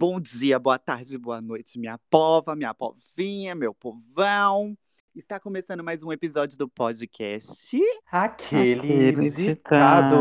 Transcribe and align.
Bom 0.00 0.18
dia, 0.18 0.58
boa 0.58 0.78
tarde, 0.78 1.18
boa 1.18 1.42
noite, 1.42 1.78
minha 1.78 1.98
pova, 2.08 2.56
minha 2.56 2.72
povinha, 2.72 3.54
meu 3.54 3.74
povão. 3.74 4.74
Está 5.14 5.40
começando 5.40 5.82
mais 5.82 6.04
um 6.04 6.12
episódio 6.12 6.56
do 6.56 6.68
podcast. 6.68 7.76
Aquele, 8.12 9.12
ditado. 9.30 10.16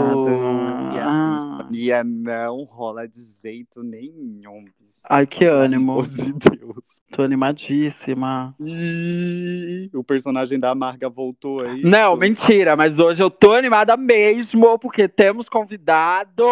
E 0.94 0.98
a 0.98 1.06
Ah. 1.08 1.58
sintonia 1.62 2.04
não 2.04 2.64
rola 2.64 3.08
de 3.08 3.20
jeito 3.42 3.84
nenhum. 3.84 4.66
bicho. 4.66 5.02
Ai, 5.08 5.28
que 5.28 5.46
ânimo. 5.46 6.02
De 6.08 6.34
Deus. 6.34 7.00
Tô 7.12 7.22
animadíssima. 7.22 8.56
Ih, 8.60 9.92
o 9.94 10.04
personagem 10.04 10.58
da 10.58 10.74
Marga 10.74 11.08
voltou 11.08 11.62
aí. 11.62 11.84
Não, 11.84 12.16
mentira, 12.18 12.76
mas 12.76 12.98
hoje 13.00 13.22
eu 13.22 13.30
tô 13.30 13.54
animada 13.54 13.96
mesmo, 13.96 14.78
porque 14.80 15.08
temos 15.08 15.48
convidado 15.48 16.44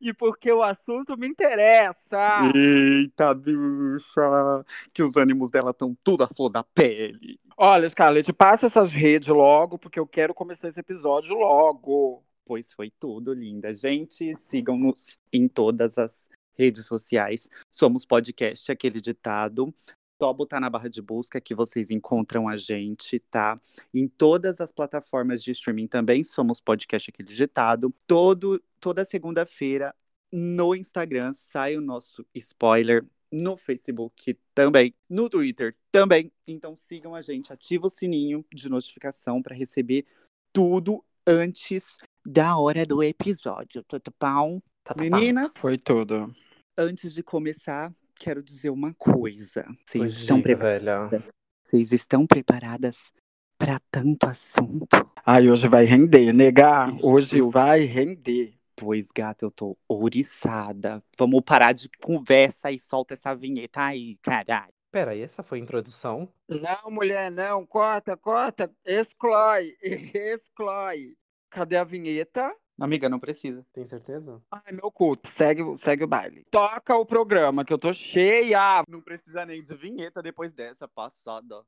e 0.00 0.12
porque 0.14 0.50
o 0.50 0.62
assunto 0.62 1.16
me 1.18 1.28
interessa. 1.28 2.50
Eita, 2.54 3.34
bicha! 3.34 4.64
Que 4.94 5.02
os 5.02 5.14
ânimos 5.16 5.50
dela 5.50 5.70
estão 5.70 5.94
tudo 6.02 6.24
à 6.24 6.26
flor 6.26 6.48
da 6.48 6.62
pele. 6.64 7.38
Olha, 7.56 7.88
Scarlett, 7.88 8.32
passa 8.32 8.66
essas 8.66 8.92
redes 8.92 9.28
logo, 9.28 9.78
porque 9.78 9.98
eu 9.98 10.06
quero 10.06 10.34
começar 10.34 10.68
esse 10.68 10.80
episódio 10.80 11.34
logo. 11.36 12.22
Pois 12.44 12.72
foi 12.72 12.90
tudo, 12.98 13.32
linda. 13.32 13.72
Gente, 13.72 14.34
sigam-nos 14.36 15.18
em 15.32 15.46
todas 15.46 15.96
as 15.96 16.28
redes 16.58 16.84
sociais. 16.84 17.48
Somos 17.70 18.04
podcast, 18.04 18.70
aquele 18.70 19.00
ditado. 19.00 19.72
Só 20.20 20.32
botar 20.32 20.60
na 20.60 20.70
barra 20.70 20.88
de 20.88 21.00
busca 21.00 21.40
que 21.40 21.54
vocês 21.54 21.90
encontram 21.90 22.48
a 22.48 22.56
gente, 22.56 23.18
tá? 23.18 23.60
Em 23.92 24.08
todas 24.08 24.60
as 24.60 24.72
plataformas 24.72 25.42
de 25.42 25.50
streaming 25.52 25.86
também 25.86 26.22
somos 26.22 26.60
podcast, 26.60 27.10
aquele 27.10 27.34
ditado. 27.34 27.94
Todo, 28.06 28.62
toda 28.80 29.04
segunda-feira 29.04 29.94
no 30.32 30.74
Instagram 30.74 31.32
sai 31.34 31.76
o 31.76 31.80
nosso 31.80 32.26
spoiler. 32.34 33.04
No 33.34 33.56
Facebook 33.56 34.38
também, 34.54 34.94
no 35.10 35.28
Twitter 35.28 35.74
também. 35.90 36.30
Então 36.46 36.76
sigam 36.76 37.16
a 37.16 37.20
gente, 37.20 37.52
ativa 37.52 37.88
o 37.88 37.90
sininho 37.90 38.44
de 38.54 38.68
notificação 38.68 39.42
para 39.42 39.56
receber 39.56 40.06
tudo 40.52 41.04
antes 41.26 41.96
da 42.24 42.56
hora 42.56 42.86
do 42.86 43.02
episódio. 43.02 43.82
Tudo 43.82 44.14
bom? 44.20 44.60
Tá, 44.84 44.94
tá, 44.94 44.94
tá. 44.94 45.02
Meninas, 45.02 45.52
Foi 45.56 45.76
tudo. 45.76 46.32
antes 46.78 47.12
de 47.12 47.22
começar, 47.24 47.92
quero 48.14 48.40
dizer 48.40 48.70
uma 48.70 48.94
coisa. 48.94 49.64
Vocês 49.84 50.02
Pois 50.02 50.12
estão, 50.12 50.40
preparadas? 50.40 51.28
Vocês 51.62 51.92
estão 51.92 52.26
preparadas 52.26 53.12
para 53.58 53.80
tanto 53.90 54.26
assunto? 54.26 55.10
Ai, 55.26 55.50
hoje 55.50 55.66
vai 55.66 55.84
render, 55.84 56.32
negar. 56.32 56.94
Hoje 57.02 57.40
vai 57.40 57.84
render. 57.84 58.54
Pois, 58.76 59.08
gata, 59.14 59.44
eu 59.44 59.50
tô 59.50 59.76
ouriçada. 59.88 61.02
Vamos 61.18 61.42
parar 61.42 61.72
de 61.72 61.88
conversa 62.02 62.70
e 62.70 62.78
solta 62.78 63.14
essa 63.14 63.34
vinheta 63.34 63.82
aí, 63.82 64.16
caralho. 64.22 64.72
Peraí, 64.90 65.22
essa 65.22 65.42
foi 65.42 65.58
a 65.58 65.62
introdução? 65.62 66.28
Não, 66.48 66.90
mulher, 66.90 67.30
não. 67.30 67.66
Corta, 67.66 68.16
corta. 68.16 68.70
Exclói. 68.84 69.74
Exclói. 70.14 71.16
Cadê 71.50 71.76
a 71.76 71.84
vinheta? 71.84 72.54
Amiga, 72.80 73.08
não 73.08 73.20
precisa. 73.20 73.64
Tem 73.72 73.86
certeza? 73.86 74.40
Ai, 74.50 74.72
meu 74.72 74.90
culto. 74.90 75.28
Segue, 75.28 75.62
segue 75.78 76.04
o 76.04 76.08
baile. 76.08 76.44
Toca 76.50 76.96
o 76.96 77.06
programa, 77.06 77.64
que 77.64 77.72
eu 77.72 77.78
tô 77.78 77.92
cheia. 77.92 78.82
Não 78.88 79.00
precisa 79.00 79.46
nem 79.46 79.62
de 79.62 79.74
vinheta 79.76 80.22
depois 80.22 80.52
dessa 80.52 80.88
passada. 80.88 81.64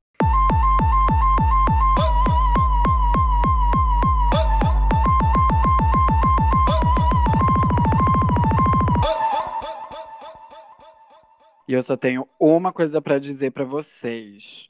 E 11.67 11.73
eu 11.73 11.83
só 11.83 11.97
tenho 11.97 12.27
uma 12.39 12.71
coisa 12.71 13.01
pra 13.01 13.19
dizer 13.19 13.51
pra 13.51 13.65
vocês. 13.65 14.69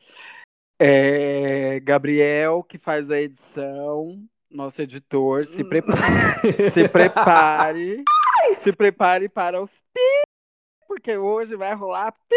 É, 0.80 1.80
Gabriel, 1.80 2.64
que 2.64 2.78
faz 2.78 3.10
a 3.10 3.20
edição, 3.20 4.24
nosso 4.50 4.82
editor, 4.82 5.46
se, 5.46 5.64
prepa- 5.64 5.94
se 6.74 6.88
prepare. 6.90 8.04
se 8.60 8.72
prepare 8.72 9.30
para 9.30 9.62
os 9.62 9.72
pi, 9.94 10.22
porque 10.88 11.18
hoje 11.18 11.56
vai 11.56 11.74
rolar 11.74 12.12
pi 12.12 12.36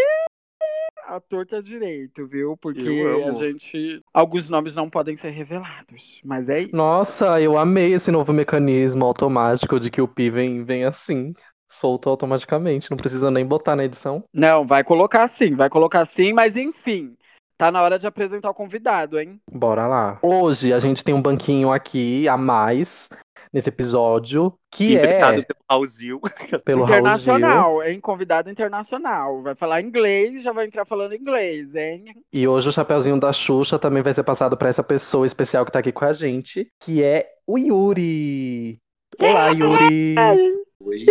a 1.07 1.21
torta 1.21 1.63
direito, 1.63 2.27
viu? 2.27 2.57
Porque 2.57 2.81
a 3.27 3.31
gente. 3.33 4.03
Alguns 4.13 4.49
nomes 4.49 4.75
não 4.75 4.89
podem 4.89 5.17
ser 5.17 5.31
revelados, 5.31 6.21
mas 6.25 6.49
é 6.49 6.61
isso. 6.63 6.77
Nossa, 6.77 7.41
eu 7.41 7.59
amei 7.59 7.93
esse 7.95 8.11
novo 8.11 8.33
mecanismo 8.33 9.05
automático 9.05 9.81
de 9.81 9.91
que 9.91 10.01
o 10.01 10.09
pi 10.09 10.31
vem, 10.31 10.63
vem 10.63 10.85
assim, 10.85 11.35
solto 11.71 12.11
automaticamente. 12.11 12.91
Não 12.91 12.97
precisa 12.97 13.31
nem 13.31 13.47
botar 13.47 13.77
na 13.77 13.85
edição. 13.85 14.25
Não, 14.35 14.67
vai 14.67 14.83
colocar 14.83 15.29
sim, 15.31 15.55
vai 15.55 15.71
colocar 15.71 16.07
sim, 16.07 16.33
mas 16.33 16.57
enfim. 16.57 17.17
Tá 17.57 17.71
na 17.71 17.83
hora 17.83 17.99
de 17.99 18.07
apresentar 18.07 18.51
o 18.51 18.55
convidado, 18.55 19.21
hein? 19.21 19.39
Bora 19.51 19.87
lá. 19.87 20.19
Hoje 20.23 20.73
a 20.73 20.79
gente 20.79 21.05
tem 21.05 21.15
um 21.15 21.21
banquinho 21.21 21.71
aqui 21.71 22.27
a 22.27 22.37
mais 22.37 23.09
nesse 23.53 23.69
episódio, 23.69 24.55
que 24.71 24.95
Indicado 24.95 25.41
é 25.41 25.45
pelo 25.45 25.61
Raul 25.69 25.87
Gil. 25.87 26.21
pelo 26.65 26.85
Raul 26.85 26.95
Gil. 26.95 26.99
internacional, 27.01 27.83
hein? 27.83 28.01
Convidado 28.01 28.51
internacional. 28.51 29.43
Vai 29.43 29.55
falar 29.55 29.83
inglês, 29.83 30.43
já 30.43 30.53
vai 30.53 30.67
entrar 30.67 30.87
falando 30.87 31.15
inglês, 31.15 31.75
hein? 31.75 32.05
E 32.33 32.49
hoje 32.49 32.69
o 32.69 32.73
chapeuzinho 32.73 33.19
da 33.21 33.33
Xuxa 33.33 33.79
também 33.79 34.03
vai 34.03 34.15
ser 34.15 34.23
passado 34.23 34.57
para 34.57 34.69
essa 34.69 34.83
pessoa 34.83 35.27
especial 35.27 35.65
que 35.65 35.73
tá 35.73 35.81
aqui 35.81 35.93
com 35.93 36.05
a 36.05 36.13
gente, 36.13 36.69
que 36.81 37.03
é 37.03 37.29
o 37.47 37.59
Yuri. 37.59 38.79
Olá, 39.19 39.49
Yuri. 39.49 40.15
Oi, 40.83 41.05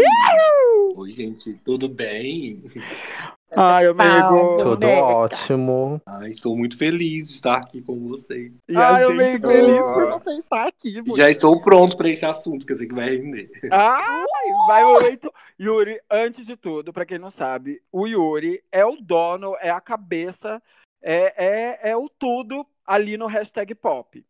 oi, 0.96 1.12
gente, 1.12 1.54
tudo 1.64 1.88
bem? 1.88 2.64
Ai, 3.52 3.86
amigo. 3.86 4.58
Tudo 4.58 4.88
ótimo. 4.88 6.02
Ah, 6.08 6.28
estou 6.28 6.58
muito 6.58 6.76
feliz 6.76 7.28
de 7.28 7.36
estar 7.36 7.58
aqui 7.58 7.80
com 7.80 8.08
vocês. 8.08 8.52
E 8.68 8.76
Ai, 8.76 8.96
a 8.96 9.06
eu 9.06 9.12
gente 9.12 9.34
me 9.34 9.40
feliz 9.40 9.78
dou. 9.78 9.94
por 9.94 10.10
você 10.10 10.32
estar 10.32 10.68
aqui. 10.68 11.04
E 11.06 11.16
já 11.16 11.30
estou 11.30 11.62
pronto 11.62 11.96
para 11.96 12.10
esse 12.10 12.26
assunto, 12.26 12.66
que 12.66 12.74
eu 12.74 12.78
sei 12.78 12.88
que 12.88 12.96
vai 12.96 13.12
render. 13.16 13.52
Ai, 13.72 14.26
vai 14.66 14.84
muito. 14.86 15.32
Yuri, 15.60 16.00
antes 16.10 16.48
de 16.48 16.58
tudo, 16.58 16.92
pra 16.92 17.06
quem 17.06 17.20
não 17.20 17.30
sabe, 17.30 17.80
o 17.92 18.08
Yuri 18.08 18.64
é 18.72 18.84
o 18.84 18.96
dono, 18.96 19.56
é 19.62 19.70
a 19.70 19.80
cabeça, 19.80 20.60
é, 21.00 21.34
é, 21.84 21.92
é 21.92 21.96
o 21.96 22.10
tudo 22.10 22.66
ali 22.88 23.18
no 23.18 23.28
hashtag 23.28 23.76
pop. 23.76 24.26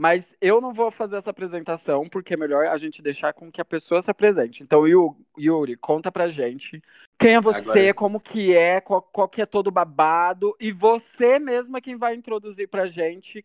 Mas 0.00 0.24
eu 0.40 0.60
não 0.60 0.72
vou 0.72 0.92
fazer 0.92 1.16
essa 1.16 1.30
apresentação, 1.30 2.08
porque 2.08 2.34
é 2.34 2.36
melhor 2.36 2.68
a 2.68 2.78
gente 2.78 3.02
deixar 3.02 3.32
com 3.32 3.50
que 3.50 3.60
a 3.60 3.64
pessoa 3.64 4.00
se 4.00 4.08
apresente. 4.08 4.62
Então, 4.62 4.86
Yu- 4.86 5.16
Yuri, 5.36 5.74
conta 5.76 6.12
pra 6.12 6.28
gente 6.28 6.80
quem 7.18 7.34
é 7.34 7.40
você, 7.40 7.58
Agora- 7.58 7.94
como 7.94 8.20
que 8.20 8.54
é, 8.54 8.80
qual, 8.80 9.02
qual 9.02 9.28
que 9.28 9.42
é 9.42 9.46
todo 9.46 9.66
o 9.66 9.72
babado, 9.72 10.54
e 10.60 10.70
você 10.70 11.40
mesma 11.40 11.80
quem 11.80 11.96
vai 11.96 12.14
introduzir 12.14 12.68
pra 12.68 12.86
gente 12.86 13.44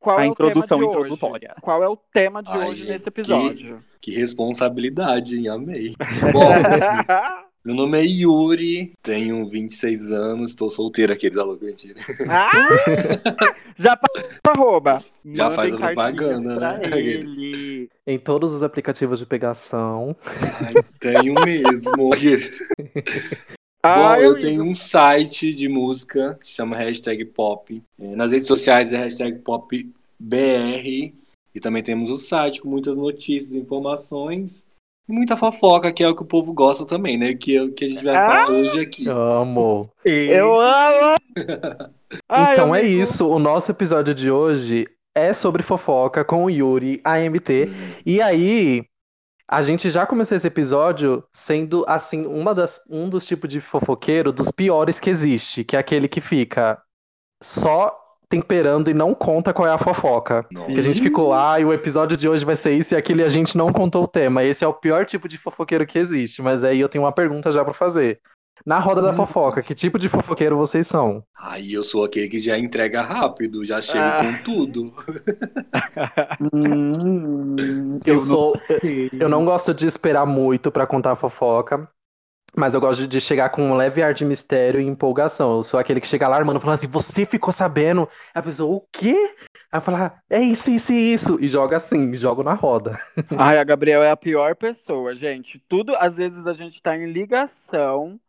qual 0.00 0.16
A 0.18 0.24
é 0.24 0.28
o 0.28 0.32
introdução 0.32 0.78
tema 0.78 0.90
de 0.90 0.96
introdutória. 0.96 1.50
hoje. 1.52 1.60
Qual 1.60 1.82
é 1.84 1.88
o 1.88 1.96
tema 1.96 2.42
de 2.42 2.50
Ai, 2.50 2.68
hoje 2.70 2.80
gente, 2.86 2.92
nesse 2.96 3.08
episódio? 3.10 3.80
Que 4.00 4.12
responsabilidade, 4.12 5.36
hein? 5.36 5.48
Amei. 5.48 5.94
Bom, 6.32 6.48
meu 7.64 7.76
nome 7.76 7.96
é 8.00 8.04
Yuri, 8.04 8.92
tenho 9.00 9.48
26 9.48 10.10
anos, 10.10 10.50
estou 10.50 10.68
solteiro 10.68 11.12
aquele 11.12 11.36
da 11.36 11.44
louca 11.44 11.64
mentira. 11.64 12.00
Ah! 12.28 12.50
Já 13.78 13.96
passou 13.96 14.28
arroba. 14.48 14.98
Já 15.24 15.44
Mandem 15.44 15.56
faz 15.56 15.74
a 15.74 15.78
propaganda, 15.78 16.56
pra 16.56 16.78
né? 16.78 16.90
ele. 16.98 17.88
Em 18.04 18.18
todos 18.18 18.52
os 18.52 18.62
aplicativos 18.64 19.20
de 19.20 19.26
pegação. 19.26 20.16
Ai, 20.24 20.74
tenho 20.98 21.34
mesmo. 21.34 21.92
Bom, 23.84 23.88
Ai, 23.88 24.24
eu 24.24 24.38
tenho 24.38 24.64
um 24.64 24.74
site 24.74 25.54
de 25.54 25.68
música 25.68 26.38
que 26.40 26.48
chama 26.48 26.76
hashtag 26.76 27.24
pop. 27.24 27.82
É, 28.00 28.16
Nas 28.16 28.30
redes 28.32 28.46
sociais 28.46 28.92
é 28.92 28.96
hashtag 28.96 29.38
popbr. 29.38 29.92
E 31.54 31.60
também 31.60 31.82
temos 31.82 32.10
o 32.10 32.16
site 32.18 32.60
com 32.60 32.68
muitas 32.68 32.96
notícias, 32.96 33.54
informações 33.54 34.64
e 35.08 35.12
muita 35.12 35.36
fofoca, 35.36 35.92
que 35.92 36.02
é 36.02 36.08
o 36.08 36.14
que 36.14 36.22
o 36.22 36.26
povo 36.26 36.52
gosta 36.52 36.86
também, 36.86 37.18
né? 37.18 37.34
Que 37.34 37.56
é 37.56 37.62
o 37.62 37.72
que 37.72 37.84
a 37.84 37.88
gente 37.88 38.04
vai 38.04 38.16
Ah! 38.16 38.26
falar 38.26 38.50
hoje 38.50 38.80
aqui. 38.80 39.08
Amo. 39.08 39.90
Eu 40.04 40.60
amo! 40.60 41.16
Ai, 42.28 42.52
então 42.52 42.74
é 42.74 42.80
amigo. 42.80 43.02
isso. 43.02 43.26
O 43.28 43.38
nosso 43.38 43.70
episódio 43.70 44.14
de 44.14 44.30
hoje 44.30 44.86
é 45.14 45.32
sobre 45.32 45.62
fofoca 45.62 46.24
com 46.24 46.44
o 46.44 46.50
Yuri, 46.50 47.00
AMT. 47.04 47.68
E 48.06 48.20
aí, 48.22 48.84
a 49.50 49.60
gente 49.62 49.90
já 49.90 50.06
começou 50.06 50.36
esse 50.36 50.46
episódio 50.46 51.22
sendo, 51.32 51.84
assim, 51.88 52.24
uma 52.26 52.54
das, 52.54 52.80
um 52.88 53.08
dos 53.08 53.24
tipos 53.26 53.48
de 53.50 53.60
fofoqueiro 53.60 54.32
dos 54.32 54.50
piores 54.50 54.98
que 55.00 55.10
existe, 55.10 55.64
que 55.64 55.76
é 55.76 55.78
aquele 55.78 56.08
que 56.08 56.20
fica 56.20 56.80
só 57.42 57.94
temperando 58.32 58.88
e 58.90 58.94
não 58.94 59.14
conta 59.14 59.52
qual 59.52 59.68
é 59.68 59.70
a 59.72 59.76
fofoca. 59.78 60.46
Nossa. 60.50 60.72
Que 60.72 60.78
a 60.80 60.82
gente 60.82 61.00
ficou, 61.02 61.34
ah, 61.34 61.60
e 61.60 61.64
o 61.64 61.72
episódio 61.72 62.16
de 62.16 62.26
hoje 62.28 62.44
vai 62.46 62.56
ser 62.56 62.72
isso 62.72 62.94
e 62.94 62.96
aquilo 62.96 63.20
e 63.20 63.24
a 63.24 63.28
gente 63.28 63.56
não 63.58 63.70
contou 63.72 64.04
o 64.04 64.08
tema. 64.08 64.42
Esse 64.42 64.64
é 64.64 64.66
o 64.68 64.72
pior 64.72 65.04
tipo 65.04 65.28
de 65.28 65.36
fofoqueiro 65.36 65.86
que 65.86 65.98
existe. 65.98 66.40
Mas 66.40 66.64
aí 66.64 66.80
eu 66.80 66.88
tenho 66.88 67.04
uma 67.04 67.12
pergunta 67.12 67.50
já 67.52 67.62
pra 67.64 67.74
fazer. 67.74 68.18
Na 68.64 68.78
roda 68.78 69.02
da 69.02 69.12
fofoca, 69.12 69.60
que 69.60 69.74
tipo 69.74 69.98
de 69.98 70.08
fofoqueiro 70.08 70.56
vocês 70.56 70.86
são? 70.86 71.24
Aí 71.36 71.72
eu 71.72 71.82
sou 71.82 72.04
aquele 72.04 72.28
que 72.28 72.38
já 72.38 72.56
entrega 72.56 73.02
rápido, 73.02 73.64
já 73.66 73.80
chego 73.80 73.98
Ah. 74.04 74.22
com 74.22 74.42
tudo. 74.44 74.92
Hum, 76.54 77.98
Eu 78.04 78.14
não 78.14 78.20
sou- 78.20 78.60
sei. 78.80 79.10
Eu 79.12 79.28
não 79.28 79.44
gosto 79.44 79.74
de 79.74 79.86
esperar 79.86 80.26
muito 80.26 80.70
pra 80.70 80.86
contar 80.86 81.12
a 81.12 81.16
fofoca. 81.16 81.88
Mas 82.54 82.74
eu 82.74 82.80
gosto 82.80 83.06
de 83.06 83.18
chegar 83.20 83.48
com 83.48 83.62
um 83.70 83.74
leve 83.74 84.02
ar 84.02 84.12
de 84.12 84.24
mistério 84.26 84.78
e 84.80 84.84
empolgação. 84.84 85.56
Eu 85.56 85.62
sou 85.62 85.80
aquele 85.80 86.00
que 86.00 86.06
chega 86.08 86.26
alarmando, 86.26 86.60
falando 86.60 86.74
assim, 86.74 86.86
você 86.86 87.24
ficou 87.24 87.50
sabendo? 87.52 88.02
Aí 88.34 88.40
a 88.40 88.42
pessoa, 88.42 88.76
o 88.76 88.86
quê? 88.92 89.34
Aí 89.70 89.80
falar, 89.80 90.22
é 90.28 90.40
isso, 90.42 90.70
isso 90.70 90.92
e 90.92 91.14
isso. 91.14 91.38
E 91.40 91.48
joga 91.48 91.78
assim, 91.78 92.14
jogo 92.14 92.42
na 92.42 92.52
roda. 92.52 93.00
Ai, 93.38 93.58
a 93.58 93.64
Gabriel 93.64 94.02
é 94.02 94.10
a 94.10 94.16
pior 94.16 94.54
pessoa, 94.54 95.14
gente. 95.14 95.58
Tudo, 95.66 95.94
às 95.96 96.14
vezes 96.16 96.46
a 96.46 96.52
gente 96.52 96.82
tá 96.82 96.94
em 96.94 97.10
ligação, 97.10 98.20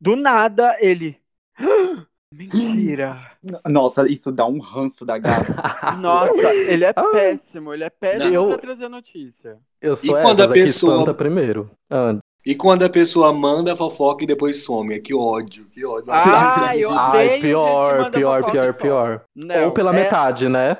do 0.00 0.16
nada 0.16 0.76
ele. 0.80 1.18
"Ah, 1.58 2.06
Mentira. 2.32 3.32
Nossa, 3.68 4.06
isso 4.08 4.32
dá 4.32 4.46
um 4.46 4.58
ranço 4.58 5.04
da 5.04 5.18
gata. 5.18 5.52
Nossa, 6.00 6.54
ele 6.54 6.84
é 6.86 6.92
Ai. 6.96 7.10
péssimo, 7.12 7.74
ele 7.74 7.84
é 7.84 7.90
péssimo 7.90 8.30
Não. 8.32 8.48
pra 8.48 8.58
trazer 8.58 8.88
notícia. 8.88 9.58
Eu 9.82 9.96
sou 9.96 10.16
E 10.18 10.22
quando 10.22 10.42
a 10.42 10.46
que 10.48 10.54
pessoa- 10.54 11.12
primeiro. 11.12 11.70
Ah, 11.90 12.16
E 12.44 12.54
quando 12.54 12.84
a 12.84 12.88
pessoa 12.90 13.32
manda 13.32 13.72
a 13.74 13.76
fofoca 13.76 14.24
e 14.24 14.26
depois 14.26 14.64
some, 14.64 14.98
que 15.00 15.14
ódio, 15.14 15.66
que 15.66 15.84
ódio. 15.84 16.10
Ah, 16.10 16.74
eu 16.76 16.90
Ai, 16.90 17.08
odeio 17.08 17.28
gente 17.30 17.34
que 17.40 17.46
pior, 17.48 18.10
pior, 18.10 18.50
pior, 18.50 18.74
pior. 18.74 19.22
Não, 19.36 19.66
Ou 19.66 19.72
pela 19.72 19.90
é- 19.90 19.94
metade, 19.94 20.48
né? 20.48 20.76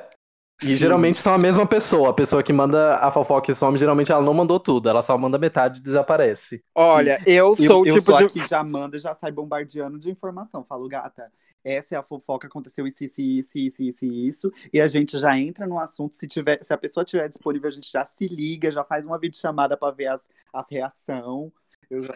E 0.63 0.67
Sim. 0.67 0.75
geralmente 0.75 1.17
são 1.17 1.33
a 1.33 1.39
mesma 1.39 1.65
pessoa. 1.65 2.09
A 2.09 2.13
pessoa 2.13 2.43
que 2.43 2.53
manda 2.53 2.95
a 2.97 3.09
fofoca 3.09 3.51
e 3.51 3.55
some, 3.55 3.79
geralmente 3.79 4.11
ela 4.11 4.21
não 4.21 4.33
mandou 4.33 4.59
tudo. 4.59 4.87
Ela 4.89 5.01
só 5.01 5.17
manda 5.17 5.37
metade 5.39 5.79
e 5.79 5.83
desaparece. 5.83 6.63
Olha, 6.75 7.17
eu 7.25 7.55
Eu, 7.57 7.65
sou 7.65 7.81
o 7.81 7.85
eu 7.87 7.95
tipo 7.95 8.11
sou 8.11 8.17
de. 8.19 8.25
a 8.25 8.27
que 8.29 8.47
já 8.47 8.63
manda, 8.63 8.99
já 8.99 9.15
sai 9.15 9.31
bombardeando 9.31 9.97
de 9.97 10.11
informação. 10.11 10.63
Falo, 10.63 10.87
gata, 10.87 11.31
essa 11.63 11.95
é 11.95 11.97
a 11.97 12.03
fofoca, 12.03 12.47
aconteceu 12.47 12.87
isso, 12.87 13.03
isso, 13.03 13.21
isso, 13.21 13.57
isso, 13.57 13.83
isso, 13.83 14.05
e 14.05 14.27
isso. 14.27 14.51
E 14.73 14.81
a 14.81 14.87
gente 14.87 15.17
já 15.19 15.37
entra 15.37 15.67
no 15.67 15.79
assunto. 15.79 16.15
Se, 16.15 16.27
tiver, 16.27 16.63
se 16.63 16.73
a 16.73 16.77
pessoa 16.77 17.05
tiver 17.05 17.27
disponível, 17.29 17.67
a 17.67 17.71
gente 17.71 17.91
já 17.91 18.03
se 18.05 18.27
liga, 18.27 18.71
já 18.71 18.83
faz 18.83 19.05
uma 19.05 19.19
videochamada 19.19 19.77
pra 19.77 19.91
ver 19.91 20.07
as, 20.07 20.27
as 20.53 20.69
reações. 20.69 21.51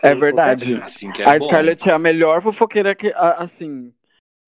É 0.01 0.15
verdade. 0.15 0.75
Assim 0.75 1.11
que 1.11 1.21
é 1.21 1.25
a 1.25 1.37
bom. 1.37 1.47
Scarlett 1.47 1.89
é 1.89 1.93
a 1.93 1.99
melhor 1.99 2.41
fofoqueira 2.41 2.95
que, 2.95 3.13
assim, 3.15 3.93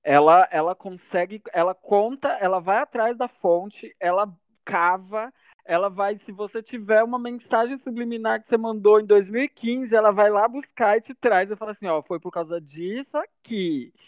ela, 0.03 0.47
ela 0.51 0.73
consegue, 0.73 1.41
ela 1.51 1.75
conta, 1.75 2.29
ela 2.39 2.59
vai 2.59 2.77
atrás 2.77 3.17
da 3.17 3.27
fonte, 3.27 3.93
ela 3.99 4.33
cava, 4.63 5.33
ela 5.65 5.89
vai, 5.89 6.17
se 6.19 6.31
você 6.31 6.63
tiver 6.63 7.03
uma 7.03 7.19
mensagem 7.19 7.77
subliminar 7.77 8.41
que 8.41 8.47
você 8.47 8.57
mandou 8.57 9.01
em 9.01 9.05
2015, 9.05 9.93
ela 9.93 10.11
vai 10.11 10.29
lá 10.29 10.47
buscar 10.47 10.97
e 10.97 11.01
te 11.01 11.13
traz 11.13 11.51
e 11.51 11.57
fala 11.57 11.71
assim, 11.71 11.87
ó, 11.87 12.01
foi 12.01 12.21
por 12.21 12.31
causa 12.31 12.59
disso 12.61 13.17
aqui. 13.17 13.36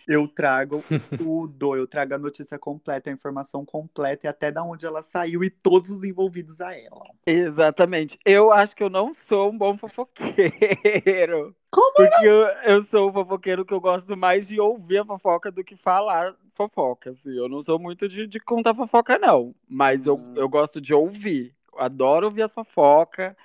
Eu 0.08 0.28
trago 0.28 0.84
tudo, 1.18 1.76
eu 1.76 1.86
trago 1.86 2.16
a 2.16 2.18
notícia 2.18 2.58
completa, 2.58 3.10
a 3.10 3.14
informação 3.14 3.64
completa 3.64 4.26
e 4.26 4.30
até 4.30 4.52
da 4.52 4.64
onde 4.64 4.84
ela 4.86 5.04
saiu 5.04 5.44
e 5.44 5.52
todos 5.52 5.92
os 5.92 6.04
envolvidos 6.04 6.60
a 6.62 6.76
ela. 6.76 7.06
Exatamente. 7.26 8.18
Eu 8.26 8.52
acho 8.52 8.76
que 8.76 8.82
eu 8.82 8.90
não 8.90 9.14
sou 9.14 9.52
um 9.52 9.58
bom 9.58 9.78
fofoqueiro. 9.78 11.56
Como 11.72 11.94
Porque 11.94 12.26
eu, 12.28 12.48
eu 12.66 12.82
sou 12.84 13.10
o 13.10 13.14
fofoqueiro 13.14 13.64
que 13.64 13.74
eu 13.74 13.80
gosto 13.80 14.18
mais 14.18 14.48
de 14.48 14.60
ouvir 14.60 14.98
a 15.00 15.06
fofoca 15.06 15.52
do 15.52 15.64
que 15.64 15.76
falar 15.76 16.34
fofoca. 16.56 17.12
Assim. 17.12 17.38
Eu 17.38 17.48
não 17.48 17.64
sou 17.64 17.78
muito 17.78 18.10
de, 18.10 18.26
de 18.26 18.40
contar 18.40 18.74
fofoca, 18.74 19.18
não. 19.20 19.54
Mas 19.70 20.06
eu, 20.08 20.16
Hum. 20.16 20.34
eu 20.36 20.50
gosto 20.50 20.82
de 20.82 20.94
ouvir. 20.94 21.54
Adoro 21.78 22.26
ouvir 22.26 22.42
as 22.42 22.52
fofocas. 22.52 23.36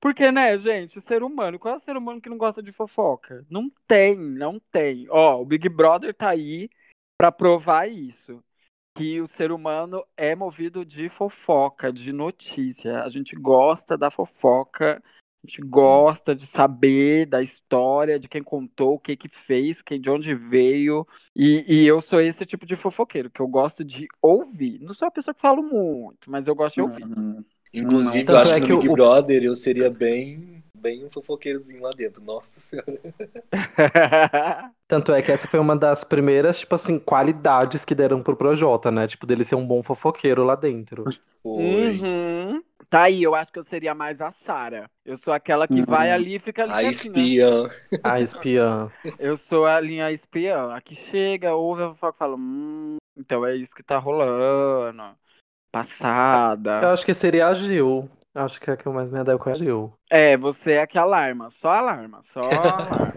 Porque, 0.00 0.30
né, 0.30 0.56
gente, 0.56 1.00
ser 1.00 1.22
humano, 1.22 1.58
qual 1.58 1.74
é 1.74 1.76
o 1.78 1.80
ser 1.80 1.96
humano 1.96 2.20
que 2.20 2.28
não 2.28 2.38
gosta 2.38 2.62
de 2.62 2.72
fofoca? 2.72 3.44
Não 3.50 3.70
tem, 3.86 4.16
não 4.16 4.60
tem. 4.70 5.06
Ó, 5.10 5.42
o 5.42 5.44
Big 5.44 5.68
Brother 5.68 6.14
tá 6.14 6.30
aí 6.30 6.70
pra 7.16 7.32
provar 7.32 7.90
isso. 7.90 8.42
Que 8.96 9.20
o 9.20 9.28
ser 9.28 9.52
humano 9.52 10.04
é 10.16 10.34
movido 10.34 10.84
de 10.84 11.08
fofoca, 11.08 11.92
de 11.92 12.12
notícia. 12.12 13.02
A 13.02 13.08
gente 13.08 13.36
gosta 13.36 13.96
da 13.96 14.10
fofoca, 14.10 15.02
a 15.44 15.46
gente 15.46 15.62
gosta 15.62 16.34
de 16.34 16.46
saber 16.46 17.26
da 17.26 17.40
história, 17.40 18.18
de 18.18 18.28
quem 18.28 18.42
contou, 18.42 18.94
o 18.94 18.98
que 18.98 19.16
que 19.16 19.28
fez, 19.28 19.80
quem 19.82 20.00
de 20.00 20.10
onde 20.10 20.34
veio. 20.34 21.06
E, 21.34 21.64
e 21.66 21.86
eu 21.86 22.00
sou 22.00 22.20
esse 22.20 22.44
tipo 22.44 22.66
de 22.66 22.74
fofoqueiro, 22.74 23.30
que 23.30 23.40
eu 23.40 23.46
gosto 23.46 23.84
de 23.84 24.08
ouvir. 24.20 24.80
Não 24.80 24.94
sou 24.94 25.06
a 25.06 25.12
pessoa 25.12 25.34
que 25.34 25.40
falo 25.40 25.62
muito, 25.62 26.28
mas 26.28 26.48
eu 26.48 26.54
gosto 26.54 26.74
de 26.74 26.82
ouvir. 26.82 27.04
Hum, 27.04 27.44
Inclusive, 27.72 28.24
Tanto 28.24 28.32
eu 28.32 28.38
acho 28.38 28.52
é 28.54 28.60
que 28.60 28.72
no 28.72 28.78
que 28.78 28.88
Big 28.88 28.88
o- 28.88 28.92
Brother 28.92 29.42
eu 29.44 29.54
seria 29.54 29.90
bem, 29.90 30.62
bem 30.74 31.04
um 31.04 31.10
fofoqueirozinho 31.10 31.82
lá 31.82 31.90
dentro. 31.90 32.22
Nossa 32.22 32.60
senhora. 32.60 32.98
Tanto 34.86 35.12
é 35.12 35.22
que 35.22 35.30
essa 35.32 35.46
foi 35.48 35.60
uma 35.60 35.76
das 35.76 36.04
primeiras, 36.04 36.60
tipo 36.60 36.74
assim, 36.74 36.98
qualidades 36.98 37.84
que 37.84 37.94
deram 37.94 38.22
pro 38.22 38.36
Projota, 38.36 38.90
né? 38.90 39.06
Tipo, 39.06 39.26
dele 39.26 39.44
ser 39.44 39.54
um 39.54 39.66
bom 39.66 39.82
fofoqueiro 39.82 40.44
lá 40.44 40.54
dentro. 40.54 41.04
Foi. 41.42 42.00
Uhum. 42.00 42.62
Tá 42.88 43.02
aí, 43.02 43.22
eu 43.22 43.34
acho 43.34 43.52
que 43.52 43.58
eu 43.58 43.64
seria 43.64 43.94
mais 43.94 44.18
a 44.20 44.32
Sara. 44.32 44.90
Eu 45.04 45.18
sou 45.18 45.32
aquela 45.32 45.68
que 45.68 45.80
Uhum. 45.80 45.86
vai 45.86 46.10
ali 46.10 46.36
e 46.36 46.38
fica 46.38 46.62
ali 46.62 46.72
A 46.72 46.80
quietinha. 46.80 46.90
espiã. 46.90 47.68
A 48.02 48.20
espiã. 48.20 48.90
Eu 49.18 49.36
sou 49.36 49.66
a 49.66 49.78
linha 49.80 50.10
espiã. 50.10 50.72
A 50.74 50.80
que 50.80 50.94
chega, 50.94 51.54
ouve 51.54 51.82
a 51.82 51.88
fofoca 51.90 52.16
e 52.16 52.18
fala: 52.18 52.36
Hum, 52.36 52.96
então 53.16 53.44
é 53.44 53.54
isso 53.56 53.74
que 53.74 53.82
tá 53.82 53.98
rolando. 53.98 55.14
Passada. 55.70 56.80
Eu 56.82 56.90
acho 56.90 57.04
que 57.04 57.14
seria 57.14 57.48
a 57.48 57.54
Gil. 57.54 58.08
Acho 58.34 58.60
que 58.60 58.70
é 58.70 58.74
a 58.74 58.76
que 58.76 58.86
eu 58.86 58.92
mais 58.92 59.10
me 59.10 59.18
adequo 59.18 59.48
é 59.48 59.52
a 59.52 59.54
Gil. 59.54 59.92
É, 60.10 60.36
você 60.36 60.72
é 60.72 60.86
que 60.86 60.98
alarma. 60.98 61.50
Só 61.50 61.70
alarma. 61.70 62.22
Só 62.32 62.40
alarma. 62.42 63.14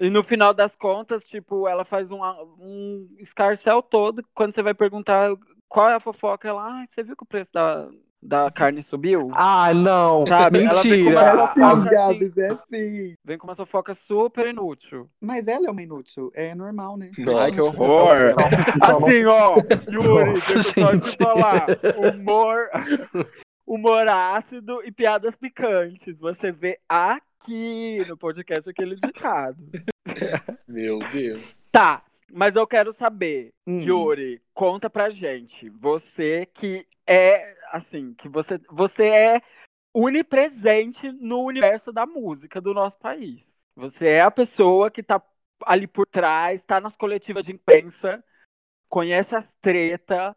E 0.00 0.08
no 0.10 0.22
final 0.22 0.54
das 0.54 0.74
contas, 0.76 1.24
tipo, 1.24 1.66
ela 1.68 1.84
faz 1.84 2.10
um, 2.10 2.20
um 2.58 3.08
escarcel 3.18 3.82
todo. 3.82 4.24
Quando 4.34 4.54
você 4.54 4.62
vai 4.62 4.74
perguntar 4.74 5.30
qual 5.68 5.90
é 5.90 5.94
a 5.94 6.00
fofoca, 6.00 6.48
ela, 6.48 6.64
ah, 6.66 6.86
você 6.88 7.02
viu 7.02 7.16
que 7.16 7.24
o 7.24 7.26
preço 7.26 7.50
da, 7.52 7.88
da 8.24 8.50
carne 8.50 8.82
subiu? 8.82 9.30
Ah, 9.34 9.72
não! 9.74 10.26
Sabe, 10.26 10.60
ela 10.60 10.72
vem 10.72 10.82
com 10.82 10.88
Mentira! 10.88 11.10
uma 11.10 11.20
É 11.20 11.44
assim, 11.44 11.60
fofoca 11.60 11.90
Gabs, 11.90 12.38
é 12.38 12.46
assim. 12.46 13.16
Vem 13.24 13.38
com 13.38 13.46
uma 13.46 13.56
fofoca 13.56 13.94
super 13.94 14.46
inútil. 14.46 15.08
Mas 15.20 15.46
ela 15.46 15.66
é 15.66 15.70
uma 15.70 15.82
inútil, 15.82 16.32
é 16.34 16.54
normal, 16.54 16.96
né? 16.96 17.10
Nossa. 17.18 17.42
Ai, 17.42 17.50
que 17.50 17.60
horror! 17.60 18.34
Assim, 18.80 19.24
ó, 19.26 19.54
Yuri, 19.90 20.26
Nossa, 20.26 20.54
deixa 20.54 20.80
eu 20.80 20.86
só 20.86 20.96
te 20.98 21.04
gente. 21.06 21.16
falar. 21.18 21.66
Humor, 21.98 22.70
humor 23.66 24.08
ácido 24.08 24.82
e 24.84 24.90
piadas 24.90 25.34
picantes. 25.36 26.18
Você 26.18 26.50
vê 26.50 26.78
aqui 26.88 27.98
no 28.08 28.16
podcast 28.16 28.68
aquele 28.70 28.96
ditado. 28.96 29.58
Meu 30.66 30.98
Deus. 31.10 31.62
Tá, 31.70 32.02
mas 32.34 32.56
eu 32.56 32.66
quero 32.66 32.92
saber, 32.92 33.54
Hum. 33.66 33.80
Yuri, 33.80 34.42
conta 34.52 34.90
pra 34.90 35.08
gente. 35.08 35.70
Você 35.70 36.46
que 36.46 36.86
é, 37.06 37.56
assim, 37.70 38.12
que 38.14 38.28
você, 38.28 38.60
você 38.68 39.04
é 39.06 39.42
unipresente 39.94 41.12
no 41.12 41.44
universo 41.44 41.92
da 41.92 42.04
música 42.04 42.60
do 42.60 42.74
nosso 42.74 42.98
país. 42.98 43.40
Você 43.76 44.08
é 44.08 44.22
a 44.22 44.30
pessoa 44.30 44.90
que 44.90 45.02
tá 45.02 45.22
ali 45.64 45.86
por 45.86 46.06
trás, 46.06 46.60
tá 46.62 46.80
nas 46.80 46.96
coletivas 46.96 47.46
de 47.46 47.52
imprensa, 47.52 48.22
conhece 48.88 49.36
as 49.36 49.52
treta, 49.62 50.36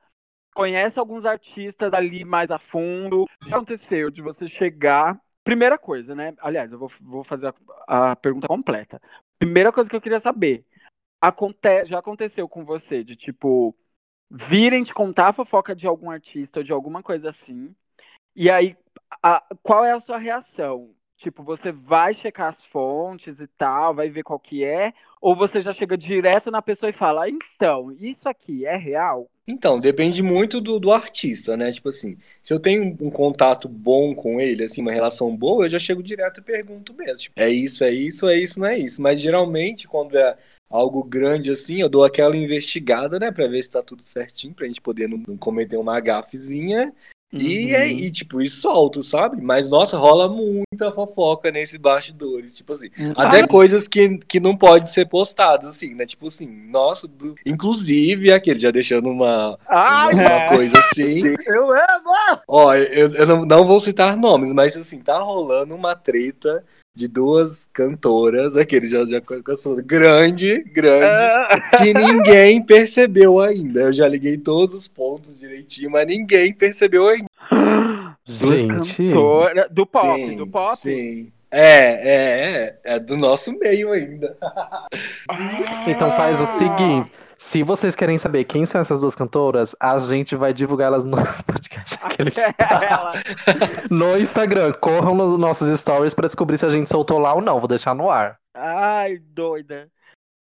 conhece 0.54 1.00
alguns 1.00 1.26
artistas 1.26 1.94
ali 1.94 2.24
mais 2.24 2.52
a 2.52 2.60
fundo. 2.60 3.24
O 3.24 3.28
que 3.46 3.54
aconteceu 3.54 4.12
de 4.12 4.22
você 4.22 4.48
chegar. 4.48 5.20
Primeira 5.44 5.78
coisa, 5.78 6.14
né? 6.14 6.36
Aliás, 6.40 6.72
eu 6.72 6.78
vou, 6.78 6.92
vou 7.02 7.24
fazer 7.24 7.54
a, 7.88 8.12
a 8.12 8.16
pergunta 8.16 8.48
completa. 8.48 9.02
Primeira 9.40 9.72
coisa 9.72 9.90
que 9.90 9.96
eu 9.96 10.02
queria 10.02 10.20
saber. 10.20 10.66
Aconte 11.22 11.86
já 11.86 12.00
aconteceu 12.00 12.48
com 12.48 12.64
você 12.64 13.04
de 13.04 13.16
tipo 13.16 13.76
virem 14.32 14.84
te 14.84 14.94
contar 14.94 15.30
a 15.30 15.34
fofoca 15.34 15.76
de 15.76 15.88
algum 15.88 16.12
artista 16.12 16.60
ou 16.60 16.64
de 16.64 16.72
alguma 16.74 17.04
coisa 17.04 17.30
assim. 17.32 17.76
E 18.36 18.50
aí, 18.50 18.78
a- 19.24 19.44
qual 19.64 19.86
é 19.86 19.94
a 19.94 20.00
sua 20.02 20.18
reação? 20.18 20.96
Tipo, 21.18 21.44
você 21.44 21.72
vai 21.72 22.14
checar 22.14 22.50
as 22.50 22.64
fontes 22.66 23.40
e 23.40 23.48
tal, 23.48 23.96
vai 23.96 24.10
ver 24.10 24.24
qual 24.24 24.40
que 24.40 24.64
é, 24.64 24.94
ou 25.22 25.36
você 25.36 25.62
já 25.62 25.74
chega 25.74 25.98
direto 25.98 26.52
na 26.52 26.62
pessoa 26.62 26.90
e 26.90 26.94
fala, 26.94 27.30
então, 27.30 27.92
isso 27.94 28.30
aqui 28.30 28.66
é 28.66 28.76
real? 28.78 29.30
Então, 29.50 29.80
depende 29.80 30.22
muito 30.22 30.60
do, 30.60 30.78
do 30.78 30.92
artista, 30.92 31.56
né? 31.56 31.72
Tipo 31.72 31.88
assim, 31.90 32.18
se 32.44 32.54
eu 32.54 32.60
tenho 32.60 32.84
um 33.02 33.10
contato 33.10 33.70
bom 33.70 34.14
com 34.14 34.42
ele, 34.42 34.64
assim, 34.66 34.82
uma 34.82 34.92
relação 34.92 35.36
boa, 35.36 35.66
eu 35.66 35.70
já 35.70 35.80
chego 35.80 36.04
direto 36.04 36.42
e 36.42 36.44
pergunto 36.44 36.94
mesmo. 36.94 37.18
Tipo, 37.18 37.40
é 37.42 37.50
isso, 37.50 37.84
é 37.84 37.92
isso, 37.92 38.28
é 38.28 38.38
isso, 38.38 38.60
não 38.60 38.68
é 38.68 38.78
isso. 38.78 39.02
Mas 39.02 39.22
geralmente, 39.22 39.88
quando 39.88 40.18
é 40.18 40.38
algo 40.70 41.04
grande 41.04 41.52
assim, 41.52 41.82
eu 41.82 41.90
dou 41.90 42.04
aquela 42.04 42.36
investigada, 42.36 43.18
né? 43.20 43.32
Pra 43.32 43.48
ver 43.48 43.64
se 43.64 43.72
tá 43.72 43.82
tudo 43.82 44.04
certinho, 44.04 44.54
pra 44.54 44.68
gente 44.68 44.82
poder 44.82 45.08
não, 45.08 45.22
não 45.28 45.38
cometer 45.38 45.78
uma 45.78 46.00
gafezinha. 46.00 46.94
E, 47.34 47.66
Uhum. 47.66 47.76
é- 47.76 47.90
e, 47.92 48.10
tipo, 48.10 48.42
e 48.42 48.50
solto, 48.50 49.04
sabe? 49.04 49.42
Mas, 49.42 49.70
nossa, 49.70 49.98
rola 49.98 50.30
muita 50.30 50.90
fofoca 50.94 51.52
nesse 51.52 51.78
bastidores. 51.78 52.56
Tipo 52.56 52.72
assim, 52.72 52.88
até 53.18 53.46
coisas 53.46 53.86
que, 53.86 54.18
que 54.20 54.40
não 54.40 54.56
pode 54.56 54.90
ser 54.90 55.08
postadas, 55.08 55.68
assim, 55.68 55.94
né? 55.94 56.06
Tipo 56.06 56.28
assim, 56.30 56.48
nossa, 56.48 57.06
do- 57.06 57.36
inclusive 57.46 58.32
aquele 58.32 58.60
já 58.60 58.72
deixando 58.72 59.10
uma, 59.10 59.60
Ai, 59.68 60.14
uma 60.14 60.48
coisa 60.48 60.80
assim. 60.80 61.36
Eu 61.46 61.70
amo! 61.72 62.42
Ó, 62.48 62.74
eu, 62.74 63.14
eu 63.14 63.26
não, 63.28 63.46
não 63.46 63.66
vou 63.66 63.82
citar 63.82 64.16
nomes, 64.16 64.54
mas 64.54 64.78
assim, 64.78 65.00
tá 65.00 65.20
rolando 65.20 65.76
uma 65.76 65.96
treta 65.98 66.64
de 66.98 67.08
duas 67.08 67.68
cantoras, 67.72 68.58
aquele 68.58 68.88
já, 68.88 69.06
já 69.06 69.22
cansou, 69.22 69.76
grande, 69.76 70.64
grande, 70.74 71.06
ah, 71.06 71.62
que 71.78 71.94
ninguém 71.94 72.60
percebeu 72.60 73.40
ainda. 73.40 73.82
Eu 73.82 73.94
já 73.94 74.08
liguei 74.08 74.36
todos 74.36 74.74
os 74.74 74.88
pontos 74.88 75.40
direitinho, 75.40 75.92
mas 75.92 76.08
ninguém 76.08 76.52
percebeu 76.52 77.08
ainda. 77.08 77.28
Gente. 78.26 79.10
cantora- 79.14 79.68
do 79.70 79.86
pop, 79.86 80.20
Sim, 80.20 80.38
do 80.38 80.48
pop. 80.48 80.76
Sim. 80.80 81.32
É, 81.52 81.62
é, 81.62 82.80
é. 82.84 82.96
É 82.96 83.00
do 83.00 83.16
nosso 83.16 83.54
meio 83.58 83.92
ainda. 83.92 84.36
Então 85.88 86.10
faz 86.18 86.42
o 86.42 86.46
seguinte. 86.46 87.12
Se 87.38 87.62
vocês 87.64 87.96
querem 87.96 88.18
saber 88.18 88.44
quem 88.46 88.66
são 88.66 88.82
essas 88.82 89.00
duas 89.00 89.16
cantoras, 89.16 89.76
a 89.80 89.98
gente 90.00 90.36
vai 90.36 90.54
divulgar 90.54 90.88
elas 90.88 91.04
no 91.04 91.18
podcast. 91.46 91.98
Aquele 92.02 92.30
Aquela. 92.30 93.12
no 93.90 94.18
Instagram. 94.18 94.74
Corram 94.74 95.14
nos 95.16 95.40
nossos 95.40 95.80
stories 95.80 96.14
pra 96.14 96.28
descobrir 96.28 96.58
se 96.58 96.66
a 96.66 96.70
gente 96.70 96.90
soltou 96.90 97.20
lá 97.20 97.34
ou 97.34 97.42
não. 97.42 97.60
Vou 97.60 97.68
deixar 97.68 97.94
no 97.94 98.10
ar. 98.10 98.38
Ai, 98.56 99.20
doida. 99.20 99.88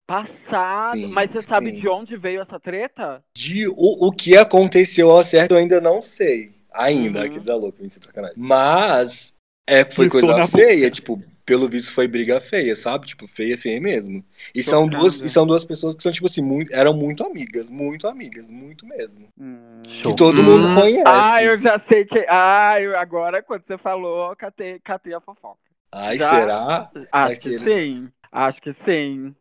Passado. 0.06 0.96
Sim, 0.98 1.06
Mas 1.08 1.30
você 1.32 1.40
sabe 1.40 1.74
sim. 1.74 1.80
de 1.80 1.88
onde 1.88 2.16
veio 2.16 2.42
essa 2.42 2.60
treta? 2.60 3.24
De 3.34 3.66
o, 3.68 4.06
o 4.06 4.12
que 4.12 4.36
aconteceu 4.36 5.10
ao 5.10 5.24
certo, 5.24 5.52
eu 5.52 5.58
ainda 5.58 5.80
não 5.80 6.02
sei. 6.02 6.52
Ainda, 6.72 7.20
Uhum. 7.24 7.58
louca, 7.58 7.80
mentira, 7.80 8.04
sacanagem. 8.04 8.36
Mas 8.36 9.32
é, 9.66 9.84
foi 9.90 10.08
coisa 10.10 10.46
feia, 10.46 10.90
tipo, 10.90 11.22
pelo 11.44 11.68
visto 11.68 11.92
foi 11.92 12.08
briga 12.08 12.40
feia, 12.40 12.74
sabe? 12.76 13.06
Tipo, 13.06 13.26
feia, 13.26 13.56
feia 13.58 13.80
mesmo. 13.80 14.24
E 14.54 14.62
são, 14.62 14.84
Chocada. 14.84 14.98
duas, 15.00 15.20
e 15.20 15.28
são 15.30 15.46
duas 15.46 15.64
pessoas 15.64 15.94
que 15.94 16.02
são, 16.02 16.12
tipo 16.12 16.26
assim, 16.26 16.42
muito, 16.42 16.72
eram 16.74 16.94
muito 16.94 17.24
amigas, 17.24 17.70
muito 17.70 18.06
amigas, 18.08 18.48
muito 18.50 18.86
mesmo. 18.86 19.28
Hum. 19.38 19.82
Que 20.02 20.14
todo 20.14 20.42
mundo 20.42 20.68
Hum, 20.68 20.74
conhece. 20.74 21.04
Ah, 21.06 21.42
eu 21.42 21.58
já 21.58 21.78
sei 21.88 22.04
que. 22.04 22.24
Ah, 22.28 22.80
eu- 22.80 22.96
agora 22.98 23.42
quando 23.42 23.64
você 23.66 23.76
falou, 23.78 24.30
eu 24.30 24.36
catei, 24.36 24.78
catei 24.80 25.14
a 25.14 25.20
fofoca. 25.20 25.58
Ai, 25.92 26.18
já- 26.18 26.28
será? 26.30 26.90
Acho 27.12 27.40
que 27.40 27.52
Aquele. 27.52 27.64
sim. 27.64 28.12
Acho 28.32 28.60
que 28.62 28.72
sim. 28.84 29.34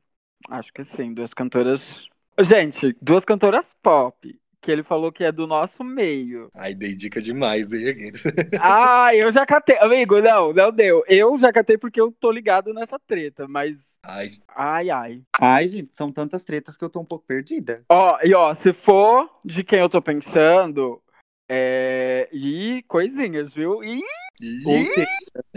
Acho 0.49 0.73
que 0.73 0.85
sim. 0.85 1.13
Duas 1.13 1.33
cantoras. 1.33 2.07
Gente, 2.41 2.95
duas 3.01 3.23
cantoras 3.25 3.73
pop. 3.81 4.39
Que 4.63 4.71
ele 4.71 4.81
falou 4.81 5.11
que 5.11 5.25
é 5.25 5.31
do 5.31 5.45
nosso 5.45 5.83
meio. 5.83 6.49
Ai, 6.55 6.73
dei 6.73 6.95
dica 6.95 7.19
demais, 7.19 7.73
hein. 7.73 8.13
Ah, 8.61 9.09
eu 9.13 9.29
já 9.29 9.45
catei. 9.45 9.77
Amigo, 9.77 10.21
não, 10.21 10.53
não 10.53 10.71
deu. 10.71 11.03
Eu 11.05 11.37
já 11.37 11.51
catei 11.51 11.77
porque 11.77 11.99
eu 11.99 12.13
tô 12.13 12.31
ligado 12.31 12.73
nessa 12.73 12.97
treta, 12.97 13.45
mas. 13.45 13.75
Ai, 14.01 14.27
Ai, 14.55 14.89
ai. 14.89 15.21
Ai, 15.37 15.67
gente, 15.67 15.93
são 15.93 16.13
tantas 16.13 16.45
tretas 16.45 16.77
que 16.77 16.85
eu 16.85 16.89
tô 16.89 17.01
um 17.01 17.05
pouco 17.05 17.25
perdida. 17.27 17.83
Ó, 17.89 18.17
e 18.23 18.33
ó, 18.33 18.55
se 18.55 18.71
for 18.71 19.29
de 19.43 19.65
quem 19.65 19.79
eu 19.79 19.89
tô 19.89 20.01
pensando. 20.01 21.01
É. 21.49 22.29
E 22.31 22.85
coisinhas, 22.87 23.53
viu? 23.53 23.83
E. 23.83 24.01
Ou 24.65 24.77
ih, 24.77 24.85
seja, 24.85 25.07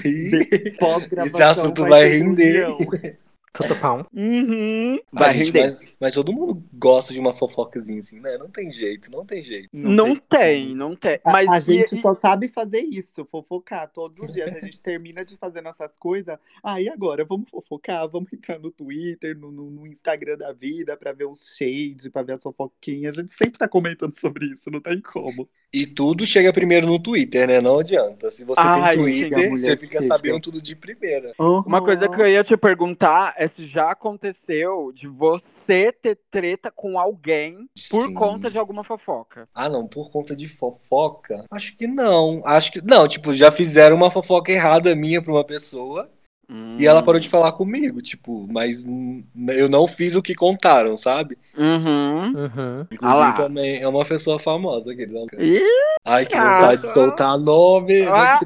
ih. 0.05 0.71
pós-gravação 0.81 1.27
Esse 1.27 1.43
assunto 1.43 1.83
vai 1.83 2.11
ter 2.11 2.19
render. 2.19 2.67
Tudo 3.57 3.77
pão. 3.77 4.07
Uhum. 4.13 4.97
Ah, 5.15 5.21
Vai 5.21 5.35
gente, 5.35 5.53
mas, 5.53 5.81
mas 6.01 6.15
todo 6.15 6.33
mundo 6.33 6.63
gosta 6.75 7.13
de 7.13 7.21
uma 7.21 7.33
fofocazinha 7.35 8.01
assim, 8.01 8.21
né? 8.21 8.37
Não 8.39 8.49
tem 8.51 8.71
jeito, 8.71 9.11
não 9.11 9.25
tem 9.25 9.43
jeito. 9.43 9.69
Não 9.73 10.17
tem, 10.17 10.75
não 10.75 10.95
tem. 10.95 11.19
A- 11.25 11.33
Mas 11.33 11.49
a 11.51 11.59
e- 11.59 11.61
gente 11.77 11.99
e- 11.99 12.03
só 12.03 12.15
sabe 12.15 12.49
fazer 12.49 12.81
isso, 12.81 13.25
fofocar 13.25 13.91
todos 13.91 14.19
os 14.21 14.35
dias. 14.35 14.55
A 14.55 14.61
gente 14.61 14.81
termina 14.83 15.25
de 15.25 15.37
fazer 15.37 15.61
nossas 15.61 15.93
coisas. 15.99 16.39
Ah, 16.63 16.81
e 16.81 16.89
agora? 16.89 17.25
Vamos 17.25 17.49
fofocar? 17.51 18.09
Vamos 18.09 18.33
entrar 18.33 18.59
no 18.59 18.71
Twitter, 18.71 19.37
no, 19.37 19.51
no- 19.51 19.71
no 19.71 19.87
Instagram 19.87 20.37
da 20.37 20.53
vida, 20.53 20.97
pra 20.97 21.13
ver 21.13 21.27
os 21.27 21.55
shades, 21.57 22.09
pra 22.09 22.23
ver 22.23 22.35
as 22.35 22.43
fofoquinhas. 22.43 23.19
A 23.19 23.23
gente 23.23 23.33
sempre 23.33 23.59
tá 23.59 23.69
comentando 23.69 24.13
sobre 24.13 24.47
isso, 24.47 24.71
não 24.71 24.81
tem 24.81 25.01
como. 25.01 25.49
E 25.73 25.87
tudo 25.87 26.25
chega 26.25 26.53
primeiro 26.53 26.87
no 26.87 26.99
Twitter, 26.99 27.47
né? 27.47 27.61
Não 27.61 27.81
adianta. 27.81 28.31
Se 28.31 28.45
você 28.45 28.61
Ai, 28.61 28.75
tem 28.75 28.83
a 28.85 29.03
Twitter, 29.03 29.51
mulher 29.51 29.59
você 29.59 29.77
fica 29.77 29.93
chega. 30.01 30.03
sabendo 30.07 30.41
tudo 30.41 30.63
de 30.63 30.75
primeira. 30.77 31.33
Uma 31.39 31.83
coisa 31.83 32.09
que 32.09 32.21
eu 32.21 32.29
ia 32.29 32.43
te 32.45 32.57
perguntar 32.57 33.35
é 33.37 33.46
se 33.49 33.65
já 33.65 33.91
aconteceu 33.91 34.93
de 34.93 35.09
você 35.09 35.93
ter 35.93 36.19
treta 36.31 36.71
com 36.71 36.99
alguém 36.99 37.69
por 37.91 38.03
Sim. 38.07 38.15
conta 38.15 38.51
de 38.51 38.59
alguma 38.59 38.85
fofoca. 38.85 39.49
Ah, 39.55 39.69
não, 39.69 39.87
por 39.87 40.11
conta 40.11 40.35
de 40.35 40.49
fofoca? 40.49 41.45
Acho 41.51 41.77
que 41.77 41.87
não. 41.87 42.43
Acho 42.45 42.73
que. 42.73 42.83
Não, 42.83 43.07
tipo, 43.07 43.35
já 43.35 43.51
fizeram 43.51 43.97
uma 43.97 44.11
fofoca 44.11 44.53
errada 44.53 44.95
minha 44.95 45.21
pra 45.23 45.33
uma 45.33 45.45
pessoa 45.45 46.11
e 46.79 46.87
ela 46.87 47.03
parou 47.03 47.21
de 47.21 47.29
falar 47.29 47.53
comigo, 47.53 48.01
tipo, 48.01 48.47
mas 48.51 48.85
hum, 48.87 49.25
eu 49.49 49.69
não 49.69 49.89
fiz 49.89 50.15
o 50.15 50.23
que 50.23 50.35
contaram, 50.35 50.97
sabe? 50.97 51.37
Uhum. 51.57 52.33
Uhum. 52.37 52.81
Ah. 52.83 52.87
Inclusive 52.91 53.35
também 53.35 53.81
é 53.81 53.89
uma 53.89 54.05
pessoa 54.05 54.39
famosa, 54.39 54.95
não- 55.07 55.27
Ih, 55.39 55.61
Ai, 56.05 56.25
que 56.25 56.37
Ah, 56.37 56.61
vontade 56.61 56.83
de 56.83 56.87
soltar 56.93 57.37
nome. 57.39 58.03
Ah. 58.07 58.39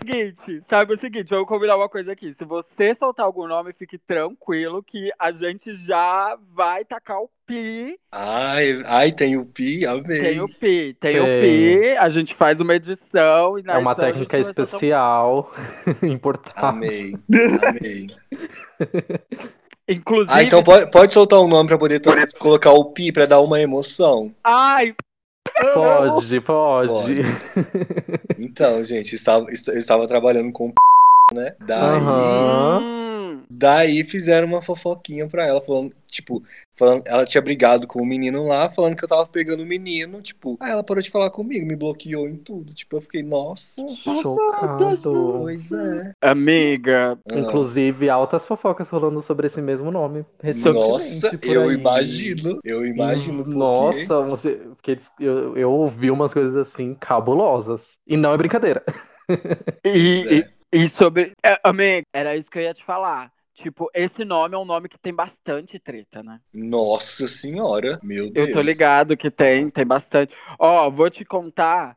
seguinte, 0.00 0.62
sabe 0.70 0.94
o 0.94 1.00
seguinte, 1.00 1.28
vamos 1.30 1.48
combinar 1.48 1.76
uma 1.76 1.88
coisa 1.88 2.12
aqui. 2.12 2.34
Se 2.38 2.44
você 2.44 2.94
soltar 2.94 3.26
algum 3.26 3.46
nome, 3.46 3.72
fique 3.72 3.98
tranquilo 3.98 4.82
que 4.82 5.10
a 5.18 5.32
gente 5.32 5.74
já 5.74 6.36
vai 6.54 6.84
tacar 6.84 7.20
o 7.20 7.30
pi. 7.46 7.98
Ai, 8.12 8.82
ai, 8.86 9.12
tem 9.12 9.36
o 9.36 9.46
Pi, 9.46 9.86
amei. 9.86 10.20
Tem 10.20 10.40
o 10.40 10.48
pi, 10.48 10.96
tem, 11.00 11.20
o 11.20 11.24
Tem. 11.24 11.40
pi. 11.40 11.96
A 11.98 12.08
gente 12.08 12.34
faz 12.34 12.60
uma 12.60 12.74
edição 12.74 13.58
e 13.58 13.64
É 13.66 13.76
uma 13.76 13.94
técnica 13.94 14.38
especial. 14.38 15.52
Importada. 16.02 16.68
Amei, 16.68 17.14
amei. 17.62 18.08
Inclusive. 19.88 20.32
Ah, 20.32 20.42
então 20.42 20.64
pode, 20.64 20.90
pode 20.90 21.14
soltar 21.14 21.40
um 21.40 21.46
nome 21.46 21.68
pra 21.68 21.78
poder 21.78 22.02
colocar 22.38 22.72
o 22.72 22.86
Pi 22.86 23.12
pra 23.12 23.24
dar 23.24 23.40
uma 23.40 23.60
emoção. 23.60 24.34
Ai, 24.42 24.94
Pode, 25.72 26.40
pode. 26.40 26.88
Pode. 26.88 27.22
Então, 28.36 28.82
gente, 28.84 29.12
eu 29.12 29.16
estava, 29.16 29.46
eu 29.48 29.78
estava 29.78 30.06
trabalhando 30.08 30.52
com 30.52 30.72
né? 31.32 31.54
Daí, 31.60 31.78
Aham. 31.80 33.05
Daí 33.48 34.02
fizeram 34.04 34.46
uma 34.48 34.62
fofoquinha 34.62 35.26
pra 35.28 35.46
ela, 35.46 35.60
falando, 35.60 35.92
tipo, 36.06 36.42
falando, 36.76 37.02
ela 37.06 37.24
tinha 37.24 37.40
brigado 37.42 37.86
com 37.86 38.00
o 38.02 38.06
menino 38.06 38.46
lá, 38.46 38.68
falando 38.68 38.96
que 38.96 39.04
eu 39.04 39.08
tava 39.08 39.26
pegando 39.26 39.62
o 39.62 39.66
menino, 39.66 40.20
tipo, 40.20 40.56
aí 40.60 40.70
ela 40.72 40.82
parou 40.84 41.02
de 41.02 41.10
falar 41.10 41.30
comigo, 41.30 41.66
me 41.66 41.76
bloqueou 41.76 42.28
em 42.28 42.36
tudo. 42.36 42.72
Tipo, 42.74 42.96
eu 42.96 43.00
fiquei, 43.00 43.22
nossa, 43.22 43.82
Chocado. 43.88 45.34
pois 45.38 45.72
é. 45.72 46.12
amiga, 46.20 47.18
Ah, 47.30 47.38
Inclusive, 47.38 48.08
altas 48.10 48.46
fofocas 48.46 48.88
rolando 48.88 49.20
sobre 49.22 49.46
esse 49.46 49.60
mesmo 49.62 49.90
nome. 49.90 50.24
Recentemente, 50.42 50.88
Nossa, 50.88 51.38
por 51.38 51.46
eu 51.48 51.68
aí. 51.68 51.74
imagino, 51.74 52.58
eu 52.64 52.86
imagino. 52.86 53.44
porque- 53.44 53.58
Nossa, 53.58 54.20
você, 54.22 54.52
porque 54.56 54.98
eu, 55.20 55.56
eu 55.56 55.70
ouvi 55.70 56.10
umas 56.10 56.32
coisas 56.32 56.56
assim 56.56 56.94
cabulosas. 56.94 57.94
E 58.06 58.16
não 58.16 58.32
é 58.32 58.36
brincadeira. 58.36 58.82
e, 59.84 60.24
é. 60.28 60.48
e, 60.74 60.84
e 60.84 60.88
sobre. 60.88 61.32
é, 61.44 61.58
amiga, 61.64 62.02
era 62.14 62.36
isso 62.36 62.50
que 62.50 62.58
eu 62.58 62.62
ia 62.62 62.74
te 62.74 62.84
falar. 62.84 63.30
Tipo, 63.56 63.90
esse 63.94 64.22
nome 64.22 64.54
é 64.54 64.58
um 64.58 64.66
nome 64.66 64.86
que 64.86 64.98
tem 64.98 65.14
bastante 65.14 65.78
treta, 65.78 66.22
né? 66.22 66.40
Nossa 66.52 67.26
senhora, 67.26 67.98
meu 68.02 68.30
Deus. 68.30 68.48
Eu 68.48 68.52
tô 68.52 68.60
ligado 68.60 69.16
que 69.16 69.30
tem, 69.30 69.70
tem 69.70 69.86
bastante. 69.86 70.36
Ó, 70.58 70.90
vou 70.90 71.08
te 71.08 71.24
contar 71.24 71.96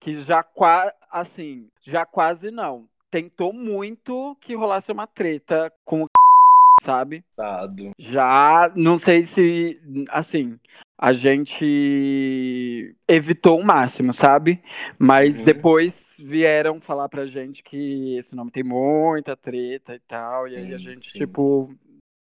que 0.00 0.14
já 0.20 0.42
quase, 0.42 0.92
assim, 1.10 1.68
já 1.82 2.06
quase 2.06 2.52
não. 2.52 2.86
Tentou 3.10 3.52
muito 3.52 4.36
que 4.40 4.54
rolasse 4.54 4.92
uma 4.92 5.06
treta 5.06 5.72
com 5.84 6.04
o 6.04 6.06
sabe? 6.84 7.24
Coitado. 7.36 7.90
Já, 7.98 8.72
não 8.76 8.96
sei 8.96 9.24
se, 9.24 9.80
assim, 10.10 10.58
a 10.96 11.12
gente 11.12 12.94
evitou 13.08 13.58
o 13.58 13.64
máximo, 13.64 14.12
sabe? 14.14 14.62
Mas 14.96 15.38
Uhum. 15.38 15.44
depois 15.44 16.09
vieram 16.22 16.80
falar 16.80 17.08
pra 17.08 17.26
gente 17.26 17.62
que 17.62 18.16
esse 18.16 18.34
nome 18.34 18.50
tem 18.50 18.62
muita 18.62 19.36
treta 19.36 19.94
e 19.94 20.00
tal, 20.00 20.46
e 20.48 20.56
aí 20.56 20.74
a 20.74 20.78
Sim, 20.78 20.84
gente, 20.84 21.10
sim. 21.10 21.18
tipo, 21.20 21.74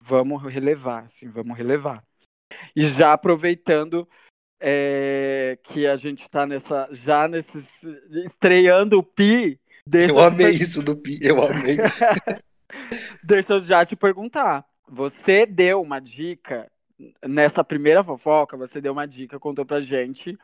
vamos 0.01 0.41
relevar, 0.43 1.05
assim, 1.05 1.29
vamos 1.29 1.57
relevar. 1.57 2.03
E 2.75 2.83
já 2.87 3.13
aproveitando 3.13 4.07
é, 4.59 5.57
que 5.63 5.87
a 5.87 5.95
gente 5.97 6.29
tá 6.29 6.45
nessa, 6.45 6.87
já 6.91 7.27
nesses, 7.27 7.65
estreando 8.25 8.97
o 8.99 9.03
Pi, 9.03 9.59
deixa 9.85 10.13
Eu 10.13 10.19
amei 10.19 10.53
te- 10.53 10.63
isso 10.63 10.83
do 10.83 10.95
Pi, 10.95 11.19
eu 11.21 11.41
amei. 11.41 11.77
Deixa 13.23 13.53
eu 13.53 13.59
já 13.59 13.85
te 13.85 13.95
perguntar. 13.95 14.65
Você 14.87 15.45
deu 15.45 15.81
uma 15.81 15.99
dica 15.99 16.71
nessa 17.25 17.63
primeira 17.63 18.03
fofoca, 18.03 18.57
você 18.57 18.81
deu 18.81 18.91
uma 18.93 19.07
dica, 19.07 19.39
contou 19.39 19.65
pra 19.65 19.81
gente 19.81 20.37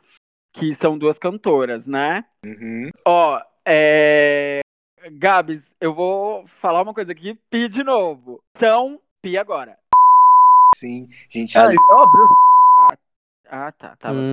que 0.57 0.73
são 0.75 0.97
duas 0.97 1.17
cantoras, 1.17 1.85
né? 1.85 2.23
Uhum. 2.45 2.89
Ó, 3.05 3.39
é... 3.65 4.61
Gabs, 5.13 5.61
eu 5.79 5.93
vou 5.93 6.47
falar 6.61 6.81
uma 6.81 6.93
coisa 6.93 7.11
aqui, 7.11 7.37
pi 7.49 7.67
de 7.67 7.83
novo. 7.83 8.41
São 8.57 8.99
pi 9.21 9.37
agora. 9.37 9.77
Sim, 10.77 11.07
gente, 11.29 11.57
Ah, 11.57 11.65
ali- 11.65 11.75
é 11.75 11.93
óbvio. 11.93 12.27
Ah, 13.47 13.71
tá. 13.71 13.95
Tava... 13.97 14.27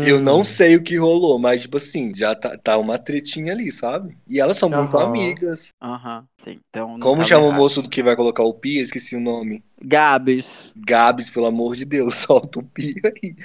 eu 0.00 0.20
não 0.20 0.44
sei 0.44 0.76
o 0.76 0.82
que 0.82 0.96
rolou, 0.96 1.38
mas, 1.38 1.62
tipo 1.62 1.76
assim, 1.78 2.12
já 2.14 2.34
tá, 2.34 2.56
tá 2.58 2.78
uma 2.78 2.98
tretinha 2.98 3.52
ali, 3.52 3.72
sabe? 3.72 4.16
E 4.28 4.40
elas 4.40 4.56
são 4.58 4.68
muito 4.70 4.96
Aham. 4.96 4.98
amigas. 4.98 5.70
Aham, 5.82 6.28
sim. 6.44 6.60
Então, 6.68 6.96
não 6.98 7.10
Como 7.10 7.12
tava 7.12 7.24
chama 7.24 7.46
o 7.46 7.52
errado. 7.52 7.52
moço 7.52 7.80
do 7.80 7.88
que 7.88 8.02
vai 8.02 8.14
colocar 8.16 8.42
o 8.42 8.52
Pi? 8.52 8.76
Eu 8.78 8.84
esqueci 8.84 9.16
o 9.16 9.20
nome. 9.20 9.64
Gabs. 9.82 10.74
Gabs, 10.76 11.30
pelo 11.30 11.46
amor 11.46 11.74
de 11.76 11.84
Deus, 11.84 12.14
solta 12.26 12.58
o 12.58 12.62
Pi 12.62 12.94
aí. 13.04 13.36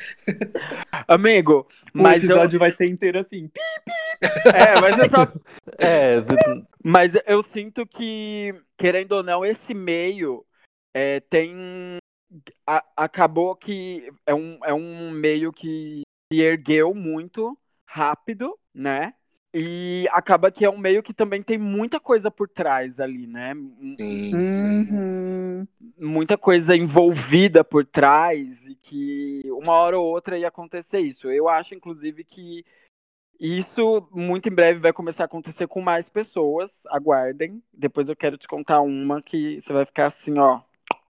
Amigo, 1.07 1.67
O 1.97 2.07
mas 2.07 2.27
eu... 2.27 2.37
episódio 2.37 2.59
vai 2.59 2.71
ser 2.75 2.87
inteiro 2.89 3.19
assim. 3.19 3.47
pi, 3.47 3.61
É, 4.53 4.77
mas 4.77 4.97
eu 4.97 5.07
só 5.09 5.25
É, 5.79 6.21
d- 6.21 6.37
Mas 6.83 7.13
eu 7.25 7.43
sinto 7.43 7.85
que, 7.85 8.53
querendo 8.77 9.13
ou 9.13 9.23
não, 9.23 9.45
esse 9.45 9.73
meio 9.73 10.45
é, 10.93 11.19
tem. 11.21 12.00
A- 12.65 12.83
acabou 12.95 13.55
que 13.55 14.11
é 14.25 14.33
um, 14.33 14.59
é 14.63 14.73
um 14.73 15.11
meio 15.11 15.51
que 15.51 16.01
se 16.31 16.39
ergueu 16.39 16.93
muito 16.93 17.57
rápido, 17.85 18.57
né? 18.73 19.13
E 19.53 20.07
acaba 20.11 20.49
que 20.49 20.63
é 20.63 20.69
um 20.69 20.77
meio 20.77 21.03
que 21.03 21.13
também 21.13 21.43
tem 21.43 21.57
muita 21.57 21.99
coisa 21.99 22.31
por 22.31 22.47
trás 22.47 22.99
ali, 22.99 23.27
né? 23.27 23.53
Sim, 23.97 24.45
sim. 24.47 24.89
Uhum. 24.91 25.67
Muita 25.97 26.37
coisa 26.37 26.75
envolvida 26.75 27.63
por 27.63 27.85
trás 27.85 28.47
e 28.65 28.75
que 28.75 29.41
uma 29.45 29.73
hora 29.73 29.99
ou 29.99 30.05
outra 30.07 30.37
ia 30.37 30.47
acontecer 30.47 30.99
isso. 30.99 31.29
Eu 31.29 31.49
acho, 31.49 31.75
inclusive, 31.75 32.23
que 32.23 32.63
isso 33.39 34.07
muito 34.11 34.47
em 34.47 34.53
breve 34.53 34.79
vai 34.79 34.93
começar 34.93 35.23
a 35.23 35.25
acontecer 35.25 35.67
com 35.67 35.81
mais 35.81 36.07
pessoas. 36.07 36.71
Aguardem. 36.87 37.61
Depois 37.73 38.07
eu 38.07 38.15
quero 38.15 38.37
te 38.37 38.47
contar 38.47 38.79
uma 38.81 39.21
que 39.21 39.59
você 39.59 39.73
vai 39.73 39.85
ficar 39.85 40.07
assim, 40.07 40.37
ó. 40.39 40.61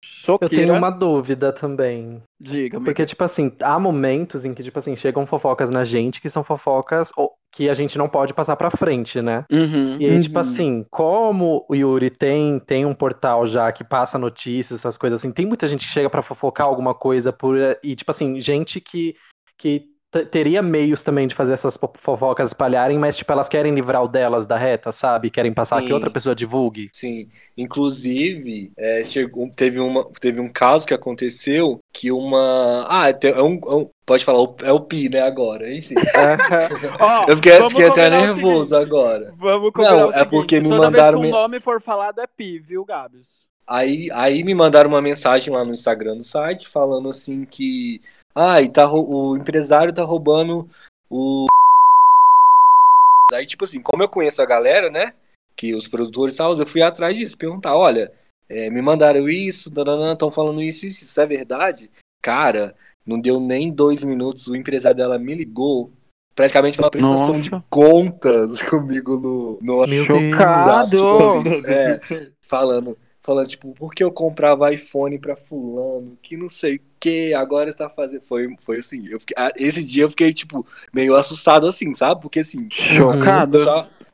Eu 0.03 0.09
Choqueira. 0.35 0.55
tenho 0.55 0.75
uma 0.75 0.91
dúvida 0.91 1.53
também. 1.53 2.23
Diga, 2.41 2.81
Porque, 2.81 3.05
tipo 3.05 3.23
assim, 3.25 3.53
há 3.63 3.79
momentos 3.79 4.45
em 4.45 4.55
que, 4.55 4.63
tipo 4.63 4.79
assim, 4.79 4.97
chegam 4.97 5.27
fofocas 5.27 5.69
na 5.69 5.85
gente 5.85 6.21
que 6.21 6.31
são 6.31 6.43
fofocas 6.43 7.11
ou- 7.17 7.33
que 7.53 7.69
a 7.69 7.75
gente 7.75 7.99
não 7.99 8.09
pode 8.09 8.33
passar 8.33 8.55
pra 8.57 8.71
frente, 8.71 9.21
né? 9.21 9.45
Uhum. 9.51 9.97
E 10.01 10.07
aí, 10.07 10.21
tipo 10.23 10.37
Uhum. 10.37 10.41
assim, 10.41 10.87
como 10.91 11.67
o 11.69 11.75
Yuri 11.75 12.09
tem, 12.11 12.59
tem 12.61 12.87
um 12.87 12.95
portal 12.95 13.47
já 13.47 13.71
que 13.73 13.83
passa 13.85 14.19
notícias, 14.19 14.79
essas 14.81 14.97
coisas 14.97 15.21
assim, 15.21 15.33
tem 15.33 15.45
muita 15.47 15.67
gente 15.67 15.87
que 15.87 15.93
chega 15.93 16.09
pra 16.09 16.23
fofocar 16.23 16.67
alguma 16.67 16.95
coisa 16.95 17.33
por. 17.33 17.57
E, 17.83 17.95
tipo 17.97 18.11
assim, 18.11 18.39
gente 18.41 18.81
que, 18.81 19.15
que 19.59 19.85
teria 20.31 20.61
meios 20.63 21.03
também 21.03 21.27
de 21.27 21.35
fazer 21.35 21.53
essas 21.53 21.77
fo- 21.77 21.93
fofocas 21.95 22.49
espalharem, 22.51 22.99
mas, 22.99 23.17
tipo, 23.17 23.33
elas 23.33 23.49
querem 23.49 23.75
livrar 23.75 24.03
o 24.03 24.09
delas 24.09 24.45
da 24.47 24.57
reta, 24.57 24.91
sabe? 24.91 25.31
Querem 25.31 25.53
passar 25.53 25.81
que 25.81 25.87
Sim. 25.87 25.93
outra 25.93 26.11
pessoa 26.11 26.35
divulgue. 26.35 26.91
Sim, 26.93 27.29
inclusive 27.57 28.73
é, 28.77 29.05
chegou, 29.05 29.49
teve, 29.55 29.79
uma, 29.79 30.05
teve 30.21 30.41
um 30.41 30.49
caso 30.49 30.87
que 30.87 30.95
aconteceu 30.95 31.79
que 31.93 32.11
uma. 32.11 32.87
Ah, 32.89 33.13
te- 33.13 33.29
é 33.29 33.43
um, 33.43 33.61
é 33.67 33.75
um- 33.75 33.91
pode 34.05 34.25
falar, 34.25 34.47
é 34.63 34.73
o 34.73 34.81
Pi, 34.81 35.09
né? 35.09 35.21
Agora, 35.21 35.73
enfim. 35.73 35.95
Ó, 37.01 37.27
Eu 37.29 37.37
fiquei, 37.37 37.69
fiquei 37.69 37.87
até 37.87 38.11
nervoso 38.11 38.77
agora. 38.77 39.33
Vamos 39.39 39.73
combinar 39.73 39.97
Não, 39.97 40.07
o 40.07 40.11
é 40.11 40.13
seguinte, 40.15 40.31
porque 40.31 40.61
me 40.61 40.69
toda 40.69 40.83
mandaram 40.83 41.21
Vez 41.21 41.31
que 41.31 41.37
o 41.37 41.41
nome 41.41 41.61
for 41.61 41.81
falado 41.81 42.21
é 42.21 42.27
Pi, 42.27 42.59
viu, 42.59 42.85
Gabs? 42.85 43.41
Aí, 43.67 44.09
aí 44.13 44.43
me 44.43 44.53
mandaram 44.53 44.91
uma 44.91 45.01
mensagem 45.01 45.55
lá 45.55 45.65
no 45.65 45.73
Instagram 45.73 46.17
do 46.17 46.25
site 46.25 46.67
falando 46.69 47.09
assim 47.09 47.45
que. 47.45 48.01
Ah, 48.35 48.63
e 48.63 48.69
tá, 48.69 48.91
o 48.91 49.37
empresário 49.37 49.93
tá 49.93 50.03
roubando 50.03 50.69
o. 51.09 51.47
Aí, 53.33 53.47
tipo 53.47 53.65
assim, 53.65 53.81
como 53.81 54.03
eu 54.03 54.09
conheço 54.09 54.43
a 54.43 54.47
galera, 54.47 54.91
né? 54.91 55.15
Que 55.57 55.75
os 55.75 55.87
produtores 55.87 56.35
e 56.35 56.39
tal, 56.39 56.59
eu 56.59 56.67
fui 56.67 56.83
atrás 56.83 57.17
disso, 57.17 57.37
perguntar, 57.37 57.77
olha, 57.77 58.13
é, 58.49 58.69
me 58.71 58.83
mandaram 58.83 59.29
isso, 59.29 59.73
estão 60.13 60.31
falando 60.31 60.61
isso, 60.61 60.87
isso, 60.87 61.05
isso 61.05 61.21
é 61.21 61.27
verdade? 61.27 61.91
Cara, 62.21 62.75
não 63.07 63.21
deu 63.21 63.39
nem 63.39 63.71
dois 63.71 64.03
minutos, 64.03 64.49
o 64.49 64.57
empresário 64.57 64.97
dela 64.97 65.19
me 65.19 65.35
ligou, 65.35 65.93
praticamente 66.35 66.77
foi 66.77 66.85
uma 66.85 66.91
prestação 66.91 67.39
Nossa. 67.39 67.43
de 67.43 67.51
contas 67.69 68.63
comigo 68.69 69.17
no, 69.17 69.59
no 69.61 69.87
Meu 69.87 70.05
Chocado! 70.05 70.91
Tipo 70.91 71.49
assim, 71.49 71.67
é, 71.67 71.97
falando, 72.43 72.99
falando, 73.23 73.47
tipo, 73.47 73.73
por 73.75 73.95
que 73.95 74.03
eu 74.03 74.11
comprava 74.11 74.73
iPhone 74.73 75.19
pra 75.19 75.37
fulano, 75.37 76.19
que 76.21 76.37
não 76.37 76.49
sei 76.49 76.81
que, 77.01 77.33
agora 77.35 77.73
tá 77.73 77.89
fazendo. 77.89 78.23
Foi, 78.23 78.55
foi 78.61 78.79
assim, 78.79 79.07
eu 79.09 79.19
fiquei- 79.21 79.37
esse 79.57 79.85
dia 79.85 80.05
eu 80.05 80.11
fiquei, 80.11 80.33
tipo, 80.33 80.67
meio 80.93 81.15
assustado 81.17 81.67
assim, 81.67 81.95
sabe? 81.95 82.21
Porque 82.21 82.41
assim, 82.41 82.69
Chocado. 82.71 83.59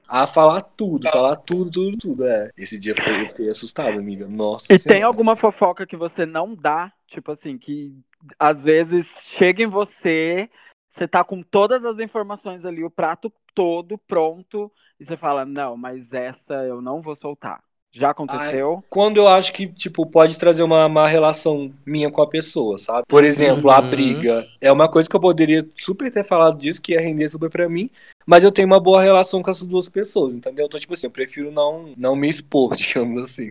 a 0.09 0.26
falar 0.26 0.62
tudo, 0.62 1.11
falar 1.11 1.37
tudo, 1.37 1.71
tudo, 1.71 1.97
tudo. 1.99 2.26
É. 2.26 2.50
Esse 2.57 2.78
dia 2.78 2.95
foi, 2.95 3.23
eu 3.23 3.28
fiquei 3.28 3.49
assustado, 3.49 3.99
amiga. 3.99 4.28
Nossa 4.28 4.73
E 4.73 4.78
tem 4.78 4.78
Senhora. 4.78 5.07
alguma 5.07 5.37
fofoca 5.37 5.87
que 5.87 5.97
você 5.97 6.25
não 6.25 6.55
dá? 6.55 6.93
Tipo 7.09 7.33
assim, 7.33 7.59
que 7.59 7.93
às 8.38 8.62
vezes 8.62 9.07
chega 9.23 9.62
em 9.62 9.66
você, 9.66 10.49
você 10.93 11.07
tá 11.07 11.23
com 11.23 11.43
todas 11.43 11.85
as 11.85 11.99
informações 11.99 12.64
ali, 12.64 12.85
o 12.85 12.90
prato 12.90 13.33
todo 13.55 13.99
pronto, 13.99 14.71
e 14.99 15.05
você 15.05 15.16
fala, 15.16 15.45
não, 15.45 15.76
mas 15.76 16.12
essa 16.12 16.55
eu 16.64 16.81
não 16.81 17.00
vou 17.02 17.16
soltar. 17.16 17.62
Já 17.93 18.11
aconteceu? 18.11 18.85
Quando 18.90 19.16
eu 19.16 19.26
acho 19.26 19.52
que, 19.55 19.66
tipo, 19.66 20.05
pode 20.05 20.38
trazer 20.38 20.62
uma 20.62 20.87
má 20.88 21.07
relação 21.07 21.73
minha 21.85 22.11
com 22.11 22.21
a 22.21 22.26
pessoa, 22.28 22.76
sabe? 22.76 23.05
Por 23.09 23.25
exemplo, 23.25 23.71
a 23.71 23.81
Uhum. 23.81 23.88
briga. 23.88 24.46
É 24.61 24.70
uma 24.70 24.87
coisa 24.87 25.09
que 25.09 25.16
eu 25.16 25.20
poderia 25.20 25.66
super 25.75 26.12
ter 26.12 26.22
falado 26.25 26.59
disso, 26.59 26.83
que 26.83 26.92
ia 26.92 27.01
render 27.01 27.29
super 27.29 27.49
pra 27.49 27.68
mim, 27.68 27.88
mas 28.27 28.44
eu 28.44 28.53
tenho 28.53 28.66
uma 28.66 28.79
boa 28.79 29.01
relação 29.01 29.42
com 29.42 29.51
essas 29.51 29.66
duas 29.66 29.88
pessoas, 29.88 30.35
entendeu? 30.35 30.66
Então, 30.66 30.79
tipo 30.79 30.92
assim, 30.92 31.07
eu 31.07 31.11
prefiro 31.11 31.51
não, 31.51 31.94
não 31.96 32.14
me 32.14 32.29
expor, 32.29 32.75
digamos 32.77 33.22
assim, 33.22 33.49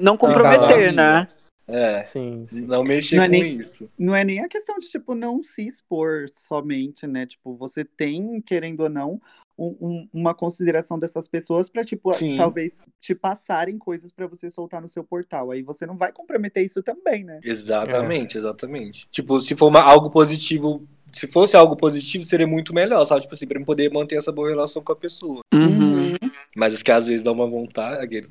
Não 0.00 0.16
comprometer, 0.16 0.92
né? 0.92 1.26
É, 1.68 2.02
Sim, 2.04 2.46
sim. 2.48 2.62
não 2.62 2.82
mexer 2.82 3.16
Não 3.16 3.24
é 3.24 3.26
com 3.26 3.32
nem- 3.32 3.56
isso. 3.58 3.90
Não 3.98 4.16
é 4.16 4.24
nem 4.24 4.40
a 4.40 4.48
questão 4.48 4.78
de, 4.78 4.88
tipo, 4.88 5.14
não 5.14 5.42
se 5.42 5.66
expor 5.66 6.24
somente, 6.34 7.06
né? 7.06 7.26
Tipo, 7.26 7.54
você 7.56 7.84
tem, 7.84 8.40
querendo 8.40 8.80
ou 8.80 8.88
não, 8.88 9.20
um- 9.58 9.76
um- 9.80 10.08
uma 10.14 10.34
consideração 10.34 10.98
dessas 10.98 11.28
pessoas 11.28 11.68
pra, 11.68 11.84
tipo, 11.84 12.12
Sim. 12.14 12.36
talvez 12.36 12.80
te 13.00 13.14
passarem 13.14 13.76
coisas 13.76 14.10
pra 14.10 14.26
você 14.26 14.48
soltar 14.50 14.80
no 14.80 14.88
seu 14.88 15.04
portal. 15.04 15.50
Aí 15.50 15.62
você 15.62 15.84
não 15.84 15.96
vai 15.96 16.10
comprometer 16.12 16.64
isso 16.64 16.82
também, 16.82 17.22
né? 17.24 17.38
Exatamente, 17.44 18.38
exatamente. 18.38 19.06
Tipo, 19.10 19.40
se 19.40 19.54
for 19.54 19.66
uma- 19.66 19.82
algo 19.82 20.10
positivo, 20.10 20.86
se 21.12 21.26
fosse 21.26 21.56
algo 21.56 21.76
positivo, 21.76 22.24
seria 22.24 22.46
muito 22.46 22.74
melhor, 22.74 23.04
sabe? 23.04 23.22
Tipo 23.22 23.34
assim, 23.34 23.46
pra 23.46 23.58
eu 23.60 23.64
poder 23.64 23.90
manter 23.92 24.16
essa 24.16 24.32
boa 24.32 24.48
relação 24.48 24.82
com 24.82 24.92
a 24.92 24.96
pessoa. 24.96 25.40
Uhum. 25.52 26.14
Mas 26.56 26.74
as 26.74 26.82
que 26.82 26.90
às 26.90 27.06
vezes 27.06 27.22
dá 27.22 27.32
uma 27.32 27.46
vontade. 27.46 28.22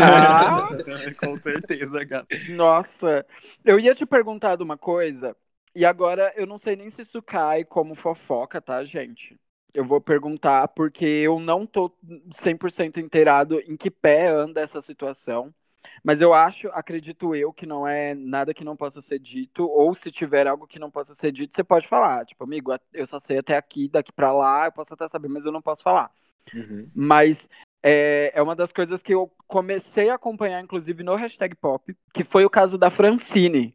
Ah, 0.00 0.68
Com 1.24 1.38
certeza, 1.38 2.04
gato. 2.04 2.28
nossa. 2.50 3.26
Eu 3.64 3.80
ia 3.80 3.94
te 3.94 4.06
perguntar 4.06 4.56
de 4.56 4.62
uma 4.62 4.78
coisa, 4.78 5.36
e 5.74 5.84
agora 5.84 6.32
eu 6.36 6.46
não 6.46 6.58
sei 6.58 6.76
nem 6.76 6.90
se 6.90 7.02
isso 7.02 7.22
cai 7.22 7.64
como 7.64 7.94
fofoca, 7.94 8.60
tá, 8.60 8.82
gente? 8.84 9.38
Eu 9.74 9.84
vou 9.84 10.00
perguntar 10.00 10.68
porque 10.68 11.04
eu 11.04 11.38
não 11.38 11.66
tô 11.66 11.92
100% 12.42 12.96
inteirado 12.96 13.60
em 13.60 13.76
que 13.76 13.90
pé 13.90 14.28
anda 14.28 14.60
essa 14.60 14.80
situação. 14.82 15.54
Mas 16.02 16.20
eu 16.20 16.32
acho, 16.34 16.68
acredito 16.68 17.34
eu, 17.34 17.52
que 17.52 17.66
não 17.66 17.86
é 17.86 18.14
nada 18.14 18.54
que 18.54 18.64
não 18.64 18.76
possa 18.76 19.02
ser 19.02 19.18
dito, 19.18 19.66
ou 19.68 19.94
se 19.94 20.10
tiver 20.10 20.46
algo 20.46 20.66
que 20.66 20.78
não 20.78 20.90
possa 20.90 21.14
ser 21.14 21.32
dito, 21.32 21.54
você 21.54 21.64
pode 21.64 21.88
falar. 21.88 22.24
Tipo, 22.26 22.44
amigo, 22.44 22.72
eu 22.92 23.06
só 23.06 23.18
sei 23.20 23.38
até 23.38 23.56
aqui, 23.56 23.88
daqui 23.88 24.12
pra 24.12 24.32
lá, 24.32 24.66
eu 24.66 24.72
posso 24.72 24.94
até 24.94 25.08
saber, 25.08 25.28
mas 25.28 25.44
eu 25.44 25.52
não 25.52 25.62
posso 25.62 25.82
falar. 25.82 26.10
Uhum. 26.54 26.88
Mas 26.94 27.48
é, 27.82 28.32
é 28.34 28.42
uma 28.42 28.56
das 28.56 28.72
coisas 28.72 29.02
que 29.02 29.14
eu 29.14 29.30
comecei 29.46 30.10
a 30.10 30.14
acompanhar, 30.14 30.62
inclusive, 30.62 31.02
no 31.02 31.14
hashtag 31.14 31.54
pop, 31.54 31.96
que 32.12 32.24
foi 32.24 32.44
o 32.44 32.50
caso 32.50 32.76
da 32.78 32.90
Francine, 32.90 33.74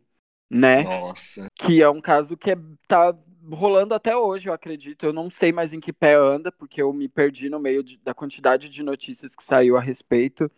né? 0.50 0.84
Nossa. 0.84 1.48
Que 1.56 1.82
é 1.82 1.90
um 1.90 2.02
caso 2.02 2.36
que 2.36 2.52
é, 2.52 2.58
tá 2.88 3.16
rolando 3.52 3.94
até 3.94 4.16
hoje, 4.16 4.50
eu 4.50 4.54
acredito. 4.54 5.06
Eu 5.06 5.14
não 5.14 5.30
sei 5.30 5.52
mais 5.52 5.74
em 5.74 5.80
que 5.80 5.94
pé 5.94 6.16
anda, 6.16 6.52
porque 6.52 6.82
eu 6.82 6.92
me 6.94 7.08
perdi 7.08 7.50
no 7.50 7.60
meio 7.60 7.84
de- 7.84 7.98
da 7.98 8.14
quantidade 8.14 8.70
de 8.70 8.84
notícias 8.84 9.36
que 9.36 9.44
saiu 9.44 9.78
a 9.78 9.82
respeito. 9.82 10.50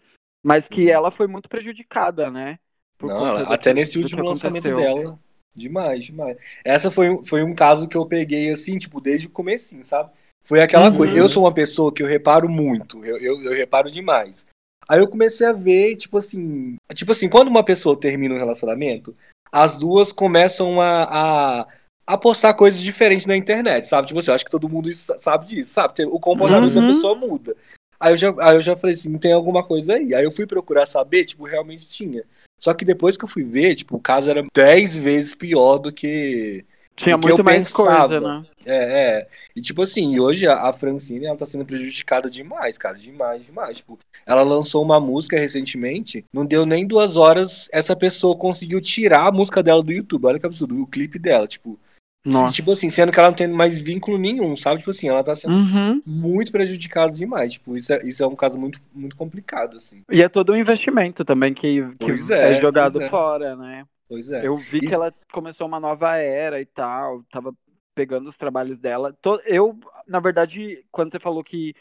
Mas 0.45 0.67
que 0.67 0.83
Uhum. 0.83 0.89
ela 0.91 1.09
foi 1.09 1.25
muito 1.25 1.49
prejudicada, 1.49 2.29
né? 2.29 2.59
Não, 3.01 3.27
ela- 3.27 3.41
até 3.51 3.71
que- 3.71 3.73
nesse 3.73 3.97
último 3.97 4.23
lançamento 4.23 4.67
aconteceu. 4.67 4.95
dela. 4.95 5.19
Demais, 5.55 6.05
demais. 6.05 6.37
Essa 6.63 6.91
foi, 6.91 7.09
um- 7.09 7.25
foi 7.25 7.41
um 7.41 7.55
caso 7.55 7.87
que 7.87 7.97
eu 7.97 8.05
peguei 8.05 8.51
assim, 8.51 8.77
tipo, 8.77 9.01
desde 9.01 9.25
o 9.25 9.31
comecinho, 9.31 9.83
sabe? 9.83 10.11
Foi 10.45 10.61
aquela 10.61 10.91
Uhum. 10.91 10.97
coisa. 10.97 11.17
Eu 11.17 11.27
sou 11.27 11.45
uma 11.45 11.51
pessoa 11.53 11.91
que 11.91 12.03
eu 12.03 12.07
reparo 12.07 12.47
muito. 12.47 13.03
Eu, 13.03 13.17
eu, 13.17 13.41
eu 13.41 13.53
reparo 13.53 13.89
demais. 13.89 14.45
Aí 14.87 14.99
eu 14.99 15.07
comecei 15.07 15.47
a 15.47 15.51
ver, 15.51 15.95
tipo 15.95 16.19
assim. 16.19 16.75
Tipo 16.93 17.11
assim, 17.11 17.27
quando 17.27 17.47
uma 17.47 17.63
pessoa 17.65 17.99
termina 17.99 18.35
um 18.35 18.37
relacionamento, 18.37 19.15
as 19.51 19.73
duas 19.73 20.11
começam 20.11 20.79
a, 20.79 21.61
a, 21.61 21.67
a 22.05 22.17
postar 22.19 22.53
coisas 22.53 22.79
diferentes 22.79 23.25
na 23.25 23.35
internet, 23.35 23.87
sabe? 23.87 24.07
Tipo 24.09 24.19
assim, 24.19 24.29
eu 24.29 24.35
acho 24.35 24.45
que 24.45 24.51
todo 24.51 24.69
mundo 24.69 24.93
sa- 24.93 25.17
sabe 25.17 25.47
disso, 25.47 25.73
sabe? 25.73 26.05
O 26.05 26.19
comportamento 26.19 26.75
da 26.75 26.81
Uhum. 26.81 26.87
pessoa 26.87 27.15
muda. 27.15 27.55
Aí 27.99 28.13
eu, 28.13 28.17
já, 28.17 28.33
aí 28.39 28.55
eu 28.55 28.61
já 28.61 28.75
falei 28.75 28.95
assim, 28.95 29.17
tem 29.17 29.33
alguma 29.33 29.63
coisa 29.63 29.95
aí. 29.95 30.13
Aí 30.13 30.23
eu 30.23 30.31
fui 30.31 30.45
procurar 30.45 30.85
saber, 30.85 31.25
tipo, 31.25 31.45
realmente 31.45 31.87
tinha. 31.87 32.23
Só 32.59 32.73
que 32.73 32.85
depois 32.85 33.17
que 33.17 33.23
eu 33.23 33.29
fui 33.29 33.43
ver, 33.43 33.75
tipo, 33.75 33.95
o 33.95 34.01
caso 34.01 34.29
era 34.29 34.45
10 34.53 34.97
vezes 34.97 35.35
pior 35.35 35.77
do 35.77 35.91
que. 35.91 36.65
Tinha 36.95 37.17
do 37.17 37.21
que 37.21 37.27
muito 37.27 37.41
eu 37.41 37.43
mais 37.43 37.69
pensava. 37.69 38.07
coisa, 38.07 38.19
né? 38.21 38.45
É, 38.65 38.77
é. 38.77 39.27
E 39.55 39.61
tipo 39.61 39.81
assim, 39.81 40.17
hoje 40.19 40.47
a, 40.47 40.69
a 40.69 40.73
Francine, 40.73 41.25
ela 41.25 41.37
tá 41.37 41.45
sendo 41.45 41.65
prejudicada 41.65 42.29
demais, 42.29 42.77
cara. 42.77 42.97
Demais, 42.97 43.45
demais. 43.45 43.77
Tipo, 43.77 43.99
ela 44.25 44.43
lançou 44.43 44.81
uma 44.81 44.99
música 44.99 45.37
recentemente, 45.37 46.23
não 46.33 46.45
deu 46.45 46.65
nem 46.65 46.87
duas 46.87 47.17
horas, 47.17 47.69
essa 47.71 47.95
pessoa 47.95 48.37
conseguiu 48.37 48.81
tirar 48.81 49.27
a 49.27 49.31
música 49.31 49.61
dela 49.61 49.83
do 49.83 49.91
YouTube. 49.91 50.25
Olha 50.25 50.39
que 50.39 50.45
absurdo, 50.45 50.81
o 50.81 50.87
clipe 50.87 51.19
dela, 51.19 51.47
tipo. 51.47 51.77
Nossa. 52.25 52.53
Tipo 52.55 52.71
assim, 52.71 52.89
sendo 52.89 53.11
que 53.11 53.19
ela 53.19 53.29
não 53.29 53.35
tem 53.35 53.47
mais 53.47 53.79
vínculo 53.79 54.17
nenhum, 54.17 54.57
sabe? 54.57 54.79
Tipo 54.79 54.89
assim, 54.91 55.07
ela 55.07 55.23
tá 55.23 55.35
sendo 55.35 55.53
Uhum. 55.53 56.01
muito 56.05 56.51
prejudicada 56.51 57.11
demais. 57.13 57.53
Tipo, 57.53 57.77
isso 57.77 57.93
é, 57.93 57.99
isso 58.03 58.23
é 58.23 58.27
um 58.27 58.35
caso 58.35 58.57
muito, 58.57 58.81
muito 58.93 59.15
complicado, 59.15 59.77
assim. 59.77 60.01
E 60.11 60.23
é 60.23 60.27
todo 60.27 60.51
um 60.53 60.57
investimento 60.57 61.23
também 61.23 61.53
que, 61.53 61.83
que 61.99 62.33
é, 62.33 62.51
é, 62.51 62.53
jogado 62.55 63.01
é. 63.01 63.09
fora, 63.09 63.55
né? 63.55 63.85
Pois 64.09 64.31
é. 64.31 64.45
Eu 64.45 64.57
vi 64.57 64.79
E- 64.79 64.87
que 64.87 64.93
ela 64.93 65.13
começou 65.31 65.67
uma 65.67 65.79
nova 65.79 66.17
era 66.17 66.59
e 66.59 66.65
tal, 66.65 67.23
tava 67.31 67.53
pegando 67.93 68.27
os 68.29 68.37
trabalhos 68.37 68.77
dela. 68.79 69.15
Eu, 69.45 69.77
na 70.07 70.19
verdade, 70.19 70.83
quando 70.91 71.11
você 71.11 71.19
falou 71.19 71.43
que 71.43 71.73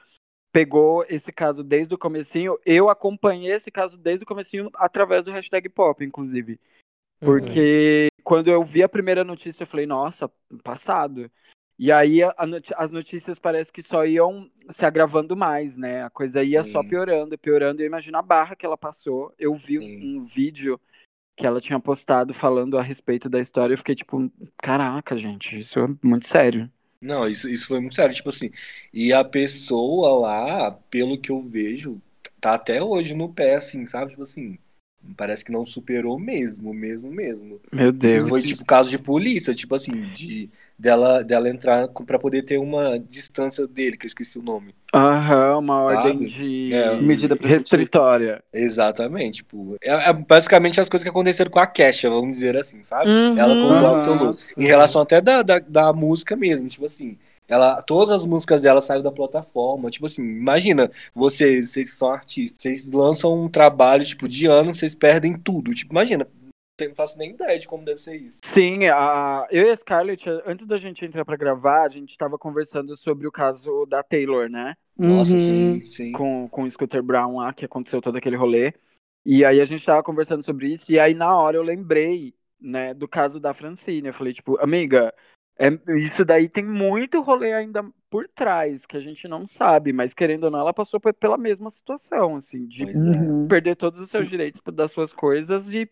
pegou 0.52 1.04
esse 1.08 1.32
caso 1.32 1.64
desde 1.64 1.94
o 1.94 1.98
comecinho, 1.98 2.56
eu 2.64 2.88
acompanhei 2.88 3.50
esse 3.52 3.70
caso 3.70 3.96
desde 3.96 4.22
o 4.22 4.26
comecinho 4.26 4.70
através 4.74 5.24
do 5.24 5.32
hashtag 5.32 5.68
pop, 5.68 6.04
inclusive. 6.04 6.52
Uhum. 7.20 7.28
Porque 7.28 8.08
quando 8.24 8.48
eu 8.48 8.64
vi 8.64 8.82
a 8.82 8.88
primeira 8.88 9.22
notícia, 9.22 9.62
eu 9.62 9.66
falei, 9.66 9.86
nossa, 9.86 10.28
passado. 10.62 11.30
E 11.78 11.92
aí 11.92 12.20
noti- 12.46 12.72
as 12.76 12.90
notícias 12.90 13.38
parece 13.38 13.72
que 13.72 13.82
só 13.82 14.06
iam 14.06 14.50
se 14.70 14.86
agravando 14.86 15.36
mais, 15.36 15.76
né? 15.76 16.04
A 16.04 16.10
coisa 16.10 16.42
ia 16.42 16.64
só 16.64 16.82
Sim. 16.82 16.88
piorando, 16.88 17.36
piorando. 17.36 17.82
Eu 17.82 17.86
imagino 17.86 18.16
a 18.16 18.22
barra 18.22 18.56
que 18.56 18.64
ela 18.64 18.78
passou. 18.78 19.34
Eu 19.38 19.54
vi 19.54 19.78
Sim. 19.78 20.00
um 20.02 20.24
vídeo 20.24 20.80
que 21.36 21.46
ela 21.46 21.60
tinha 21.60 21.78
postado 21.80 22.32
falando 22.32 22.78
a 22.78 22.82
respeito 22.82 23.28
da 23.28 23.40
história. 23.40 23.74
Eu 23.74 23.78
fiquei 23.78 23.94
tipo, 23.94 24.30
caraca, 24.56 25.16
gente, 25.16 25.58
isso 25.58 25.78
é 25.78 25.88
muito 26.02 26.26
sério. 26.28 26.70
Não, 27.00 27.28
isso, 27.28 27.48
isso 27.48 27.66
foi 27.66 27.80
muito 27.80 27.96
sério, 27.96 28.14
tipo 28.14 28.28
assim. 28.30 28.50
E 28.92 29.12
a 29.12 29.24
pessoa 29.24 30.18
lá, 30.20 30.70
pelo 30.88 31.20
que 31.20 31.30
eu 31.30 31.42
vejo, 31.42 32.00
tá 32.40 32.54
até 32.54 32.82
hoje 32.82 33.14
no 33.14 33.32
pé, 33.32 33.56
assim, 33.56 33.86
sabe? 33.86 34.12
Tipo 34.12 34.22
assim, 34.22 34.58
parece 35.16 35.44
que 35.44 35.52
não 35.52 35.64
superou 35.64 36.18
mesmo, 36.18 36.72
mesmo, 36.72 37.10
mesmo. 37.10 37.60
Meu 37.72 37.90
Isso 37.90 37.98
Deus. 37.98 38.28
foi 38.28 38.42
tipo 38.42 38.64
caso 38.64 38.90
de 38.90 38.98
polícia, 38.98 39.54
tipo 39.54 39.74
assim, 39.74 40.10
de 40.12 40.48
dela, 40.78 41.22
dela 41.22 41.48
entrar 41.48 41.88
pra 41.88 42.18
poder 42.18 42.42
ter 42.42 42.58
uma 42.58 42.98
distância 42.98 43.66
dele, 43.66 43.96
que 43.96 44.06
eu 44.06 44.08
esqueci 44.08 44.38
o 44.38 44.42
nome. 44.42 44.74
Aham, 44.92 45.58
uma 45.58 45.90
Sabe? 45.90 46.08
ordem 46.08 46.26
de 46.28 46.72
É. 46.72 46.96
Medida 47.00 47.36
restritória. 47.40 48.42
Exatamente, 48.52 49.38
tipo, 49.38 49.76
é, 49.82 50.10
é 50.10 50.12
basicamente 50.12 50.80
as 50.80 50.88
coisas 50.88 51.04
que 51.04 51.10
aconteceram 51.10 51.50
com 51.50 51.58
a 51.58 51.66
Kesha, 51.66 52.08
vamos 52.10 52.32
dizer 52.36 52.56
assim, 52.56 52.82
sabe? 52.82 53.10
Uhum. 53.10 53.38
Ela 53.38 53.54
com 53.54 53.66
o. 53.66 54.02
Dr. 54.02 54.22
Lu. 54.22 54.38
Em 54.56 54.66
relação 54.66 55.02
até 55.02 55.20
da, 55.20 55.42
da, 55.42 55.58
da 55.58 55.92
música 55.92 56.36
mesmo, 56.36 56.68
tipo 56.68 56.86
assim. 56.86 57.18
Ela, 57.48 57.82
todas 57.82 58.10
as 58.14 58.24
músicas 58.24 58.62
dela 58.62 58.80
saíram 58.80 59.04
da 59.04 59.12
plataforma. 59.12 59.90
Tipo 59.90 60.06
assim, 60.06 60.22
imagina, 60.22 60.90
vocês, 61.14 61.70
vocês 61.70 61.90
que 61.90 61.96
são 61.96 62.10
artistas, 62.10 62.60
vocês 62.62 62.90
lançam 62.90 63.34
um 63.34 63.48
trabalho, 63.48 64.04
tipo, 64.04 64.28
de 64.28 64.46
ano, 64.46 64.74
vocês 64.74 64.94
perdem 64.94 65.38
tudo. 65.38 65.74
Tipo, 65.74 65.92
imagina, 65.92 66.26
não 66.80 66.94
faço 66.94 67.18
nem 67.18 67.30
ideia 67.30 67.58
de 67.58 67.68
como 67.68 67.84
deve 67.84 68.00
ser 68.00 68.16
isso. 68.16 68.40
Sim, 68.44 68.86
a, 68.86 69.46
eu 69.50 69.66
e 69.66 69.70
a 69.70 69.76
Scarlett, 69.76 70.28
antes 70.44 70.66
da 70.66 70.76
gente 70.76 71.04
entrar 71.04 71.24
pra 71.24 71.36
gravar, 71.36 71.84
a 71.84 71.88
gente 71.88 72.10
estava 72.10 72.36
conversando 72.36 72.96
sobre 72.96 73.26
o 73.28 73.32
caso 73.32 73.86
da 73.86 74.02
Taylor, 74.02 74.48
né? 74.48 74.74
Nossa, 74.98 75.32
Uhum. 75.32 75.38
sim, 75.38 75.90
sim. 75.90 76.12
Com, 76.12 76.48
com 76.48 76.62
o 76.64 76.70
Scooter 76.70 77.02
Brown 77.02 77.36
lá, 77.36 77.52
que 77.52 77.64
aconteceu 77.64 78.00
todo 78.00 78.16
aquele 78.16 78.36
rolê. 78.36 78.72
E 79.24 79.44
aí 79.44 79.60
a 79.60 79.64
gente 79.64 79.84
tava 79.84 80.02
conversando 80.02 80.44
sobre 80.44 80.72
isso, 80.72 80.90
e 80.90 80.98
aí 80.98 81.14
na 81.14 81.36
hora 81.36 81.56
eu 81.56 81.62
lembrei, 81.62 82.34
né, 82.60 82.92
do 82.92 83.06
caso 83.06 83.38
da 83.38 83.54
Francine. 83.54 84.08
Eu 84.08 84.14
falei, 84.14 84.32
tipo, 84.34 84.58
amiga, 84.60 85.14
é, 85.58 85.70
isso 85.96 86.24
daí 86.24 86.48
tem 86.48 86.64
muito 86.64 87.20
rolê 87.20 87.52
ainda 87.52 87.84
por 88.10 88.28
trás, 88.28 88.86
que 88.86 88.96
a 88.96 89.00
gente 89.00 89.26
não 89.26 89.46
sabe, 89.46 89.92
mas 89.92 90.14
querendo 90.14 90.44
ou 90.44 90.50
não, 90.50 90.60
ela 90.60 90.72
passou 90.72 91.00
pe- 91.00 91.12
pela 91.12 91.36
mesma 91.36 91.70
situação, 91.70 92.36
assim, 92.36 92.66
de 92.66 92.84
é. 92.84 92.96
Uhum. 92.96 93.48
perder 93.48 93.76
todos 93.76 93.98
os 94.00 94.10
seus 94.10 94.28
direitos 94.28 94.60
das 94.72 94.92
suas 94.92 95.12
coisas 95.12 95.72
e, 95.72 95.88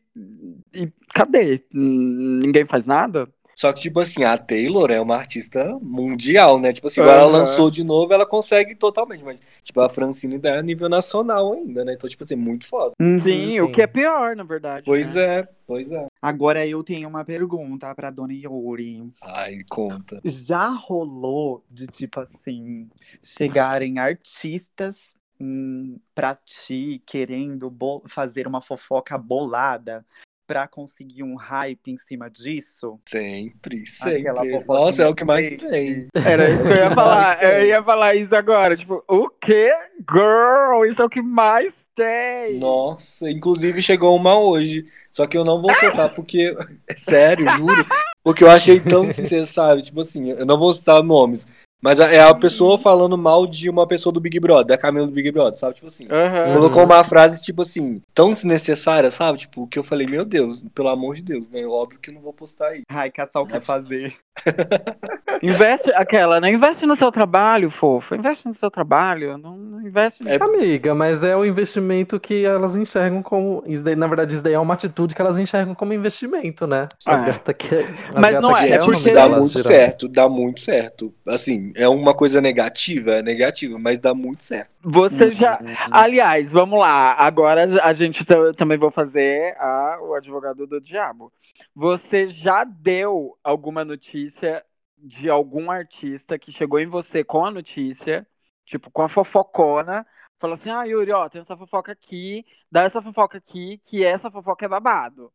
e 0.73 0.89
cadê? 1.15 1.65
Ninguém 1.73 2.65
faz 2.65 2.85
nada? 2.85 3.29
Só 3.63 3.73
que, 3.73 3.83
tipo 3.83 4.01
assim, 4.01 4.25
a 4.25 4.37
Taylor 4.37 4.91
é 4.91 5.01
uma 5.01 5.15
artista 5.15 5.79
mundial, 5.81 6.59
né? 6.59 6.73
Tipo 6.73 6.89
assim, 6.89 7.01
agora 7.01 7.21
ela 7.21 7.31
Aham. 7.31 7.39
lançou 7.39 7.71
de 7.71 7.85
novo, 7.85 8.13
ela 8.13 8.27
consegue 8.27 8.75
totalmente. 8.75 9.23
Mas, 9.23 9.39
tipo, 9.63 9.81
a 9.81 9.89
Francine 9.89 10.41
é 10.43 10.59
a 10.59 10.63
nível 10.63 10.89
nacional 10.89 11.53
ainda, 11.53 11.85
né? 11.85 11.93
Então, 11.93 12.11
tipo 12.11 12.25
assim, 12.25 12.35
muito 12.35 12.67
foda. 12.67 12.91
Uhum. 13.01 13.21
Sim, 13.21 13.61
o 13.61 13.71
que 13.71 13.81
é 13.81 13.87
pior, 13.87 14.35
na 14.35 14.43
verdade. 14.43 14.85
Pois 14.85 15.15
né? 15.15 15.39
é, 15.39 15.49
pois 15.65 15.93
é. 15.93 16.09
Agora 16.21 16.67
eu 16.67 16.83
tenho 16.83 17.09
uma 17.09 17.25
pergunta 17.25 17.95
pra 17.95 18.11
dona 18.11 18.33
Yuri. 18.33 19.09
Ai, 19.23 19.61
conta. 19.71 20.21
Já 20.25 20.67
rolou 20.67 21.65
de 21.71 21.87
tipo 21.87 22.19
assim, 22.19 22.91
chegarem 23.23 24.01
artistas 24.01 25.13
hum, 25.41 26.01
pra 26.13 26.35
ti 26.35 27.01
querendo 27.07 27.73
fazer 28.09 28.49
uma 28.49 28.61
fofoca 28.61 29.17
bolada 29.17 30.05
pra 30.53 30.69
conseguir 30.69 31.23
um 31.23 31.35
hype 31.35 31.91
em 31.91 31.97
cima 31.97 32.29
disso? 32.29 33.01
Sempre, 33.09 33.87
sempre. 33.87 34.63
Nossa, 34.69 35.05
é 35.05 35.09
o 35.09 35.15
que 35.15 35.25
mais 35.25 35.51
tem. 35.55 36.09
Era 36.15 36.51
isso 36.51 36.67
que 36.67 36.73
eu 36.75 36.77
ia 36.77 36.91
falar. 36.95 37.43
Eu 37.43 37.67
ia 37.67 37.83
falar 37.83 38.15
isso 38.17 38.37
agora. 38.37 38.77
Tipo, 38.77 39.03
o 39.09 39.31
quê? 39.31 39.73
Girl, 40.01 40.85
isso 40.85 41.01
é 41.01 41.05
o 41.07 41.09
que 41.09 41.23
mais 41.23 41.73
tem. 41.97 42.59
Nossa, 42.59 43.31
inclusive 43.31 43.81
chegou 43.81 44.15
uma 44.15 44.39
hoje. 44.39 44.87
Só 45.11 45.27
que 45.27 45.39
eu 45.39 45.45
não 45.45 45.63
vou 45.63 45.75
soltar 45.75 46.15
porque. 46.15 46.55
É 46.87 46.97
sério, 47.01 47.49
juro. 47.53 47.87
Porque 48.23 48.45
eu 48.45 48.51
achei 48.51 48.79
tão 48.79 49.07
desnecessário. 49.09 49.81
Tipo 49.81 50.03
assim, 50.03 50.33
eu 50.33 50.45
não 50.45 50.59
vou 50.59 50.75
citar 50.75 51.03
nomes. 51.03 51.47
Mas 51.83 51.99
é 51.99 52.21
a 52.23 52.33
pessoa 52.35 52.79
falando 52.79 53.19
mal 53.19 53.45
de 53.47 53.69
uma 53.69 53.87
pessoa 53.89 54.13
do 54.13 54.21
Big 54.21 54.39
Brother, 54.39 54.67
da 54.67 54.79
Camila 54.79 55.05
do 55.07 55.13
Big 55.13 55.33
Brother, 55.33 55.59
sabe? 55.59 55.75
Tipo 55.75 55.89
assim. 55.89 56.07
Aham. 56.09 56.53
Colocou 56.55 56.85
uma 56.85 57.03
frase, 57.03 57.43
tipo 57.45 57.63
assim, 57.63 58.01
tão 58.15 58.33
desnecessária, 58.33 59.11
sabe? 59.11 59.39
Tipo, 59.41 59.67
que 59.67 59.79
eu 59.79 59.83
falei, 59.85 60.07
meu 60.07 60.25
Deus, 60.25 60.63
pelo 60.75 60.89
amor 60.89 61.17
de 61.17 61.23
Deus, 61.23 61.49
né? 61.51 61.67
Óbvio 61.67 61.99
que 61.99 62.11
eu 62.11 62.15
não 62.15 62.21
vou 62.23 62.33
postar 62.33 62.75
isso. 62.77 62.85
Ai, 62.89 63.11
caçar 63.11 63.43
o 63.43 63.47
que 63.47 63.61
fazer. 63.61 64.15
Investe 65.43 65.91
aquela, 65.95 66.41
né? 66.41 66.51
Investe 66.53 66.87
no 66.87 66.95
seu 66.97 67.11
trabalho, 67.11 67.71
fofo. 67.71 68.15
Investe 68.15 68.47
no 68.47 68.55
seu 68.55 68.71
trabalho. 68.71 69.37
Não, 69.39 69.57
não 69.57 69.81
investe. 69.81 70.23
É- 70.29 70.41
Amiga, 70.43 70.95
mas 70.95 71.23
é 71.25 71.37
o 71.37 71.45
investimento 71.45 72.21
que 72.21 72.45
elas 72.45 72.77
enxergam 72.77 73.23
como. 73.23 73.63
Isso 73.67 73.83
daí, 73.83 73.97
na 73.97 74.07
verdade, 74.07 74.35
isso 74.35 74.43
daí 74.45 74.53
é 74.55 74.59
uma 74.59 74.75
atitude 74.75 75.15
que 75.15 75.21
elas 75.21 75.39
enxergam 75.39 75.75
como 75.75 75.93
investimento, 75.93 76.67
né? 76.67 76.89
As 77.07 77.21
Ah. 77.21 77.25
gata 77.25 77.53
que. 77.55 77.75
as 77.75 78.15
Mas 78.15 78.33
gata 78.35 78.41
não 78.41 78.57
é, 78.57 78.61
que 78.61 78.67
é 78.67 78.69
Gente, 78.73 78.85
porque- 78.85 78.99
isso 78.99 79.13
dá 79.15 79.29
muito 79.29 79.59
certo, 79.59 80.09
dá 80.09 80.29
muito 80.29 80.61
certo. 80.61 81.15
Assim, 81.27 81.72
é 81.77 81.89
uma 81.89 82.15
coisa 82.15 82.41
negativa, 82.41 83.17
é 83.17 83.23
negativa, 83.23 83.79
mas 83.79 83.99
dá 83.99 84.15
muito 84.15 84.43
certo. 84.43 84.71
Você 84.85 85.33
já. 85.33 85.63
Aliás, 85.91 86.51
vamos 86.51 86.81
lá. 86.81 87.13
Agora 87.15 87.65
a 87.85 87.93
gente 87.93 88.25
ta- 88.25 88.53
também 88.55 88.77
vai 88.79 88.91
fazer 88.91 89.57
a- 89.59 89.99
o 90.03 90.15
advogado 90.15 90.67
do 90.67 90.81
diabo. 90.81 91.33
Você 91.75 92.27
já 92.27 92.65
deu 92.65 93.39
alguma 93.45 93.85
notícia 93.85 94.65
de 94.99 95.31
algum 95.31 95.71
artista 95.71 96.39
que 96.39 96.51
chegou 96.53 96.81
em 96.81 96.87
você 96.87 97.23
com 97.25 97.45
a 97.45 97.51
notícia, 97.51 98.27
tipo, 98.65 98.91
com 98.91 99.03
a 99.03 99.09
fofocona, 99.09 100.05
falou 100.41 100.55
assim: 100.55 100.71
ah, 100.71 100.83
Yuri, 100.85 101.13
ó, 101.13 101.29
tem 101.29 101.43
essa 101.43 101.57
fofoca 101.57 101.93
aqui, 101.93 102.45
dá 102.71 102.83
essa 102.85 103.01
fofoca 103.01 103.39
aqui, 103.39 103.79
que 103.85 104.05
essa 104.05 104.31
fofoca 104.31 104.65
é 104.67 104.69
babado. 104.69 105.33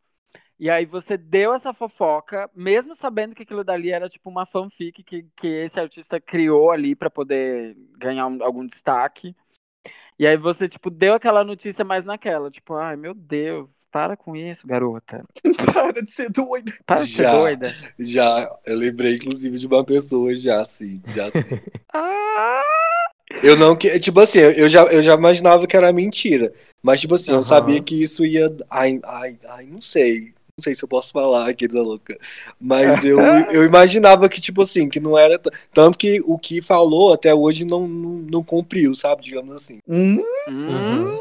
E 0.60 0.70
aí 0.70 0.86
você 0.86 1.18
deu 1.18 1.54
essa 1.54 1.74
fofoca, 1.74 2.50
mesmo 2.56 2.96
sabendo 2.96 3.36
que 3.36 3.44
aquilo 3.44 3.64
dali 3.64 3.92
era 3.92 4.10
tipo 4.10 4.30
uma 4.30 4.46
fanfic 4.46 5.04
que, 5.04 5.24
que 5.38 5.48
esse 5.48 5.80
artista 5.80 6.20
criou 6.20 6.72
ali 6.72 6.96
pra 6.96 7.10
poder 7.10 7.76
ganhar 7.98 8.28
um- 8.28 8.44
algum 8.44 8.66
destaque. 8.66 9.36
E 10.20 10.28
aí 10.28 10.38
você, 10.38 10.68
tipo, 10.70 10.90
deu 10.90 11.14
aquela 11.16 11.44
notícia 11.44 11.86
mais 11.86 12.06
naquela, 12.06 12.52
tipo, 12.52 12.76
ai 12.76 12.96
meu 12.96 13.14
Deus, 13.14 13.70
para 13.92 14.18
com 14.18 14.36
isso, 14.36 14.68
garota. 14.68 15.24
Para 15.74 16.02
de 16.02 16.10
ser 16.12 16.30
doida. 16.32 16.72
Para 16.86 17.06
de 17.06 17.14
ser 17.14 17.26
Já. 17.26 17.28
doida. 17.28 17.78
Já, 18.00 18.50
eu 18.66 18.78
lembrei, 18.78 19.16
inclusive, 19.16 19.58
de 19.58 19.68
uma 19.68 19.86
pessoa 19.86 20.36
já, 20.36 20.64
sim, 20.66 21.02
já 21.08 21.30
sim. 21.32 21.60
Ah! 21.94 22.77
Eu 23.44 23.56
não 23.56 23.76
que, 23.76 24.00
tipo 24.00 24.20
assim, 24.20 24.40
eu 24.40 24.68
já, 24.70 24.84
eu 24.86 25.02
já 25.02 25.14
imaginava 25.14 25.68
que 25.68 25.76
era 25.78 25.92
mentira. 25.94 26.52
Mas, 26.82 27.02
tipo 27.02 27.16
assim, 27.16 27.32
eu 27.32 27.36
Aham. 27.36 27.44
sabia 27.44 27.82
que 27.82 28.02
isso 28.02 28.26
ia. 28.26 28.56
Ai, 28.70 29.00
ai, 29.06 29.38
ai, 29.50 29.66
não 29.66 29.82
sei. 29.82 30.34
Não 30.58 30.64
sei 30.64 30.74
se 30.74 30.84
eu 30.84 30.88
posso 30.88 31.12
falar 31.12 31.48
aqui 31.50 31.68
da 31.68 31.82
louca. 31.82 32.18
Mas 32.60 33.04
eu, 33.06 33.20
eu 33.52 33.64
imaginava 33.64 34.28
que, 34.30 34.42
tipo 34.42 34.62
assim, 34.62 34.90
que 34.90 35.00
não 35.00 35.18
era. 35.18 35.38
t- 35.38 35.52
Tanto 35.74 35.98
que 35.98 36.20
o 36.26 36.38
que 36.38 36.62
falou 36.62 37.14
até 37.14 37.34
hoje 37.34 37.66
não, 37.66 37.88
não, 37.88 38.10
não 38.32 38.44
cumpriu, 38.44 38.96
sabe? 38.96 39.22
Digamos 39.24 39.56
assim. 39.56 39.80
Hum, 39.88 40.22
Hum. 40.50 41.12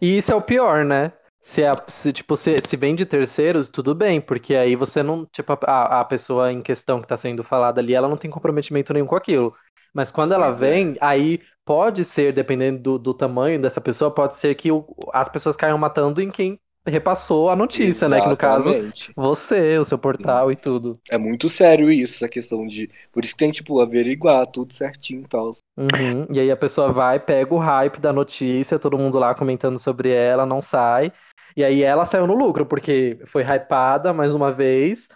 E 0.00 0.16
isso 0.16 0.32
é 0.32 0.34
o 0.34 0.42
pior, 0.42 0.84
né? 0.84 1.12
Se, 1.42 1.64
a- 1.64 1.82
se, 1.88 2.12
tipo, 2.12 2.36
se, 2.36 2.58
se 2.58 2.76
vem 2.76 2.94
de 2.94 3.06
terceiros, 3.06 3.68
tudo 3.68 3.94
bem, 3.94 4.20
porque 4.20 4.54
aí 4.54 4.76
você 4.76 5.02
não. 5.02 5.24
Tipo, 5.26 5.58
a, 5.66 6.00
a 6.00 6.04
pessoa 6.04 6.52
em 6.52 6.60
questão 6.62 7.00
que 7.00 7.08
tá 7.08 7.16
sendo 7.16 7.42
falada 7.42 7.80
ali, 7.80 7.94
ela 7.94 8.08
não 8.08 8.16
tem 8.16 8.30
comprometimento 8.30 8.92
nenhum 8.92 9.06
com 9.06 9.16
aquilo. 9.16 9.54
Mas 9.92 10.10
quando 10.10 10.32
ela 10.34 10.48
é. 10.48 10.52
vem, 10.52 10.96
aí 11.00 11.40
pode 11.64 12.04
ser, 12.04 12.32
dependendo 12.32 12.78
do, 12.80 12.98
do 12.98 13.14
tamanho 13.14 13.60
dessa 13.60 13.80
pessoa, 13.80 14.10
pode 14.10 14.36
ser 14.36 14.54
que 14.54 14.70
o- 14.70 14.86
as 15.12 15.28
pessoas 15.28 15.56
caiam 15.56 15.78
matando 15.78 16.20
em 16.20 16.30
quem 16.30 16.58
repassou 16.86 17.50
a 17.50 17.56
notícia, 17.56 18.08
né? 18.08 18.20
Que 18.20 18.28
no 18.28 18.36
caso, 18.36 18.70
Exatamente. 18.70 19.12
você, 19.14 19.78
o 19.78 19.84
seu 19.84 19.98
portal 19.98 20.50
e 20.50 20.56
tudo. 20.56 20.98
É 21.10 21.18
muito 21.18 21.48
sério 21.48 21.90
isso, 21.90 22.16
essa 22.16 22.28
questão 22.28 22.66
de. 22.66 22.90
Por 23.12 23.24
isso 23.24 23.34
que 23.34 23.38
tem, 23.38 23.50
tipo, 23.52 23.80
averiguar 23.80 24.46
tudo 24.46 24.72
certinho 24.72 25.22
e 25.22 25.28
tal. 25.28 25.52
Uhum. 25.76 26.26
E 26.32 26.40
aí 26.40 26.50
a 26.50 26.56
pessoa 26.56 26.92
vai, 26.92 27.20
pega 27.20 27.54
o 27.54 27.58
hype 27.58 28.00
da 28.00 28.12
notícia, 28.12 28.78
todo 28.78 28.98
mundo 28.98 29.18
lá 29.18 29.34
comentando 29.34 29.78
sobre 29.78 30.10
ela, 30.10 30.46
não 30.46 30.60
sai. 30.60 31.12
E 31.56 31.64
aí 31.64 31.82
ela 31.82 32.04
saiu 32.04 32.26
no 32.26 32.34
lucro, 32.34 32.66
porque 32.66 33.18
foi 33.26 33.42
hypada 33.42 34.12
mais 34.12 34.34
uma 34.34 34.52
vez. 34.52 35.08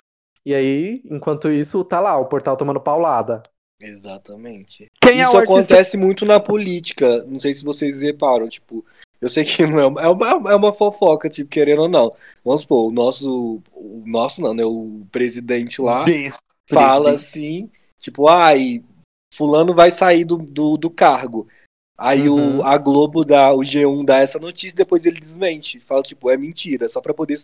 E 0.44 0.54
aí, 0.54 1.02
enquanto 1.06 1.50
isso, 1.50 1.82
tá 1.84 2.00
lá, 2.00 2.16
o 2.18 2.26
portal 2.26 2.56
tomando 2.56 2.80
paulada. 2.80 3.42
Exatamente. 3.80 4.90
Quem 5.00 5.18
é 5.18 5.22
Isso 5.22 5.36
artista? 5.36 5.42
acontece 5.42 5.96
muito 5.96 6.24
na 6.24 6.38
política. 6.38 7.24
Não 7.24 7.40
sei 7.40 7.52
se 7.52 7.64
vocês 7.64 8.02
reparam, 8.02 8.48
tipo, 8.48 8.84
eu 9.20 9.28
sei 9.28 9.44
que 9.44 9.64
não 9.66 9.80
é 9.80 9.86
uma, 9.86 10.02
é 10.02 10.08
uma, 10.08 10.52
é 10.52 10.54
uma 10.54 10.72
fofoca, 10.72 11.28
tipo, 11.28 11.50
querendo 11.50 11.82
ou 11.82 11.88
não. 11.88 12.12
Vamos 12.44 12.62
supor, 12.62 12.88
o 12.88 12.92
nosso. 12.92 13.62
O 13.72 14.02
nosso 14.06 14.40
não, 14.40 14.54
né? 14.54 14.64
O 14.64 15.06
presidente 15.10 15.80
lá 15.80 16.04
desse. 16.04 16.38
fala 16.68 17.12
assim, 17.12 17.70
tipo, 17.98 18.28
ai, 18.28 18.82
fulano 19.34 19.74
vai 19.74 19.90
sair 19.90 20.24
do, 20.24 20.36
do, 20.36 20.76
do 20.76 20.90
cargo. 20.90 21.48
Aí 21.96 22.28
Uhum. 22.28 22.58
o, 22.58 22.64
a 22.64 22.76
Globo 22.76 23.24
dá, 23.24 23.52
o 23.54 23.62
G1 23.62 24.04
dá 24.04 24.18
essa 24.18 24.38
notícia, 24.38 24.76
depois 24.76 25.06
ele 25.06 25.20
desmente. 25.20 25.78
Fala, 25.80 26.02
tipo, 26.02 26.28
é 26.30 26.36
mentira, 26.36 26.88
só 26.88 27.00
pra 27.00 27.14
poder 27.14 27.38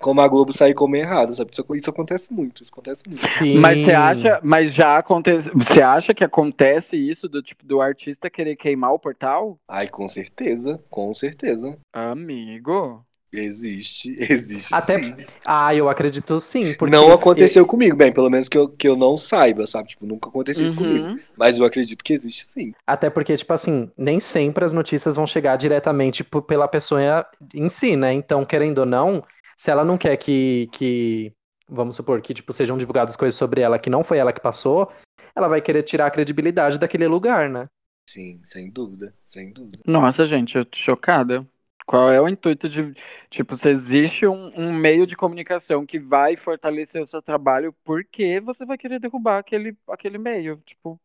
como 0.00 0.20
a 0.22 0.28
Globo 0.28 0.52
sair 0.52 0.72
como 0.72 0.96
errado, 0.96 1.34
sabe? 1.34 1.50
Isso, 1.52 1.64
isso 1.74 1.90
acontece 1.90 2.32
muito, 2.32 2.62
isso 2.62 2.72
acontece 2.72 3.02
muito. 3.06 3.20
Sim. 3.38 3.58
Mas 3.58 3.80
você 3.82 3.92
acha, 3.92 4.40
mas 4.42 4.74
já 4.74 4.96
acontece, 4.98 5.50
você 5.50 5.82
acha 5.82 6.14
que 6.14 6.24
acontece 6.24 6.96
isso 6.96 7.28
do 7.28 7.42
tipo 7.42 7.66
do 7.66 7.80
artista 7.80 8.30
querer 8.30 8.56
queimar 8.56 8.92
o 8.94 8.98
portal? 8.98 9.58
Ai, 9.68 9.88
com 9.88 10.08
certeza, 10.08 10.82
com 10.88 11.12
certeza. 11.12 11.78
Amigo. 11.92 13.04
Existe, 13.32 14.10
existe 14.18 14.74
Até- 14.74 15.00
sim. 15.00 15.14
Ah, 15.44 15.74
eu 15.74 15.88
acredito 15.88 16.40
sim. 16.40 16.72
Porque 16.74 16.90
Não 16.96 17.12
aconteceu 17.12 17.66
comigo, 17.66 17.96
bem, 17.96 18.12
pelo 18.12 18.28
menos 18.30 18.48
que 18.48 18.58
eu, 18.58 18.68
que 18.68 18.88
eu 18.88 18.96
não 18.96 19.16
saiba, 19.16 19.66
sabe? 19.66 19.88
Tipo, 19.90 20.06
nunca 20.06 20.28
aconteceu 20.28 20.64
isso 20.64 20.74
Uhum. 20.74 20.80
comigo. 20.80 21.20
Mas 21.36 21.58
eu 21.58 21.64
acredito 21.64 22.02
que 22.02 22.12
existe 22.12 22.44
sim. 22.44 22.72
Até 22.86 23.08
porque, 23.08 23.36
tipo 23.36 23.52
assim, 23.52 23.90
nem 23.96 24.18
sempre 24.18 24.64
as 24.64 24.72
notícias 24.72 25.14
vão 25.14 25.26
chegar 25.26 25.56
diretamente 25.56 26.24
pela 26.24 26.66
pessoa 26.66 27.26
em 27.54 27.68
si, 27.68 27.96
né? 27.96 28.12
Então, 28.12 28.44
querendo 28.44 28.78
ou 28.78 28.86
não, 28.86 29.24
se 29.56 29.70
ela 29.70 29.84
não 29.84 29.96
quer 29.96 30.16
que, 30.16 30.68
que 30.72 31.32
vamos 31.68 31.94
supor, 31.96 32.20
que 32.20 32.34
tipo, 32.34 32.52
sejam 32.52 32.76
divulgadas 32.76 33.16
coisas 33.16 33.38
sobre 33.38 33.60
ela 33.60 33.78
que 33.78 33.90
não 33.90 34.02
foi 34.02 34.18
ela 34.18 34.32
que 34.32 34.40
passou, 34.40 34.90
ela 35.36 35.46
vai 35.48 35.60
querer 35.60 35.82
tirar 35.82 36.06
a 36.06 36.10
credibilidade 36.10 36.78
daquele 36.78 37.06
lugar, 37.06 37.48
né? 37.48 37.68
Sim, 38.08 38.40
sem 38.44 38.68
dúvida, 38.70 39.14
sem 39.24 39.52
dúvida. 39.52 39.78
Nossa, 39.86 40.26
gente, 40.26 40.56
eu 40.56 40.64
tô 40.64 40.76
chocada. 40.76 41.46
Qual 41.90 42.08
é 42.12 42.20
o 42.20 42.28
intuito 42.28 42.68
de, 42.68 42.94
tipo, 43.28 43.56
se 43.56 43.68
existe 43.68 44.24
um, 44.24 44.52
um 44.56 44.72
meio 44.72 45.08
de 45.08 45.16
comunicação 45.16 45.84
que 45.84 45.98
vai 45.98 46.36
fortalecer 46.36 47.02
o 47.02 47.06
seu 47.08 47.20
trabalho, 47.20 47.74
por 47.82 48.04
que 48.04 48.38
você 48.38 48.64
vai 48.64 48.78
querer 48.78 49.00
derrubar 49.00 49.38
aquele, 49.38 49.76
aquele 49.88 50.16
meio? 50.16 50.62
Tipo, 50.64 51.00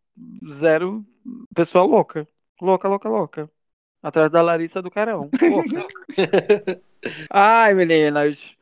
zero 0.47 1.03
pessoa 1.55 1.83
louca. 1.85 2.27
Louca, 2.61 2.87
louca, 2.87 3.09
louca. 3.09 3.51
Atrás 4.03 4.31
da 4.31 4.43
Larissa 4.43 4.79
do 4.79 4.91
Carão. 4.91 5.21
Louca. 5.41 5.87
Ai, 7.33 7.73
meninas. 7.73 8.55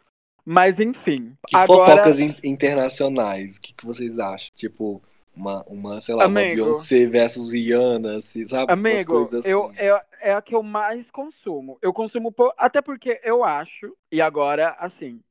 Mas 0.46 0.80
enfim. 0.80 1.36
Que 1.46 1.58
agora... 1.58 1.92
fofocas 1.92 2.22
in- 2.22 2.38
internacionais, 2.46 3.58
o 3.58 3.62
que, 3.62 3.74
que 3.74 3.86
vocês 3.86 4.18
acham? 4.18 4.50
Tipo, 4.56 5.04
uma, 5.36 5.64
uma 5.68 6.02
sei 6.02 6.16
lá, 6.16 6.26
uma 6.28 6.44
Amigo. 6.44 6.46
Beyoncé 6.46 7.08
versus 7.08 7.52
Rihanna, 7.52 8.18
assim, 8.18 8.48
sabe? 8.48 8.72
Amigo, 8.72 9.04
coisas 9.06 9.34
eu, 9.44 9.70
assim. 9.70 9.76
é, 9.78 10.06
é 10.30 10.34
a 10.34 10.42
que 10.42 10.56
eu 10.56 10.64
mais 10.64 11.10
consumo. 11.12 11.78
Eu 11.82 11.94
consumo 11.94 12.32
po- 12.32 12.54
até 12.58 12.82
porque 12.82 13.20
eu 13.24 13.44
acho, 13.44 13.96
e 14.12 14.22
agora, 14.22 14.70
assim, 14.80 15.22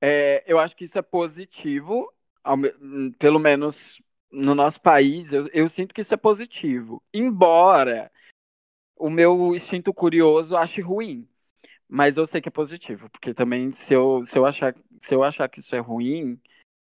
é, 0.00 0.44
eu 0.46 0.58
acho 0.58 0.76
que 0.76 0.84
isso 0.86 0.98
é 0.98 1.02
positivo, 1.02 2.12
ao 2.44 2.56
hum, 2.56 3.12
pelo 3.18 3.38
menos 3.38 4.00
no 4.32 4.54
nosso 4.54 4.80
país, 4.80 5.32
eu, 5.32 5.48
eu 5.52 5.68
sinto 5.68 5.94
que 5.94 6.02
isso 6.02 6.14
é 6.14 6.16
positivo. 6.16 7.02
Embora 7.14 8.10
o 8.96 9.10
meu 9.10 9.54
instinto 9.54 9.92
curioso 9.94 10.56
ache 10.56 10.80
ruim. 10.80 11.28
Mas 11.88 12.16
eu 12.16 12.26
sei 12.26 12.40
que 12.40 12.48
é 12.48 12.52
positivo, 12.52 13.10
porque 13.10 13.34
também 13.34 13.72
se 13.72 13.94
eu, 13.94 14.24
se 14.26 14.38
eu, 14.38 14.46
achar, 14.46 14.74
se 15.02 15.14
eu 15.14 15.24
achar 15.24 15.48
que 15.48 15.60
isso 15.60 15.74
é 15.76 15.78
ruim, 15.80 16.40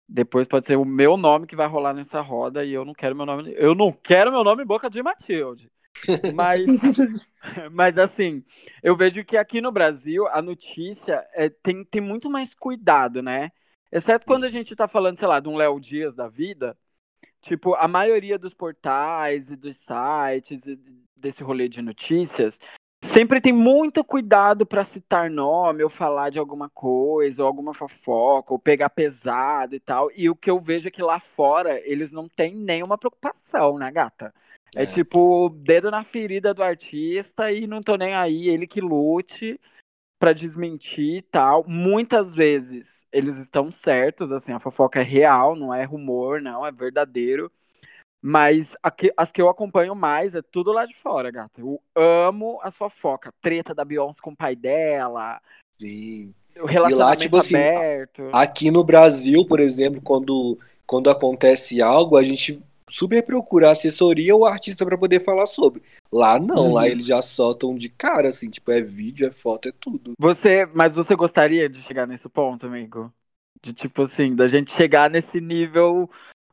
depois 0.08 0.48
pode 0.48 0.66
ser 0.66 0.76
o 0.76 0.84
meu 0.84 1.16
nome 1.16 1.46
que 1.46 1.54
vai 1.54 1.66
rolar 1.66 1.92
nessa 1.92 2.20
roda 2.20 2.64
e 2.64 2.72
eu 2.72 2.84
não 2.84 2.94
quero 2.94 3.14
meu 3.14 3.26
nome. 3.26 3.52
Eu 3.56 3.74
não 3.74 3.92
quero 3.92 4.32
meu 4.32 4.42
nome 4.42 4.62
em 4.62 4.66
boca 4.66 4.88
de 4.88 5.02
Matilde. 5.02 5.70
Mas, 6.34 6.66
mas 7.70 7.98
assim, 7.98 8.42
eu 8.82 8.96
vejo 8.96 9.24
que 9.24 9.36
aqui 9.36 9.60
no 9.60 9.70
Brasil 9.70 10.26
a 10.28 10.40
notícia 10.40 11.26
é, 11.34 11.50
tem, 11.50 11.84
tem 11.84 12.00
muito 12.00 12.30
mais 12.30 12.54
cuidado, 12.54 13.22
né? 13.22 13.50
Exceto 13.92 14.24
quando 14.24 14.44
a 14.44 14.48
gente 14.48 14.74
tá 14.74 14.88
falando, 14.88 15.18
sei 15.18 15.28
lá, 15.28 15.40
de 15.40 15.48
um 15.48 15.56
Léo 15.56 15.78
Dias 15.78 16.14
da 16.14 16.28
vida. 16.28 16.76
Tipo, 17.42 17.74
a 17.74 17.86
maioria 17.86 18.38
dos 18.38 18.54
portais 18.54 19.50
e 19.50 19.56
dos 19.56 19.76
sites 19.76 20.60
e 20.66 20.78
desse 21.16 21.42
rolê 21.42 21.68
de 21.68 21.82
notícias 21.82 22.58
sempre 23.04 23.40
tem 23.40 23.52
muito 23.52 24.04
cuidado 24.04 24.64
para 24.64 24.84
citar 24.84 25.30
nome 25.30 25.82
ou 25.82 25.90
falar 25.90 26.30
de 26.30 26.38
alguma 26.38 26.68
coisa, 26.68 27.42
ou 27.42 27.46
alguma 27.48 27.74
fofoca, 27.74 28.52
ou 28.52 28.58
pegar 28.58 28.90
pesado 28.90 29.74
e 29.74 29.80
tal. 29.80 30.10
E 30.14 30.28
o 30.30 30.36
que 30.36 30.50
eu 30.50 30.60
vejo 30.60 30.88
é 30.88 30.90
que 30.90 31.02
lá 31.02 31.20
fora 31.20 31.80
eles 31.88 32.12
não 32.12 32.28
têm 32.28 32.54
nenhuma 32.54 32.98
preocupação, 32.98 33.78
né, 33.78 33.90
gata? 33.90 34.32
É, 34.74 34.82
É. 34.82 34.86
tipo, 34.86 35.48
dedo 35.50 35.90
na 35.90 36.04
ferida 36.04 36.52
do 36.52 36.62
artista 36.62 37.50
e 37.50 37.66
não 37.66 37.82
tô 37.82 37.96
nem 37.96 38.14
aí, 38.14 38.48
ele 38.48 38.66
que 38.66 38.80
lute 38.80 39.58
pra 40.18 40.32
desmentir 40.32 41.18
e 41.18 41.22
tal. 41.22 41.64
Muitas 41.66 42.34
vezes 42.34 43.06
eles 43.10 43.36
estão 43.38 43.70
certos, 43.72 44.30
assim, 44.32 44.52
a 44.52 44.60
fofoca 44.60 45.00
é 45.00 45.04
real, 45.04 45.56
não 45.56 45.72
é 45.72 45.84
rumor, 45.84 46.40
não, 46.42 46.66
é 46.66 46.72
verdadeiro. 46.72 47.50
Mas 48.20 48.74
a 48.82 48.90
que- 48.90 49.12
as 49.16 49.30
que 49.30 49.40
eu 49.40 49.48
acompanho 49.48 49.94
mais 49.94 50.34
é 50.34 50.42
tudo 50.42 50.72
lá 50.72 50.84
de 50.84 50.94
fora, 50.96 51.30
gata. 51.30 51.60
Eu 51.60 51.80
amo 51.94 52.58
as 52.62 52.76
fofocas. 52.76 53.32
Treta 53.40 53.74
da 53.74 53.84
Beyoncé 53.84 54.20
com 54.20 54.30
o 54.32 54.36
pai 54.36 54.56
dela, 54.56 55.40
Sim. 55.80 56.34
o 56.60 56.66
relacionamento 56.66 57.22
tipo 57.22 57.36
assim, 57.36 57.54
aberto. 57.54 58.28
Aqui 58.32 58.70
no 58.70 58.82
Brasil, 58.82 59.46
por 59.46 59.60
exemplo, 59.60 60.00
quando, 60.02 60.58
quando 60.86 61.08
acontece 61.10 61.80
algo, 61.80 62.16
a 62.16 62.22
gente 62.24 62.60
super 62.90 63.22
procura 63.22 63.68
a 63.68 63.72
assessoria 63.72 64.34
ou 64.34 64.44
artista 64.46 64.84
pra 64.84 64.98
poder 64.98 65.20
falar 65.20 65.46
sobre. 65.46 65.82
Lá 66.10 66.40
não, 66.40 66.68
Uhum. 66.68 66.72
lá 66.72 66.88
eles 66.88 67.06
já 67.06 67.22
soltam 67.22 67.76
de 67.76 67.88
cara, 67.88 68.28
assim, 68.28 68.50
tipo, 68.50 68.72
é 68.72 68.80
vídeo, 68.80 69.28
é 69.28 69.30
foto, 69.30 69.68
é 69.68 69.72
tudo. 69.78 70.12
Você, 70.18 70.66
mas 70.74 70.96
você 70.96 71.14
gostaria 71.14 71.68
de 71.68 71.80
chegar 71.82 72.06
nesse 72.06 72.28
ponto, 72.28 72.66
amigo? 72.66 73.12
De 73.62 73.72
tipo 73.72 74.02
assim, 74.02 74.34
da 74.34 74.48
gente 74.48 74.72
chegar 74.72 75.10
nesse 75.10 75.40
nível, 75.40 76.10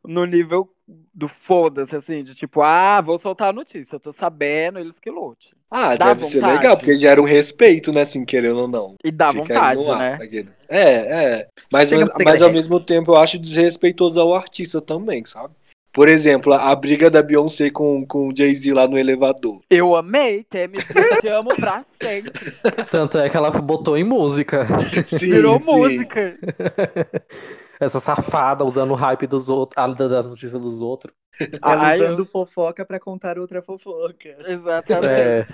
no 0.08 0.26
nível 0.26 0.70
do 1.13 1.28
foda-se, 1.28 1.96
assim, 1.96 2.24
de 2.24 2.36
tipo, 2.36 2.62
ah, 2.62 3.02
vou 3.02 3.18
soltar 3.18 3.50
a 3.50 3.54
notícia, 3.54 3.96
eu 3.96 4.00
tô 4.00 4.13
sabendo, 4.13 4.80
eles 4.80 5.00
que 5.02 5.10
lute. 5.10 5.56
Ah, 5.72 5.96
Dá 5.96 6.13
deve 6.13 6.24
ser 6.26 6.39
vontade? 6.41 6.58
legal, 6.58 6.78
porque 6.78 6.96
gera 6.96 7.20
um 7.22 7.26
respeito, 7.26 7.91
né, 7.91 8.02
assim, 8.02 8.24
querendo 8.24 8.60
ou 8.60 8.68
não. 8.68 8.96
E 9.04 9.12
dá 9.12 9.30
Fica 9.32 9.41
vontade, 9.41 9.89
ar, 9.89 9.98
né? 9.98 10.13
aqueles. 10.22 10.63
É, 10.70 10.84
é. 10.91 11.48
Mas, 11.72 11.89
mas, 11.91 12.10
mas 12.24 12.41
ao 12.41 12.52
mesmo 12.52 12.80
tempo 12.80 13.12
eu 13.12 13.18
acho 13.18 13.39
desrespeitoso 13.39 14.20
ao 14.20 14.36
artista 14.36 14.80
também, 14.80 15.26
sabe? 15.26 15.54
Por 15.91 16.10
exemplo, 16.10 16.54
a, 16.54 16.72
a 16.72 16.76
briga 16.76 17.10
da 17.10 17.24
Beyoncé 17.24 17.70
com, 17.70 18.06
com 18.06 18.28
o 18.28 18.36
Jay-Z 18.36 18.74
lá 18.74 18.86
no 18.86 18.98
elevador. 18.98 19.62
Eu 19.70 19.96
amei, 19.96 20.44
Temis, 20.44 20.84
eu 20.94 21.22
te 21.22 21.28
amo 21.30 21.56
pra 21.56 21.86
sempre. 22.04 22.52
Tanto 22.91 23.18
é 23.18 23.30
que 23.30 23.38
ela 23.38 23.50
botou 23.50 23.98
em 23.98 24.04
música. 24.04 24.68
Sim, 25.06 25.32
Virou 25.32 25.60
sim. 25.62 25.72
música. 25.72 26.34
Essa 27.80 28.00
safada 28.00 28.64
usando 28.64 28.92
o 28.92 28.96
hype 28.96 29.28
dos 29.28 29.50
outros, 29.50 29.76
das 29.98 30.26
notícias 30.26 30.60
dos 30.62 30.82
outros. 30.82 31.14
Ela 31.64 31.98
eu- 31.98 32.04
usando 32.06 32.26
fofoca 32.26 32.86
pra 32.86 33.00
contar 33.00 33.38
outra 33.38 33.62
fofoca. 33.62 34.36
Exatamente. 34.48 35.12
É, 35.12 35.48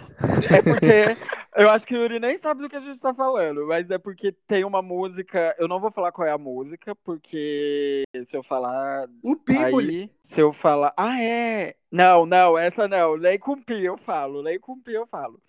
É 0.49 0.61
porque 0.61 1.17
eu 1.55 1.69
acho 1.69 1.85
que 1.85 1.95
o 1.95 2.01
Yuri 2.01 2.19
nem 2.19 2.37
sabe 2.39 2.61
do 2.61 2.69
que 2.69 2.75
a 2.75 2.79
gente 2.79 2.99
tá 2.99 3.13
falando, 3.13 3.65
mas 3.67 3.89
é 3.89 3.97
porque 3.97 4.31
tem 4.47 4.63
uma 4.63 4.81
música. 4.81 5.55
Eu 5.57 5.67
não 5.67 5.79
vou 5.79 5.91
falar 5.91 6.11
qual 6.11 6.27
é 6.27 6.31
a 6.31 6.37
música, 6.37 6.95
porque 7.03 8.03
se 8.29 8.35
eu 8.37 8.43
falar. 8.43 9.07
O 9.23 9.35
People. 9.35 9.91
Aí, 9.91 10.09
se 10.29 10.39
eu 10.41 10.53
falar. 10.53 10.93
Ah, 10.97 11.21
é! 11.21 11.75
Não, 11.91 12.25
não, 12.25 12.57
essa 12.57 12.87
não. 12.87 13.13
Lei 13.13 13.37
cumprir, 13.39 13.83
eu 13.85 13.97
falo. 13.97 14.41
Lei 14.41 14.59
cumprir, 14.59 14.95
eu 14.95 15.07
falo. 15.07 15.41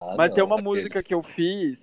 Ah, 0.00 0.16
Mas 0.16 0.32
tem 0.32 0.42
não, 0.42 0.46
uma 0.46 0.60
aqueles. 0.60 0.64
música 0.64 1.02
que 1.02 1.14
eu 1.14 1.22
fiz 1.22 1.78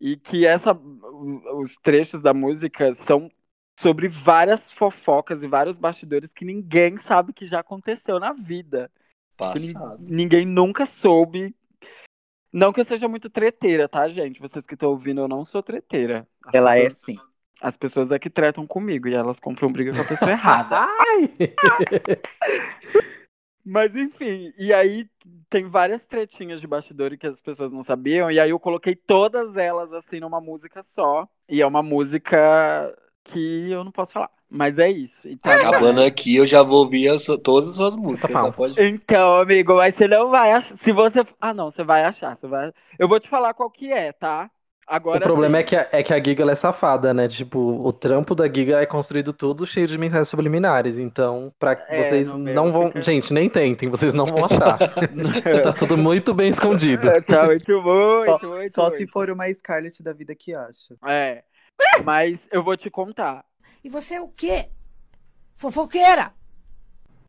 e 0.00 0.16
que 0.16 0.46
essa. 0.46 0.72
Os 0.72 1.76
trechos 1.82 2.22
da 2.22 2.34
música 2.34 2.94
são 2.94 3.30
sobre 3.80 4.08
várias 4.08 4.72
fofocas 4.72 5.42
e 5.42 5.46
vários 5.46 5.76
bastidores 5.76 6.30
que 6.32 6.44
ninguém 6.44 6.98
sabe 7.06 7.32
que 7.32 7.44
já 7.46 7.60
aconteceu 7.60 8.18
na 8.20 8.32
vida. 8.32 8.90
Tipo, 8.92 9.36
Passado. 9.36 9.98
Ninguém 10.00 10.46
nunca 10.46 10.86
soube. 10.86 11.54
Não 12.52 12.72
que 12.72 12.80
eu 12.80 12.84
seja 12.84 13.08
muito 13.08 13.28
treteira, 13.28 13.88
tá, 13.88 14.08
gente? 14.08 14.40
Vocês 14.40 14.64
que 14.64 14.74
estão 14.74 14.90
ouvindo, 14.90 15.20
eu 15.22 15.28
não 15.28 15.44
sou 15.44 15.60
treteira. 15.62 16.26
As 16.46 16.54
Ela 16.54 16.76
é 16.76 16.84
pessoas- 16.84 17.02
sim. 17.04 17.18
As 17.60 17.76
pessoas 17.76 18.10
é 18.10 18.18
que 18.18 18.28
tretam 18.28 18.66
comigo 18.66 19.08
e 19.08 19.14
elas 19.14 19.40
compram 19.40 19.72
briga 19.72 19.92
com 19.92 20.02
a 20.02 20.04
pessoa 20.04 20.30
errada. 20.32 20.80
Ai! 20.80 21.32
Mas 23.64 23.96
enfim, 23.96 24.52
e 24.58 24.74
aí 24.74 25.08
tem 25.48 25.66
várias 25.66 26.04
tretinhas 26.04 26.60
de 26.60 26.66
bastidor 26.66 27.16
que 27.16 27.26
as 27.26 27.40
pessoas 27.40 27.72
não 27.72 27.82
sabiam, 27.82 28.30
e 28.30 28.38
aí 28.38 28.50
eu 28.50 28.60
coloquei 28.60 28.94
todas 28.94 29.56
elas 29.56 29.90
assim 29.94 30.20
numa 30.20 30.38
música 30.40 30.82
só. 30.82 31.26
E 31.48 31.62
é 31.62 31.66
uma 31.66 31.82
música 31.82 32.94
que 33.24 33.70
eu 33.70 33.82
não 33.84 33.90
posso 33.92 34.12
falar. 34.12 34.30
Mas 34.48 34.78
é 34.78 34.88
isso. 34.90 35.26
E 35.28 35.36
tá. 35.36 35.52
Acabando 35.54 36.02
aqui, 36.02 36.36
eu 36.36 36.46
já 36.46 36.62
vou 36.62 36.78
ouvir 36.84 37.08
as- 37.08 37.26
todas 37.42 37.70
as 37.70 37.76
suas 37.76 37.96
músicas. 37.96 38.54
Pode... 38.54 38.80
Então, 38.80 39.36
amigo, 39.40 39.74
mas 39.76 39.94
você 39.96 40.06
não 40.06 40.30
vai 40.30 40.52
achar. 40.52 40.76
Se 40.84 40.92
você. 40.92 41.24
Ah, 41.40 41.52
não, 41.52 41.70
você 41.72 41.82
vai 41.82 42.04
achar. 42.04 42.36
Você 42.36 42.46
vai... 42.46 42.72
Eu 42.98 43.08
vou 43.08 43.18
te 43.18 43.28
falar 43.28 43.52
qual 43.54 43.70
que 43.70 43.90
é, 43.92 44.12
tá? 44.12 44.48
Agora. 44.86 45.18
O 45.18 45.22
problema 45.22 45.56
sim. 45.56 45.62
é 45.62 45.64
que, 45.64 45.76
a, 45.76 45.88
é 45.92 46.02
que 46.02 46.12
a 46.12 46.22
Giga 46.22 46.42
ela 46.42 46.52
é 46.52 46.54
safada, 46.54 47.14
né? 47.14 47.26
Tipo, 47.26 47.58
o 47.58 47.90
trampo 47.92 48.34
da 48.34 48.46
Giga 48.46 48.80
é 48.80 48.86
construído 48.86 49.32
tudo 49.32 49.66
cheio 49.66 49.86
de 49.86 49.96
mensagens 49.96 50.28
subliminares. 50.28 50.98
Então, 50.98 51.52
pra 51.58 51.72
É, 51.88 52.02
vocês 52.02 52.34
meu 52.34 52.54
não 52.54 52.70
vão. 52.70 52.88
fica- 52.88 53.02
Gente, 53.02 53.32
nem 53.32 53.48
tentem, 53.48 53.88
vocês 53.88 54.12
não 54.12 54.26
vão 54.26 54.44
achar. 54.44 54.76
tá 55.64 55.72
tudo 55.72 55.96
muito 55.96 56.34
bem 56.34 56.50
escondido. 56.50 57.08
Tá 57.22 57.46
muito, 57.46 57.72
muito, 57.82 58.26
Só, 58.26 58.46
muito. 58.46 58.72
só 58.72 58.82
muito. 58.90 58.96
se 58.98 59.06
for 59.08 59.30
uma 59.30 59.48
Scarlett 59.52 60.02
da 60.02 60.12
vida 60.12 60.34
que 60.34 60.54
acha. 60.54 60.94
É. 61.06 61.42
Mas 62.04 62.38
eu 62.50 62.62
vou 62.62 62.76
te 62.76 62.90
contar. 62.90 63.44
E 63.82 63.88
você 63.88 64.14
é 64.14 64.20
o 64.20 64.28
quê? 64.28 64.68
Fofoqueira! 65.56 66.32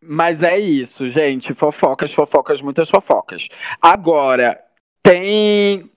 Mas 0.02 0.44
é 0.44 0.58
isso, 0.58 1.08
gente. 1.10 1.54
Fofocas, 1.54 2.14
fofocas, 2.14 2.62
muitas 2.62 2.90
fofocas. 2.90 3.48
Agora, 3.82 4.64
tem 5.02 5.92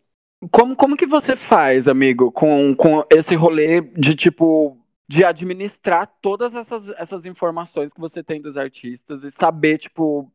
como, 0.51 0.77
como 0.77 0.97
que 0.97 1.07
você 1.07 1.37
faz, 1.37 1.89
amigo, 1.89 2.31
com, 2.31 2.75
com 2.75 3.05
esse 3.11 3.35
rolê 3.35 3.81
de 3.81 4.15
tipo 4.15 4.79
de 5.11 5.25
administrar 5.25 6.07
todas 6.21 6.55
essas, 6.55 6.87
essas 6.89 7.25
informações 7.25 7.93
que 7.93 8.01
você 8.01 8.23
tem 8.23 8.43
dos 8.43 8.59
artistas 8.59 9.25
e 9.25 9.31
saber, 9.31 9.79
tipo, 9.79 10.31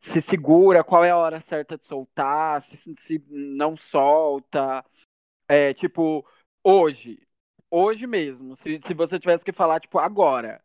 se 0.00 0.20
segura, 0.20 0.82
qual 0.82 1.04
é 1.04 1.10
a 1.10 1.16
hora 1.16 1.40
certa 1.40 1.78
de 1.78 1.86
soltar, 1.86 2.62
se, 2.62 2.76
se 2.76 3.24
não 3.30 3.76
solta. 3.76 4.84
É, 5.48 5.72
tipo, 5.72 6.26
hoje, 6.64 7.20
hoje 7.70 8.06
mesmo, 8.06 8.56
se, 8.56 8.80
se 8.82 8.94
você 8.94 9.18
tivesse 9.18 9.44
que 9.44 9.52
falar, 9.52 9.80
tipo, 9.80 9.98
agora, 9.98 10.60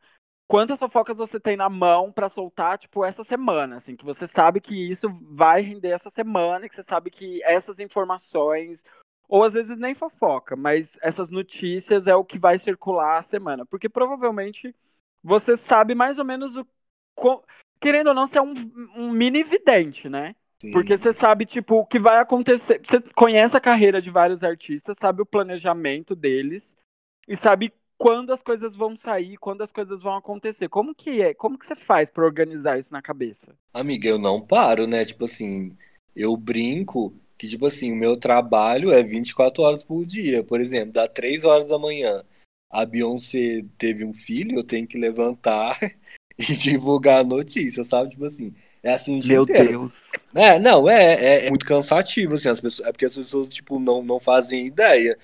quantas 0.48 0.80
fofocas 0.80 1.18
você 1.18 1.40
tem 1.40 1.58
na 1.58 1.70
mão 1.70 2.12
para 2.12 2.30
soltar, 2.30 2.78
tipo, 2.78 3.04
essa 3.04 3.24
semana, 3.24 3.78
assim, 3.78 3.96
que 3.96 4.06
você 4.06 4.28
sabe 4.28 4.62
que 4.62 4.76
isso 4.76 5.08
vai 5.32 5.62
render 5.62 5.90
essa 5.90 6.10
semana, 6.10 6.68
que 6.68 6.76
você 6.76 6.84
sabe 6.84 7.10
que 7.10 7.44
essas 7.44 7.80
informações, 7.80 8.84
ou 9.28 9.44
às 9.44 9.54
vezes 9.54 9.78
nem 9.78 9.96
fofoca, 9.96 10.56
mas 10.56 10.88
essas 11.02 11.30
notícias 11.30 12.08
é 12.08 12.16
o 12.16 12.26
que 12.26 12.40
vai 12.40 12.58
circular 12.58 13.20
a 13.20 13.24
semana, 13.24 13.66
porque 13.66 13.90
provavelmente 13.90 14.76
você 15.24 15.56
sabe 15.56 15.96
mais 15.96 16.18
ou 16.20 16.26
menos 16.26 16.56
o 16.56 16.66
querendo 17.80 18.08
ou 18.08 18.14
não, 18.14 18.26
você 18.28 18.40
é 18.40 18.42
um, 18.42 18.54
um 18.96 19.12
mini 19.12 19.44
vidente, 19.44 20.08
né? 20.08 20.36
Sim. 20.60 20.72
Porque 20.72 20.98
você 20.98 21.12
sabe, 21.14 21.46
tipo, 21.46 21.76
o 21.76 21.86
que 21.86 22.00
vai 22.00 22.18
acontecer. 22.18 22.80
Você 22.82 23.02
conhece 23.14 23.58
a 23.58 23.62
carreira 23.62 24.02
de 24.02 24.10
vários 24.10 24.42
artistas, 24.42 24.96
sabe 25.00 25.22
o 25.22 25.26
planejamento 25.26 26.16
deles 26.16 26.76
e 27.28 27.38
sabe 27.38 27.74
quando 27.98 28.34
as 28.34 28.42
coisas 28.42 28.76
vão 28.76 28.98
sair, 28.98 29.38
quando 29.38 29.62
as 29.62 29.72
coisas 29.72 30.02
vão 30.02 30.16
acontecer. 30.16 30.68
Como 30.68 30.94
que 30.94 31.22
é? 31.22 31.34
Como 31.34 31.58
que 31.58 31.66
você 31.66 31.76
faz 31.76 32.10
para 32.10 32.26
organizar 32.26 32.80
isso 32.80 32.92
na 32.92 33.02
cabeça? 33.02 33.56
Amiga, 33.74 34.10
eu 34.10 34.18
não 34.18 34.42
paro, 34.42 34.86
né? 34.86 35.06
Tipo 35.06 35.26
assim, 35.26 35.76
eu 36.16 36.36
brinco 36.36 37.14
que, 37.38 37.48
tipo 37.48 37.66
assim, 37.66 37.92
o 37.92 37.96
meu 37.96 38.18
trabalho 38.18 38.92
é 38.92 39.04
24 39.04 39.64
horas 39.64 39.84
por 39.84 40.06
dia. 40.06 40.44
Por 40.44 40.60
exemplo, 40.60 40.94
dá 40.94 41.08
3 41.08 41.44
horas 41.44 41.68
da 41.68 41.80
manhã. 41.80 42.24
A 42.70 42.86
Beyoncé 42.86 43.64
teve 43.78 44.04
um 44.04 44.14
filho, 44.14 44.58
eu 44.58 44.64
tenho 44.64 44.88
que 44.88 44.98
levantar 44.98 45.78
e 46.38 46.44
divulgar 46.54 47.22
a 47.22 47.24
notícia, 47.24 47.84
sabe? 47.84 48.10
Tipo 48.12 48.26
assim, 48.26 48.54
é 48.82 48.94
assim 48.94 49.22
o 49.22 49.26
Meu 49.26 49.44
inteiro. 49.44 49.70
Deus. 49.70 49.94
É, 50.36 50.60
não, 50.60 50.90
é, 50.90 51.14
é, 51.14 51.46
é, 51.46 51.50
muito 51.50 51.66
cansativo, 51.66 52.34
assim, 52.34 52.50
as 52.50 52.60
pessoas, 52.60 52.88
é 52.88 52.92
porque 52.92 53.06
as 53.06 53.16
pessoas, 53.16 53.50
tipo, 53.54 53.80
não, 53.80 54.04
não 54.04 54.20
fazem 54.20 54.66
ideia. 54.66 55.18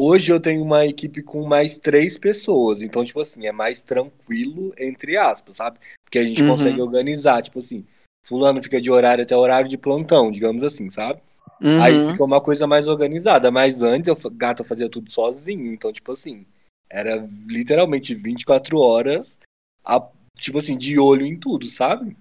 Hoje 0.00 0.30
eu 0.30 0.38
tenho 0.38 0.62
uma 0.62 0.86
equipe 0.86 1.22
com 1.22 1.44
mais 1.44 1.76
três 1.76 2.16
pessoas, 2.16 2.82
então, 2.82 3.04
tipo 3.04 3.20
assim, 3.20 3.46
é 3.46 3.52
mais 3.52 3.82
tranquilo, 3.82 4.72
entre 4.78 5.16
aspas, 5.16 5.56
sabe? 5.56 5.78
Porque 6.04 6.20
a 6.20 6.24
gente 6.24 6.42
uhum. 6.42 6.50
consegue 6.50 6.80
organizar, 6.80 7.42
tipo 7.42 7.58
assim, 7.58 7.84
fulano 8.24 8.62
fica 8.62 8.80
de 8.80 8.90
horário 8.90 9.24
até 9.24 9.36
horário 9.36 9.68
de 9.68 9.76
plantão, 9.76 10.30
digamos 10.30 10.62
assim, 10.62 10.88
sabe? 10.88 11.20
Uhum. 11.60 11.82
Aí 11.82 12.06
fica 12.06 12.22
uma 12.22 12.40
coisa 12.40 12.66
mais 12.66 12.86
organizada, 12.86 13.50
mas 13.50 13.82
antes 13.82 14.06
eu, 14.06 14.30
gato, 14.30 14.62
fazia 14.62 14.88
tudo 14.88 15.10
sozinho, 15.10 15.72
então, 15.72 15.92
tipo 15.92 16.12
assim, 16.12 16.46
era 16.88 17.26
literalmente 17.48 18.14
24 18.14 18.78
horas 18.78 19.36
a 19.84 20.00
tipo 20.38 20.58
assim, 20.58 20.76
de 20.76 20.98
olho 20.98 21.26
em 21.26 21.36
tudo, 21.36 21.66
sabe? 21.66 22.16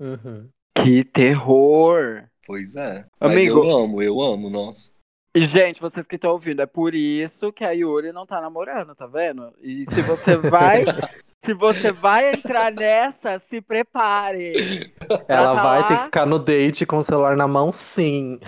Uhum. 0.00 0.48
Que 0.82 1.04
terror! 1.04 2.24
Pois 2.46 2.76
é. 2.76 3.04
Amigo, 3.20 3.58
eu 3.58 3.76
amo, 3.76 4.02
eu 4.02 4.22
amo, 4.22 4.48
nossa. 4.48 4.90
E, 5.38 5.44
gente, 5.44 5.80
vocês 5.80 6.04
que 6.04 6.16
estão 6.16 6.32
ouvindo, 6.32 6.62
é 6.62 6.66
por 6.66 6.96
isso 6.96 7.52
que 7.52 7.64
a 7.64 7.70
Yuri 7.70 8.10
não 8.10 8.26
tá 8.26 8.40
namorando, 8.40 8.92
tá 8.92 9.06
vendo? 9.06 9.54
E 9.62 9.84
se 9.84 10.02
você 10.02 10.36
vai. 10.36 10.84
se 11.46 11.54
você 11.54 11.92
vai 11.92 12.32
entrar 12.32 12.72
nessa, 12.72 13.40
se 13.48 13.60
prepare. 13.60 14.92
Ela 15.28 15.54
tá 15.54 15.62
vai 15.62 15.80
lá... 15.80 15.86
ter 15.86 15.96
que 15.98 16.02
ficar 16.02 16.26
no 16.26 16.40
date 16.40 16.84
com 16.84 16.98
o 16.98 17.04
celular 17.04 17.36
na 17.36 17.46
mão, 17.46 17.70
sim. 17.70 18.40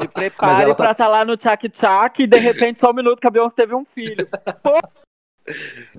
Se 0.00 0.06
prepare 0.14 0.68
tá... 0.68 0.74
pra 0.76 0.92
estar 0.92 0.94
tá 0.94 1.08
lá 1.08 1.24
no 1.24 1.36
tchac-tchac 1.36 2.22
e 2.22 2.28
de 2.28 2.38
repente 2.38 2.78
só 2.78 2.90
um 2.90 2.94
minuto 2.94 3.18
que 3.18 3.26
a 3.26 3.30
Beyoncé 3.30 3.56
teve 3.56 3.74
um 3.74 3.84
filho. 3.84 4.28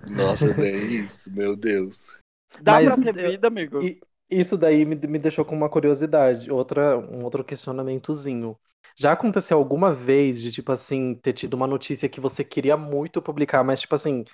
Nossa, 0.07 0.53
bem 0.53 0.77
isso, 0.93 1.29
meu 1.33 1.57
Deus. 1.57 2.21
Dá 2.61 2.75
Mas, 2.75 2.95
pra 2.95 3.11
ter 3.11 3.31
vida, 3.31 3.47
amigo. 3.47 3.81
Isso 4.29 4.57
daí 4.57 4.85
me, 4.85 4.95
me 4.95 5.19
deixou 5.19 5.43
com 5.43 5.57
uma 5.57 5.67
curiosidade, 5.67 6.49
outra, 6.49 6.97
um 6.97 7.21
outro 7.21 7.43
questionamentozinho. 7.43 8.57
Já 8.95 9.13
aconteceu 9.13 9.57
alguma 9.57 9.93
vez 9.93 10.41
de, 10.41 10.51
tipo 10.51 10.71
assim, 10.71 11.15
ter 11.15 11.33
tido 11.33 11.53
uma 11.53 11.67
notícia 11.67 12.09
que 12.09 12.19
você 12.19 12.43
queria 12.43 12.77
muito 12.77 13.21
publicar, 13.21 13.63
mas, 13.63 13.81
tipo 13.81 13.95
assim, 13.95 14.25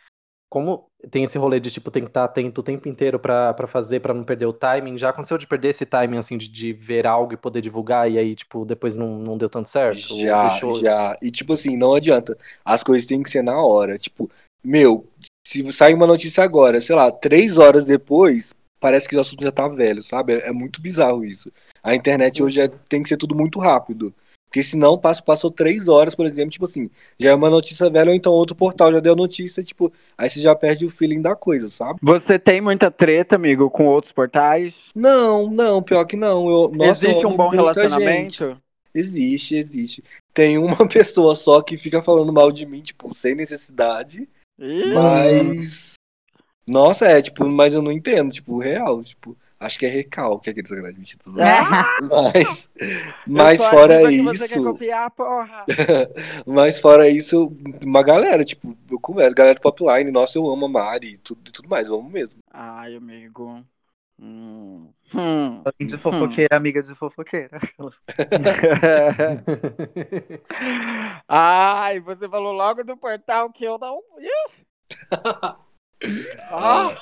como 0.49 0.89
tem 1.11 1.23
esse 1.23 1.37
rolê 1.37 1.59
de, 1.59 1.69
tipo, 1.69 1.91
tem 1.91 2.03
que 2.03 2.09
estar 2.09 2.23
atento 2.23 2.61
o 2.61 2.63
tempo 2.63 2.87
inteiro 2.87 3.19
para 3.19 3.67
fazer, 3.67 3.99
para 3.99 4.13
não 4.13 4.23
perder 4.23 4.45
o 4.45 4.53
timing, 4.53 4.97
já 4.97 5.09
aconteceu 5.09 5.37
de 5.37 5.47
perder 5.47 5.69
esse 5.69 5.85
timing, 5.85 6.17
assim, 6.17 6.37
de, 6.37 6.47
de 6.47 6.73
ver 6.73 7.05
algo 7.05 7.33
e 7.33 7.37
poder 7.37 7.61
divulgar, 7.61 8.09
e 8.09 8.17
aí, 8.17 8.35
tipo, 8.35 8.65
depois 8.65 8.95
não, 8.95 9.19
não 9.19 9.37
deu 9.37 9.49
tanto 9.49 9.69
certo? 9.69 9.99
Já, 10.17 10.49
deixou... 10.49 10.79
já. 10.79 11.17
E, 11.21 11.29
tipo 11.29 11.53
assim, 11.53 11.77
não 11.77 11.93
adianta. 11.93 12.37
As 12.63 12.83
coisas 12.83 13.05
têm 13.05 13.21
que 13.21 13.29
ser 13.29 13.41
na 13.41 13.61
hora. 13.61 13.97
Tipo, 13.97 14.29
meu, 14.63 15.05
se 15.45 15.69
sai 15.71 15.93
uma 15.93 16.07
notícia 16.07 16.43
agora, 16.43 16.81
sei 16.81 16.95
lá, 16.95 17.11
três 17.11 17.57
horas 17.57 17.85
depois, 17.85 18.53
parece 18.79 19.07
que 19.07 19.15
o 19.15 19.19
assunto 19.19 19.43
já 19.43 19.51
tá 19.51 19.67
velho, 19.67 20.03
sabe? 20.03 20.33
É, 20.33 20.49
é 20.49 20.51
muito 20.51 20.81
bizarro 20.81 21.23
isso. 21.25 21.51
A 21.83 21.95
internet 21.95 22.41
hoje 22.41 22.61
é, 22.61 22.67
tem 22.67 23.03
que 23.03 23.09
ser 23.09 23.17
tudo 23.17 23.35
muito 23.35 23.59
rápido. 23.59 24.13
Porque 24.57 24.63
senão 24.63 24.97
passou, 24.97 25.23
passou 25.23 25.51
três 25.51 25.87
horas, 25.87 26.15
por 26.15 26.25
exemplo, 26.25 26.49
tipo 26.49 26.65
assim, 26.65 26.89
já 27.19 27.29
é 27.29 27.35
uma 27.35 27.47
notícia 27.47 27.91
velha, 27.91 28.09
ou 28.09 28.15
então 28.15 28.33
outro 28.33 28.55
portal 28.55 28.91
já 28.91 28.99
deu 28.99 29.15
notícia, 29.15 29.63
tipo, 29.63 29.93
aí 30.17 30.27
você 30.27 30.41
já 30.41 30.55
perde 30.55 30.83
o 30.83 30.89
feeling 30.89 31.21
da 31.21 31.35
coisa, 31.35 31.69
sabe? 31.69 31.99
Você 32.01 32.39
tem 32.39 32.59
muita 32.59 32.89
treta, 32.89 33.35
amigo, 33.35 33.69
com 33.69 33.85
outros 33.85 34.11
portais? 34.11 34.85
Não, 34.95 35.47
não, 35.51 35.83
pior 35.83 36.05
que 36.05 36.15
não. 36.17 36.49
Eu, 36.49 36.71
nossa, 36.73 37.07
Existe 37.07 37.23
um 37.27 37.37
bom 37.37 37.49
relacionamento? 37.49 38.45
Gente. 38.45 38.57
Existe, 38.95 39.55
existe. 39.55 40.03
Tem 40.33 40.57
uma 40.57 40.87
pessoa 40.89 41.35
só 41.35 41.61
que 41.61 41.77
fica 41.77 42.01
falando 42.01 42.33
mal 42.33 42.51
de 42.51 42.65
mim, 42.65 42.81
tipo, 42.81 43.13
sem 43.13 43.35
necessidade. 43.35 44.27
Mas. 44.57 45.93
Nossa, 46.67 47.05
é, 47.05 47.21
tipo, 47.21 47.47
mas 47.47 47.75
eu 47.75 47.83
não 47.83 47.91
entendo, 47.91 48.31
tipo, 48.31 48.57
real, 48.57 49.03
tipo. 49.03 49.37
Acho 49.59 49.79
que 49.79 49.87
é 49.87 49.89
recalque 49.89 50.51
aquele 50.51 50.67
sacanagem 50.67 50.99
mentira. 50.99 51.23
mas, 52.09 52.69
mas 53.25 53.65
fora 53.65 54.11
isso. 54.11 54.63
Copiar, 54.63 55.11
mas 56.45 56.79
fora 56.79 57.09
isso, 57.09 57.51
uma 57.83 58.03
galera, 58.03 58.45
tipo, 58.45 58.77
eu 58.89 58.99
converso, 58.99 59.35
galera 59.35 59.55
do 59.55 59.61
Popline, 59.61 60.11
nossa, 60.11 60.37
eu 60.37 60.47
amo 60.47 60.65
a 60.65 60.69
Mari 60.69 61.13
e 61.13 61.17
tudo, 61.17 61.51
tudo 61.51 61.67
mais, 61.67 61.89
eu 61.89 61.95
amo 61.95 62.09
mesmo. 62.09 62.37
Ai, 62.53 62.95
amigo. 62.95 63.65
Hum. 64.19 64.91
Hum. 65.13 65.61
De 65.79 65.95
fofoqueira, 65.97 66.55
hum. 66.55 66.57
amiga 66.57 66.81
de 66.81 66.95
fofoqueira. 66.95 67.59
Ai, 71.27 71.99
você 71.99 72.29
falou 72.29 72.53
logo 72.53 72.83
do 72.83 72.97
portal 72.97 73.51
que 73.51 73.63
eu 73.63 73.79
não. 73.79 74.01
ah. 76.51 76.95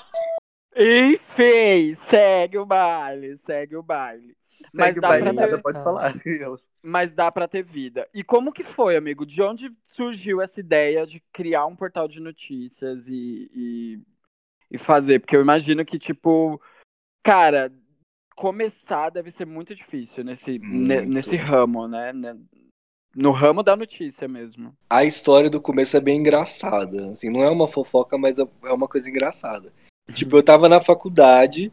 Enfim, 0.76 1.98
segue 2.10 2.58
o 2.58 2.66
baile, 2.66 3.38
segue 3.46 3.78
o 3.78 3.84
baile. 3.84 4.36
Segue 4.76 5.00
Mas 5.02 5.02
dá 5.02 5.08
o 5.08 5.12
baile, 5.12 5.34
pra 5.34 5.48
ter... 5.48 5.62
pode 5.62 5.84
falar. 5.84 6.14
Mas 6.84 7.14
dá 7.14 7.32
para 7.32 7.48
ter 7.48 7.64
vida. 7.64 8.08
E 8.14 8.24
como 8.24 8.52
que 8.52 8.64
foi, 8.64 8.98
amigo? 8.98 9.26
De 9.26 9.42
onde 9.42 9.72
surgiu 9.86 10.42
essa 10.42 10.60
ideia 10.60 11.08
de 11.08 11.24
criar 11.32 11.66
um 11.66 11.76
portal 11.76 12.08
de 12.08 12.20
notícias 12.20 13.08
e, 13.08 13.50
e, 13.54 14.00
e 14.70 14.78
fazer? 14.78 15.20
Porque 15.20 15.36
eu 15.36 15.42
imagino 15.42 15.86
que, 15.86 15.98
tipo, 15.98 16.62
cara, 17.24 17.72
começar 18.36 19.10
deve 19.10 19.32
ser 19.32 19.46
muito 19.46 19.74
difícil 19.74 20.24
nesse, 20.26 20.60
muito. 20.60 21.10
nesse 21.10 21.38
ramo, 21.38 21.88
né? 21.88 22.12
No 23.16 23.32
ramo 23.32 23.64
da 23.64 23.78
notícia 23.78 24.28
mesmo. 24.28 24.76
A 24.90 25.06
história 25.06 25.50
do 25.50 25.62
começo 25.62 25.96
é 25.96 26.02
bem 26.02 26.20
engraçada. 26.20 27.14
Assim, 27.14 27.30
não 27.30 27.42
é 27.42 27.50
uma 27.50 27.68
fofoca, 27.68 28.18
mas 28.18 28.38
é, 28.38 28.44
é 28.66 28.74
uma 28.74 28.90
coisa 28.90 29.10
engraçada. 29.10 29.72
Tipo, 30.14 30.38
eu 30.38 30.44
tava 30.44 30.70
na 30.70 30.80
faculdade 30.80 31.72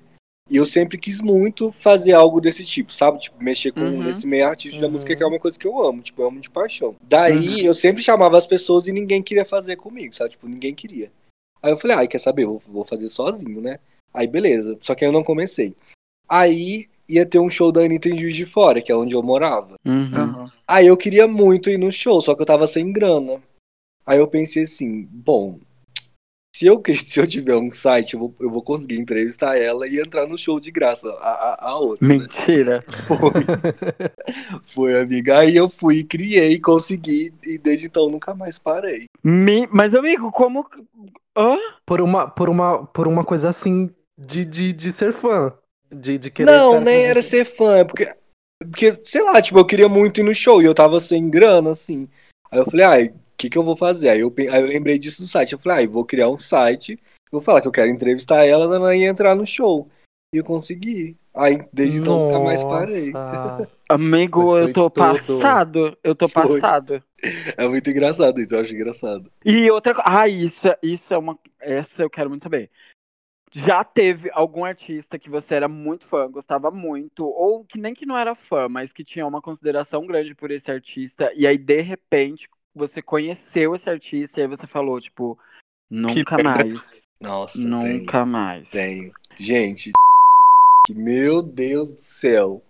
e 0.50 0.56
eu 0.56 0.66
sempre 0.66 0.98
quis 0.98 1.20
muito 1.20 1.70
fazer 1.72 2.12
algo 2.12 2.40
desse 2.40 2.64
tipo, 2.64 2.92
sabe? 2.92 3.18
Tipo, 3.18 3.42
mexer 3.42 3.72
com 3.72 3.80
uhum. 3.80 4.08
esse 4.08 4.26
meio 4.26 4.46
artístico 4.46 4.82
uhum. 4.82 4.88
da 4.88 4.92
música, 4.92 5.14
que 5.14 5.22
é 5.22 5.26
uma 5.26 5.38
coisa 5.38 5.58
que 5.58 5.66
eu 5.66 5.84
amo, 5.84 6.02
tipo, 6.02 6.20
eu 6.20 6.26
amo 6.26 6.40
de 6.40 6.50
paixão. 6.50 6.96
Daí 7.02 7.60
uhum. 7.60 7.66
eu 7.66 7.74
sempre 7.74 8.02
chamava 8.02 8.36
as 8.36 8.46
pessoas 8.46 8.88
e 8.88 8.92
ninguém 8.92 9.22
queria 9.22 9.44
fazer 9.44 9.76
comigo, 9.76 10.14
sabe? 10.14 10.30
Tipo, 10.30 10.48
ninguém 10.48 10.74
queria. 10.74 11.10
Aí 11.62 11.70
eu 11.70 11.78
falei, 11.78 11.96
ah, 11.96 12.06
quer 12.06 12.18
saber? 12.18 12.44
Eu 12.44 12.58
vou 12.66 12.84
fazer 12.84 13.08
sozinho, 13.08 13.60
né? 13.60 13.78
Aí 14.12 14.26
beleza. 14.26 14.76
Só 14.80 14.94
que 14.94 15.04
aí 15.04 15.08
eu 15.08 15.12
não 15.12 15.22
comecei. 15.22 15.74
Aí 16.28 16.88
ia 17.08 17.26
ter 17.26 17.38
um 17.38 17.50
show 17.50 17.70
da 17.70 17.83
Anitta 17.83 18.08
em 18.08 18.18
Juiz 18.18 18.35
de 18.35 18.46
Fora, 18.46 18.80
que 18.80 18.90
é 18.90 18.96
onde 18.96 19.14
eu 19.14 19.22
morava. 19.22 19.76
Uhum. 19.85 20.44
Aí 20.66 20.87
eu 20.87 20.96
queria 20.96 21.28
muito 21.28 21.70
ir 21.70 21.78
no 21.78 21.92
show, 21.92 22.20
só 22.20 22.35
que 22.35 22.42
eu 22.42 22.46
tava 22.46 22.66
sem 22.66 22.92
grana. 22.92 23.40
Aí 24.04 24.18
eu 24.18 24.26
pensei 24.26 24.64
assim, 24.64 25.06
bom, 25.10 25.58
se 26.55 26.67
eu, 26.67 26.83
se 27.05 27.19
eu 27.19 27.27
tiver 27.27 27.57
um 27.57 27.71
site, 27.71 28.15
eu 28.15 28.21
vou, 28.21 28.35
eu 28.40 28.50
vou 28.50 28.63
conseguir 28.63 28.98
entrevistar 28.98 29.59
ela 29.59 29.88
e 29.88 29.98
entrar 29.98 30.27
no 30.27 30.37
show 30.37 30.61
de 30.61 30.71
graça, 30.71 31.09
a, 31.21 31.31
a, 31.31 31.71
a 31.71 31.79
outra. 31.79 32.07
Né? 32.07 32.19
Mentira. 32.19 32.77
Né? 32.77 32.81
Foi. 33.07 33.42
Foi, 34.67 35.00
amiga. 35.00 35.38
Aí 35.38 35.57
eu 35.57 35.69
fui, 35.69 36.05
criei, 36.05 36.61
consegui, 36.61 37.33
e 37.44 37.59
desde 37.59 37.87
então 37.87 38.09
nunca 38.09 38.35
mais 38.35 38.59
parei. 38.59 39.07
Me... 39.25 39.67
Mas, 39.71 39.94
amigo, 39.94 40.31
como. 40.31 40.67
Hã? 41.37 41.57
Por 41.87 42.00
uma, 42.00 42.29
por 42.29 42.48
uma, 42.48 42.87
por 42.87 43.09
uma 43.09 43.25
coisa 43.25 43.48
assim 43.48 43.90
de, 44.19 44.44
de, 44.44 44.73
de 44.73 44.92
ser 44.92 45.13
fã. 45.13 45.53
De, 45.90 46.19
de 46.19 46.31
querer 46.31 46.50
não, 46.50 46.81
nem 46.81 47.05
era 47.05 47.21
ser 47.21 47.44
fã, 47.44 47.79
é 47.79 47.85
porque 47.85 48.09
Porque, 48.59 48.98
sei 49.05 49.23
lá, 49.23 49.40
tipo, 49.42 49.59
eu 49.59 49.65
queria 49.65 49.88
muito 49.88 50.21
ir 50.21 50.23
no 50.23 50.35
show 50.35 50.63
e 50.63 50.65
eu 50.65 50.75
tava 50.75 51.00
sem 51.00 51.29
grana, 51.29 51.71
assim. 51.71 52.09
Aí 52.50 52.59
eu 52.59 52.65
falei, 52.65 52.87
ai, 52.87 53.05
o 53.09 53.31
que 53.42 53.50
que 53.50 53.58
eu 53.58 53.64
vou 53.64 53.76
fazer? 53.76 54.10
Aí 54.10 54.20
eu, 54.20 54.32
aí 54.38 54.60
eu 54.60 54.66
lembrei 54.68 54.98
disso 54.98 55.22
do 55.22 55.28
site. 55.28 55.52
Eu 55.52 55.58
falei, 55.58 55.78
ai, 55.78 55.86
vou 55.86 56.04
criar 56.04 56.28
um 56.28 56.38
site, 56.38 56.98
vou 57.30 57.42
falar 57.42 57.60
que 57.60 57.66
eu 57.66 57.72
quero 57.72 57.90
entrevistar 57.90 58.44
ela, 58.44 58.72
ela 58.74 58.94
ia 58.94 59.08
entrar 59.08 59.34
no 59.34 59.44
show. 59.44 59.88
E 60.32 60.38
eu 60.38 60.44
consegui. 60.44 61.16
Aí, 61.34 61.58
desde 61.72 61.98
então, 61.98 62.26
nunca 62.26 62.38
mais 62.38 62.62
parei. 62.62 63.10
Nossa. 63.10 63.70
Amigo, 63.88 64.56
eu 64.56 64.72
tô 64.72 64.88
tudo. 64.88 65.04
passado. 65.04 65.98
Eu 66.04 66.14
tô 66.14 66.28
Foi. 66.28 66.60
passado. 66.60 67.02
É 67.56 67.68
muito 67.68 67.90
engraçado 67.90 68.40
isso, 68.40 68.54
eu 68.54 68.60
acho 68.60 68.74
engraçado. 68.74 69.30
E 69.44 69.70
outra 69.70 69.94
coisa. 69.94 70.08
Ah, 70.08 70.28
isso, 70.28 70.68
é- 70.68 70.78
isso 70.82 71.12
é 71.12 71.18
uma. 71.18 71.38
Essa 71.60 72.02
eu 72.02 72.10
quero 72.10 72.30
muito 72.30 72.44
saber. 72.44 72.70
Já 73.54 73.84
teve 73.84 74.30
algum 74.32 74.64
artista 74.64 75.18
que 75.18 75.28
você 75.28 75.54
era 75.54 75.68
muito 75.68 76.06
fã, 76.06 76.30
gostava 76.30 76.70
muito, 76.70 77.26
ou 77.26 77.64
que 77.64 77.78
nem 77.78 77.92
que 77.92 78.06
não 78.06 78.16
era 78.16 78.34
fã, 78.34 78.66
mas 78.66 78.92
que 78.92 79.04
tinha 79.04 79.26
uma 79.26 79.42
consideração 79.42 80.06
grande 80.06 80.34
por 80.34 80.50
esse 80.50 80.70
artista, 80.70 81.30
e 81.36 81.46
aí 81.46 81.58
de 81.58 81.82
repente 81.82 82.48
você 82.75 83.02
conheceu 83.02 83.75
esse 83.75 83.88
artista 83.88 84.40
e 84.40 84.42
aí 84.42 84.48
você 84.48 84.66
falou, 84.66 85.00
tipo, 85.00 85.38
nunca 85.90 86.37
merda. 86.37 86.64
mais. 86.64 87.08
Nossa, 87.20 87.58
tenho, 87.58 88.00
nunca 88.00 88.25
mais. 88.25 88.68
tenho. 88.70 89.12
Gente, 89.38 89.92
meu 90.90 91.42
Deus 91.42 91.92
do 91.92 92.02
céu. 92.02 92.62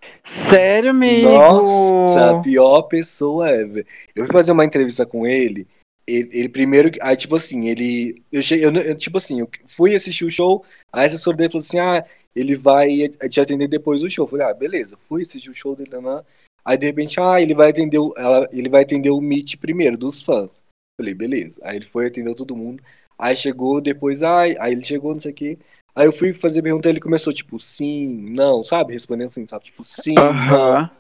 Sério, 0.51 0.91
amigo? 0.91 1.29
Nossa, 1.29 2.31
a 2.31 2.41
pior 2.41 2.83
pessoa 2.83 3.51
ever. 3.51 3.87
Eu 4.15 4.25
fui 4.27 4.33
fazer 4.33 4.53
uma 4.53 4.65
entrevista 4.65 5.07
com 5.07 5.27
ele. 5.27 5.67
Ele, 6.07 6.29
ele 6.33 6.49
primeiro, 6.49 6.91
aí 7.01 7.17
tipo 7.17 7.37
assim, 7.37 7.69
ele, 7.69 8.21
eu 8.31 8.43
cheguei, 8.43 8.67
eu, 8.67 8.73
eu, 8.73 8.97
tipo 8.97 9.19
assim, 9.19 9.41
eu 9.41 9.49
fui 9.69 9.95
assistir 9.95 10.25
o 10.25 10.31
show, 10.31 10.65
aí 10.93 11.05
a 11.05 11.07
assessora 11.07 11.37
dele 11.37 11.51
falou 11.51 11.65
assim, 11.65 11.79
ah, 11.79 12.05
ele 12.35 12.57
vai 12.57 13.09
te 13.31 13.41
atender 13.41 13.69
depois 13.69 14.01
do 14.01 14.11
show. 14.11 14.25
Eu 14.25 14.29
falei, 14.29 14.47
ah, 14.47 14.55
beleza, 14.55 14.97
fui 14.97 15.23
assistir 15.23 15.51
o 15.51 15.55
show 15.55 15.77
dele, 15.77 16.01
né? 16.01 16.23
Aí 16.65 16.77
de 16.77 16.87
repente, 16.87 17.19
ah, 17.21 17.41
ele 17.41 17.55
vai 17.55 17.71
atender, 17.71 17.99
o, 17.99 18.13
ela, 18.17 18.49
ele 18.53 18.69
vai 18.69 18.83
atender 18.83 19.11
o 19.11 19.21
meet 19.21 19.57
primeiro 19.57 19.97
dos 19.97 20.23
fãs. 20.23 20.63
Falei, 21.01 21.15
beleza. 21.15 21.61
Aí 21.65 21.77
ele 21.77 21.85
foi 21.85 22.07
atendeu 22.07 22.35
todo 22.35 22.57
mundo. 22.57 22.83
Aí 23.19 23.35
chegou 23.37 23.81
depois, 23.81 24.23
ai, 24.23 24.57
aí 24.59 24.73
ele 24.73 24.85
chegou, 24.85 25.13
não 25.13 25.21
sei 25.21 25.33
o 25.33 25.35
quê. 25.35 25.59
Aí 25.95 26.07
eu 26.07 26.13
fui 26.13 26.33
fazer 26.33 26.63
pergunta, 26.63 26.89
ele 26.89 27.01
começou 27.01 27.33
tipo, 27.33 27.59
sim, 27.59 28.31
não, 28.31 28.65
sabe? 28.65 28.93
Respondendo 28.93 29.27
assim, 29.27 29.47
sabe? 29.47 29.65
Tipo, 29.67 29.85
sim, 29.85 30.15
não. 30.15 30.55
Aham. 30.55 30.91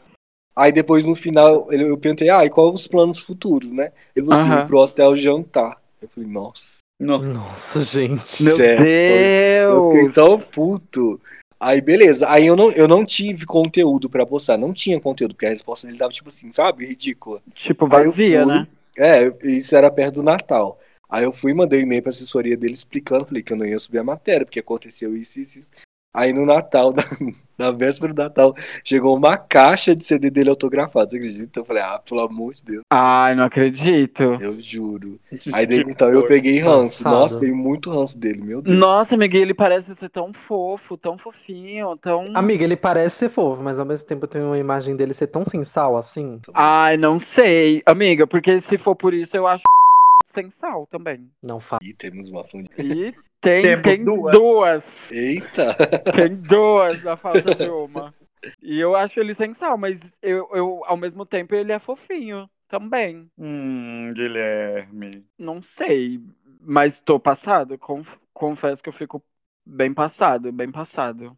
Aí 0.54 0.70
depois 0.70 1.02
no 1.04 1.14
final 1.16 1.72
ele- 1.72 1.88
eu 1.88 1.96
perguntei, 1.96 2.28
ah, 2.28 2.44
e 2.44 2.50
quais 2.50 2.74
os 2.74 2.86
planos 2.86 3.18
futuros, 3.18 3.72
né? 3.72 3.92
Ele 4.14 4.26
falou 4.26 4.40
assim, 4.40 4.50
Aham. 4.50 4.64
ir 4.64 4.66
pro 4.66 4.78
hotel 4.80 5.16
jantar. 5.16 5.80
Eu 6.00 6.08
falei, 6.08 6.28
nossa, 6.28 6.78
Nossa. 7.00 7.26
Nossa, 7.32 7.80
gente. 7.80 8.42
Meu 8.42 8.56
sério. 8.56 8.84
Eu 8.84 9.82
fiquei 9.84 10.02
Deus! 10.02 10.14
tão 10.14 10.38
puto. 10.40 11.20
Aí 11.64 11.80
beleza, 11.80 12.28
aí 12.28 12.44
eu 12.44 12.56
não, 12.56 12.72
eu 12.72 12.88
não 12.88 13.04
tive 13.04 13.46
conteúdo 13.46 14.10
pra 14.10 14.26
postar, 14.26 14.58
não 14.58 14.72
tinha 14.72 14.98
conteúdo, 15.00 15.32
porque 15.34 15.46
a 15.46 15.50
resposta 15.50 15.86
dele 15.86 15.96
tava 15.96 16.12
tipo 16.12 16.28
assim, 16.28 16.52
sabe? 16.52 16.84
Ridícula. 16.84 17.40
Tipo, 17.54 17.86
vazia, 17.86 18.42
fui- 18.42 18.52
né? 18.52 18.66
É, 18.98 19.32
isso 19.48 19.76
era 19.76 19.88
perto 19.88 20.16
do 20.16 20.22
Natal. 20.24 20.76
Aí 21.08 21.22
eu 21.22 21.32
fui, 21.32 21.54
mandei 21.54 21.78
um 21.78 21.82
e-mail 21.84 22.02
pra 22.02 22.10
assessoria 22.10 22.56
dele 22.56 22.74
explicando, 22.74 23.26
falei 23.26 23.44
que 23.44 23.52
eu 23.52 23.56
não 23.56 23.64
ia 23.64 23.78
subir 23.78 23.98
a 23.98 24.04
matéria, 24.04 24.44
porque 24.44 24.58
aconteceu 24.58 25.16
isso, 25.16 25.38
isso, 25.38 25.60
isso. 25.60 25.70
Aí 26.14 26.32
no 26.32 26.44
Natal, 26.44 26.92
na, 26.92 27.02
na 27.56 27.70
véspera 27.70 28.12
do 28.12 28.22
Natal, 28.22 28.54
chegou 28.84 29.16
uma 29.16 29.38
caixa 29.38 29.96
de 29.96 30.04
CD 30.04 30.30
dele 30.30 30.50
autografado, 30.50 31.10
você 31.10 31.16
acredita? 31.16 31.60
Eu 31.60 31.64
falei, 31.64 31.82
ah, 31.82 31.98
pelo 31.98 32.20
amor 32.20 32.52
de 32.52 32.62
Deus, 32.62 32.84
Ai, 32.90 33.34
não 33.34 33.44
acredito. 33.44 34.22
eu 34.40 34.60
juro. 34.60 35.18
Aí 35.54 35.66
desde 35.66 35.90
então 35.90 36.10
eu 36.10 36.26
peguei 36.26 36.58
ranço. 36.58 37.02
Passado. 37.02 37.18
Nossa, 37.18 37.40
tenho 37.40 37.56
muito 37.56 37.90
ranço 37.90 38.18
dele, 38.18 38.42
meu 38.42 38.60
Deus. 38.60 38.76
Nossa, 38.76 39.16
Miguel, 39.16 39.42
ele 39.42 39.54
parece 39.54 39.94
ser 39.94 40.10
tão 40.10 40.32
fofo, 40.46 40.98
tão 40.98 41.16
fofinho, 41.16 41.96
tão. 41.96 42.26
Amiga, 42.34 42.62
ele 42.64 42.76
parece 42.76 43.16
ser 43.16 43.30
fofo, 43.30 43.62
mas 43.62 43.78
ao 43.78 43.86
mesmo 43.86 44.06
tempo 44.06 44.24
eu 44.24 44.28
tenho 44.28 44.46
uma 44.46 44.58
imagem 44.58 44.94
dele 44.94 45.14
ser 45.14 45.28
tão 45.28 45.44
sem 45.48 45.64
sal 45.64 45.96
assim. 45.96 46.40
Ai, 46.52 46.98
não 46.98 47.18
sei. 47.18 47.82
Amiga, 47.86 48.26
porque 48.26 48.60
se 48.60 48.76
for 48.76 48.94
por 48.94 49.14
isso, 49.14 49.34
eu 49.36 49.46
acho 49.46 49.62
sem 50.26 50.50
sal 50.50 50.86
também. 50.90 51.26
Não 51.42 51.58
faz. 51.58 51.80
Ih, 51.82 51.94
temos 51.94 52.28
uma 52.28 52.44
fã 52.44 52.58
de... 52.58 52.68
E 52.78 53.14
tem, 53.42 53.62
Temos 53.62 53.82
tem 53.82 54.04
duas. 54.04 54.32
duas. 54.32 55.10
Eita! 55.10 55.76
Tem 56.16 56.34
duas 56.36 57.02
na 57.04 57.16
falta 57.16 57.54
de 57.54 57.66
uma. 57.68 58.14
E 58.62 58.80
eu 58.80 58.96
acho 58.96 59.20
ele 59.20 59.34
sem 59.34 59.54
sal, 59.54 59.76
mas 59.76 59.98
eu, 60.22 60.48
eu, 60.52 60.82
ao 60.86 60.96
mesmo 60.96 61.26
tempo, 61.26 61.54
ele 61.54 61.72
é 61.72 61.78
fofinho 61.78 62.48
também. 62.68 63.30
Hum, 63.38 64.08
Guilherme. 64.14 65.24
Não 65.38 65.60
sei. 65.62 66.20
Mas 66.60 67.00
tô 67.00 67.20
passado. 67.20 67.76
Conf- 67.78 68.16
confesso 68.32 68.82
que 68.82 68.88
eu 68.88 68.92
fico 68.94 69.22
bem 69.66 69.92
passado, 69.92 70.50
bem 70.50 70.70
passado. 70.70 71.36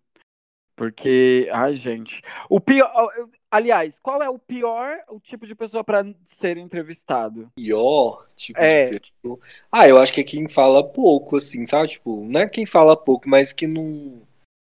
Porque, 0.76 1.48
ai, 1.52 1.74
gente. 1.74 2.22
O 2.48 2.60
pior. 2.60 2.90
Aliás, 3.58 3.94
qual 4.02 4.20
é 4.20 4.28
o 4.28 4.36
pior 4.36 4.96
o 5.08 5.20
tipo 5.20 5.46
de 5.46 5.54
pessoa 5.54 5.84
pra 5.84 6.04
ser 6.40 6.56
entrevistado? 6.56 7.46
Pior, 7.54 8.26
tipo 8.34 8.58
É. 8.58 8.86
de 8.90 8.98
pessoa. 8.98 9.38
Ah, 9.70 9.88
eu 9.88 9.96
acho 10.00 10.12
que 10.12 10.20
é 10.20 10.24
quem 10.24 10.48
fala 10.48 10.82
pouco, 10.82 11.36
assim, 11.36 11.64
sabe? 11.64 11.90
Tipo, 11.90 12.24
não 12.28 12.40
é 12.40 12.48
quem 12.48 12.66
fala 12.66 12.96
pouco, 12.96 13.28
mas 13.28 13.52
que 13.52 13.68
não. 13.68 14.22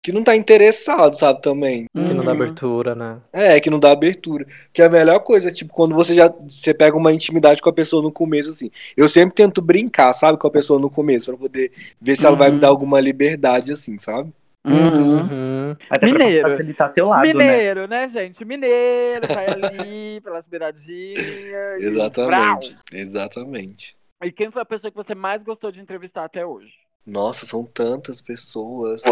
Que 0.03 0.11
não 0.11 0.23
tá 0.23 0.35
interessado, 0.35 1.17
sabe, 1.17 1.41
também. 1.41 1.85
Que 1.91 2.13
não 2.13 2.23
dá 2.23 2.29
Uhum. 2.29 2.37
abertura, 2.37 2.93
né? 2.93 3.19
É, 3.33 3.59
que 3.59 3.71
não 3.71 3.79
dá 3.79 3.89
abertura. 3.89 4.45
Que 4.71 4.83
é 4.83 4.85
a 4.85 4.89
melhor 4.89 5.17
coisa, 5.21 5.51
tipo, 5.51 5.73
quando 5.73 5.95
você 5.95 6.13
já 6.13 6.27
você 6.47 6.71
pega 6.71 6.95
uma 6.95 7.11
intimidade 7.11 7.59
com 7.63 7.69
a 7.71 7.73
pessoa 7.73 8.03
no 8.03 8.11
começo, 8.11 8.51
assim. 8.51 8.69
Eu 8.95 9.09
sempre 9.09 9.33
tento 9.33 9.63
brincar, 9.63 10.13
sabe, 10.13 10.37
com 10.37 10.45
a 10.45 10.51
pessoa 10.51 10.79
no 10.79 10.91
começo, 10.91 11.31
pra 11.31 11.37
poder 11.39 11.71
ver 11.99 12.15
se 12.15 12.23
ela 12.23 12.35
vai 12.35 12.49
Uhum. 12.49 12.53
me 12.55 12.61
dar 12.61 12.67
alguma 12.67 12.99
liberdade, 13.01 13.73
assim, 13.73 13.97
sabe? 13.97 14.31
Uhum. 14.65 15.19
Uhum. 15.19 15.77
Até 15.89 16.05
Mineiro. 16.07 16.41
pra 16.41 16.51
facilitar 16.51 16.93
seu 16.93 17.07
lado, 17.07 17.21
né? 17.23 17.33
Mineiro, 17.33 17.87
né? 17.87 18.07
gente? 18.07 18.43
Mineiro, 18.43 19.27
vai 19.27 19.47
ali 19.47 20.21
pelas 20.23 20.45
beiradinhas. 20.47 21.81
e 21.81 21.83
Exatamente. 21.83 22.27
vrau. 22.27 22.59
Exatamente. 22.91 23.97
E 24.23 24.31
quem 24.31 24.49
foi 24.49 24.61
a 24.61 24.65
pessoa 24.65 24.89
que 24.89 24.97
você 24.97 25.13
mais 25.13 25.43
gostou 25.43 25.71
de 25.71 25.79
entrevistar 25.79 26.25
até 26.25 26.45
hoje? 26.45 26.73
Nossa, 27.05 27.45
são 27.45 27.63
tantas 27.63 28.21
pessoas. 28.21 29.03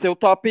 Seu 0.00 0.16
top 0.16 0.48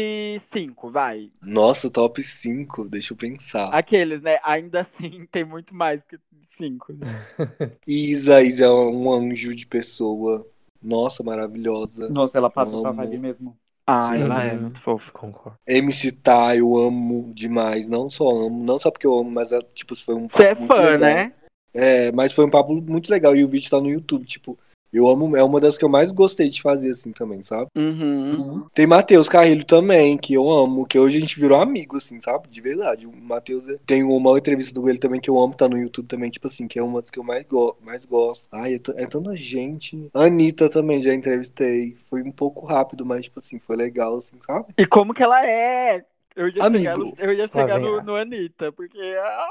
5, 0.52 0.92
vai. 0.92 1.32
Nossa, 1.42 1.90
top 1.90 2.22
5, 2.22 2.88
deixa 2.88 3.14
eu 3.14 3.18
pensar. 3.18 3.70
Aqueles, 3.74 4.22
né? 4.22 4.38
Ainda 4.44 4.82
assim, 4.82 5.26
tem 5.32 5.44
muito 5.44 5.74
mais 5.74 6.02
que 6.04 6.18
5. 6.58 6.94
Isa, 7.88 8.42
Isa 8.44 8.66
é 8.66 8.70
um 8.70 9.12
anjo 9.12 9.56
de 9.56 9.66
pessoa. 9.66 10.46
Nossa, 10.82 11.24
maravilhosa. 11.24 12.10
Nossa, 12.10 12.38
ela 12.38 12.50
passa 12.50 12.76
essa 12.76 12.92
vibe 12.92 13.18
mesmo. 13.18 13.58
Ah, 13.86 14.02
Sim. 14.02 14.22
ela 14.22 14.44
é 14.44 14.54
muito 14.56 14.80
fofa. 14.82 15.12
Concordo. 15.12 15.58
MC 15.68 16.12
Tá, 16.12 16.56
eu 16.56 16.76
amo 16.78 17.32
demais. 17.34 17.90
Não 17.90 18.10
só 18.10 18.30
amo, 18.30 18.64
não 18.64 18.80
só 18.80 18.92
porque 18.92 19.08
eu 19.08 19.18
amo, 19.18 19.30
mas 19.32 19.52
é, 19.52 19.60
tipo, 19.74 19.96
foi 19.96 20.16
um 20.16 20.28
Você 20.30 20.46
é 20.48 20.56
fã, 20.56 20.76
legal. 20.76 21.00
né? 21.00 21.32
É, 21.74 22.12
mas 22.12 22.34
foi 22.34 22.46
um 22.46 22.50
papo 22.50 22.74
muito 22.74 23.10
legal 23.10 23.36
e 23.36 23.44
o 23.44 23.50
vídeo 23.50 23.70
tá 23.70 23.80
no 23.80 23.90
YouTube, 23.90 24.26
tipo, 24.26 24.58
eu 24.94 25.08
amo, 25.08 25.36
é 25.36 25.44
uma 25.44 25.60
das 25.60 25.78
que 25.78 25.86
eu 25.86 25.90
mais 25.90 26.12
gostei 26.12 26.50
de 26.50 26.62
fazer 26.62 26.92
assim 26.92 27.12
também, 27.12 27.42
sabe? 27.44 27.70
Uhum. 27.76 28.66
Tem 28.74 28.86
Matheus 28.86 29.30
Carrilho 29.30 29.66
também, 29.66 30.18
que 30.18 30.34
eu 30.34 30.50
amo, 30.50 30.86
que 30.86 31.00
hoje 31.00 31.18
a 31.18 31.20
gente 31.22 31.40
virou 31.40 31.60
amigo, 31.60 31.98
assim, 31.98 32.20
sabe? 32.20 32.50
De 32.50 32.62
verdade. 32.62 33.08
O 33.08 33.12
Matheus 33.16 33.70
é... 33.70 33.78
tem 33.86 34.04
uma 34.04 34.38
entrevista 34.38 34.74
do 34.74 34.90
ele 34.90 35.00
também 35.00 35.22
que 35.22 35.30
eu 35.30 35.40
amo, 35.40 35.54
tá 35.54 35.68
no 35.68 35.78
YouTube 35.78 36.08
também, 36.08 36.30
tipo 36.30 36.48
assim, 36.48 36.68
que 36.68 36.78
é 36.78 36.84
uma 36.84 37.02
das 37.02 37.10
que 37.10 37.20
eu 37.20 37.24
mais, 37.24 37.46
go 37.48 37.78
mais 37.82 38.06
gosto. 38.06 38.48
Ai, 38.52 38.76
é, 38.76 39.04
é 39.04 39.08
tanta 39.08 39.36
gente. 39.36 40.10
A 40.14 40.26
Anitta 40.26 40.70
também 40.70 41.02
já 41.02 41.14
entrevistei. 41.14 41.96
Foi 42.10 42.22
um 42.22 42.32
pouco 42.32 42.66
rápido, 42.66 43.06
mas, 43.06 43.26
tipo 43.26 43.40
assim, 43.40 43.60
foi 43.60 43.76
legal, 43.76 44.18
assim, 44.18 44.38
sabe? 44.46 44.74
E 44.78 44.86
como 44.86 45.14
que 45.14 45.24
ela 45.24 45.46
é? 45.46 46.04
Eu 46.36 46.48
ia 46.48 46.64
Amigo. 46.64 46.84
chegar, 46.84 46.98
no, 46.98 47.14
eu 47.18 47.34
ia 47.34 47.48
chegar 47.48 47.80
no, 47.80 48.02
no 48.02 48.16
Anitta, 48.16 48.72
porque 48.72 48.98
ah, 48.98 49.48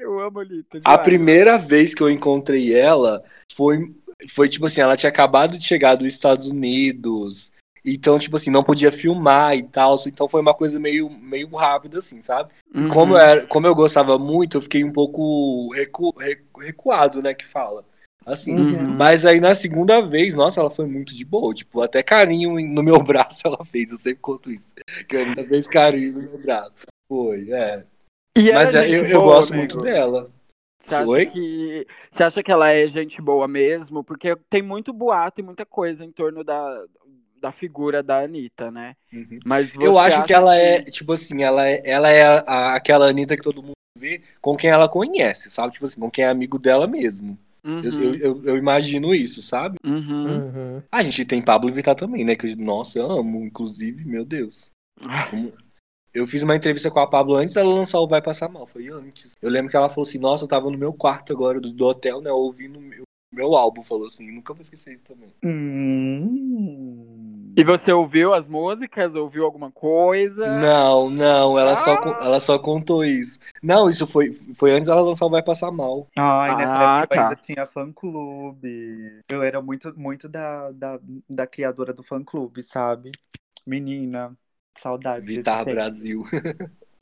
eu 0.00 0.20
amo 0.20 0.40
a 0.40 0.42
Anitta. 0.42 0.78
A 0.78 0.80
demais. 0.80 1.02
primeira 1.02 1.58
vez 1.58 1.94
que 1.94 2.02
eu 2.02 2.10
encontrei 2.10 2.74
ela 2.74 3.22
foi, 3.54 3.92
foi 4.28 4.48
tipo 4.48 4.66
assim, 4.66 4.80
ela 4.80 4.96
tinha 4.96 5.10
acabado 5.10 5.56
de 5.58 5.64
chegar 5.64 5.94
dos 5.94 6.08
Estados 6.08 6.46
Unidos. 6.48 7.52
Então, 7.86 8.18
tipo 8.18 8.36
assim, 8.36 8.50
não 8.50 8.62
podia 8.64 8.90
filmar 8.90 9.54
e 9.56 9.62
tal. 9.62 9.96
Então 10.06 10.28
foi 10.28 10.40
uma 10.40 10.54
coisa 10.54 10.80
meio, 10.80 11.10
meio 11.10 11.48
rápida, 11.54 11.98
assim, 11.98 12.22
sabe? 12.22 12.50
E 12.74 12.78
Uhum. 12.80 12.88
como, 12.88 13.12
eu 13.14 13.18
era, 13.18 13.46
como 13.46 13.66
eu 13.66 13.74
gostava 13.74 14.18
muito, 14.18 14.56
eu 14.56 14.62
fiquei 14.62 14.82
um 14.82 14.90
pouco 14.92 15.70
recu, 15.74 16.10
recu- 16.18 16.60
recuado, 16.60 17.22
né, 17.22 17.34
que 17.34 17.44
fala. 17.44 17.84
Assim. 18.24 18.56
Uhum. 18.56 18.96
Mas 18.96 19.26
aí 19.26 19.38
na 19.38 19.54
segunda 19.54 20.00
vez, 20.00 20.32
nossa, 20.32 20.58
ela 20.60 20.70
foi 20.70 20.86
muito 20.86 21.14
de 21.14 21.26
boa. 21.26 21.52
Tipo, 21.54 21.82
até 21.82 22.02
carinho 22.02 22.54
no 22.66 22.82
meu 22.82 22.98
braço 23.04 23.42
ela 23.44 23.62
fez. 23.66 23.92
Eu 23.92 23.98
sempre 23.98 24.20
conto 24.22 24.50
isso. 24.50 24.72
Que 25.06 25.18
a 25.18 25.20
Anitta 25.20 25.44
fez 25.44 25.68
carinho 25.68 26.12
no 26.14 26.22
meu 26.22 26.38
braço. 26.38 26.86
Foi, 27.06 27.50
é. 27.52 27.84
E 28.34 28.50
Mas 28.50 28.74
é 28.74 28.88
é, 28.88 28.98
eu, 28.98 29.04
eu 29.04 29.20
boa, 29.20 29.34
gosto 29.36 29.52
amigo? 29.52 29.74
muito 29.74 29.80
dela. 29.82 30.30
Você 30.86 30.94
acha, 30.94 31.06
Oi? 31.06 31.26
que, 31.26 31.86
você 32.10 32.22
acha 32.22 32.42
que 32.42 32.52
ela 32.52 32.70
é 32.70 32.86
gente 32.86 33.20
boa 33.22 33.48
mesmo? 33.48 34.04
Porque 34.04 34.36
tem 34.50 34.62
muito 34.62 34.92
boato 34.92 35.40
e 35.40 35.44
muita 35.44 35.64
coisa 35.64 36.04
em 36.04 36.12
torno 36.12 36.44
da, 36.44 36.84
da 37.40 37.52
figura 37.52 38.02
da 38.02 38.20
Anitta, 38.20 38.70
né? 38.70 38.94
Uhum. 39.12 39.38
Mas 39.44 39.70
Eu 39.80 39.98
acho 39.98 40.24
que 40.24 40.32
ela 40.32 40.56
é, 40.56 40.82
tipo 40.82 41.12
assim, 41.12 41.42
ela 41.42 41.66
é, 41.66 41.82
ela 41.84 42.10
é 42.10 42.22
a- 42.24 42.44
a- 42.46 42.74
aquela 42.74 43.08
Anitta 43.08 43.36
que 43.36 43.42
todo 43.42 43.62
mundo 43.62 43.72
vê 43.98 44.22
com 44.40 44.56
quem 44.56 44.70
ela 44.70 44.88
conhece, 44.88 45.50
sabe? 45.50 45.72
Tipo 45.72 45.86
assim, 45.86 46.00
com 46.00 46.10
quem 46.10 46.24
é 46.24 46.28
amigo 46.28 46.58
dela 46.58 46.86
mesmo. 46.86 47.38
Uhum, 47.64 47.80
Eu, 47.82 48.14
eu, 48.16 48.42
eu- 48.44 48.56
imagino 48.58 49.14
isso, 49.14 49.40
sabe? 49.40 49.76
uhum. 49.84 50.26
Uhum. 50.26 50.82
A 50.92 51.02
gente 51.02 51.24
tem 51.24 51.40
Pablo 51.40 51.72
Vittar 51.72 51.94
também, 51.94 52.22
né? 52.24 52.34
Que, 52.36 52.46
eu- 52.48 52.56
nossa, 52.58 52.98
eu 52.98 53.10
amo, 53.10 53.42
inclusive, 53.44 54.04
meu 54.04 54.24
Deus. 54.24 54.70
Como- 55.30 55.52
Eu 56.14 56.26
fiz 56.28 56.42
uma 56.44 56.54
entrevista 56.54 56.90
com 56.90 57.00
a 57.00 57.06
Pablo 57.08 57.34
antes 57.34 57.54
dela 57.54 57.74
lançar 57.74 57.98
o 58.00 58.06
Vai 58.06 58.22
Passar 58.22 58.48
Mal. 58.48 58.66
Foi 58.66 58.88
antes. 58.88 59.32
Eu 59.42 59.50
lembro 59.50 59.70
que 59.70 59.76
ela 59.76 59.88
falou 59.90 60.06
assim: 60.08 60.18
Nossa, 60.18 60.44
eu 60.44 60.48
tava 60.48 60.70
no 60.70 60.78
meu 60.78 60.92
quarto 60.92 61.32
agora 61.32 61.60
do, 61.60 61.70
do 61.72 61.84
hotel, 61.84 62.20
né? 62.20 62.30
Ouvindo 62.30 62.78
o 62.78 62.82
meu, 62.82 63.02
meu 63.32 63.54
álbum. 63.56 63.82
Falou 63.82 64.06
assim: 64.06 64.30
Nunca 64.32 64.54
vou 64.54 64.62
esquecer 64.62 64.94
isso 64.94 65.02
também. 65.04 65.28
Hum. 65.44 67.52
E 67.56 67.62
você 67.62 67.92
ouviu 67.92 68.34
as 68.34 68.46
músicas? 68.48 69.14
Ouviu 69.14 69.44
alguma 69.44 69.70
coisa? 69.70 70.58
Não, 70.60 71.08
não, 71.08 71.58
ela, 71.58 71.76
só, 71.76 71.92
Ah. 71.94 72.00
con- 72.00 72.16
ela 72.20 72.40
só 72.40 72.58
contou 72.58 73.04
isso. 73.04 73.38
Não, 73.62 73.88
isso 73.88 74.06
foi, 74.06 74.32
foi 74.32 74.72
antes 74.72 74.88
dela 74.88 75.00
lançar 75.02 75.26
o 75.26 75.30
Vai 75.30 75.42
Passar 75.42 75.70
Mal. 75.70 76.06
Ai, 76.16 76.56
nessa 76.56 76.76
Ah, 76.76 76.98
época 77.00 77.14
eu 77.14 77.18
tá. 77.18 77.22
ainda 77.28 77.36
tinha 77.36 77.66
fã-clube. 77.66 79.20
Eu 79.28 79.42
era 79.42 79.62
muito, 79.62 79.92
muito 79.98 80.28
da, 80.28 80.70
da, 80.72 80.98
da 81.28 81.46
criadora 81.46 81.92
do 81.92 82.02
fã-clube, 82.02 82.62
sabe? 82.62 83.12
Menina, 83.66 84.36
saudades. 84.80 85.26
Vitar. 85.28 85.64
Brasil. 85.64 86.24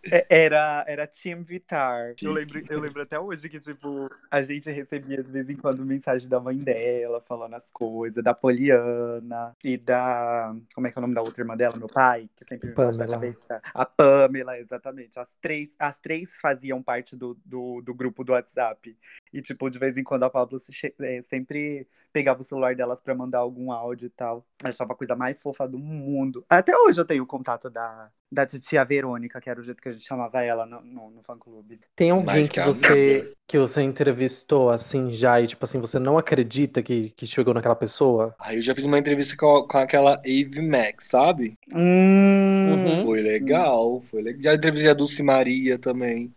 É, 0.04 0.26
Era, 0.28 0.84
era 0.88 1.06
Team 1.06 1.42
Vitar. 1.44 2.14
Eu 2.20 2.32
lembro, 2.32 2.62
eu 2.68 2.80
lembro 2.80 3.02
até 3.02 3.18
hoje 3.20 3.48
que, 3.48 3.60
tipo, 3.60 4.08
a 4.30 4.42
gente 4.42 4.68
recebia 4.70 5.22
de 5.22 5.30
vez 5.30 5.48
em 5.48 5.54
quando 5.56 5.84
mensagem 5.84 6.28
da 6.28 6.40
mãe 6.40 6.58
dela, 6.58 7.20
falando 7.20 7.54
as 7.54 7.70
coisas, 7.70 8.22
da 8.22 8.34
Poliana 8.34 9.54
e 9.62 9.76
da. 9.76 10.56
Como 10.74 10.86
é 10.86 10.90
que 10.90 10.98
é 10.98 11.00
o 11.00 11.02
nome 11.02 11.14
da 11.14 11.22
outra 11.22 11.40
irmã 11.40 11.56
dela? 11.56 11.76
Meu 11.76 11.86
pai, 11.86 12.28
que 12.34 12.44
sempre 12.44 12.70
me 12.70 12.74
faz 12.74 12.98
na 12.98 13.04
Pamela. 13.04 13.20
cabeça. 13.20 13.60
A 13.72 13.86
Pamela, 13.86 14.58
exatamente. 14.58 15.18
As 15.20 15.34
três, 15.34 15.74
as 15.78 16.00
três 16.00 16.30
faziam 16.40 16.82
parte 16.82 17.14
do, 17.14 17.38
do, 17.44 17.80
do 17.80 17.94
grupo 17.94 18.24
do 18.24 18.32
WhatsApp. 18.32 18.96
E, 19.32 19.40
tipo, 19.40 19.70
de 19.70 19.78
vez 19.78 19.96
em 19.96 20.04
quando 20.04 20.24
a 20.24 20.30
Pablo 20.30 20.58
se 20.58 20.72
che- 20.72 20.94
eh, 21.00 21.22
sempre 21.22 21.86
pegava 22.12 22.40
o 22.40 22.44
celular 22.44 22.74
delas 22.76 23.00
pra 23.00 23.14
mandar 23.14 23.38
algum 23.38 23.72
áudio 23.72 24.06
e 24.06 24.10
tal. 24.10 24.44
Eu 24.62 24.68
achava 24.68 24.92
a 24.92 24.96
coisa 24.96 25.16
mais 25.16 25.40
fofa 25.40 25.66
do 25.66 25.78
mundo. 25.78 26.44
Até 26.50 26.76
hoje 26.76 27.00
eu 27.00 27.04
tenho 27.04 27.22
o 27.22 27.26
contato 27.26 27.70
da, 27.70 28.10
da 28.30 28.44
titia 28.44 28.84
Verônica, 28.84 29.40
que 29.40 29.48
era 29.48 29.58
o 29.58 29.62
jeito 29.62 29.80
que 29.82 29.88
a 29.88 29.92
gente 29.92 30.04
chamava 30.04 30.42
ela 30.42 30.66
no, 30.66 30.82
no, 30.82 31.10
no 31.10 31.22
fã-clube. 31.22 31.80
Tem 31.96 32.10
alguém 32.10 32.26
Mais 32.26 32.48
que 32.50 32.60
você, 32.60 33.32
que 33.48 33.58
você 33.58 33.80
entrevistou 33.82 34.68
assim 34.68 35.14
já 35.14 35.40
e 35.40 35.46
tipo 35.46 35.64
assim, 35.64 35.80
você 35.80 35.98
não 35.98 36.18
acredita 36.18 36.82
que, 36.82 37.10
que 37.16 37.26
chegou 37.26 37.54
naquela 37.54 37.74
pessoa? 37.76 38.34
Aí 38.38 38.56
eu 38.56 38.62
já 38.62 38.74
fiz 38.74 38.84
uma 38.84 38.98
entrevista 38.98 39.34
com, 39.36 39.66
com 39.66 39.78
aquela 39.78 40.20
Eve 40.24 40.60
Max, 40.60 41.06
sabe? 41.08 41.54
Hum, 41.74 42.52
Uhum. 42.72 43.02
Foi 43.02 43.20
legal, 43.20 44.00
foi 44.02 44.22
legal. 44.22 44.40
Já 44.42 44.54
entrevistei 44.54 44.90
a 44.90 44.94
Dulce 44.94 45.22
Maria 45.22 45.78
também. 45.78 46.32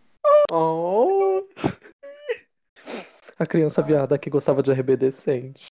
Oh! 0.51 1.43
A 3.37 3.45
criança 3.45 3.81
viada 3.81 4.17
que 4.17 4.29
gostava 4.29 4.63
de 4.63 4.71
RBD 4.71 5.11
sente. 5.11 5.65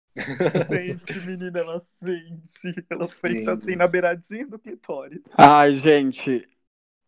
Sente, 0.69 1.27
menina, 1.27 1.59
ela 1.59 1.81
sente. 1.81 2.87
Ela 2.91 3.09
sente 3.09 3.45
Sim. 3.45 3.51
assim 3.51 3.77
na 3.77 3.87
beiradinha 3.89 4.47
do 4.47 4.59
clitóris. 4.59 5.23
Ai, 5.37 5.73
gente. 5.75 6.47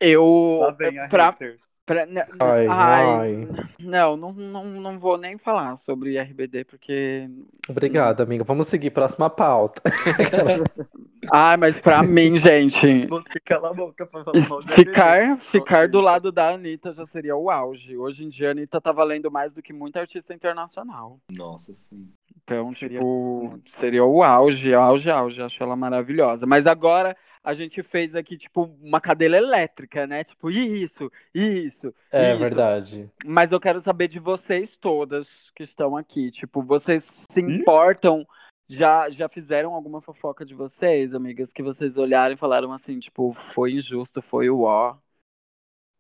Eu. 0.01 0.59
Lá 0.61 0.71
vem 0.73 0.99
a 0.99 1.09
pra, 1.09 1.27
hater. 1.27 1.59
Pra- 1.87 2.05
ne- 2.07 2.27
Ai, 2.41 2.67
ai. 2.69 3.49
Não, 3.79 4.17
não, 4.17 4.33
não, 4.33 4.65
não 4.65 4.99
vou 4.99 5.17
nem 5.17 5.39
falar 5.39 5.77
sobre 5.79 6.19
RBD, 6.19 6.65
porque. 6.65 7.31
Obrigada, 7.69 8.25
amiga. 8.25 8.45
Vamos 8.45 8.67
seguir 8.67 8.91
próxima 8.91 9.31
pauta. 9.31 9.81
Ai, 11.33 11.57
mas 11.57 11.81
pra 11.81 12.03
mim, 12.03 12.39
gente. 12.39 13.07
Você 13.07 13.41
cala 13.41 13.71
a 13.71 13.75
boca 13.75 14.07
pra 14.07 14.23
falar 14.23 14.49
mal 14.49 14.63
de 14.63 14.73
Ficar, 14.73 15.23
RBD. 15.23 15.41
ficar 15.51 15.89
do 15.89 16.01
lado 16.01 16.31
da 16.31 16.51
Anitta 16.51 16.93
já 16.93 17.05
seria 17.05 17.37
o 17.37 17.51
auge. 17.51 17.97
Hoje 17.97 18.25
em 18.25 18.29
dia, 18.29 18.49
a 18.49 18.51
Anitta 18.53 18.81
tá 18.81 18.93
valendo 18.93 19.31
mais 19.31 19.53
do 19.53 19.63
que 19.63 19.73
muita 19.73 20.01
artista 20.01 20.33
internacional. 20.35 21.19
Nossa, 21.31 21.75
sim. 21.75 22.09
Então, 22.45 22.71
Seria 22.73 23.01
tipo, 23.01 23.59
seria 23.67 24.05
o 24.05 24.23
auge, 24.23 24.73
auge, 24.73 25.11
auge. 25.11 25.43
Acho 25.43 25.63
ela 25.65 25.75
maravilhosa. 25.75 26.47
Mas 26.47 26.65
agora 26.65 27.17
a 27.47 27.55
gente 27.55 27.81
fez 27.81 28.13
aqui, 28.17 28.37
tipo, 28.37 28.65
uma 28.83 29.01
cadeira 29.01 29.37
elétrica, 29.37 30.05
né? 30.05 30.25
Tipo, 30.25 30.51
isso, 30.51 31.09
isso. 31.33 31.95
É 32.11 32.31
Isso. 32.33 32.41
verdade. 32.41 33.09
Mas 33.25 33.53
eu 33.53 33.61
quero 33.61 33.81
saber 33.81 34.09
de 34.09 34.19
vocês 34.19 34.77
todas 34.77 35.29
que 35.55 35.63
estão 35.63 35.97
aqui. 35.97 36.33
Tipo, 36.33 36.61
vocês 36.61 37.25
se 37.31 37.41
importam? 37.41 38.27
Já, 38.69 39.09
já 39.11 39.29
fizeram 39.29 39.75
alguma 39.75 40.01
fofoca 40.01 40.45
de 40.45 40.57
vocês, 40.57 41.15
amigas? 41.15 41.53
Que 41.53 41.63
vocês 41.63 41.97
olharam 41.97 42.35
e 42.35 42.39
falaram 42.39 42.73
assim, 42.73 42.99
tipo, 42.99 43.33
foi 43.55 43.75
injusto, 43.75 44.21
foi 44.21 44.51
o 44.51 44.63
ó. 44.63 44.97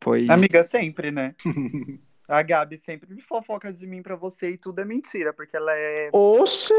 Foi. 0.03 0.27
Amiga, 0.29 0.65
sempre, 0.65 1.13
né? 1.13 1.37
A 2.27 2.43
Gabi 2.43 2.77
sempre 2.77 3.15
me 3.15 3.21
fofoca 3.21 3.73
de 3.73 3.87
mim 3.87 4.03
pra 4.03 4.17
você 4.17 4.51
e 4.51 4.59
tudo 4.59 4.81
é 4.81 4.85
mentira, 4.85 5.33
porque 5.33 5.57
ela 5.57 5.73
é, 5.73 6.11
Oxe! 6.13 6.75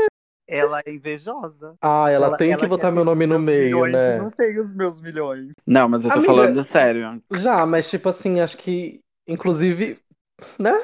Ela 0.47 0.81
é 0.85 0.91
invejosa. 0.91 1.75
Ah, 1.81 2.09
ela, 2.09 2.37
tem 2.37 2.51
que 2.51 2.57
quer 2.57 2.67
botar 2.67 2.91
meu 2.91 3.03
nome 3.03 3.25
no 3.27 3.37
meio, 3.39 3.65
milhões 3.65 3.93
né? 3.93 4.17
Não 4.17 4.31
tem 4.31 4.57
os 4.57 4.73
meus 4.73 5.01
milhões. 5.01 5.51
Não, 5.65 5.89
mas 5.89 6.03
eu 6.05 6.09
tô 6.11 6.17
Amiga- 6.17 6.33
falando 6.33 6.63
sério. 6.63 7.21
Já, 7.35 7.65
mas 7.65 7.89
tipo 7.89 8.07
assim, 8.09 8.39
acho 8.39 8.57
que, 8.57 8.99
inclusive, 9.27 9.99
né? 10.57 10.79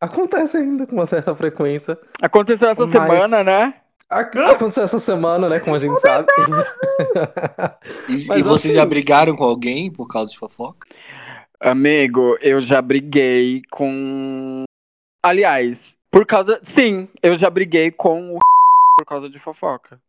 Acontece 0.00 0.56
ainda 0.58 0.86
com 0.86 0.94
uma 0.94 1.06
certa 1.06 1.34
frequência. 1.34 1.98
Aconteceu 2.22 2.68
essa 2.70 2.86
Mas- 2.86 2.92
semana, 2.92 3.42
né? 3.42 3.74
Ac- 4.08 4.38
Aconteceu 4.38 4.84
essa 4.84 4.98
semana, 5.00 5.48
né? 5.48 5.58
Como 5.60 5.74
a 5.74 5.78
gente 5.78 5.98
sabe. 6.00 6.28
E, 8.08 8.12
Mas 8.26 8.38
e 8.38 8.42
vocês 8.42 8.66
assim- 8.66 8.72
já 8.74 8.84
brigaram 8.86 9.36
com 9.36 9.44
alguém 9.44 9.90
por 9.90 10.06
causa 10.08 10.30
de 10.32 10.38
fofoca? 10.38 10.86
Amigo, 11.60 12.38
eu 12.40 12.60
já 12.60 12.80
briguei 12.80 13.62
com. 13.70 14.62
Aliás, 15.24 15.96
por 16.10 16.24
causa. 16.24 16.60
Sim, 16.62 17.08
eu 17.22 17.36
já 17.36 17.50
briguei 17.50 17.90
com 17.90 18.34
o 18.36 18.38
por 18.98 19.06
causa 19.06 19.30
de 19.30 19.38
fofoca. 19.38 20.00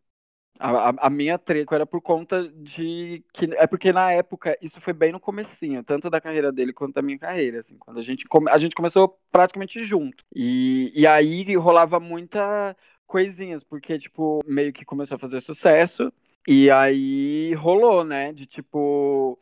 A, 0.59 0.89
a- 0.89 0.95
a 1.07 1.09
minha 1.09 1.37
treta 1.39 1.75
era 1.75 1.85
por 1.85 2.01
conta 2.01 2.49
de 2.49 3.23
que 3.33 3.45
é 3.57 3.67
porque 3.67 3.93
na 3.93 4.11
época 4.13 4.57
isso 4.61 4.81
foi 4.81 4.93
bem 4.93 5.11
no 5.11 5.19
comecinho, 5.19 5.83
tanto 5.83 6.09
da 6.09 6.21
carreira 6.21 6.51
dele 6.51 6.73
quanto 6.73 6.95
da 6.95 7.01
minha 7.03 7.19
carreira, 7.19 7.61
assim, 7.61 7.77
quando 7.77 7.99
a 7.99 8.03
gente 8.03 8.25
come- 8.27 8.51
a 8.51 8.57
gente 8.57 8.75
começou 8.75 9.19
praticamente 9.31 9.83
junto. 9.85 10.25
E, 10.35 10.91
e 10.95 11.07
aí 11.07 11.55
rolava 11.55 11.99
muita 11.99 12.75
coisinhas, 13.07 13.63
porque 13.63 13.99
tipo, 13.99 14.41
meio 14.45 14.73
que 14.73 14.85
começou 14.85 15.15
a 15.17 15.19
fazer 15.19 15.41
sucesso 15.41 16.11
e 16.47 16.71
aí 16.71 17.53
rolou, 17.55 18.03
né, 18.03 18.33
de 18.33 18.45
tipo 18.47 19.39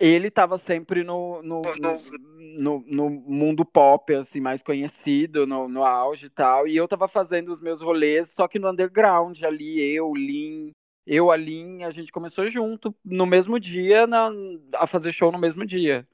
ele 0.00 0.30
tava 0.30 0.58
sempre 0.58 1.04
no, 1.04 1.42
no, 1.42 1.76
no, 1.76 2.84
no 2.86 3.10
mundo 3.10 3.64
pop, 3.64 4.14
assim, 4.14 4.40
mais 4.40 4.62
conhecido, 4.62 5.46
no, 5.46 5.68
no 5.68 5.84
auge 5.84 6.26
e 6.26 6.30
tal. 6.30 6.66
E 6.66 6.76
eu 6.76 6.88
tava 6.88 7.06
fazendo 7.06 7.52
os 7.52 7.60
meus 7.60 7.80
rolês, 7.82 8.30
só 8.30 8.48
que 8.48 8.58
no 8.58 8.70
underground, 8.70 9.42
ali, 9.42 9.80
eu, 9.94 10.12
Lin, 10.14 10.72
eu, 11.06 11.30
a 11.30 11.36
Lin, 11.36 11.84
a 11.84 11.90
gente 11.90 12.10
começou 12.10 12.48
junto, 12.48 12.94
no 13.04 13.26
mesmo 13.26 13.60
dia, 13.60 14.06
na, 14.06 14.30
a 14.74 14.86
fazer 14.86 15.12
show 15.12 15.30
no 15.30 15.38
mesmo 15.38 15.66
dia, 15.66 16.06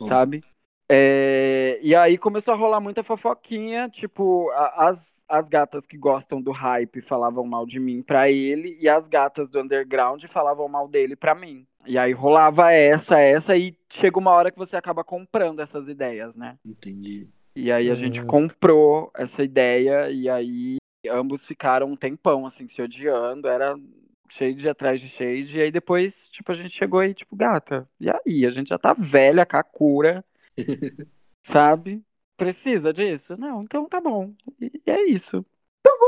Hum. 0.00 0.08
sabe? 0.08 0.42
É, 0.88 1.78
e 1.82 1.94
aí 1.94 2.18
começou 2.18 2.52
a 2.52 2.56
rolar 2.56 2.80
muita 2.80 3.02
fofoquinha, 3.02 3.88
tipo, 3.88 4.50
a- 4.50 4.88
as, 4.88 5.16
as 5.28 5.48
gatas 5.48 5.86
que 5.86 5.96
gostam 5.96 6.42
do 6.42 6.50
hype 6.52 7.00
falavam 7.02 7.46
mal 7.46 7.66
de 7.66 7.80
mim 7.80 8.02
pra 8.02 8.30
ele, 8.30 8.76
e 8.80 8.88
as 8.88 9.06
gatas 9.08 9.48
do 9.48 9.60
underground 9.60 10.22
falavam 10.26 10.68
mal 10.68 10.86
dele 10.86 11.16
pra 11.16 11.34
mim. 11.34 11.66
E 11.86 11.98
aí 11.98 12.12
rolava 12.12 12.72
essa, 12.72 13.18
essa, 13.18 13.56
e 13.56 13.76
chega 13.90 14.18
uma 14.18 14.30
hora 14.30 14.50
que 14.50 14.58
você 14.58 14.76
acaba 14.76 15.04
comprando 15.04 15.60
essas 15.60 15.88
ideias, 15.88 16.34
né? 16.34 16.58
Entendi. 16.64 17.28
E 17.56 17.70
aí 17.70 17.90
a 17.90 17.94
gente 17.94 18.20
Hum. 18.20 18.26
comprou 18.26 19.10
essa 19.16 19.42
ideia, 19.44 20.10
e 20.10 20.28
aí 20.28 20.76
ambos 21.08 21.46
ficaram 21.46 21.86
um 21.88 21.96
tempão, 21.96 22.46
assim, 22.46 22.66
se 22.66 22.82
odiando, 22.82 23.46
era 23.48 23.76
shade 24.28 24.68
atrás 24.68 25.00
de 25.00 25.08
shade, 25.08 25.58
e 25.58 25.62
aí 25.62 25.70
depois, 25.70 26.28
tipo, 26.30 26.50
a 26.50 26.54
gente 26.54 26.74
chegou 26.76 27.00
aí, 27.00 27.14
tipo, 27.14 27.36
gata, 27.36 27.88
e 28.00 28.10
aí? 28.10 28.46
A 28.46 28.50
gente 28.50 28.68
já 28.70 28.78
tá 28.78 28.92
velha, 28.92 29.46
cura 29.62 30.24
sabe? 31.44 32.04
Precisa 32.36 32.92
disso? 32.92 33.36
Não, 33.36 33.62
então 33.62 33.88
tá 33.88 34.00
bom. 34.00 34.34
E 34.60 34.90
é 34.90 35.02
isso. 35.08 35.44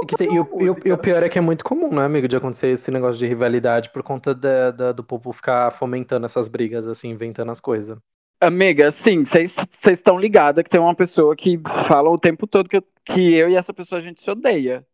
E, 0.02 0.06
que 0.06 0.16
tem- 0.16 0.34
e 0.34 0.40
o, 0.40 0.48
e 0.60 0.70
o- 0.70 0.76
e 0.84 0.92
o 0.92 0.98
pior 0.98 1.22
é 1.22 1.28
que 1.28 1.38
é 1.38 1.40
muito 1.40 1.64
comum, 1.64 1.92
né, 1.94 2.04
amigo, 2.04 2.28
de 2.28 2.36
acontecer 2.36 2.68
esse 2.68 2.90
negócio 2.90 3.18
de 3.18 3.26
rivalidade 3.26 3.90
por 3.90 4.02
conta 4.02 4.34
da- 4.34 4.70
da- 4.70 4.92
do 4.92 5.02
povo 5.04 5.32
ficar 5.32 5.70
fomentando 5.72 6.26
essas 6.26 6.48
brigas, 6.48 6.86
assim, 6.86 7.08
inventando 7.08 7.50
as 7.50 7.60
coisas. 7.60 7.98
Amiga, 8.40 8.90
sim, 8.90 9.24
vocês 9.24 9.56
estão 9.86 10.18
ligadas 10.18 10.62
que 10.62 10.68
tem 10.68 10.78
uma 10.78 10.94
pessoa 10.94 11.34
que 11.34 11.58
fala 11.88 12.10
o 12.10 12.18
tempo 12.18 12.46
todo 12.46 12.68
que 12.68 12.76
eu, 12.76 12.84
que 13.04 13.32
eu 13.34 13.48
e 13.48 13.56
essa 13.56 13.72
pessoa 13.72 13.98
a 13.98 14.02
gente 14.02 14.20
se 14.22 14.30
odeia. 14.30 14.86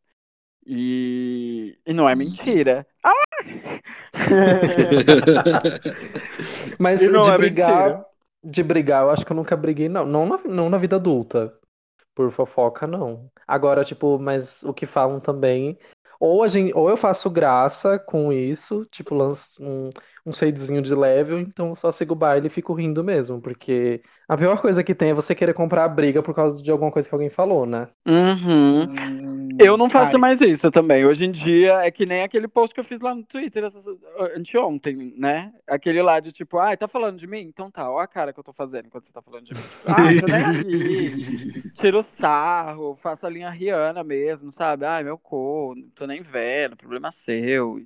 E, 0.67 1.79
e 1.87 1.93
não 1.95 2.09
é 2.09 2.15
mentira. 2.15 2.87
Mas 6.79 7.03
E 7.03 7.09
não 7.09 7.23
de 7.23 7.31
é 7.31 7.39
brigar, 7.39 7.89
mentira. 7.91 8.07
de 8.45 8.63
brigar, 8.63 9.03
eu 9.05 9.11
acho 9.11 9.25
que 9.25 9.33
eu 9.33 9.37
nunca 9.37 9.57
briguei, 9.57 9.89
não. 9.89 10.07
Não 10.07 10.27
na, 10.27 10.39
não 10.45 10.71
na 10.71 10.79
vida 10.79 10.97
adulta. 10.97 11.53
Por 12.15 12.31
fofoca, 12.31 12.87
não. 12.87 13.31
Agora, 13.47 13.85
tipo, 13.85 14.19
mas 14.19 14.63
o 14.65 14.75
que 14.75 14.85
falam 14.87 15.19
também. 15.21 15.79
Ou, 16.21 16.43
a 16.43 16.49
gente, 16.49 16.73
ou 16.75 16.89
eu 16.89 16.97
faço 16.97 17.31
graça 17.31 17.99
com 17.99 18.33
isso, 18.33 18.85
tipo, 18.87 19.15
lanço 19.15 19.63
um, 19.63 19.91
um 20.25 20.33
shadezinho 20.33 20.81
de 20.83 20.95
leve, 20.95 21.33
ou 21.33 21.39
então 21.39 21.71
eu 21.71 21.75
só 21.75 21.91
sigo 21.91 22.13
o 22.13 22.17
baile 22.17 22.47
e 22.47 22.51
fico 22.51 22.73
rindo 22.75 23.03
mesmo. 23.03 23.41
Porque 23.41 24.03
a 24.29 24.37
pior 24.37 24.61
coisa 24.61 24.83
que 24.85 24.95
tem 24.95 25.11
é 25.11 25.15
você 25.15 25.35
querer 25.35 25.55
comprar 25.55 25.85
a 25.85 25.89
briga 25.89 26.23
por 26.23 26.35
causa 26.35 26.63
de 26.63 26.71
alguma 26.71 26.91
coisa 26.91 27.09
que 27.09 27.15
alguém 27.15 27.31
falou, 27.31 27.67
né? 27.67 27.89
Uhum. 28.07 28.83
Hum, 28.85 29.57
Eu 29.61 29.77
não 29.77 29.89
faço 29.91 30.15
Ai, 30.15 30.21
mais 30.21 30.41
isso 30.41 30.71
também. 30.71 31.05
Hoje 31.05 31.25
em 31.25 31.31
dia 31.31 31.75
é 31.85 31.91
que 31.91 32.07
nem 32.07 32.23
aquele 32.23 32.49
post 32.49 32.75
que 32.75 32.81
eu 32.81 32.85
fiz 32.85 33.01
lá 33.01 33.15
no 33.15 33.23
Twitter 33.25 33.65
essa- 33.65 33.83
anteontem, 34.37 35.15
né? 35.17 35.53
Aquele 35.67 36.01
lá 36.03 36.21
de 36.21 36.33
tipo, 36.33 36.59
ai, 36.59 36.77
tá 36.77 36.89
falando 36.89 37.19
de 37.19 37.27
mim? 37.27 37.41
Então 37.41 37.71
tá, 37.71 37.91
ó 37.91 37.99
a 37.99 38.07
cara 38.07 38.33
que 38.33 38.41
eu 38.41 38.45
tô 38.45 38.53
fazendo 38.53 38.89
quando 38.89 39.05
você 39.07 39.13
tá 39.13 39.23
falando 39.23 39.45
de 39.47 39.55
mim. 39.55 39.63
Tipo, 39.63 39.89
ai, 39.89 40.15
tô 40.15 40.27
nem 40.27 40.41
aqui. 40.41 41.71
Tira 41.75 41.99
o 42.01 42.05
sarro, 42.19 42.99
faço 43.03 43.27
a 43.27 43.31
linha 43.31 43.51
Rihanna 43.51 44.03
mesmo, 44.03 44.53
sabe? 44.53 44.85
Ai, 44.85 45.05
meu 45.05 45.19
cu, 45.19 45.75
não 45.77 45.89
tô 45.91 46.07
nem 46.07 46.23
vendo, 46.23 46.77
problema 46.77 47.11
seu. 47.13 47.81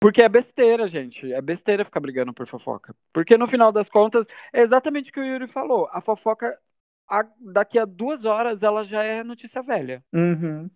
Porque 0.00 0.22
é 0.22 0.28
besteira, 0.28 0.86
gente. 0.86 1.32
É 1.32 1.40
besteira 1.40 1.84
ficar 1.84 2.00
brigando 2.00 2.32
por 2.32 2.46
fofoca. 2.46 2.94
Porque 3.12 3.36
no 3.36 3.46
final 3.48 3.72
das 3.72 3.88
contas, 3.88 4.26
é 4.52 4.62
exatamente 4.62 5.10
o 5.10 5.12
que 5.12 5.20
o 5.20 5.24
Yuri 5.24 5.48
falou. 5.48 5.88
A 5.92 6.00
fofoca, 6.00 6.58
a- 7.08 7.26
daqui 7.40 7.78
a 7.78 7.84
duas 7.84 8.24
horas, 8.24 8.62
ela 8.62 8.84
já 8.84 9.02
é 9.02 9.24
notícia 9.24 9.62
velha. 9.62 10.04
Uhum. 10.14 10.70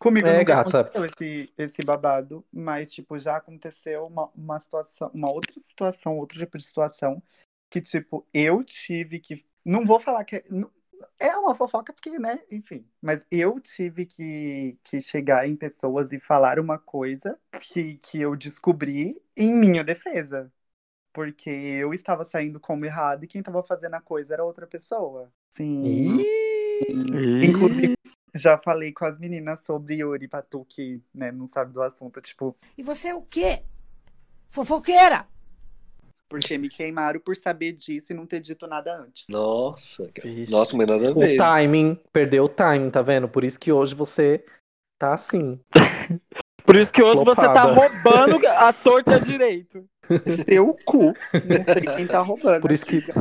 Comigo 0.00 0.26
É, 0.28 0.38
nunca 0.38 0.54
gata. 0.54 0.80
aconteceu 0.80 1.04
esse, 1.04 1.52
esse 1.58 1.82
babado, 1.84 2.44
mas, 2.52 2.92
tipo, 2.92 3.18
já 3.18 3.36
aconteceu 3.36 4.06
uma, 4.06 4.30
uma 4.34 4.58
situação, 4.58 5.10
uma 5.12 5.30
outra 5.30 5.52
situação, 5.58 6.16
outro 6.18 6.38
tipo 6.38 6.56
de 6.56 6.64
situação, 6.64 7.22
que, 7.70 7.80
tipo, 7.80 8.26
eu 8.32 8.62
tive 8.62 9.18
que. 9.18 9.44
Não 9.64 9.84
vou 9.84 9.98
falar 10.00 10.24
que. 10.24 10.36
é- 10.36 10.44
não- 10.50 10.70
É 11.18 11.36
uma 11.36 11.54
fofoca, 11.54 11.92
porque, 11.92 12.18
né? 12.18 12.40
Enfim. 12.50 12.86
Mas 13.00 13.24
eu 13.30 13.58
tive 13.60 14.06
que, 14.06 14.78
que 14.82 15.00
chegar 15.00 15.48
em 15.48 15.56
pessoas 15.56 16.12
e 16.12 16.20
falar 16.20 16.58
uma 16.58 16.78
coisa 16.78 17.38
que, 17.60 17.96
que 17.98 18.20
eu 18.20 18.36
descobri 18.36 19.20
em 19.36 19.52
minha 19.52 19.84
defesa. 19.84 20.52
Porque 21.12 21.50
eu 21.50 21.92
estava 21.92 22.24
saindo 22.24 22.60
como 22.60 22.84
errado 22.84 23.24
e 23.24 23.26
quem 23.26 23.40
estava 23.40 23.62
fazendo 23.62 23.94
a 23.94 24.00
coisa 24.00 24.34
era 24.34 24.44
outra 24.44 24.66
pessoa. 24.66 25.32
Sim. 25.50 26.18
Inclusive, 27.42 27.94
já 28.34 28.58
falei 28.58 28.92
com 28.92 29.04
as 29.04 29.18
meninas 29.18 29.60
sobre 29.60 29.96
Yuri 29.96 30.28
Patu, 30.28 30.64
que 30.64 31.02
né, 31.12 31.32
não 31.32 31.48
sabe 31.48 31.72
do 31.72 31.82
assunto, 31.82 32.20
tipo, 32.20 32.56
E 32.76 32.82
você 32.82 33.08
é 33.08 33.14
o 33.14 33.22
quê? 33.22 33.62
Fofoqueira! 34.50 35.26
Porque 36.28 36.58
me 36.58 36.68
queimaram 36.68 37.20
por 37.20 37.36
saber 37.36 37.72
disso 37.72 38.12
e 38.12 38.16
não 38.16 38.26
ter 38.26 38.40
dito 38.40 38.66
nada 38.66 38.96
antes. 38.96 39.26
Nossa. 39.28 40.10
Vixe. 40.22 40.52
Nossa, 40.52 40.76
mas 40.76 40.86
nada 40.86 41.08
a 41.08 41.12
O 41.14 41.20
ver. 41.20 41.36
timing, 41.36 41.98
perdeu 42.12 42.44
o 42.44 42.48
timing, 42.48 42.90
tá 42.90 43.02
vendo? 43.02 43.28
Por 43.28 43.44
isso 43.44 43.58
que 43.58 43.72
hoje 43.72 43.94
você 43.94 44.44
tá 44.98 45.14
assim. 45.14 45.60
Por 46.64 46.76
isso 46.76 46.92
que 46.92 47.02
hoje 47.02 47.24
você 47.24 47.40
tá 47.40 47.62
roubando 47.62 48.46
a 48.46 48.72
torta 48.72 49.18
direito. 49.18 49.88
Seu 50.44 50.74
cu. 50.84 51.14
Não 51.32 51.64
sei 51.72 51.82
quem 51.96 52.06
tá 52.06 52.20
roubando. 52.20 52.60
Por 52.60 52.70
isso 52.70 52.84
aqui, 52.84 53.00
que-. 53.00 53.12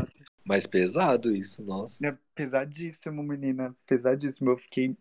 Mas 0.45 0.65
pesado 0.65 1.33
isso, 1.33 1.63
nossa. 1.63 2.05
É 2.05 2.13
pesadíssimo, 2.35 3.23
menina. 3.23 3.75
Pesadíssimo. 3.85 4.51
Eu 4.51 4.57
fiquei 4.57 4.95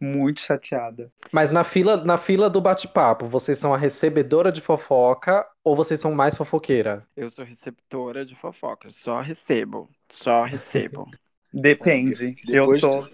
muito 0.00 0.40
chateada. 0.40 1.12
Mas 1.30 1.50
na 1.50 1.62
fila, 1.62 2.02
na 2.04 2.16
fila 2.16 2.48
do 2.48 2.60
bate-papo, 2.60 3.26
vocês 3.26 3.58
são 3.58 3.74
a 3.74 3.76
recebedora 3.76 4.50
de 4.50 4.60
fofoca 4.60 5.46
ou 5.62 5.76
vocês 5.76 6.00
são 6.00 6.12
mais 6.12 6.36
fofoqueira? 6.36 7.06
Eu 7.16 7.30
sou 7.30 7.44
receptora 7.44 8.24
de 8.24 8.34
fofoca, 8.34 8.88
só 8.90 9.20
recebo, 9.20 9.90
só 10.10 10.44
recebo. 10.44 11.06
Depende. 11.52 12.36
Eu 12.48 12.66
Depois 12.66 12.80
sou. 12.80 13.08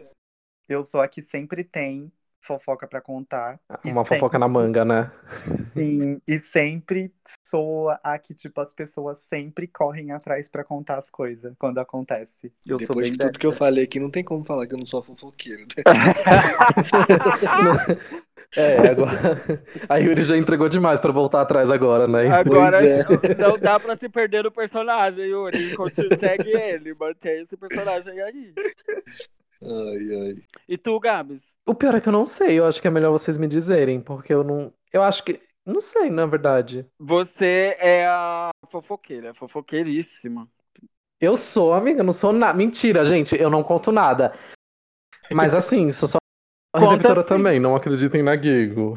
Eu 0.69 0.83
sou 0.83 1.01
a 1.01 1.09
que 1.09 1.23
sempre 1.23 1.63
tem 1.63 2.13
fofoca 2.47 2.87
pra 2.87 3.01
contar. 3.01 3.59
E 3.85 3.91
Uma 3.91 4.05
fofoca 4.05 4.39
na 4.39 4.47
sempre- 4.47 4.63
manga, 4.63 4.85
né? 4.85 5.11
Sim, 5.75 6.21
e 6.27 6.39
sempre 6.39 7.13
sou 7.45 7.91
a 8.03 8.19
que, 8.19 8.35
tipo, 8.35 8.61
as 8.61 8.73
pessoas 8.73 9.19
sempre 9.19 9.67
correm 9.67 10.13
atrás 10.13 10.49
pra 10.49 10.65
contar 10.65 10.99
as 10.99 11.11
coisas 11.11 11.55
quando 11.59 11.79
acontece. 11.79 12.53
Eu 12.67 12.79
sou 12.79 12.89
Depois 12.89 13.09
bem 13.09 13.13
de 13.13 13.19
tudo 13.19 13.39
que 13.39 13.47
eu 13.47 13.53
falei 13.53 13.85
aqui, 13.85 14.01
não 14.01 14.11
tem 14.11 14.25
como 14.25 14.45
falar 14.45 14.67
que 14.67 14.75
eu 14.75 14.79
não 14.79 14.87
sou 14.87 15.03
fofoqueiro. 15.03 15.63
né? 15.63 15.67
É, 18.57 18.89
agora. 18.89 19.11
A 19.89 19.97
Yuri 19.97 20.23
já 20.23 20.37
entregou 20.37 20.69
demais 20.69 21.01
pra 21.01 21.13
voltar 21.13 21.41
atrás 21.43 21.71
agora, 21.71 22.07
né? 22.07 22.29
Agora 22.31 22.77
é. 22.79 23.03
não 23.39 23.59
dá 23.59 23.79
pra 23.79 23.97
se 23.97 24.09
perder 24.09 24.45
no 24.45 24.51
personagem, 24.53 25.25
Yuri. 25.27 25.75
Segue 26.19 26.51
ele, 26.57 26.95
mantém 26.95 27.43
esse 27.43 27.57
personagem 27.57 28.21
aí. 28.23 28.53
Ai, 29.63 30.29
ai. 30.29 30.35
E 30.69 30.79
tu, 30.79 30.99
Gabs? 31.01 31.41
O 31.67 31.75
pior 31.75 31.95
é 31.97 32.01
que 32.01 32.09
eu 32.09 32.13
não 32.13 32.25
sei, 32.25 32.59
eu 32.59 32.65
acho 32.65 32.81
que 32.81 32.87
é 32.87 32.91
melhor 32.91 33.11
vocês 33.11 33.37
me 33.37 33.49
dizerem, 33.49 34.01
porque 34.01 34.33
eu 34.33 34.45
não. 34.45 34.73
Eu 34.93 35.03
acho 35.03 35.25
que. 35.25 35.41
Não 35.67 35.81
sei, 35.81 36.11
na 36.11 36.25
verdade. 36.27 36.87
Você 36.97 37.77
é 37.81 38.07
a 38.07 38.51
fofoqueira, 38.71 39.35
fofoqueiríssima. 39.35 40.49
Eu 41.21 41.37
sou, 41.37 41.73
amiga, 41.73 42.05
não 42.05 42.13
sou 42.13 42.33
nada. 42.33 42.57
Mentira, 42.57 43.05
gente, 43.05 43.35
eu 43.35 43.51
não 43.51 43.65
conto 43.65 43.91
nada. 43.91 44.33
Mas 45.33 45.53
assim, 45.55 45.91
sou 45.91 46.09
só 46.09 46.19
Conta 46.73 46.87
receptora 46.91 47.25
também, 47.25 47.59
não 47.59 47.75
acreditem 47.75 48.23
na 48.23 48.37
Gigo. 48.37 48.95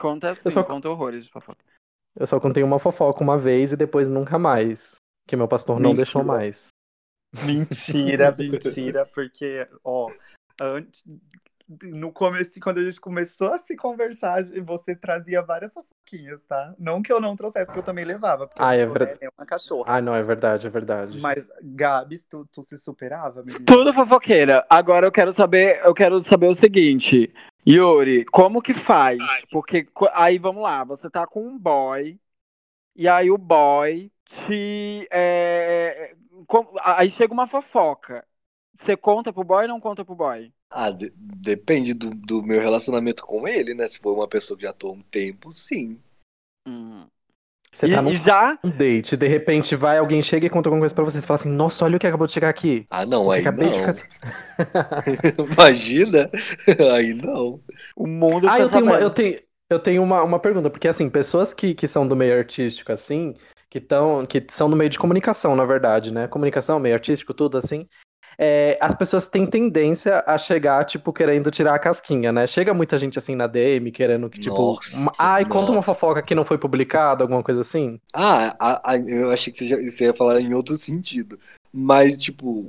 Conta 0.00 0.30
assim, 0.30 0.40
Eu 0.46 0.50
só- 0.50 0.62
conta 0.62 0.88
horrores 0.88 1.26
de 1.26 1.30
fofoca. 1.30 1.62
Eu 2.16 2.26
só 2.26 2.40
contei 2.40 2.62
uma 2.62 2.78
fofoca 2.78 3.22
uma 3.22 3.36
vez 3.36 3.72
e 3.72 3.76
depois 3.76 4.08
nunca 4.08 4.38
mais. 4.38 4.94
Que 5.28 5.36
meu 5.36 5.46
pastor 5.46 5.78
não 5.78 5.94
deixou 5.94 6.24
mais. 6.24 6.68
Mentira, 7.44 8.34
mentira, 8.38 9.06
porque, 9.06 9.68
ó, 9.84 10.10
antes. 10.60 11.04
No 11.84 12.10
começo, 12.12 12.50
quando 12.60 12.78
a 12.78 12.82
gente 12.82 13.00
começou 13.00 13.52
a 13.52 13.58
se 13.58 13.76
conversar, 13.76 14.42
você 14.64 14.96
trazia 14.96 15.40
várias 15.40 15.72
fofoquinhas, 15.72 16.44
tá? 16.44 16.74
Não 16.76 17.00
que 17.00 17.12
eu 17.12 17.20
não 17.20 17.36
trouxesse, 17.36 17.66
porque 17.66 17.78
eu 17.78 17.84
também 17.84 18.04
levava. 18.04 18.48
Porque 18.48 18.60
Ah, 18.60 18.74
é 18.74 18.84
verdade. 18.84 19.18
né, 19.22 19.28
uma 19.38 19.46
cachorra. 19.46 19.92
Ai, 19.92 20.02
não, 20.02 20.14
é 20.14 20.22
verdade, 20.22 20.66
é 20.66 20.70
verdade. 20.70 21.20
Mas, 21.20 21.48
Gabs, 21.62 22.24
tu, 22.24 22.44
tu 22.50 22.64
se 22.64 22.76
superava, 22.76 23.44
menina? 23.44 23.64
Tudo 23.66 23.94
fofoqueira. 23.94 24.66
Agora 24.68 25.06
eu 25.06 25.12
quero 25.12 25.32
saber, 25.32 25.80
eu 25.84 25.94
quero 25.94 26.20
saber 26.24 26.48
o 26.48 26.54
seguinte, 26.56 27.32
Yuri, 27.68 28.24
como 28.24 28.60
que 28.60 28.74
faz? 28.74 29.20
Porque 29.52 29.86
aí 30.12 30.38
vamos 30.38 30.62
lá, 30.64 30.82
você 30.82 31.08
tá 31.08 31.24
com 31.24 31.46
um 31.46 31.56
boy 31.56 32.18
e 32.96 33.06
aí 33.06 33.30
o 33.30 33.38
boy 33.38 34.10
te 34.24 35.06
é, 35.10 36.14
com- 36.46 36.74
aí 36.82 37.08
chega 37.10 37.32
uma 37.32 37.46
fofoca. 37.46 38.26
Você 38.82 38.96
conta 38.96 39.32
pro 39.32 39.44
boy 39.44 39.62
ou 39.62 39.68
não 39.68 39.80
conta 39.80 40.04
pro 40.04 40.14
boy? 40.14 40.52
Ah, 40.70 40.90
de- 40.90 41.12
depende 41.16 41.94
do, 41.94 42.10
do 42.14 42.42
meu 42.42 42.60
relacionamento 42.60 43.24
com 43.24 43.46
ele, 43.46 43.74
né? 43.74 43.88
Se 43.88 43.98
for 43.98 44.14
uma 44.14 44.28
pessoa 44.28 44.56
que 44.56 44.62
já 44.64 44.72
tô 44.72 44.88
há 44.88 44.92
um 44.92 45.02
tempo, 45.02 45.52
sim. 45.52 45.98
Hum. 46.66 47.06
Você 47.72 47.86
e, 47.86 47.90
tá 47.90 48.02
num 48.02 48.12
e 48.12 48.16
já 48.16 48.58
date, 48.76 49.16
de 49.16 49.26
repente 49.28 49.76
vai, 49.76 49.98
alguém 49.98 50.20
chega 50.20 50.46
e 50.46 50.50
conta 50.50 50.68
alguma 50.68 50.80
coisa 50.80 50.94
pra 50.94 51.04
vocês. 51.04 51.24
Fala 51.24 51.38
assim, 51.40 51.48
nossa, 51.50 51.84
olha 51.84 51.96
o 51.96 52.00
que 52.00 52.06
acabou 52.06 52.26
de 52.26 52.32
chegar 52.32 52.48
aqui. 52.48 52.86
Ah, 52.90 53.06
não, 53.06 53.26
Eu 53.26 53.32
aí 53.32 53.42
acabei 53.42 53.68
de 53.68 53.78
não. 53.78 53.94
ficar- 53.94 54.08
Imagina? 55.38 56.30
Aí 56.94 57.14
não. 57.14 57.60
o 57.96 58.06
mundo 58.06 58.48
Ah, 58.48 58.56
tá 58.56 58.62
eu 58.64 58.70
tenho 58.70 58.84
uma, 58.84 59.00
eu 59.00 59.10
tenho, 59.10 59.40
eu 59.70 59.78
tenho 59.78 60.02
uma, 60.02 60.22
uma 60.22 60.38
pergunta, 60.40 60.68
porque 60.70 60.88
assim, 60.88 61.08
pessoas 61.08 61.54
que, 61.54 61.74
que 61.74 61.86
são 61.86 62.06
do 62.06 62.16
meio 62.16 62.36
artístico, 62.36 62.92
assim, 62.92 63.34
que, 63.68 63.80
tão, 63.80 64.26
que 64.26 64.44
são 64.50 64.68
do 64.68 64.76
meio 64.76 64.90
de 64.90 64.98
comunicação, 64.98 65.54
na 65.54 65.64
verdade, 65.64 66.10
né? 66.10 66.26
Comunicação, 66.28 66.78
meio 66.80 66.94
artístico, 66.94 67.32
tudo 67.32 67.56
assim. 67.58 67.86
É, 68.42 68.78
as 68.80 68.94
pessoas 68.94 69.26
têm 69.26 69.44
tendência 69.44 70.24
a 70.26 70.38
chegar, 70.38 70.82
tipo, 70.86 71.12
querendo 71.12 71.50
tirar 71.50 71.74
a 71.74 71.78
casquinha, 71.78 72.32
né? 72.32 72.46
Chega 72.46 72.72
muita 72.72 72.96
gente 72.96 73.18
assim 73.18 73.36
na 73.36 73.46
DM, 73.46 73.92
querendo 73.92 74.30
que, 74.30 74.40
tipo, 74.40 74.56
Nossa, 74.56 74.96
uma- 74.96 75.10
ai, 75.18 75.44
conta 75.44 75.70
uma 75.70 75.76
nossa. 75.76 75.92
fofoca 75.92 76.22
que 76.22 76.34
não 76.34 76.44
foi 76.46 76.56
publicada, 76.56 77.22
alguma 77.22 77.42
coisa 77.42 77.60
assim. 77.60 78.00
Ah, 78.14 78.56
a- 78.58 78.92
a- 78.92 78.98
eu 78.98 79.30
achei 79.30 79.52
que 79.52 79.58
você, 79.58 79.66
já, 79.66 79.76
você 79.76 80.04
ia 80.04 80.14
falar 80.14 80.40
em 80.40 80.54
outro 80.54 80.74
sentido. 80.78 81.38
Mas, 81.70 82.16
tipo, 82.16 82.66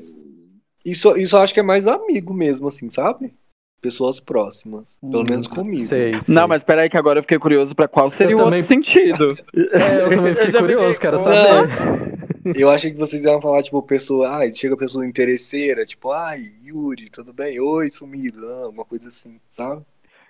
isso, 0.86 1.16
isso 1.18 1.38
eu 1.38 1.42
acho 1.42 1.54
que 1.54 1.60
é 1.62 1.64
mais 1.64 1.88
amigo 1.88 2.34
mesmo, 2.34 2.68
assim, 2.68 2.90
sabe? 2.90 3.34
Pessoas 3.82 4.20
próximas. 4.20 5.00
Pelo 5.00 5.24
Hum, 5.24 5.28
menos 5.30 5.48
comigo. 5.48 5.86
Sei, 5.86 6.20
sei. 6.22 6.36
Não, 6.36 6.48
mas 6.48 6.62
peraí 6.64 6.90
que 6.90 6.98
agora 6.98 7.18
eu 7.20 7.24
fiquei 7.24 7.40
curioso 7.40 7.74
pra 7.74 7.88
qual 7.88 8.10
seria 8.12 8.34
Eu 8.34 8.40
o 8.40 8.44
também- 8.44 8.60
outro 8.60 8.68
sentido. 8.68 9.38
É, 9.74 10.02
eu 10.02 10.10
também 10.10 10.36
fiquei 10.36 10.52
já 10.52 10.60
curioso, 10.60 11.00
quero 11.00 11.16
"Ô, 11.16 11.20
saber. 11.20 11.70
Eu 12.56 12.70
achei 12.70 12.92
que 12.92 13.00
vocês 13.00 13.24
iam 13.24 13.42
falar, 13.42 13.64
tipo, 13.64 13.82
pessoa. 13.82 14.30
Ai, 14.38 14.54
chega 14.54 14.78
pessoa 14.78 15.06
interesseira, 15.06 15.86
tipo, 15.86 16.12
ai, 16.12 16.42
Yuri, 16.64 17.06
tudo 17.06 17.34
bem? 17.34 17.60
Oi, 17.60 17.90
sumido. 17.92 18.48
Ah, 18.48 18.70
uma 18.70 18.86
coisa 18.86 19.08
assim, 19.08 19.40
sabe? 19.52 19.82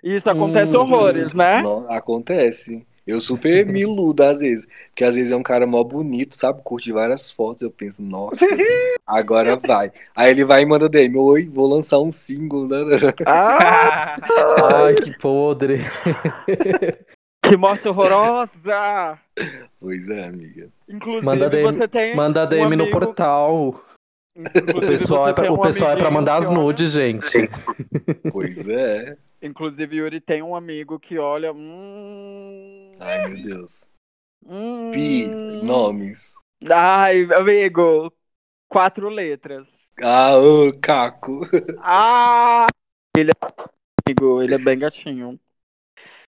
Isso 0.02 0.28
acontece 0.28 0.76
Hum, 0.76 0.80
horrores, 0.80 1.32
né? 1.32 1.62
Não, 1.62 1.90
acontece. 1.90 2.84
Eu 3.06 3.20
super 3.20 3.66
me 3.66 3.80
iludo 3.80 4.22
às 4.22 4.38
vezes. 4.40 4.66
Porque 4.88 5.04
às 5.04 5.14
vezes 5.14 5.32
é 5.32 5.36
um 5.36 5.42
cara 5.42 5.66
mó 5.66 5.82
bonito, 5.82 6.36
sabe? 6.36 6.62
Curte 6.62 6.92
várias 6.92 7.32
fotos. 7.32 7.62
Eu 7.62 7.70
penso, 7.70 8.02
nossa, 8.02 8.44
agora 9.06 9.56
vai. 9.56 9.90
Aí 10.14 10.30
ele 10.30 10.44
vai 10.44 10.62
e 10.62 10.66
manda 10.66 10.88
DM, 10.88 11.16
oi, 11.16 11.48
vou 11.48 11.66
lançar 11.66 11.98
um 11.98 12.12
single. 12.12 12.68
Né? 12.68 12.78
Ah, 13.26 14.16
Ai, 14.84 14.94
que 14.94 15.16
podre. 15.18 15.78
que 17.42 17.56
morte 17.56 17.88
horrorosa! 17.88 19.18
Pois 19.80 20.08
é, 20.08 20.24
amiga. 20.24 20.70
Inclusive, 20.88 21.24
Manda 21.24 21.50
DM, 21.50 21.76
você 21.76 21.88
tem 21.88 22.14
manda 22.16 22.44
um 22.44 22.48
DM 22.48 22.76
no 22.76 22.84
amigo- 22.84 22.90
portal. 22.98 23.54
O 24.34 24.40
Inclusive, 24.40 24.86
pessoal, 24.86 25.24
você 25.24 25.30
é 25.30 25.34
pra, 25.34 25.42
tem 25.44 25.52
o 25.52 25.54
um 25.58 25.60
pessoal 25.60 25.90
é 25.92 25.96
pra 25.96 26.10
mandar 26.10 26.36
as 26.36 26.48
nudes, 26.48 26.92
gente. 26.92 27.48
Pois 28.32 28.66
é. 28.68 29.16
Inclusive, 29.42 29.96
Yuri 29.96 30.20
tem 30.20 30.42
um 30.42 30.54
amigo 30.54 30.98
que 30.98 31.18
olha. 31.18 31.52
Hum, 31.52 32.92
Ai, 33.00 33.26
meu 33.28 33.42
Deus. 33.42 33.86
hum, 34.46 34.90
Pi, 34.92 35.26
nomes. 35.26 36.34
Ai, 36.70 37.24
amigo. 37.34 38.12
Quatro 38.68 39.08
letras. 39.10 39.66
Ah, 40.02 40.36
ô, 40.38 40.70
Caco. 40.80 41.42
Ah! 41.80 42.66
Ele 43.16 43.30
é 43.32 43.52
amigo. 44.08 44.42
Ele 44.42 44.54
é 44.54 44.58
bem 44.58 44.78
gatinho. 44.78 45.38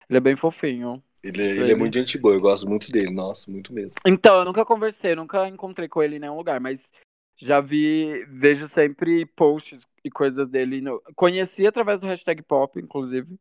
Ele 0.09 0.19
é 0.19 0.21
bem 0.21 0.37
fofinho. 0.37 1.03
Ele, 1.23 1.43
é- 1.43 1.57
ele 1.57 1.73
é 1.73 1.75
muito 1.75 1.95
gente 1.95 2.17
boa, 2.17 2.35
eu 2.35 2.41
gosto 2.41 2.69
muito 2.69 2.91
dele, 2.91 3.11
nossa, 3.11 3.51
muito 3.51 3.73
mesmo. 3.73 3.93
Então, 4.07 4.39
eu 4.39 4.45
nunca 4.45 4.65
conversei, 4.65 5.15
nunca 5.15 5.49
encontrei 5.49 5.89
com 5.89 6.03
ele 6.03 6.17
em 6.17 6.21
nenhum 6.21 6.37
lugar, 6.37 6.61
mas 6.61 6.81
já 7.37 7.61
vi, 7.61 8.25
vejo 8.29 8.67
sempre 8.69 9.27
posts 9.27 9.81
e 10.05 10.11
coisas 10.11 10.49
dele. 10.49 10.81
No... 10.81 11.03
Conheci 11.15 11.67
através 11.67 12.01
do 12.01 12.07
hashtag 12.07 12.43
pop, 12.43 12.79
inclusive. 12.79 13.39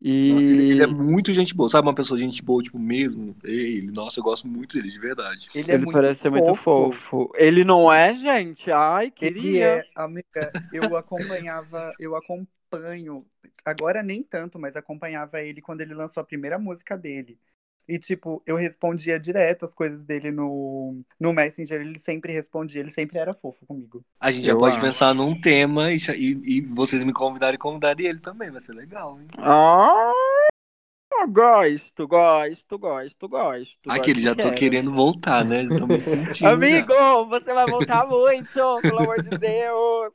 E 0.00 0.28
Nossa, 0.28 0.52
ele, 0.52 0.70
ele 0.72 0.82
é 0.82 0.86
muito 0.86 1.32
gente 1.32 1.54
boa, 1.54 1.70
sabe? 1.70 1.88
Uma 1.88 1.94
pessoa 1.94 2.18
gente 2.18 2.42
boa, 2.42 2.62
tipo, 2.62 2.78
mesmo. 2.78 3.34
Ele, 3.42 3.90
nossa, 3.90 4.20
eu 4.20 4.24
gosto 4.24 4.46
muito 4.46 4.76
dele, 4.76 4.90
de 4.90 4.98
verdade. 4.98 5.48
Ele, 5.54 5.70
é 5.70 5.74
ele 5.74 5.84
muito 5.84 5.94
parece 5.94 6.20
ser 6.22 6.30
muito 6.30 6.54
fofo. 6.56 7.30
Ele 7.36 7.64
não 7.64 7.90
é, 7.90 8.14
gente? 8.14 8.70
Ai, 8.70 9.06
Ele 9.20 9.40
queria. 9.40 9.64
é, 9.64 9.86
amiga, 9.94 10.52
eu 10.72 10.94
acompanhava, 10.96 11.94
eu 11.98 12.14
acompanho, 12.14 12.48
agora 13.64 14.02
nem 14.02 14.22
tanto, 14.22 14.58
mas 14.58 14.76
acompanhava 14.76 15.40
ele 15.42 15.60
quando 15.60 15.80
ele 15.80 15.94
lançou 15.94 16.20
a 16.20 16.24
primeira 16.24 16.58
música 16.58 16.96
dele. 16.96 17.38
E, 17.86 17.98
tipo, 17.98 18.42
eu 18.46 18.56
respondia 18.56 19.20
direto 19.20 19.64
as 19.64 19.74
coisas 19.74 20.04
dele 20.04 20.30
no, 20.30 20.96
no 21.20 21.32
Messenger, 21.34 21.80
ele 21.80 21.98
sempre 21.98 22.32
respondia, 22.32 22.80
ele 22.80 22.90
sempre 22.90 23.18
era 23.18 23.34
fofo 23.34 23.66
comigo. 23.66 24.02
A 24.18 24.30
gente 24.30 24.46
já 24.46 24.54
Eu 24.54 24.58
pode 24.58 24.76
acho. 24.76 24.80
pensar 24.80 25.14
num 25.14 25.38
tema 25.38 25.92
e, 25.92 25.98
e, 26.16 26.58
e 26.58 26.60
vocês 26.62 27.04
me 27.04 27.12
convidarem 27.12 27.56
e 27.56 27.58
convidarem 27.58 28.06
ele 28.06 28.20
também, 28.20 28.50
vai 28.50 28.60
ser 28.60 28.72
legal, 28.72 29.20
hein? 29.20 29.26
Ah, 29.38 30.12
gosto, 31.28 32.06
gosto, 32.06 32.78
gosto, 32.78 33.28
gosto. 33.28 33.80
Aquele, 33.88 34.20
gosto, 34.20 34.22
já 34.22 34.34
tô 34.34 34.50
quero. 34.50 34.52
querendo 34.52 34.92
voltar, 34.92 35.44
né? 35.44 35.66
Já 35.66 35.74
tô 35.74 35.86
me 35.86 36.00
sentindo. 36.02 36.66
já. 36.66 36.86
Amigo, 36.86 37.26
você 37.26 37.52
vai 37.54 37.66
voltar 37.66 38.06
muito, 38.06 38.82
pelo 38.84 38.98
amor 39.00 39.20
de 39.20 39.32
Deus. 39.32 40.12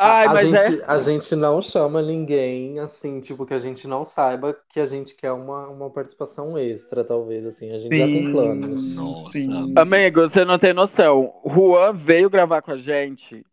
Ai, 0.00 0.26
a, 0.26 0.32
mas 0.32 0.48
gente, 0.48 0.80
é. 0.80 0.84
a 0.86 0.98
gente 0.98 1.34
não 1.34 1.60
chama 1.60 2.00
ninguém, 2.00 2.78
assim, 2.78 3.20
tipo, 3.20 3.44
que 3.44 3.52
a 3.52 3.58
gente 3.58 3.88
não 3.88 4.04
saiba 4.04 4.56
que 4.68 4.78
a 4.78 4.86
gente 4.86 5.12
quer 5.16 5.32
uma, 5.32 5.66
uma 5.66 5.90
participação 5.90 6.56
extra, 6.56 7.02
talvez, 7.02 7.44
assim. 7.44 7.72
A 7.72 7.80
gente 7.80 7.98
já 7.98 8.06
tem 8.06 8.30
planos. 8.30 8.94
Nossa. 8.94 9.32
Sim. 9.32 9.74
Amigo, 9.76 10.20
você 10.20 10.44
não 10.44 10.56
tem 10.56 10.72
noção. 10.72 11.34
Juan 11.44 11.92
veio 11.92 12.30
gravar 12.30 12.62
com 12.62 12.70
a 12.70 12.76
gente. 12.76 13.44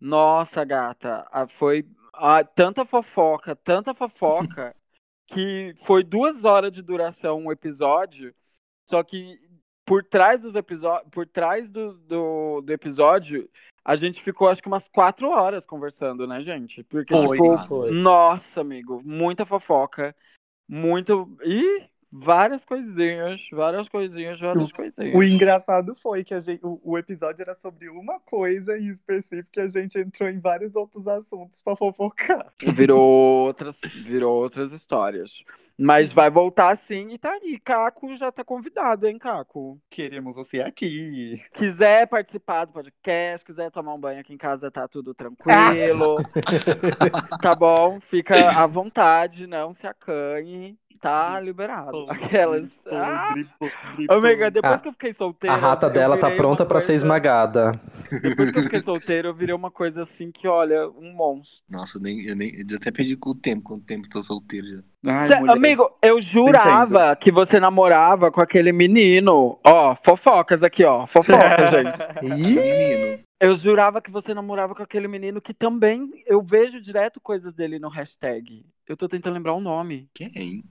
Nossa, 0.00 0.64
gata, 0.64 1.24
foi 1.56 1.86
ah, 2.14 2.42
tanta 2.42 2.84
fofoca, 2.84 3.54
tanta 3.54 3.94
fofoca, 3.94 4.74
que 5.28 5.72
foi 5.84 6.02
duas 6.02 6.44
horas 6.44 6.72
de 6.72 6.82
duração 6.82 7.38
um 7.38 7.52
episódio. 7.52 8.34
Só 8.86 9.04
que 9.04 9.38
por 9.86 10.02
trás 10.02 10.40
dos 10.40 10.56
episódios, 10.56 11.08
por 11.12 11.28
trás 11.28 11.70
do, 11.70 11.92
do, 11.92 12.60
do 12.60 12.72
episódio, 12.72 13.48
a 13.86 13.94
gente 13.94 14.20
ficou 14.20 14.48
acho 14.48 14.60
que 14.60 14.66
umas 14.66 14.88
quatro 14.88 15.28
horas 15.30 15.64
conversando, 15.64 16.26
né, 16.26 16.42
gente? 16.42 16.82
Porque, 16.82 17.14
Foi. 17.14 17.38
tipo, 17.38 17.68
Foi. 17.68 17.90
nossa, 17.92 18.60
amigo, 18.60 19.00
muita 19.04 19.46
fofoca, 19.46 20.12
muito. 20.68 21.38
Ih, 21.44 21.84
várias 22.10 22.64
coisinhas, 22.64 23.46
várias 23.52 23.88
coisinhas, 23.88 24.40
várias 24.40 24.72
coisinhas. 24.72 25.14
O 25.14 25.22
engraçado 25.22 25.94
foi 25.94 26.24
que 26.24 26.34
a 26.34 26.40
gente, 26.40 26.66
o, 26.66 26.80
o 26.82 26.98
episódio 26.98 27.42
era 27.42 27.54
sobre 27.54 27.88
uma 27.88 28.18
coisa 28.18 28.76
em 28.76 28.88
específico 28.88 29.50
e 29.56 29.60
a 29.60 29.68
gente 29.68 29.96
entrou 30.00 30.28
em 30.28 30.40
vários 30.40 30.74
outros 30.74 31.06
assuntos 31.06 31.62
pra 31.62 31.76
fofocar. 31.76 32.52
Virou 32.74 33.00
outras, 33.00 33.80
virou 34.04 34.34
outras 34.34 34.72
histórias. 34.72 35.44
Mas 35.78 36.10
vai 36.10 36.30
voltar 36.30 36.74
sim 36.76 37.10
e 37.12 37.18
tá 37.18 37.32
aí. 37.32 37.60
Caco 37.62 38.16
já 38.16 38.32
tá 38.32 38.42
convidado, 38.42 39.06
hein, 39.06 39.18
Caco? 39.18 39.78
Queremos 39.90 40.36
você 40.36 40.60
aqui. 40.60 41.42
Quiser 41.52 42.06
participar 42.06 42.64
do 42.64 42.72
podcast, 42.72 43.44
quiser 43.44 43.70
tomar 43.70 43.94
um 43.94 44.00
banho 44.00 44.20
aqui 44.20 44.32
em 44.32 44.38
casa, 44.38 44.70
tá 44.70 44.88
tudo 44.88 45.12
tranquilo. 45.12 46.16
tá 47.42 47.54
bom? 47.54 48.00
Fica 48.00 48.50
à 48.58 48.66
vontade, 48.66 49.46
não 49.46 49.74
se 49.74 49.86
acanhe. 49.86 50.78
Tá 51.00 51.38
liberado. 51.40 52.06
Aquelas. 52.08 52.66
Ah, 52.90 53.26
Podre, 53.28 53.46
podre, 53.58 54.06
amiga, 54.08 54.50
depois 54.50 54.74
Ah, 54.74 54.78
que 54.78 54.88
eu 54.88 54.92
fiquei 54.92 55.12
solteira. 55.12 55.54
A 55.54 55.58
rata 55.58 55.90
dela 55.90 56.16
tá 56.18 56.30
pronta 56.30 56.62
uma 56.62 56.68
pra 56.68 56.80
ser 56.80 56.94
esmagada. 56.94 57.72
Depois 58.22 58.50
que 58.50 58.58
eu 58.58 58.62
fiquei 58.62 58.80
solteira, 58.82 59.28
eu 59.28 59.34
virei 59.34 59.54
uma 59.54 59.70
coisa 59.70 60.02
assim 60.02 60.30
que, 60.30 60.46
olha, 60.46 60.88
um 60.90 61.12
monstro. 61.12 61.64
Nossa, 61.68 61.98
eu, 61.98 62.02
nem, 62.02 62.22
eu, 62.26 62.36
nem, 62.36 62.52
eu 62.54 62.76
até 62.76 62.90
perdi 62.90 63.18
o 63.24 63.34
tempo, 63.34 63.62
quanto 63.64 63.84
tempo 63.84 64.04
que 64.04 64.10
tô 64.10 64.22
solteiro 64.22 64.66
já. 64.66 64.82
Ai, 65.06 65.28
Cê- 65.28 65.34
amigo, 65.50 65.90
eu 66.02 66.20
jurava 66.20 67.14
que 67.16 67.30
você 67.30 67.60
namorava 67.60 68.30
com 68.30 68.40
aquele 68.40 68.72
menino. 68.72 69.58
Ó, 69.64 69.96
fofocas 70.04 70.62
aqui, 70.62 70.84
ó. 70.84 71.06
Fofoca, 71.06 71.66
gente. 71.70 71.98
Ih, 72.22 72.54
Menino. 72.56 73.26
Eu 73.38 73.54
jurava 73.54 74.00
que 74.00 74.10
você 74.10 74.32
namorava 74.32 74.74
com 74.74 74.82
aquele 74.82 75.06
menino 75.06 75.42
que 75.42 75.52
também 75.52 76.10
eu 76.26 76.40
vejo 76.42 76.80
direto 76.80 77.20
coisas 77.20 77.52
dele 77.54 77.78
no 77.78 77.90
hashtag. 77.90 78.64
Eu 78.88 78.96
tô 78.96 79.06
tentando 79.08 79.34
lembrar 79.34 79.52
o 79.52 79.60
nome. 79.60 80.08
Quem? 80.14 80.64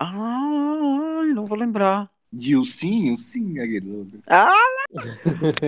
Ai, 0.00 1.26
não 1.34 1.44
vou 1.44 1.56
lembrar. 1.58 2.10
Dilcinho? 2.32 3.16
Sim, 3.16 3.58
aquele. 3.58 4.06
Ah! 4.28 4.54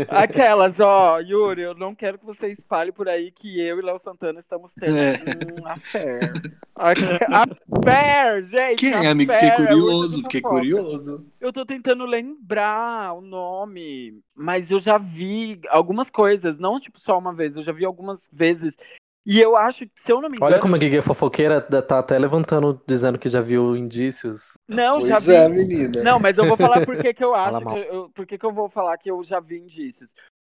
Aquelas, 0.08 0.78
ó, 0.78 1.18
Yuri, 1.18 1.60
eu 1.62 1.74
não 1.74 1.92
quero 1.92 2.18
que 2.18 2.24
você 2.24 2.48
espalhe 2.52 2.92
por 2.92 3.08
aí 3.08 3.32
que 3.32 3.60
eu 3.60 3.78
e 3.80 3.82
Léo 3.82 3.98
Santana 3.98 4.38
estamos 4.38 4.72
tendo 4.74 4.96
É. 4.96 5.60
um 5.60 5.66
affair. 5.66 6.32
Affair, 6.76 8.46
gente! 8.48 8.78
Quem, 8.78 9.06
amigo? 9.06 9.32
Fiquei 9.32 9.48
affair, 9.50 9.68
é 9.68 9.74
urso 9.74 9.86
curioso, 9.86 10.16
de 10.16 10.22
fiquei 10.22 10.40
fofoca. 10.40 10.60
curioso. 10.60 11.26
Eu 11.40 11.52
tô 11.52 11.66
tentando 11.66 12.04
lembrar 12.06 13.12
o 13.14 13.20
nome, 13.20 14.20
mas 14.34 14.70
eu 14.70 14.78
já 14.80 14.98
vi 14.98 15.60
algumas 15.68 16.10
coisas, 16.10 16.58
não 16.60 16.78
tipo 16.80 17.00
só 17.00 17.18
uma 17.18 17.34
vez, 17.34 17.56
eu 17.56 17.64
já 17.64 17.72
vi 17.72 17.84
algumas 17.84 18.28
vezes. 18.32 18.76
E 19.24 19.40
eu 19.40 19.56
acho 19.56 19.86
que, 19.86 19.92
se 20.00 20.10
eu 20.10 20.20
não 20.20 20.28
me 20.28 20.36
engano. 20.36 20.52
olha 20.52 20.60
como 20.60 20.74
a 20.74 20.78
Guigui 20.78 20.96
é 20.98 21.02
fofoqueira, 21.02 21.60
tá 21.60 22.00
até 22.00 22.18
levantando, 22.18 22.82
dizendo 22.86 23.18
que 23.18 23.28
já 23.28 23.40
viu 23.40 23.76
indícios. 23.76 24.54
Não, 24.68 25.06
já 25.06 25.14
Pois 25.14 25.26
vi. 25.26 25.34
é, 25.34 25.48
menina. 25.48 26.02
Não, 26.02 26.18
mas 26.18 26.36
eu 26.36 26.46
vou 26.46 26.56
falar 26.56 26.84
por 26.84 26.96
que 26.96 27.14
eu 27.22 27.34
acho 27.34 27.60
que 27.60 27.78
eu, 27.78 28.10
por 28.10 28.26
que 28.26 28.38
eu 28.44 28.52
vou 28.52 28.68
falar 28.68 28.98
que 28.98 29.10
eu 29.10 29.22
já 29.22 29.38
vi 29.38 29.58
indícios. 29.58 30.12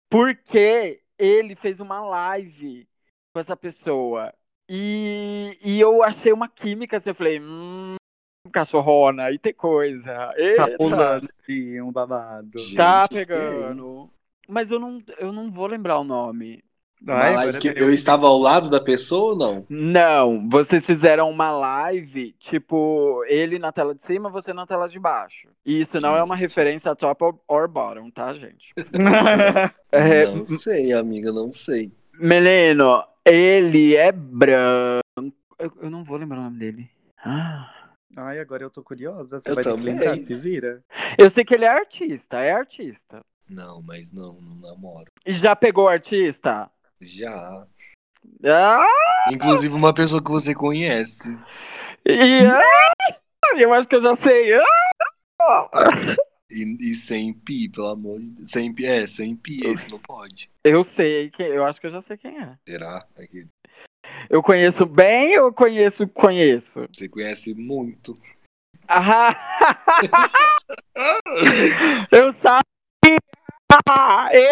Porque 0.09 1.01
ele 1.17 1.55
fez 1.55 1.79
uma 1.79 1.99
live 2.01 2.87
com 3.33 3.39
essa 3.39 3.57
pessoa. 3.57 4.33
E, 4.69 5.57
e 5.63 5.79
eu 5.79 6.03
achei 6.03 6.31
uma 6.31 6.47
química, 6.47 6.97
assim, 6.97 7.09
eu 7.09 7.15
falei, 7.15 7.39
hum, 7.41 7.95
cachorrona, 8.51 9.23
aí 9.25 9.39
tem 9.39 9.53
coisa. 9.53 10.03
Tá 10.03 10.33
Eita, 10.37 10.77
pulando 10.77 11.27
aqui, 11.39 11.81
um 11.81 11.91
babado. 11.91 12.51
tá 12.75 13.01
Gente, 13.01 13.15
pegando. 13.15 14.11
Mas 14.47 14.69
eu 14.69 14.79
não, 14.79 15.01
eu 15.17 15.31
não 15.31 15.51
vou 15.51 15.65
lembrar 15.65 15.99
o 15.99 16.03
nome. 16.03 16.63
Ai, 17.07 17.33
live 17.35 17.59
que 17.59 17.67
eu- 17.69 17.93
estava 17.93 18.27
ao 18.27 18.37
lado 18.37 18.69
da 18.69 18.79
pessoa 18.81 19.31
ou 19.33 19.37
não? 19.37 19.65
Não, 19.69 20.49
vocês 20.49 20.85
fizeram 20.85 21.29
uma 21.29 21.49
live, 21.51 22.33
tipo, 22.39 23.23
ele 23.27 23.57
na 23.57 23.71
tela 23.71 23.95
de 23.95 24.03
cima, 24.03 24.29
você 24.29 24.51
na 24.53 24.65
tela 24.67 24.87
de 24.89 24.99
baixo. 24.99 25.47
E 25.65 25.79
isso 25.81 25.99
não 26.01 26.15
é 26.17 26.21
uma 26.21 26.35
referência 26.35 26.91
a 26.91 26.95
top 26.95 27.23
or- 27.47 27.67
bottom, 27.69 28.09
tá, 28.11 28.33
gente? 28.33 28.73
É, 29.91 30.25
Não 30.25 30.45
sei, 30.45 30.93
amiga, 30.93 31.31
não 31.31 31.51
sei. 31.51 31.91
Menino, 32.13 33.03
ele 33.25 33.95
é 33.95 34.11
branco. 34.11 35.01
Eu, 35.57 35.71
eu 35.81 35.89
não 35.89 36.03
vou 36.03 36.17
lembrar 36.17 36.39
o 36.39 36.43
nome 36.43 36.59
dele. 36.59 36.89
Ah. 37.25 37.73
Ai, 38.15 38.39
agora 38.39 38.63
eu 38.63 38.69
tô 38.69 38.83
curiosa. 38.83 39.39
Você 39.39 39.49
Eu 39.51 39.55
vai 39.55 39.63
também. 39.63 39.93
lembrar, 39.95 40.15
se 40.15 40.35
vira. 40.35 40.83
Eu 41.17 41.29
sei 41.29 41.43
que 41.45 41.53
ele 41.55 41.65
é 41.65 41.69
artista, 41.69 42.37
é 42.39 42.51
artista. 42.51 43.21
Não, 43.49 43.81
mas 43.81 44.11
não, 44.11 44.33
não 44.33 44.55
namoro. 44.69 45.05
E 45.25 45.31
já 45.33 45.55
pegou 45.55 45.87
artista? 45.87 46.69
Já. 47.01 47.65
Ah, 48.45 48.85
Inclusive 49.31 49.73
uma 49.73 49.93
pessoa 49.93 50.23
que 50.23 50.29
você 50.31 50.53
conhece. 50.53 51.37
e, 52.05 52.41
ah, 52.45 52.61
eu 53.57 53.73
acho 53.73 53.87
que 53.87 53.95
eu 53.95 54.01
já 54.01 54.15
sei. 54.17 54.51
E, 56.51 56.91
e 56.91 56.95
sem 56.95 57.33
pi, 57.33 57.69
pelo 57.69 57.87
amor 57.87 58.19
de 58.19 58.27
Deus. 58.31 58.51
Sem 58.51 58.73
pi, 58.73 58.85
é, 58.85 59.07
sem 59.07 59.35
pi, 59.35 59.65
esse 59.65 59.89
não 59.89 59.99
pode. 59.99 60.49
Eu 60.63 60.83
sei, 60.83 61.31
eu 61.39 61.65
acho 61.65 61.79
que 61.79 61.87
eu 61.87 61.91
já 61.91 62.01
sei 62.01 62.17
quem 62.17 62.37
é. 62.37 62.57
Será? 62.67 63.05
Aquele- 63.17 63.47
Eu 64.29 64.43
conheço 64.43 64.85
bem 64.85 65.39
ou 65.39 65.53
conheço, 65.53 66.07
conheço? 66.07 66.85
Você 66.91 67.07
conhece 67.07 67.53
muito. 67.53 68.17
Ah, 68.87 69.35
eu 72.11 72.33
sabia! 72.33 72.63
Eu! 74.33 74.49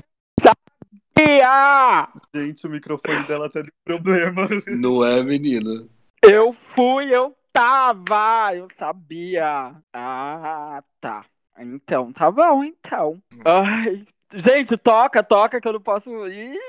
Gente, 2.34 2.68
o 2.68 2.70
microfone 2.70 3.24
dela 3.28 3.50
tá 3.50 3.62
de 3.62 3.72
problema. 3.84 4.48
Não 4.80 5.04
é, 5.04 5.24
menino? 5.24 5.90
Eu 6.24 6.54
fui, 6.54 7.14
eu 7.14 7.36
tava! 7.54 8.56
Eu 8.56 8.68
sabia! 8.78 9.76
Ah, 9.94 10.84
tá. 11.02 11.26
Então, 11.60 12.14
tá 12.14 12.30
bom, 12.30 12.64
então. 12.64 13.22
Ai, 13.46 14.06
gente, 14.34 14.78
toca, 14.78 15.24
toca 15.24 15.60
que 15.60 15.68
eu 15.68 15.74
não 15.74 15.82
posso 15.82 16.10
ir. 16.28 16.60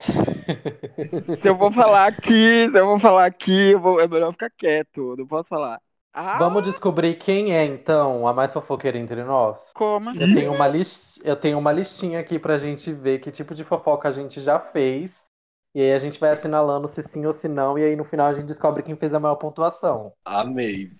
Se 1.40 1.48
eu 1.48 1.54
vou 1.54 1.70
falar 1.72 2.06
aqui, 2.06 2.68
se 2.70 2.78
eu 2.78 2.86
vou 2.86 2.98
falar 2.98 3.26
aqui, 3.26 3.70
eu 3.72 3.80
vou- 3.80 4.00
é 4.00 4.08
melhor 4.08 4.32
ficar 4.32 4.50
quieto. 4.50 5.12
eu 5.12 5.16
Não 5.16 5.26
posso 5.26 5.48
falar. 5.48 5.80
Ah, 6.12 6.38
Vamos 6.38 6.62
descobrir 6.62 7.16
quem 7.16 7.54
é, 7.54 7.64
então, 7.64 8.26
a 8.26 8.32
mais 8.32 8.52
fofoqueira 8.52 8.98
entre 8.98 9.22
nós? 9.24 9.70
como? 9.74 10.10
Eu 10.18 10.32
tenho, 10.32 10.52
uma 10.52 10.66
list... 10.66 11.18
eu 11.22 11.36
tenho 11.36 11.58
uma 11.58 11.70
listinha 11.72 12.18
aqui 12.20 12.38
pra 12.38 12.58
gente 12.58 12.92
ver 12.92 13.20
que 13.20 13.30
tipo 13.30 13.54
de 13.54 13.64
fofoca 13.64 14.08
a 14.08 14.12
gente 14.12 14.40
já 14.40 14.58
fez 14.58 15.26
E 15.74 15.80
aí 15.80 15.92
a 15.92 15.98
gente 15.98 16.18
vai 16.18 16.30
assinalando 16.30 16.88
se 16.88 17.02
sim 17.02 17.24
ou 17.26 17.32
se 17.32 17.46
não, 17.48 17.78
e 17.78 17.84
aí 17.84 17.94
no 17.94 18.04
final 18.04 18.26
a 18.26 18.34
gente 18.34 18.46
descobre 18.46 18.82
quem 18.82 18.96
fez 18.96 19.14
a 19.14 19.20
maior 19.20 19.36
pontuação. 19.36 20.12
Amei. 20.24 20.90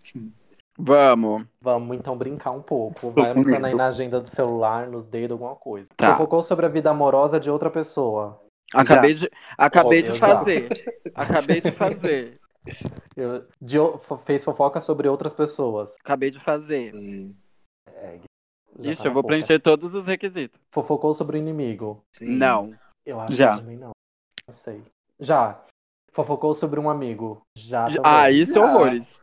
Vamos. 0.79 1.45
Vamos 1.61 1.97
então 1.97 2.17
brincar 2.17 2.53
um 2.53 2.63
pouco. 2.63 3.11
Vai 3.11 3.31
anotando 3.31 3.67
aí 3.67 3.75
na 3.75 3.89
agenda 3.89 4.21
do 4.21 4.29
celular, 4.29 4.87
nos 4.87 5.05
dedos, 5.05 5.33
alguma 5.33 5.57
coisa. 5.57 5.89
Tá. 5.97 6.13
Fofocou 6.13 6.43
sobre 6.43 6.67
a 6.67 6.69
vida 6.69 6.91
amorosa 6.91 7.41
de 7.41 7.51
outra 7.51 7.71
pessoa. 7.71 8.41
Acabei 8.73 9.15
de, 9.15 9.29
acabei 9.57 10.03
de 10.03 10.11
Óbvio, 10.11 10.27
já. 10.27 10.39
fazer. 10.39 10.69
Acabei 11.15 11.61
de 11.61 11.73
fazer. 11.73 12.35
Eu- 13.16 13.47
de 13.61 13.77
fez 14.25 14.45
fofoca 14.45 14.81
sobre 14.81 15.09
outras 15.09 15.33
pessoas. 15.35 15.95
Acabei 16.01 16.31
de 16.31 16.39
fazer. 16.39 16.93
Hum, 16.95 17.35
Já 18.81 18.91
Ixi, 18.93 19.03
tá 19.03 19.09
eu 19.09 19.12
vou 19.12 19.23
boca. 19.23 19.29
preencher 19.35 19.59
todos 19.61 19.95
os 19.95 20.07
requisitos. 20.07 20.61
Fofocou 20.71 21.12
sobre 21.14 21.37
o 21.37 21.41
inimigo. 21.41 22.03
sim. 22.14 22.37
Não. 22.37 22.73
Eu 23.05 23.21
acho 23.21 23.33
Já. 23.35 23.57
que 23.57 23.62
também 23.62 23.77
não. 23.79 23.91
Não 24.47 24.55
sei. 24.55 24.83
Já. 25.19 25.61
Fofocou 26.12 26.55
sobre 26.55 26.79
um 26.79 26.89
amigo. 26.91 27.41
Já 27.57 27.87
também. 27.87 28.01
Ah, 28.05 28.31
isso 28.31 28.55
Já. 28.55 28.61
horrores. 28.61 29.21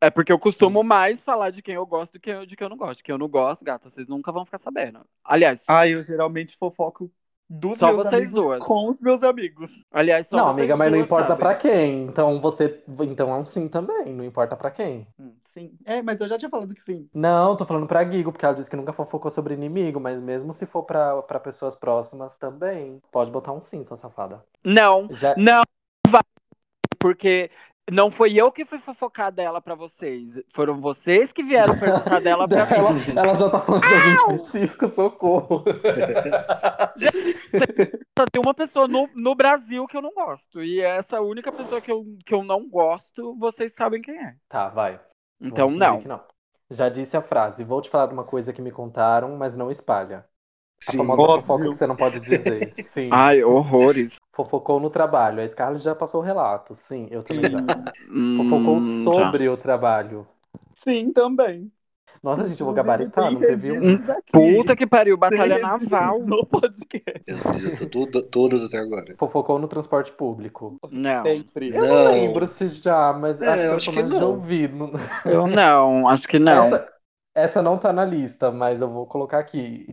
É 0.00 0.10
porque 0.10 0.30
eu 0.32 0.38
costumo 0.38 0.82
mais 0.84 1.22
falar 1.22 1.50
de 1.50 1.62
quem 1.62 1.74
eu 1.74 1.86
gosto 1.86 2.12
do 2.12 2.20
que 2.20 2.30
eu- 2.30 2.44
de 2.46 2.54
quem 2.56 2.64
eu 2.64 2.68
não 2.68 2.76
gosto. 2.76 3.02
Quem 3.02 3.12
eu 3.12 3.18
não 3.18 3.28
gosto, 3.28 3.64
gata, 3.64 3.88
vocês 3.90 4.06
nunca 4.06 4.30
vão 4.30 4.44
ficar 4.44 4.58
sabendo. 4.58 5.00
Aliás, 5.24 5.60
Ah, 5.66 5.88
eu 5.88 6.02
geralmente 6.02 6.56
fofoco 6.56 7.10
dos 7.48 7.78
Só 7.78 7.86
meus 7.86 7.98
vocês 7.98 8.14
amigos 8.14 8.34
duas. 8.34 8.58
com 8.64 8.88
os 8.88 8.98
meus 8.98 9.22
amigos. 9.22 9.70
aliás, 9.92 10.26
só 10.28 10.36
Não, 10.36 10.48
amiga, 10.48 10.76
mas 10.76 10.90
não 10.90 10.98
importa 10.98 11.28
sabem. 11.28 11.38
pra 11.44 11.54
quem. 11.54 12.02
Então 12.04 12.40
você. 12.40 12.82
Então 13.02 13.30
é 13.30 13.38
um 13.38 13.44
sim 13.44 13.68
também. 13.68 14.12
Não 14.12 14.24
importa 14.24 14.56
pra 14.56 14.70
quem. 14.70 15.06
Hum, 15.18 15.34
sim. 15.40 15.72
É, 15.84 16.02
mas 16.02 16.20
eu 16.20 16.28
já 16.28 16.38
tinha 16.38 16.48
falado 16.50 16.74
que 16.74 16.82
sim. 16.82 17.08
Não, 17.14 17.56
tô 17.56 17.64
falando 17.66 17.86
pra 17.86 18.04
Gigo, 18.04 18.32
porque 18.32 18.44
ela 18.44 18.54
disse 18.54 18.70
que 18.70 18.76
nunca 18.76 18.92
fofocou 18.92 19.30
sobre 19.30 19.54
inimigo, 19.54 20.00
mas 20.00 20.20
mesmo 20.20 20.52
se 20.52 20.66
for 20.66 20.82
pra, 20.84 21.22
pra 21.22 21.38
pessoas 21.38 21.76
próximas 21.76 22.36
também, 22.36 23.00
pode 23.12 23.30
botar 23.30 23.52
um 23.52 23.60
sim, 23.60 23.84
sua 23.84 23.96
safada. 23.96 24.42
Não, 24.64 25.08
Já... 25.10 25.34
não 25.36 25.62
vai. 26.10 26.22
Porque 26.98 27.50
não 27.90 28.10
foi 28.10 28.32
eu 28.34 28.50
que 28.50 28.64
fui 28.64 28.78
fofocar 28.78 29.30
dela 29.30 29.60
pra 29.60 29.74
vocês. 29.74 30.28
Foram 30.54 30.80
vocês 30.80 31.30
que 31.32 31.42
vieram 31.42 31.78
perguntar 31.78 32.20
dela 32.20 32.48
pra 32.48 32.60
ela, 32.74 32.92
mim. 32.92 33.02
ela 33.14 33.34
já 33.34 33.50
tá 33.50 33.60
falando 33.60 33.82
de 33.86 33.94
alguém 33.94 34.14
específico, 34.14 34.88
socorro. 34.88 35.64
Só 38.18 38.24
tem 38.32 38.40
uma 38.42 38.54
pessoa 38.54 38.88
no, 38.88 39.08
no 39.14 39.34
Brasil 39.34 39.86
que 39.86 39.96
eu 39.96 40.02
não 40.02 40.12
gosto. 40.12 40.62
E 40.62 40.80
essa 40.80 41.20
única 41.20 41.52
pessoa 41.52 41.80
que 41.80 41.92
eu, 41.92 42.04
que 42.24 42.34
eu 42.34 42.42
não 42.42 42.68
gosto, 42.68 43.36
vocês 43.38 43.72
sabem 43.74 44.00
quem 44.00 44.16
é. 44.16 44.34
Tá, 44.48 44.68
vai. 44.68 44.98
Então, 45.40 45.70
não. 45.70 46.00
que 46.00 46.08
Já 46.70 46.88
disse 46.88 47.16
a 47.16 47.22
frase, 47.22 47.64
vou 47.64 47.82
te 47.82 47.90
falar 47.90 48.06
de 48.06 48.14
uma 48.14 48.24
coisa 48.24 48.52
que 48.52 48.62
me 48.62 48.70
contaram, 48.70 49.36
mas 49.36 49.54
não 49.54 49.70
espalha. 49.70 50.24
A 50.88 50.92
Sim. 50.92 50.98
famosa 50.98 51.22
Óbvio. 51.22 51.40
fofoca 51.42 51.68
que 51.68 51.74
você 51.74 51.86
não 51.86 51.96
pode 51.96 52.20
dizer. 52.20 52.74
Sim. 52.92 53.08
Ai, 53.12 53.42
horrores. 53.42 54.16
Fofocou 54.34 54.80
no 54.80 54.90
trabalho. 54.90 55.40
A 55.42 55.48
Scarlett 55.48 55.82
já 55.84 55.94
passou 55.94 56.20
o 56.20 56.24
relato. 56.24 56.74
Sim, 56.74 57.08
eu 57.10 57.22
também 57.22 57.48
já. 57.50 57.58
Hum, 58.10 58.36
Fofocou 58.36 58.78
tá. 58.80 58.86
sobre 59.04 59.48
o 59.48 59.56
trabalho. 59.56 60.26
Sim, 60.74 61.12
também. 61.12 61.72
Nossa, 62.22 62.46
gente, 62.46 62.58
eu 62.60 62.64
vou 62.64 62.74
gabaritar, 62.74 63.30
não 63.30 63.38
teve 63.38 63.72
um. 63.72 63.98
Puta 64.32 64.74
que 64.74 64.86
pariu, 64.86 65.16
batalha 65.16 65.58
naval. 65.58 66.20
No 66.22 66.46
podcast. 66.46 67.22
Eu 67.82 67.90
tudo, 67.90 68.22
todas 68.30 68.64
até 68.64 68.78
agora. 68.78 69.14
Fofocou 69.18 69.58
no 69.58 69.68
transporte 69.68 70.10
público. 70.12 70.78
Não, 70.90 71.22
Sempre. 71.22 71.68
Eu 71.68 71.82
não 71.82 72.04
Não. 72.04 72.12
lembro 72.12 72.46
se 72.46 72.68
já, 72.68 73.12
mas 73.12 73.42
É, 73.42 73.46
acho 73.46 73.60
que 73.60 73.66
eu 73.66 73.70
eu 73.70 73.76
acho 73.76 73.90
que 73.90 74.06
já 74.14 74.20
não. 74.20 74.30
ouvi. 74.30 74.70
Eu 75.26 75.46
não, 75.46 76.08
acho 76.08 76.26
que 76.28 76.38
não. 76.38 76.64
Essa, 76.64 76.92
essa 77.34 77.62
não 77.62 77.78
tá 77.78 77.92
na 77.92 78.04
lista, 78.04 78.50
mas 78.50 78.80
eu 78.80 78.88
vou 78.88 79.06
colocar 79.06 79.38
aqui. 79.38 79.86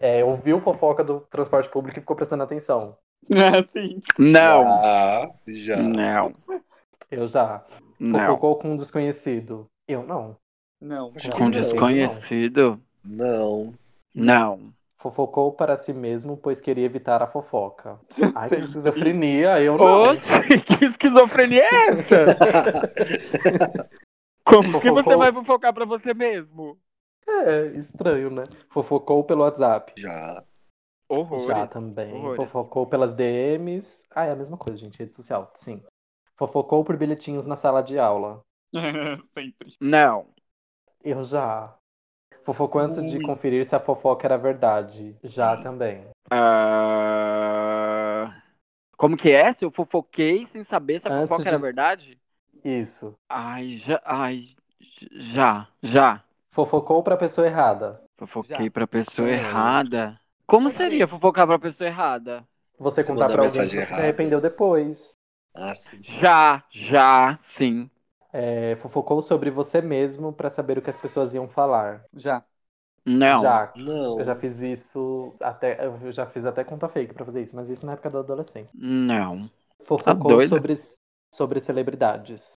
É, 0.00 0.24
ouviu 0.24 0.60
fofoca 0.60 1.02
do 1.02 1.20
transporte 1.22 1.68
público 1.68 1.98
e 1.98 2.00
ficou 2.02 2.16
prestando 2.16 2.42
atenção. 2.44 2.96
Sim. 3.68 4.00
Não, 4.18 4.64
Já, 4.64 5.30
já. 5.46 5.76
não, 5.76 6.34
Eu 7.10 7.28
já. 7.28 7.64
não. 7.98 8.20
Fofocou 8.20 8.56
com 8.56 8.72
um 8.72 8.76
desconhecido. 8.76 9.68
Eu 9.86 10.02
não. 10.02 10.36
Não. 10.80 11.12
Com 11.32 11.44
não. 11.44 11.50
desconhecido? 11.50 12.80
Não. 13.04 13.72
Não. 14.14 14.72
Fofocou 14.98 15.52
para 15.52 15.76
si 15.76 15.92
mesmo, 15.92 16.36
pois 16.36 16.60
queria 16.60 16.84
evitar 16.84 17.22
a 17.22 17.26
fofoca. 17.26 18.00
Ai, 18.34 18.48
que 18.48 18.56
esquizofrenia, 18.56 19.60
eu 19.62 19.78
não. 19.78 20.02
Oxe, 20.02 20.40
que 20.60 20.84
esquizofrenia 20.84 21.62
é 21.62 21.88
essa? 21.90 22.24
Como 24.44 24.80
que 24.80 24.90
você 24.90 25.16
vai 25.16 25.32
fofocar 25.32 25.72
pra 25.72 25.84
você 25.84 26.12
mesmo? 26.14 26.78
É, 27.28 27.66
estranho, 27.76 28.30
né? 28.30 28.44
Fofocou 28.70 29.22
pelo 29.22 29.42
WhatsApp. 29.42 29.92
Já. 29.96 30.42
Horror. 31.08 31.46
Já 31.46 31.66
também. 31.66 32.12
Horrores. 32.14 32.36
Fofocou 32.36 32.86
pelas 32.86 33.12
DMs. 33.14 34.04
Ah, 34.10 34.24
é 34.26 34.32
a 34.32 34.36
mesma 34.36 34.56
coisa, 34.56 34.78
gente. 34.78 34.98
Rede 34.98 35.14
social, 35.14 35.50
sim. 35.54 35.82
Fofocou 36.36 36.84
por 36.84 36.96
bilhetinhos 36.96 37.46
na 37.46 37.56
sala 37.56 37.82
de 37.82 37.98
aula. 37.98 38.42
Sempre. 39.32 39.72
Não. 39.80 40.26
Eu 41.02 41.24
já. 41.24 41.74
Fofocou 42.42 42.80
antes 42.80 43.02
de 43.10 43.16
Ui. 43.18 43.22
conferir 43.24 43.64
se 43.66 43.74
a 43.74 43.80
fofoca 43.80 44.26
era 44.26 44.36
verdade. 44.38 45.16
Já 45.22 45.62
também. 45.62 46.06
Ah, 47.18 48.34
Como 48.96 49.16
que 49.16 49.30
é? 49.30 49.52
Se 49.54 49.64
eu 49.64 49.70
fofoquei 49.70 50.46
sem 50.48 50.64
saber 50.64 51.00
se 51.00 51.08
a 51.08 51.12
Antes 51.12 51.28
fofoca 51.28 51.48
era 51.48 51.56
de- 51.56 51.62
verdade? 51.62 52.20
Isso. 52.64 53.14
Ai, 53.28 53.70
já. 53.72 54.00
Ai, 54.04 54.44
já. 55.12 55.68
Já. 55.82 56.22
Fofocou 56.50 57.02
pra 57.02 57.16
pessoa 57.16 57.46
errada. 57.46 58.02
Fofoquei 58.18 58.66
Já. 58.66 58.70
pra 58.70 58.86
pessoa 58.86 59.26
Ah. 59.26 59.30
errada. 59.30 60.20
Como 60.48 60.70
seria 60.70 61.06
fofocar 61.06 61.46
pra 61.46 61.58
pessoa 61.58 61.86
errada? 61.86 62.42
Você 62.78 63.04
contar 63.04 63.26
pra 63.26 63.44
alguém 63.44 63.68
que 63.68 63.76
você 63.76 63.86
se 63.86 63.92
arrependeu 63.92 64.40
depois. 64.40 65.12
Ah, 65.54 65.74
sim. 65.74 65.98
Já, 66.02 66.64
já, 66.70 67.38
sim. 67.42 67.90
É, 68.32 68.74
fofocou 68.76 69.22
sobre 69.22 69.50
você 69.50 69.82
mesmo 69.82 70.32
pra 70.32 70.48
saber 70.48 70.78
o 70.78 70.82
que 70.82 70.88
as 70.88 70.96
pessoas 70.96 71.34
iam 71.34 71.46
falar. 71.46 72.02
Já. 72.14 72.42
Não. 73.04 73.42
Já. 73.42 73.72
Não. 73.76 74.18
Eu 74.18 74.24
já 74.24 74.34
fiz 74.34 74.60
isso 74.62 75.34
até. 75.42 75.84
Eu 75.84 76.12
já 76.12 76.24
fiz 76.24 76.46
até 76.46 76.64
conta 76.64 76.88
fake 76.88 77.12
pra 77.12 77.26
fazer 77.26 77.42
isso, 77.42 77.54
mas 77.54 77.68
isso 77.68 77.84
na 77.84 77.92
época 77.92 78.08
da 78.08 78.20
adolescência. 78.20 78.70
Não. 78.74 79.50
Fofocou 79.84 80.32
doida? 80.32 80.48
sobre, 80.48 80.78
sobre 81.34 81.60
celebridades. 81.60 82.52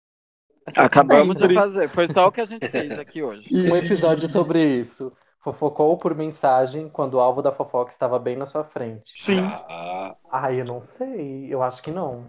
Essa 0.63 0.83
Acabamos 0.83 1.35
de 1.35 1.53
fazer. 1.55 1.89
Foi 1.89 2.07
só 2.11 2.27
o 2.27 2.31
que 2.31 2.41
a 2.41 2.45
gente 2.45 2.67
fez 2.67 2.99
aqui 2.99 3.21
hoje. 3.23 3.49
Um 3.51 3.75
episódio 3.75 4.27
sobre 4.27 4.73
isso. 4.73 5.11
Fofocou 5.41 5.97
por 5.97 6.13
mensagem 6.15 6.89
quando 6.89 7.13
o 7.13 7.19
alvo 7.19 7.41
da 7.41 7.51
fofoca 7.51 7.91
estava 7.91 8.19
bem 8.19 8.35
na 8.35 8.45
sua 8.45 8.63
frente. 8.63 9.11
Sim. 9.15 9.37
Já. 9.41 10.15
Ai, 10.31 10.59
eu 10.59 10.65
não 10.65 10.81
sei. 10.81 11.47
Eu 11.49 11.63
acho 11.63 11.81
que 11.81 11.91
não. 11.91 12.25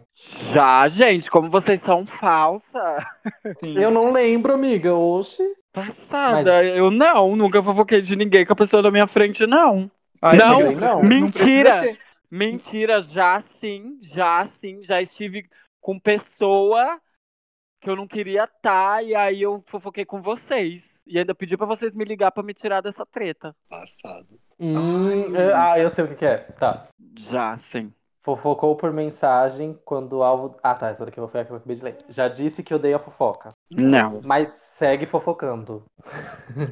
Já, 0.52 0.86
gente, 0.88 1.28
como 1.28 1.50
vocês 1.50 1.80
são 1.82 2.06
falsa. 2.06 3.04
Sim. 3.58 3.76
Eu 3.78 3.90
não 3.90 4.12
lembro, 4.12 4.54
amiga. 4.54 4.94
Oxe. 4.94 5.42
Passada. 5.72 6.52
Mas- 6.62 6.76
Eu 6.76 6.90
não, 6.90 7.34
nunca 7.36 7.62
fofoquei 7.62 8.00
de 8.00 8.14
ninguém 8.14 8.46
com 8.46 8.52
a 8.52 8.56
pessoa 8.56 8.82
da 8.82 8.90
minha 8.90 9.06
frente, 9.08 9.46
não. 9.46 9.90
Ai, 10.22 10.36
Não, 10.36 10.60
não. 10.72 11.00
precisa 11.00 11.02
Mentira. 11.08 11.82
ser. 11.82 11.98
Mentira, 12.30 13.02
já 13.02 13.42
sim, 13.60 13.98
já 14.02 14.46
sim. 14.60 14.82
Já 14.84 15.02
estive 15.02 15.48
com 15.80 15.98
pessoa 15.98 17.00
que 17.80 17.90
eu 17.90 17.96
não 17.96 18.06
queria 18.06 18.44
estar 18.44 19.02
e 19.04 19.14
aí 19.16 19.42
eu 19.42 19.64
fofoquei 19.66 20.04
com 20.04 20.22
vocês. 20.22 20.84
E 21.10 21.18
ainda 21.18 21.34
pedi 21.34 21.56
pra 21.56 21.66
vocês 21.66 21.92
me 21.92 22.04
ligar 22.04 22.30
pra 22.30 22.42
me 22.42 22.54
tirar 22.54 22.80
dessa 22.80 23.04
treta. 23.04 23.52
Passado. 23.68 24.28
Hum, 24.60 25.34
é- 25.34 25.52
ah, 25.52 25.76
eu 25.78 25.90
sei 25.90 26.04
o 26.04 26.08
que, 26.08 26.14
que 26.14 26.24
é. 26.24 26.36
Tá. 26.38 26.86
Já, 27.18 27.56
sim. 27.58 27.92
Fofocou 28.22 28.76
por 28.76 28.92
mensagem 28.92 29.76
quando 29.84 30.18
o 30.18 30.22
alvo. 30.22 30.56
Ah, 30.62 30.74
tá. 30.74 30.90
Essa 30.90 31.04
daqui 31.04 31.16
foi 31.16 31.40
a 31.40 31.44
que 31.44 31.50
eu 31.50 31.56
acabei 31.56 31.74
de 31.76 31.82
ler. 31.82 31.96
Já 32.10 32.28
disse 32.28 32.62
que 32.62 32.72
odeia 32.72 32.98
fofoca. 32.98 33.48
Não. 33.70 34.20
Mas 34.24 34.50
segue 34.50 35.04
fofocando. 35.06 35.82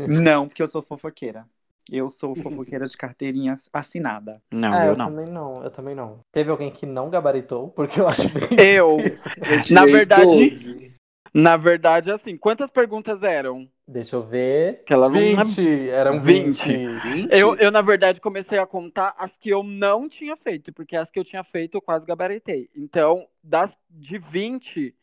Não, 0.08 0.46
porque 0.46 0.62
eu 0.62 0.68
sou 0.68 0.82
fofoqueira. 0.82 1.44
Eu 1.90 2.10
sou 2.10 2.36
fofoqueira 2.36 2.86
de 2.86 2.96
carteirinha 2.96 3.56
assinada. 3.72 4.42
Não, 4.52 4.72
ah, 4.72 4.84
eu, 4.84 4.92
eu 4.92 4.96
não. 4.96 5.06
também 5.06 5.26
não. 5.26 5.62
Eu 5.64 5.70
também 5.70 5.94
não. 5.94 6.20
Teve 6.30 6.50
alguém 6.50 6.70
que 6.70 6.84
não 6.86 7.08
gabaritou, 7.10 7.70
porque 7.70 7.98
eu 7.98 8.06
acho 8.06 8.28
bem. 8.28 8.48
Eu. 8.60 9.00
Eu 9.00 9.74
Na 9.74 9.84
verdade- 9.86 10.22
12. 10.22 10.94
Na 11.32 11.56
verdade, 11.56 12.10
assim, 12.10 12.36
quantas 12.36 12.70
perguntas 12.70 13.22
eram? 13.22 13.66
Deixa 13.88 14.16
eu 14.16 14.22
ver. 14.22 14.84
Que 14.84 14.92
ela 14.92 15.08
não 15.08 15.18
20. 15.18 15.88
Eram 15.88 16.20
20. 16.20 16.68
20. 16.68 17.00
20? 17.00 17.28
Eu, 17.32 17.56
eu, 17.56 17.70
na 17.70 17.80
verdade, 17.80 18.20
comecei 18.20 18.58
a 18.58 18.66
contar 18.66 19.14
as 19.18 19.30
que 19.40 19.48
eu 19.48 19.62
não 19.62 20.06
tinha 20.10 20.36
feito, 20.36 20.70
porque 20.74 20.94
as 20.94 21.10
que 21.10 21.18
eu 21.18 21.24
tinha 21.24 21.42
feito 21.42 21.78
eu 21.78 21.80
quase 21.80 22.04
gabaritei. 22.04 22.68
Então, 22.76 23.26
das 23.42 23.70
de 23.88 24.18
20, 24.18 24.94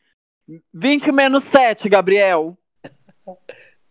20 0.72 1.10
menos 1.10 1.42
7, 1.44 1.88
Gabriel. 1.88 2.56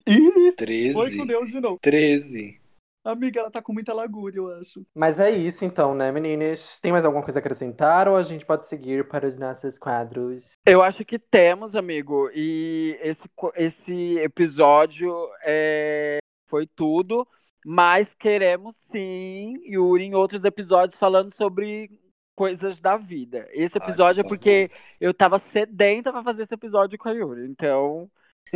Ih, 0.08 0.32
foi 0.32 0.56
13. 0.56 1.18
com 1.18 1.26
Deus 1.26 1.50
de 1.50 1.60
novo. 1.60 1.78
13. 1.82 2.62
Amiga, 3.06 3.40
ela 3.40 3.52
tá 3.52 3.62
com 3.62 3.72
muita 3.72 3.94
lagúria, 3.94 4.40
eu 4.40 4.52
acho. 4.58 4.84
Mas 4.96 5.20
é 5.20 5.30
isso 5.30 5.64
então, 5.64 5.94
né, 5.94 6.12
meninas? 6.12 6.80
Tem 6.80 6.92
mais 6.92 7.06
alguma 7.06 7.24
coisa 7.24 7.38
a 7.38 7.42
acrescentar 7.42 8.08
ou 8.08 8.16
a 8.16 8.24
gente 8.24 8.44
pode 8.44 8.68
seguir 8.68 9.08
para 9.08 9.28
os 9.28 9.38
nossos 9.38 9.78
quadros? 9.78 10.54
Eu 10.66 10.82
acho 10.82 11.06
que 11.06 11.20
temos, 11.20 11.76
amigo, 11.76 12.32
e 12.34 12.98
esse, 13.04 13.30
esse 13.56 14.18
episódio 14.18 15.14
é, 15.44 16.18
foi 16.48 16.66
tudo, 16.66 17.28
mas 17.64 18.12
queremos 18.16 18.76
sim, 18.78 19.54
Yuri, 19.68 20.06
em 20.06 20.16
outros 20.16 20.44
episódios 20.44 20.98
falando 20.98 21.32
sobre 21.32 21.92
coisas 22.36 22.82
da 22.82 22.98
vida. 22.98 23.48
Esse 23.52 23.78
Ai, 23.80 23.88
episódio 23.88 24.24
por 24.24 24.28
é 24.28 24.30
porque 24.30 24.72
eu 25.00 25.14
tava 25.14 25.38
sedenta 25.52 26.12
pra 26.12 26.24
fazer 26.24 26.42
esse 26.42 26.56
episódio 26.56 26.98
com 26.98 27.10
a 27.10 27.12
Yuri. 27.12 27.48
Então. 27.48 28.10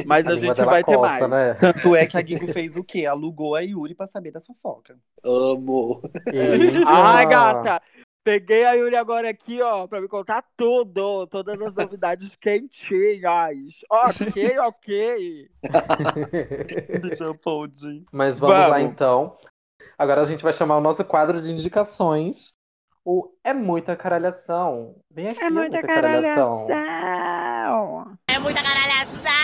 Mas 0.06 0.28
a, 0.28 0.32
língua 0.34 0.56
gente 0.56 0.66
vai 0.66 0.84
ter 0.84 0.96
coça, 0.96 1.28
mais. 1.28 1.30
né? 1.30 1.54
Tanto 1.56 1.96
é 1.96 2.06
que 2.06 2.18
a 2.18 2.22
Guigo 2.22 2.48
fez 2.54 2.76
o 2.76 2.84
quê? 2.84 3.06
Alugou 3.06 3.56
a 3.56 3.62
Yuri 3.62 3.96
pra 3.96 4.08
saber 4.08 4.32
da 4.32 4.40
fofoca. 4.40 4.98
Amo. 5.26 6.02
Ai, 6.88 7.26
gata! 7.26 7.82
Peguei 8.24 8.66
a 8.66 8.74
Yuri 8.74 8.96
agora 8.96 9.30
aqui, 9.30 9.62
ó, 9.62 9.88
pra 9.88 10.00
me 10.02 10.08
contar 10.08 10.44
tudo, 10.56 11.26
todas 11.28 11.60
as 11.60 11.74
novidades 11.74 12.36
quentinhas. 12.40 13.82
Ok, 13.90 14.60
ok. 14.60 15.50
Mas 18.12 18.40
vamos, 18.40 18.56
lá 18.56 18.70
Vamos. 18.70 18.92
então. 18.92 19.38
Agora 19.98 20.22
a 20.22 20.26
gente 20.26 20.44
vai 20.44 20.54
chamar 20.54 20.78
o 20.78 20.82
nosso 20.82 21.04
quadro 21.04 21.42
de 21.42 21.52
indicações. 21.52 22.54
O 23.04 23.30
É 23.44 23.54
Muita 23.54 23.96
Caralhação. 23.96 24.96
Vem 25.12 25.30
aqui, 25.30 25.44
É 25.44 25.50
muita 25.50 25.82
caralhação. 25.82 26.68
caralhação. 26.68 28.18
É 28.30 28.40
muita 28.40 28.62
caralhação! 28.62 29.39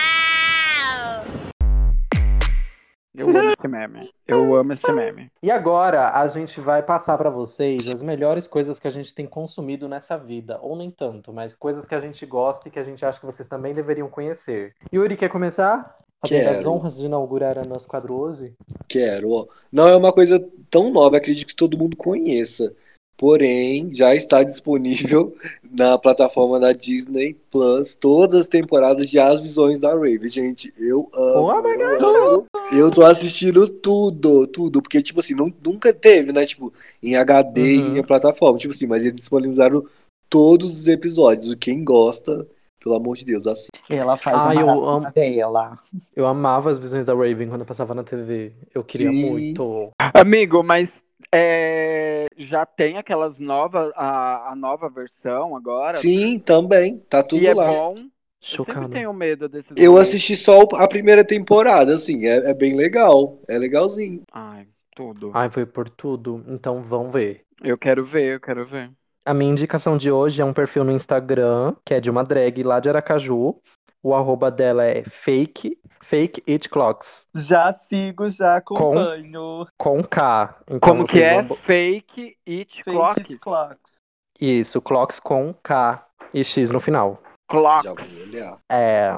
Eu 3.17 3.29
amo 3.29 3.51
esse 3.51 3.67
meme. 3.67 4.09
Eu 4.27 4.55
amo 4.55 4.73
esse 4.73 4.91
meme. 4.91 5.31
E 5.41 5.49
agora 5.49 6.11
a 6.11 6.27
gente 6.27 6.59
vai 6.59 6.83
passar 6.83 7.17
pra 7.17 7.29
vocês 7.29 7.87
as 7.87 8.01
melhores 8.01 8.45
coisas 8.45 8.79
que 8.79 8.87
a 8.87 8.91
gente 8.91 9.13
tem 9.13 9.25
consumido 9.25 9.87
nessa 9.87 10.17
vida. 10.17 10.59
Ou 10.61 10.75
nem 10.75 10.91
tanto, 10.91 11.31
mas 11.31 11.55
coisas 11.55 11.85
que 11.85 11.95
a 11.95 11.99
gente 11.99 12.25
gosta 12.25 12.67
e 12.67 12.71
que 12.71 12.79
a 12.79 12.83
gente 12.83 13.05
acha 13.05 13.19
que 13.19 13.25
vocês 13.25 13.47
também 13.47 13.73
deveriam 13.73 14.09
conhecer. 14.09 14.73
Yuri, 14.93 15.15
quer 15.15 15.29
começar? 15.29 15.97
Fazendo 16.21 16.49
as 16.49 16.65
honras 16.65 16.97
de 16.97 17.05
inaugurar 17.05 17.57
o 17.57 17.67
nosso 17.67 17.87
quadro 17.87 18.15
hoje? 18.15 18.53
Quero, 18.87 19.31
ó. 19.31 19.45
Não 19.71 19.87
é 19.87 19.95
uma 19.95 20.11
coisa 20.11 20.43
tão 20.69 20.91
nova, 20.91 21.17
acredito 21.17 21.47
que 21.47 21.55
todo 21.55 21.77
mundo 21.77 21.95
conheça. 21.95 22.73
Porém, 23.17 23.93
já 23.93 24.13
está 24.13 24.43
disponível 24.43 25.35
na 25.71 25.97
plataforma 25.97 26.59
da 26.59 26.73
Disney 26.73 27.35
Plus 27.49 27.93
todas 27.95 28.41
as 28.41 28.47
temporadas 28.47 29.09
de 29.09 29.17
As 29.19 29.39
Visões 29.39 29.79
da 29.79 29.89
Raven. 29.93 30.27
Gente, 30.27 30.69
eu 30.79 31.07
amo. 31.13 31.47
Oh 31.47 31.55
my 31.61 31.77
God. 31.77 32.01
eu 32.01 32.27
amo. 32.33 32.45
Eu 32.73 32.91
tô 32.91 33.05
assistindo 33.05 33.69
tudo, 33.69 34.45
tudo. 34.47 34.81
Porque, 34.81 35.01
tipo 35.01 35.19
assim, 35.21 35.33
não- 35.33 35.53
nunca 35.63 35.93
teve, 35.93 36.33
né? 36.33 36.45
Tipo, 36.45 36.73
em 37.01 37.15
HD 37.15 37.61
Uhum. 37.81 37.95
e 37.95 37.99
em 37.99 38.03
plataforma. 38.03 38.57
Tipo 38.57 38.73
assim, 38.73 38.85
mas 38.87 39.03
eles 39.03 39.15
disponibilizaram 39.19 39.85
todos 40.29 40.77
os 40.77 40.87
episódios. 40.87 41.55
Quem 41.55 41.83
gosta, 41.85 42.45
pelo 42.83 42.95
amor 42.95 43.15
de 43.15 43.23
Deus, 43.25 43.47
assim. 43.47 43.67
Ela 43.89 44.17
faz 44.17 44.35
Ai, 44.37 44.57
a 44.57 44.61
eu 44.61 44.69
amo. 44.89 45.09
dela. 45.11 45.77
Eu 46.15 46.25
amava 46.25 46.69
as 46.69 46.77
visões 46.79 47.05
da 47.05 47.13
Raven 47.13 47.47
quando 47.47 47.61
eu 47.61 47.65
passava 47.67 47.93
na 47.93 48.03
TV. 48.03 48.51
Eu 48.73 48.83
queria 48.83 49.09
Sim. 49.09 49.29
muito. 49.29 49.89
Amigo, 50.13 50.61
mas 50.63 51.01
é, 51.33 52.27
já 52.37 52.65
tem 52.65 52.97
aquelas 52.97 53.39
novas, 53.39 53.91
a, 53.95 54.51
a 54.51 54.55
nova 54.55 54.89
versão 54.89 55.55
agora. 55.55 55.97
Sim, 55.97 56.39
também. 56.39 56.99
Tá 57.09 57.23
tudo 57.23 57.41
E 57.43 57.47
é 57.47 57.53
lá. 57.53 57.67
bom. 57.67 57.95
Eu 57.97 58.09
Chocado. 58.41 58.79
sempre 58.81 58.99
tenho 58.99 59.13
medo 59.13 59.49
desses. 59.49 59.71
Eu 59.75 59.91
remakes. 59.93 60.09
assisti 60.09 60.37
só 60.37 60.61
a 60.75 60.87
primeira 60.87 61.23
temporada, 61.25 61.93
assim, 61.95 62.25
é, 62.27 62.51
é 62.51 62.53
bem 62.53 62.75
legal. 62.75 63.39
É 63.47 63.57
legalzinho. 63.57 64.21
Ai, 64.31 64.67
tudo. 64.95 65.31
Ai, 65.33 65.49
foi 65.49 65.65
por 65.65 65.89
tudo. 65.89 66.43
Então 66.47 66.83
vamos 66.83 67.11
ver. 67.11 67.41
Eu 67.63 67.77
quero 67.77 68.05
ver, 68.05 68.35
eu 68.35 68.39
quero 68.39 68.65
ver. 68.65 68.91
A 69.25 69.33
minha 69.33 69.51
indicação 69.51 69.97
de 69.97 70.11
hoje 70.11 70.41
é 70.41 70.45
um 70.45 70.53
perfil 70.53 70.83
no 70.83 70.91
Instagram, 70.91 71.75
que 71.83 71.95
é 71.95 71.99
de 71.99 72.11
uma 72.11 72.23
drag 72.23 72.61
lá 72.61 72.79
de 72.79 72.89
Aracaju. 72.89 73.59
O 74.05 74.13
arroba 74.13 74.51
dela 74.51 74.83
é 74.85 75.03
fake, 75.03 75.79
fake 75.99 76.43
it 76.47 76.69
clocks, 76.69 77.25
Já 77.35 77.73
sigo, 77.73 78.29
já 78.29 78.57
acompanho. 78.57 79.65
com 79.79 80.03
K. 80.03 80.55
Então 80.67 80.79
Como 80.79 81.07
que 81.07 81.19
é? 81.23 81.41
vão- 81.41 81.55
Fake 81.55 82.37
It 82.47 82.83
Fake 82.83 82.91
Clock? 82.97 83.19
it 83.19 83.37
clocks. 83.39 83.97
Isso, 84.39 84.79
clocks 84.79 85.19
com 85.19 85.55
K 85.55 86.05
e 86.31 86.43
X 86.43 86.69
no 86.69 86.79
final. 86.79 87.19
Clock. 87.49 87.83
Já 87.83 87.93
vou 87.95 88.05
olhar. 88.27 88.57
É, 88.71 89.09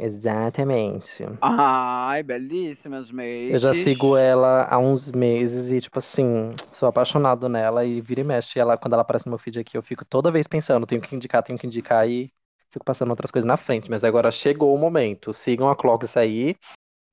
exatamente. 0.00 1.26
Ai, 1.42 2.22
belíssimas 2.22 3.10
makes. 3.10 3.52
Eu 3.52 3.58
já 3.58 3.74
sigo 3.74 4.16
ela 4.16 4.66
há 4.70 4.78
uns 4.78 5.12
meses 5.12 5.70
e, 5.70 5.80
tipo 5.82 5.98
assim, 5.98 6.54
sou 6.72 6.88
apaixonado 6.88 7.46
nela 7.46 7.84
e 7.84 8.00
vira 8.00 8.22
e 8.22 8.24
mexe. 8.24 8.58
Ela, 8.58 8.78
quando 8.78 8.94
ela 8.94 9.02
aparece 9.02 9.26
no 9.26 9.30
meu 9.32 9.38
feed 9.38 9.60
aqui, 9.60 9.76
eu 9.76 9.82
fico 9.82 10.04
toda 10.04 10.30
vez 10.30 10.46
pensando, 10.46 10.86
tenho 10.86 11.02
que 11.02 11.14
indicar, 11.14 11.42
tenho 11.42 11.58
que 11.58 11.66
indicar 11.66 12.08
e 12.08 12.32
fico 12.70 12.84
passando 12.84 13.10
outras 13.10 13.30
coisas 13.30 13.46
na 13.46 13.56
frente. 13.56 13.90
Mas 13.90 14.04
agora 14.04 14.30
chegou 14.30 14.74
o 14.74 14.78
momento. 14.78 15.32
Sigam 15.32 15.68
a 15.68 15.76
Clocks 15.76 16.16
aí. 16.16 16.56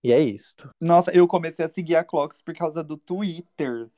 E 0.03 0.12
é 0.12 0.20
isto. 0.20 0.70
Nossa, 0.80 1.12
eu 1.12 1.28
comecei 1.28 1.66
a 1.66 1.70
seguir 1.70 1.95
a 1.95 2.03
Clocks 2.03 2.41
por 2.41 2.53
causa 2.55 2.84
do 2.84 2.97
Twitter. 2.97 3.89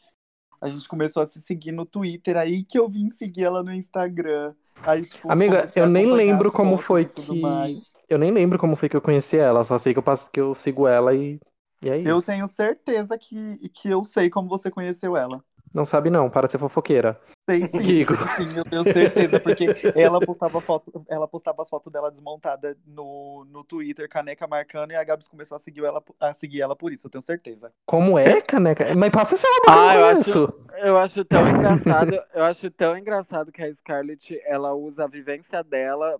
A 0.61 0.67
gente 0.67 0.87
começou 0.87 1.23
a 1.23 1.25
se 1.25 1.41
seguir 1.41 1.71
no 1.71 1.85
Twitter, 1.85 2.35
aí 2.35 2.63
que 2.63 2.77
eu 2.77 2.89
vim 2.89 3.09
seguir 3.09 3.43
ela 3.43 3.63
no 3.63 3.73
Instagram. 3.73 4.53
Aí, 4.83 5.05
tipo, 5.05 5.31
Amiga, 5.31 5.71
eu 5.75 5.87
nem 5.87 6.11
lembro 6.11 6.51
como 6.51 6.77
foi 6.77 7.05
que. 7.05 7.39
mais. 7.39 7.91
Eu 8.09 8.17
nem 8.17 8.31
lembro 8.31 8.57
como 8.57 8.75
foi 8.75 8.89
que 8.89 8.97
eu 8.97 9.01
conheci 9.01 9.37
ela, 9.37 9.63
só 9.63 9.77
sei 9.77 9.93
que 9.93 9.99
eu, 9.99 10.03
passo, 10.03 10.29
que 10.31 10.39
eu 10.39 10.55
sigo 10.55 10.87
ela 10.87 11.13
e, 11.13 11.39
e 11.81 11.89
é 11.89 11.97
isso. 11.97 12.09
Eu 12.09 12.21
tenho 12.21 12.47
certeza 12.47 13.17
que, 13.17 13.69
que 13.69 13.89
eu 13.89 14.03
sei 14.03 14.29
como 14.29 14.49
você 14.49 14.71
conheceu 14.71 15.15
ela. 15.15 15.43
Não 15.73 15.85
sabe 15.85 16.09
não, 16.09 16.29
para 16.29 16.47
de 16.47 16.53
ser 16.53 16.57
fofoqueira. 16.57 17.19
Sim, 17.49 17.67
Digo. 17.81 18.13
sim, 18.15 18.57
eu 18.57 18.63
tenho 18.63 18.83
certeza, 18.83 19.39
porque 19.39 19.67
ela 19.95 20.19
postava 20.19 20.61
foto, 20.61 21.05
ela 21.07 21.27
postava 21.27 21.61
as 21.61 21.69
fotos 21.69 21.91
dela 21.91 22.09
desmontada 22.11 22.75
no, 22.85 23.45
no 23.49 23.63
Twitter, 23.63 24.07
caneca 24.09 24.47
marcando, 24.47 24.91
e 24.91 24.95
a 24.95 25.03
Gabs 25.03 25.27
começou 25.27 25.55
a 25.55 25.59
seguir 25.59 25.83
ela, 25.83 26.03
a 26.19 26.33
seguir 26.33 26.61
ela 26.61 26.75
por 26.75 26.91
isso, 26.91 27.07
eu 27.07 27.11
tenho 27.11 27.21
certeza. 27.21 27.71
Como 27.85 28.17
é, 28.17 28.41
caneca? 28.41 28.85
Mas 28.95 29.09
passa 29.09 29.35
essa 29.35 29.47
Ah, 29.67 29.95
eu 29.95 30.05
acho-. 30.05 30.53
Eu 30.77 30.97
acho 30.97 31.25
tão 31.25 31.47
engraçado, 31.49 32.19
eu 32.33 32.43
acho 32.43 32.71
tão 32.71 32.97
engraçado 32.97 33.51
que 33.51 33.61
a 33.61 33.73
Scarlett, 33.73 34.39
ela 34.45 34.73
usa 34.73 35.03
a 35.03 35.07
vivência 35.07 35.63
dela 35.63 36.19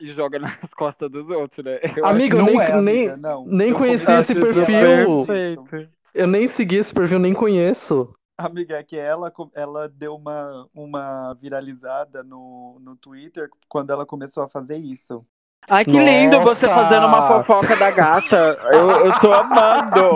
e 0.00 0.08
joga 0.08 0.38
nas 0.38 0.74
costas 0.76 1.10
dos 1.10 1.28
outros, 1.28 1.64
né? 1.64 1.78
Eu 1.96 2.02
não 2.02 2.12
nem, 2.14 2.60
é, 2.60 2.80
nem, 2.80 3.08
amiga, 3.08 3.44
nem 3.46 3.68
Eu 3.70 3.76
conheci 3.76 4.12
esse 4.12 4.34
perfil. 4.34 5.26
Perfeito. 5.26 5.88
Eu 6.14 6.26
nem 6.26 6.46
segui 6.46 6.76
esse 6.76 6.94
perfil, 6.94 7.18
nem 7.18 7.34
conheço. 7.34 8.14
Amiga, 8.36 8.78
é 8.78 8.82
que 8.82 8.98
ela, 8.98 9.32
ela 9.54 9.88
deu 9.88 10.16
uma, 10.16 10.68
uma 10.74 11.34
viralizada 11.34 12.24
no, 12.24 12.78
no 12.80 12.96
Twitter 12.96 13.48
quando 13.68 13.90
ela 13.92 14.04
começou 14.04 14.42
a 14.42 14.48
fazer 14.48 14.76
isso. 14.76 15.24
Ai, 15.70 15.84
que 15.84 15.92
lindo 15.92 16.40
você 16.40 16.66
Nossa! 16.66 16.82
fazendo 16.82 17.06
uma 17.06 17.26
fofoca 17.28 17.76
da 17.76 17.90
gata. 17.90 18.58
Eu, 18.72 18.90
eu 19.06 19.20
tô 19.20 19.32
amando. 19.32 20.10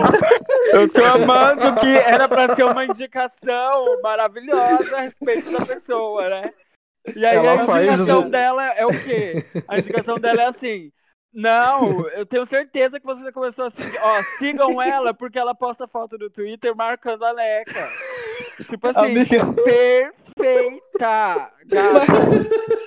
Eu 0.73 0.89
tô 0.89 1.03
amando 1.03 1.79
que 1.79 1.87
era 1.87 2.27
pra 2.27 2.55
ser 2.55 2.65
uma 2.65 2.85
indicação 2.85 4.01
maravilhosa 4.03 4.97
a 4.97 5.01
respeito 5.01 5.51
da 5.51 5.65
pessoa, 5.65 6.29
né? 6.29 6.51
E 7.15 7.25
aí 7.25 7.37
Ela 7.37 7.53
a 7.55 7.65
faz- 7.65 7.87
indicação 7.87 8.29
dela 8.29 8.63
é 8.73 8.85
o 8.85 8.89
quê? 8.89 9.45
A 9.67 9.79
indicação 9.79 10.19
dela 10.19 10.41
é 10.43 10.45
assim. 10.47 10.91
Não, 11.33 12.07
eu 12.09 12.25
tenho 12.25 12.45
certeza 12.47 12.99
que 12.99 13.05
você 13.05 13.31
começou 13.31 13.65
a 13.65 13.71
seguir. 13.71 13.99
Ó, 14.01 14.23
sigam 14.39 14.81
ela 14.81 15.13
porque 15.13 15.37
ela 15.39 15.53
posta 15.55 15.87
foto 15.87 16.17
no 16.17 16.29
Twitter 16.29 16.75
marcando 16.75 17.23
a 17.23 17.31
Leca. 17.31 17.87
Tipo 18.69 18.87
assim, 18.89 18.99
Amiga. 19.05 19.53
perfeita! 19.63 21.51
Gata. 21.65 22.13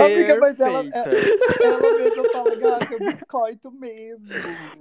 Amiga, 0.00 0.36
mas 0.40 0.60
ela- 0.60 0.84
Perfeita. 0.84 1.64
Ela 1.64 1.98
mesma 1.98 2.24
fala, 2.32 2.54
gata, 2.54 2.86
eu 2.94 2.98
biscoito 3.00 3.70
mesmo. 3.72 4.28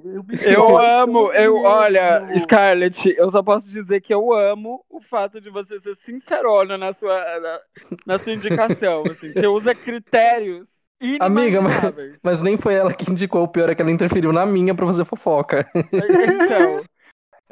Eu, 0.05 0.21
biscoito 0.23 0.53
Eu 0.53 0.77
amo, 0.77 1.31
eu, 1.33 1.53
mesmo." 1.53 1.67
olha, 1.67 2.27
Scarlett, 2.39 3.15
eu 3.17 3.31
só 3.31 3.41
posso 3.41 3.67
dizer 3.67 4.01
que 4.01 4.13
eu 4.13 4.31
amo 4.33 4.85
o 4.89 5.01
fato 5.01 5.41
de 5.41 5.49
você 5.49 5.79
ser 5.79 5.97
sincerona 6.05 6.77
na 6.77 6.93
sua, 6.93 7.17
na, 7.39 7.59
na 8.05 8.19
sua 8.19 8.33
indicação. 8.33 9.03
Assim, 9.09 9.33
você 9.33 9.47
usa 9.47 9.73
critérios 9.73 10.67
Amiga, 11.19 11.59
mas-. 11.61 11.93
Mas 12.21 12.41
nem 12.41 12.55
foi 12.57 12.75
ela 12.75 12.93
que 12.93 13.11
indicou, 13.11 13.43
o 13.43 13.47
pior 13.47 13.69
é 13.69 13.75
que 13.75 13.81
ela 13.81 13.91
interferiu 13.91 14.31
na 14.31 14.45
minha 14.45 14.73
pra 14.75 14.85
fazer 14.85 15.03
fofoca. 15.05 15.69
Então, 15.75 16.81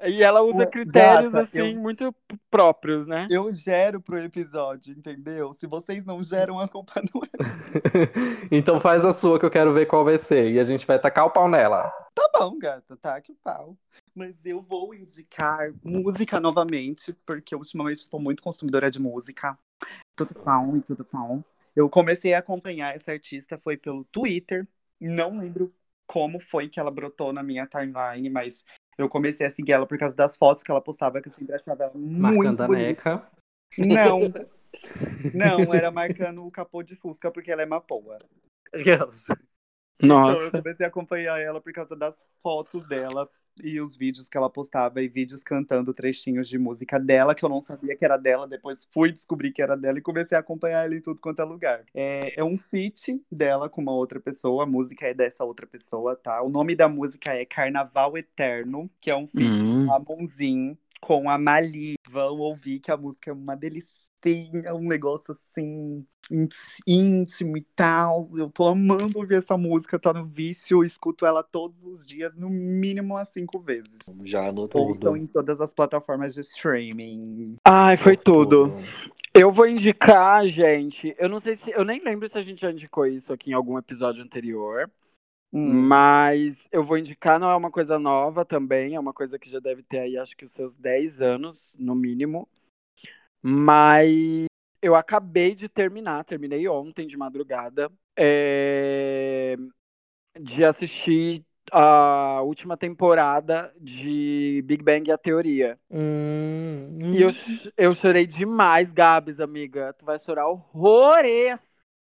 e 0.09 0.23
ela 0.23 0.41
usa 0.41 0.65
critérios 0.65 1.31
gata, 1.33 1.43
assim 1.45 1.73
eu- 1.73 1.79
muito 1.79 2.13
próprios, 2.49 3.07
né? 3.07 3.27
Eu 3.29 3.51
gero 3.53 4.01
pro 4.01 4.17
episódio, 4.17 4.93
entendeu? 4.93 5.53
Se 5.53 5.67
vocês 5.67 6.05
não 6.05 6.21
geram, 6.23 6.59
a 6.59 6.67
culpa 6.67 7.01
não 7.13 7.21
é. 7.23 7.27
então 8.51 8.79
faz 8.79 9.03
a 9.05 9.13
sua 9.13 9.39
que 9.39 9.45
eu 9.45 9.51
quero 9.51 9.73
ver 9.73 9.85
qual 9.85 10.03
vai 10.03 10.17
ser. 10.17 10.51
E 10.51 10.59
a 10.59 10.63
gente 10.63 10.85
vai 10.85 10.99
tacar 10.99 11.25
o 11.25 11.31
pau 11.31 11.49
nela. 11.49 11.91
Tá 12.13 12.29
bom, 12.37 12.57
gata, 12.57 12.97
tá 12.97 13.19
que 13.21 13.31
o 13.31 13.35
pau. 13.43 13.77
Mas 14.13 14.45
eu 14.45 14.61
vou 14.61 14.93
indicar 14.93 15.71
música 15.83 16.39
novamente, 16.39 17.13
porque 17.25 17.55
ultimamente 17.55 17.99
estou 17.99 18.19
muito 18.19 18.43
consumidora 18.43 18.91
de 18.91 18.99
música. 18.99 19.57
Tudo 20.15 20.33
pau 20.35 20.75
e 20.75 20.81
tudo 20.81 21.05
pau. 21.05 21.43
Eu 21.75 21.89
comecei 21.89 22.33
a 22.33 22.39
acompanhar 22.39 22.93
essa 22.95 23.11
artista, 23.11 23.57
foi 23.57 23.77
pelo 23.77 24.03
Twitter. 24.05 24.67
Não 24.99 25.37
lembro 25.37 25.73
como 26.05 26.39
foi 26.41 26.67
que 26.67 26.77
ela 26.77 26.91
brotou 26.91 27.31
na 27.31 27.41
minha 27.41 27.65
timeline, 27.65 28.29
mas 28.29 28.61
eu 28.97 29.09
comecei 29.09 29.45
a 29.45 29.49
seguir 29.49 29.73
ela 29.73 29.87
por 29.87 29.97
causa 29.97 30.15
das 30.15 30.37
fotos 30.37 30.63
que 30.63 30.71
ela 30.71 30.81
postava, 30.81 31.21
que 31.21 31.27
eu 31.27 31.33
sempre 31.33 31.55
achava 31.55 31.83
ela 31.83 31.93
muito 31.93 32.19
Marcando 32.19 32.61
a 32.61 32.67
bonita. 32.67 32.87
neca. 32.87 33.31
Não. 33.77 34.19
Não, 35.33 35.73
era 35.73 35.91
marcando 35.91 36.45
o 36.45 36.51
capô 36.51 36.81
de 36.81 36.95
Fusca, 36.95 37.29
porque 37.29 37.51
ela 37.51 37.61
é 37.61 37.65
mapoa. 37.65 38.19
Então 38.73 39.11
eu 40.01 40.07
Nossa. 40.07 40.51
comecei 40.51 40.85
a 40.85 40.89
acompanhar 40.89 41.39
ela 41.39 41.61
por 41.61 41.71
causa 41.73 41.95
das 41.95 42.23
fotos 42.41 42.87
dela 42.87 43.29
e 43.63 43.79
os 43.81 43.95
vídeos 43.97 44.27
que 44.27 44.37
ela 44.37 44.49
postava 44.49 45.01
e 45.01 45.07
vídeos 45.07 45.43
cantando 45.43 45.93
trechinhos 45.93 46.47
de 46.47 46.57
música 46.57 46.99
dela, 46.99 47.35
que 47.35 47.43
eu 47.43 47.49
não 47.49 47.61
sabia 47.61 47.95
que 47.95 48.05
era 48.05 48.17
dela, 48.17 48.47
depois 48.47 48.87
fui 48.91 49.11
descobrir 49.11 49.51
que 49.51 49.61
era 49.61 49.75
dela 49.75 49.99
e 49.99 50.01
comecei 50.01 50.37
a 50.37 50.41
acompanhar 50.41 50.85
ela 50.85 50.95
em 50.95 51.01
tudo 51.01 51.21
quanto 51.21 51.41
é 51.41 51.45
lugar. 51.45 51.83
É, 51.93 52.39
é 52.39 52.43
um 52.43 52.57
feat 52.57 53.21
dela 53.31 53.69
com 53.69 53.81
uma 53.81 53.93
outra 53.93 54.19
pessoa, 54.19 54.63
a 54.63 54.67
música 54.67 55.07
é 55.07 55.13
dessa 55.13 55.43
outra 55.43 55.67
pessoa, 55.67 56.15
tá? 56.15 56.41
O 56.41 56.49
nome 56.49 56.75
da 56.75 56.87
música 56.87 57.33
é 57.33 57.45
Carnaval 57.45 58.17
Eterno, 58.17 58.89
que 58.99 59.09
é 59.09 59.15
um 59.15 59.27
feat 59.27 59.61
Hum. 59.61 59.85
com 59.87 59.93
a 59.93 59.99
Monzin 59.99 60.77
com 61.01 61.29
a 61.29 61.37
Mali. 61.37 61.95
Vão 62.07 62.37
ouvir 62.37 62.79
que 62.79 62.91
a 62.91 62.97
música 62.97 63.31
é 63.31 63.33
uma 63.33 63.55
delícia, 63.55 63.89
é 64.63 64.73
um 64.73 64.87
negócio 64.87 65.35
assim 65.35 66.05
íntimo 66.87 67.57
e 67.57 67.61
tal. 67.75 68.25
Eu 68.37 68.49
tô 68.49 68.67
amando 68.67 69.19
ouvir 69.19 69.35
essa 69.35 69.57
música, 69.57 69.99
tá 69.99 70.13
no 70.13 70.25
vício, 70.25 70.77
eu 70.77 70.85
escuto 70.85 71.25
ela 71.25 71.43
todos 71.43 71.85
os 71.85 72.07
dias, 72.07 72.35
no 72.35 72.49
mínimo 72.49 73.15
umas 73.15 73.29
cinco 73.29 73.59
vezes. 73.59 73.97
Já 74.23 74.49
anotou. 74.49 74.87
Ouçam 74.87 75.17
em 75.17 75.25
todas 75.25 75.59
as 75.59 75.73
plataformas 75.73 76.33
de 76.33 76.41
streaming. 76.41 77.55
Ai, 77.65 77.97
foi 77.97 78.15
tudo. 78.15 78.73
Eu 79.33 79.51
vou 79.51 79.67
indicar, 79.67 80.45
gente. 80.47 81.15
Eu 81.17 81.29
não 81.29 81.39
sei 81.39 81.55
se. 81.55 81.71
Eu 81.71 81.85
nem 81.85 82.03
lembro 82.03 82.27
se 82.27 82.37
a 82.37 82.43
gente 82.43 82.61
já 82.61 82.71
indicou 82.71 83.05
isso 83.05 83.31
aqui 83.31 83.51
em 83.51 83.53
algum 83.53 83.77
episódio 83.77 84.23
anterior. 84.23 84.89
Hum. 85.53 85.83
Mas 85.83 86.67
eu 86.71 86.83
vou 86.83 86.97
indicar, 86.97 87.37
não 87.37 87.49
é 87.49 87.55
uma 87.55 87.69
coisa 87.69 87.99
nova 87.99 88.45
também, 88.45 88.95
é 88.95 88.99
uma 88.99 89.13
coisa 89.13 89.37
que 89.37 89.49
já 89.49 89.59
deve 89.59 89.83
ter 89.83 89.99
aí, 89.99 90.17
acho 90.17 90.35
que 90.37 90.45
os 90.45 90.53
seus 90.53 90.77
10 90.77 91.21
anos, 91.21 91.73
no 91.77 91.93
mínimo. 91.93 92.47
Mas 93.41 94.45
eu 94.81 94.95
acabei 94.95 95.55
de 95.55 95.67
terminar, 95.69 96.23
terminei 96.25 96.67
ontem 96.67 97.07
de 97.07 97.17
madrugada, 97.17 97.91
é, 98.17 99.55
de 100.39 100.63
assistir 100.63 101.43
a 101.71 102.41
última 102.41 102.75
temporada 102.75 103.73
de 103.79 104.61
Big 104.65 104.83
Bang 104.83 105.09
e 105.09 105.11
a 105.13 105.17
Teoria. 105.17 105.79
Hum, 105.89 106.99
E 107.13 107.21
eu, 107.21 107.31
ch- 107.31 107.71
eu 107.77 107.93
chorei 107.93 108.25
demais, 108.25 108.89
Gabs, 108.91 109.39
amiga. 109.39 109.93
Tu 109.93 110.05
vai 110.05 110.19
chorar 110.19 110.47
horrores. 110.47 111.57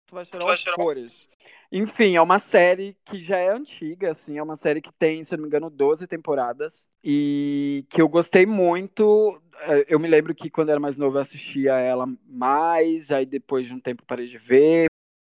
Tu 0.07 0.15
vai 0.15 0.25
chorar 0.25 0.47
horrores. 0.77 1.29
Enfim, 1.73 2.17
é 2.17 2.21
uma 2.23 2.39
série 2.39 2.97
que 3.05 3.19
já 3.21 3.37
é 3.39 3.49
antiga, 3.51 4.13
assim, 4.13 4.39
é 4.39 4.43
uma 4.43 4.57
série 4.57 4.81
que 4.81 4.93
tem, 4.93 5.25
se 5.25 5.37
não 5.37 5.43
me 5.43 5.49
engano, 5.49 5.69
12 5.71 6.07
temporadas. 6.07 6.87
E 7.03 7.85
que 7.91 8.01
eu 8.01 8.09
gostei 8.09 8.47
muito. 8.47 9.41
Eh, 9.63 9.87
Eu 9.89 9.99
me 10.01 10.09
lembro 10.09 10.35
que 10.35 10.51
quando 10.51 10.71
era 10.71 10.81
mais 10.81 10.97
novo 10.97 11.17
eu 11.19 11.23
assistia 11.23 11.75
ela 11.79 12.07
mais, 12.27 13.11
aí 13.11 13.27
depois 13.27 13.67
de 13.67 13.75
um 13.75 13.81
tempo 13.81 14.05
parei 14.07 14.29
de 14.29 14.39
ver, 14.39 14.87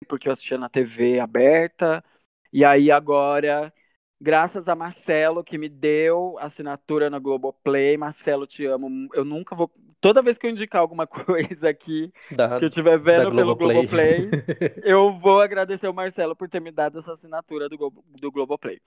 porque 0.09 0.29
eu 0.29 0.33
assistia 0.33 0.59
na 0.59 0.69
TV 0.69 1.21
aberta. 1.21 2.05
E 2.53 2.65
aí 2.65 2.91
agora, 2.91 3.73
graças 4.21 4.69
a 4.69 4.75
Marcelo, 4.77 5.45
que 5.45 5.59
me 5.59 5.69
deu 5.69 6.37
assinatura 6.41 7.11
na 7.11 7.19
Globoplay. 7.19 7.97
Marcelo, 7.97 8.47
te 8.47 8.65
amo. 8.67 9.09
Eu 9.15 9.25
nunca 9.25 9.55
vou. 9.57 9.71
Toda 10.07 10.23
vez 10.23 10.39
que 10.39 10.47
eu 10.47 10.51
indicar 10.51 10.81
alguma 10.81 11.05
coisa 11.09 11.69
aqui, 11.69 12.13
da, 12.31 12.61
que 12.61 12.65
eu 12.65 12.69
estiver 12.69 12.97
vendo 12.97 13.35
pelo 13.35 13.57
Globoplay. 13.57 14.27
Globoplay, 14.27 14.31
eu 14.85 15.19
vou 15.19 15.41
agradecer 15.41 15.89
o 15.89 15.93
Marcelo 15.93 16.37
por 16.37 16.49
ter 16.49 16.61
me 16.61 16.71
dado 16.71 17.01
essa 17.01 17.13
assinatura 17.13 17.69
do, 17.69 17.77
Glo- 17.77 18.05
do 18.21 18.31
Globoplay. 18.31 18.81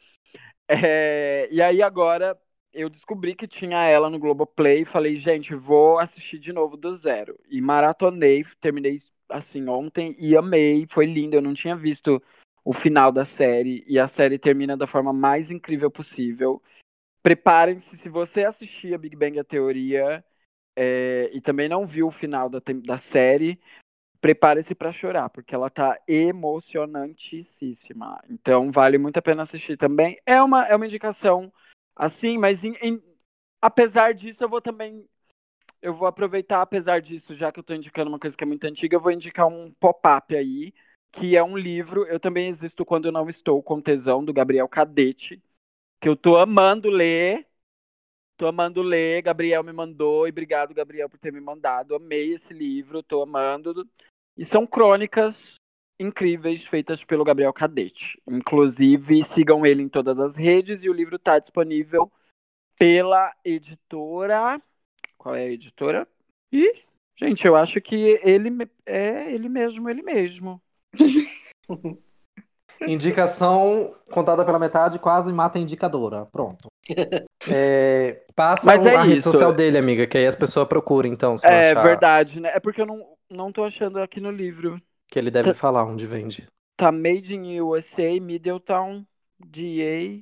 É, 0.65 1.49
e 1.51 1.61
aí 1.61 1.82
agora 1.82 2.39
eu 2.72 2.89
descobri 2.89 3.36
que 3.36 3.47
tinha 3.47 3.84
ela 3.86 4.09
no 4.09 4.17
Globoplay 4.17 4.84
e 4.84 4.86
falei, 4.86 5.17
gente, 5.17 5.53
vou 5.53 5.99
assistir 5.99 6.39
de 6.39 6.53
novo 6.53 6.78
do 6.78 6.95
zero. 6.95 7.38
E 7.49 7.59
maratonei, 7.59 8.45
terminei 8.61 9.01
assim 9.28 9.67
ontem 9.67 10.15
e 10.17 10.38
amei, 10.38 10.88
foi 10.89 11.05
lindo. 11.05 11.36
Eu 11.36 11.41
não 11.41 11.53
tinha 11.53 11.76
visto 11.76 12.24
o 12.63 12.72
final 12.72 13.11
da 13.11 13.26
série 13.26 13.84
e 13.88 13.99
a 13.99 14.07
série 14.07 14.39
termina 14.39 14.78
da 14.78 14.88
forma 14.88 15.11
mais 15.11 15.51
incrível 15.51 15.91
possível. 15.91 16.61
Preparem-se, 17.22 17.97
se 17.97 18.07
você 18.07 18.45
assistir 18.45 18.93
a 18.93 18.97
Big 18.97 19.17
Bang 19.17 19.38
a 19.38 19.43
Teoria 19.43 20.24
é, 20.80 21.30
e 21.34 21.42
também 21.42 21.68
não 21.70 21.86
viu 21.88 22.08
o 22.08 22.12
final 22.12 22.50
da, 22.50 22.60
da 22.86 22.98
série, 23.00 23.60
prepare-se 24.22 24.76
para 24.76 24.92
chorar, 24.92 25.30
porque 25.30 25.56
ela 25.56 25.70
tá 25.70 25.98
emocionantíssima. 26.08 28.22
Então 28.30 28.72
vale 28.72 28.98
muito 28.98 29.18
a 29.18 29.22
pena 29.22 29.44
assistir 29.44 29.78
também. 29.78 30.18
É 30.26 30.42
uma, 30.42 30.66
é 30.68 30.76
uma 30.76 30.86
indicação 30.88 31.52
assim, 31.96 32.38
mas 32.38 32.64
em- 32.66 32.76
em- 32.82 33.02
apesar 33.62 34.14
disso, 34.14 34.44
eu 34.44 34.50
vou 34.50 34.62
também. 34.62 35.08
Eu 35.82 35.94
vou 35.96 36.08
aproveitar, 36.08 36.62
apesar 36.62 37.00
disso, 37.02 37.34
já 37.36 37.52
que 37.52 37.60
eu 37.60 37.64
tô 37.64 37.74
indicando 37.74 38.10
uma 38.10 38.20
coisa 38.20 38.36
que 38.36 38.44
é 38.44 38.48
muito 38.48 38.66
antiga, 38.66 38.96
eu 38.96 39.00
vou 39.02 39.12
indicar 39.12 39.48
um 39.48 39.72
pop-up 39.80 40.36
aí, 40.36 40.74
que 41.12 41.38
é 41.38 41.44
um 41.44 41.58
livro. 41.58 42.06
Eu 42.08 42.20
também 42.20 42.50
existo 42.50 42.86
quando 42.86 43.06
eu 43.08 43.12
não 43.12 43.30
estou 43.30 43.62
com 43.64 43.82
tesão, 43.82 44.24
do 44.24 44.34
Gabriel 44.34 44.68
Cadete, 44.68 45.42
que 46.02 46.10
eu 46.10 46.18
tô 46.18 46.38
amando 46.38 46.90
ler. 46.90 47.48
Tô 48.40 48.48
amando 48.48 48.82
ler, 48.82 49.22
Gabriel 49.22 49.62
me 49.66 49.74
mandou, 49.74 50.26
e 50.26 50.30
obrigado, 50.30 50.74
Gabriel, 50.74 51.10
por 51.10 51.20
ter 51.20 51.30
me 51.30 51.42
mandado. 51.42 51.94
Amei 51.94 52.36
esse 52.36 52.54
livro, 52.54 53.04
tô 53.04 53.22
amando. 53.22 53.86
E 54.38 54.46
são 54.46 54.66
crônicas 54.66 55.56
incríveis 56.00 56.66
feitas 56.66 57.04
pelo 57.04 57.26
Gabriel 57.26 57.52
Cadete. 57.52 58.18
Inclusive, 58.26 59.26
sigam 59.26 59.66
ele 59.66 59.84
em 59.84 59.90
todas 59.90 60.18
as 60.18 60.38
redes 60.38 60.84
e 60.84 60.90
o 60.90 60.94
livro 60.94 61.18
está 61.18 61.38
disponível 61.38 62.10
pela 62.78 63.36
editora. 63.44 64.62
Qual 65.18 65.36
é 65.36 65.42
a 65.44 65.52
editora? 65.52 66.08
Ih, 66.50 66.82
gente, 67.18 67.46
eu 67.46 67.58
acho 67.58 67.82
que 67.82 68.18
ele 68.24 68.72
é 68.86 69.34
ele 69.34 69.50
mesmo, 69.50 69.90
ele 69.90 70.02
mesmo. 70.02 70.62
Indicação 72.88 73.94
contada 74.10 74.46
pela 74.46 74.58
metade, 74.58 74.98
quase 74.98 75.34
mata 75.34 75.58
a 75.58 75.62
indicadora. 75.62 76.26
Pronto. 76.28 76.70
É, 77.52 78.22
passa 78.36 78.66
Mas 78.66 78.86
é 78.86 78.96
a 78.96 79.04
rede 79.04 79.22
social 79.22 79.54
dele, 79.54 79.78
amiga, 79.78 80.06
que 80.06 80.18
aí 80.18 80.28
as 80.28 80.36
pessoas 80.36 80.68
procuram, 80.68 81.10
então, 81.10 81.36
É 81.44 81.72
achar 81.72 81.84
verdade, 81.84 82.40
né? 82.42 82.52
É 82.54 82.60
porque 82.60 82.82
eu 82.82 82.86
não, 82.86 83.02
não 83.30 83.52
tô 83.52 83.64
achando 83.64 84.00
aqui 84.00 84.20
no 84.20 84.30
livro. 84.30 84.80
que 85.08 85.18
ele 85.18 85.32
deve 85.32 85.54
falar 85.54 85.86
onde 85.86 86.06
vende. 86.06 86.48
Tá 86.76 86.92
Made 86.92 87.34
in 87.34 87.62
USA, 87.62 88.20
Middletown, 88.22 89.06
DA, 89.40 90.22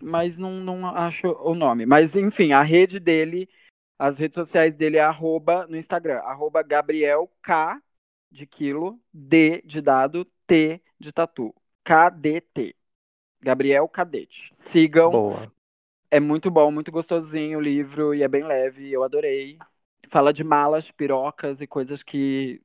mas 0.00 0.38
não, 0.38 0.52
não 0.60 0.86
acho 0.86 1.28
o 1.40 1.54
nome. 1.54 1.86
Mas 1.86 2.14
enfim, 2.14 2.52
a 2.52 2.62
rede 2.62 3.00
dele, 3.00 3.48
as 3.98 4.18
redes 4.18 4.34
sociais 4.34 4.74
dele 4.74 4.98
é 4.98 5.02
arroba 5.02 5.66
no 5.66 5.76
Instagram, 5.76 6.18
arroba 6.18 6.62
Gabriel 6.62 7.30
K 7.42 7.80
de 8.30 8.46
quilo, 8.46 9.00
D 9.12 9.62
de 9.64 9.80
dado, 9.80 10.26
T 10.46 10.80
de 11.00 11.12
tatu. 11.12 11.54
KDT. 11.84 12.74
Gabriel 13.40 13.88
Cadete. 13.88 14.52
Sigam, 14.58 15.10
Boa. 15.10 15.52
É 16.10 16.20
muito 16.20 16.50
bom, 16.50 16.70
muito 16.70 16.90
gostosinho 16.90 17.58
o 17.58 17.62
livro 17.62 18.14
e 18.14 18.22
é 18.22 18.28
bem 18.28 18.44
leve, 18.44 18.90
eu 18.90 19.02
adorei. 19.02 19.58
Fala 20.10 20.32
de 20.32 20.42
malas, 20.42 20.90
pirocas 20.90 21.60
e 21.60 21.66
coisas 21.66 22.02
que 22.02 22.62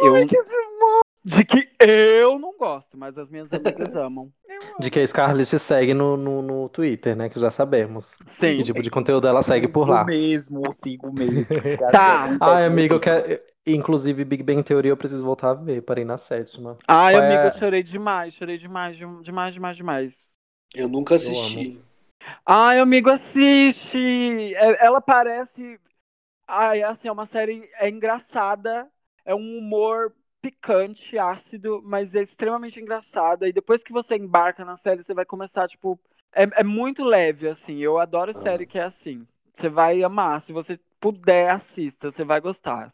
eu 0.00 0.14
de 1.24 1.44
que 1.44 1.68
eu 1.80 2.38
não 2.38 2.56
gosto, 2.56 2.96
mas 2.96 3.18
as 3.18 3.28
minhas 3.28 3.52
amigas 3.52 3.92
amam. 3.96 4.32
De 4.80 4.90
que 4.90 5.00
a 5.00 5.06
Scarlett 5.06 5.50
te 5.50 5.58
segue 5.58 5.92
no, 5.94 6.16
no, 6.16 6.42
no 6.42 6.68
Twitter, 6.68 7.16
né? 7.16 7.28
Que 7.28 7.38
já 7.38 7.50
sabemos. 7.50 8.16
Sim. 8.38 8.56
Que 8.56 8.62
tipo 8.62 8.80
de 8.82 8.90
conteúdo 8.90 9.26
ela 9.26 9.42
segue 9.42 9.68
por 9.68 9.88
lá. 9.88 10.04
Sigo 10.04 10.10
mesmo, 10.10 10.62
eu 10.66 10.72
sigo 10.72 11.12
mesmo. 11.12 11.46
Tá. 11.90 12.28
Ai, 12.40 12.64
amigo, 12.64 12.94
eu 12.94 13.00
quero. 13.00 13.40
Inclusive, 13.66 14.24
Big 14.24 14.42
Bang 14.44 14.62
Theory 14.62 14.88
eu 14.88 14.96
preciso 14.96 15.24
voltar 15.24 15.50
a 15.50 15.54
ver. 15.54 15.82
Parei 15.82 16.04
na 16.04 16.16
sétima. 16.16 16.76
Ai, 16.86 17.14
Qual 17.14 17.22
é 17.22 17.26
amiga, 17.26 17.46
eu 17.48 17.58
chorei 17.58 17.82
demais, 17.82 18.34
chorei 18.34 18.58
demais, 18.58 18.96
dem- 18.96 19.22
demais, 19.22 19.54
demais, 19.54 19.76
demais. 19.76 20.30
Eu 20.74 20.88
nunca 20.88 21.14
assisti. 21.16 21.80
Ai, 22.44 22.78
amigo, 22.78 23.10
assiste! 23.10 23.98
É- 24.54 24.84
Ela 24.86 25.00
parece. 25.00 25.78
Ai, 26.46 26.82
assim, 26.82 27.08
é 27.08 27.12
uma 27.12 27.26
série. 27.26 27.68
É 27.78 27.88
engraçada, 27.88 28.88
é 29.24 29.34
um 29.34 29.58
humor 29.58 30.14
picante, 30.42 31.18
ácido, 31.18 31.82
mas 31.84 32.14
é 32.14 32.22
extremamente 32.22 32.80
engraçada. 32.80 33.48
E 33.48 33.52
depois 33.52 33.82
que 33.82 33.92
você 33.92 34.16
embarca 34.16 34.64
na 34.64 34.76
série, 34.76 35.02
você 35.04 35.14
vai 35.14 35.24
começar, 35.24 35.68
tipo. 35.68 35.98
É, 36.34 36.44
é 36.60 36.64
muito 36.64 37.04
leve, 37.04 37.48
assim. 37.48 37.78
Eu 37.78 37.98
adoro 37.98 38.32
Ah. 38.34 38.40
série 38.40 38.66
que 38.66 38.78
é 38.78 38.84
assim. 38.84 39.26
Você 39.56 39.68
vai 39.68 40.02
amar. 40.02 40.42
Se 40.42 40.52
você 40.52 40.78
puder, 41.00 41.50
assista. 41.50 42.10
Você 42.12 42.24
vai 42.24 42.40
gostar. 42.40 42.92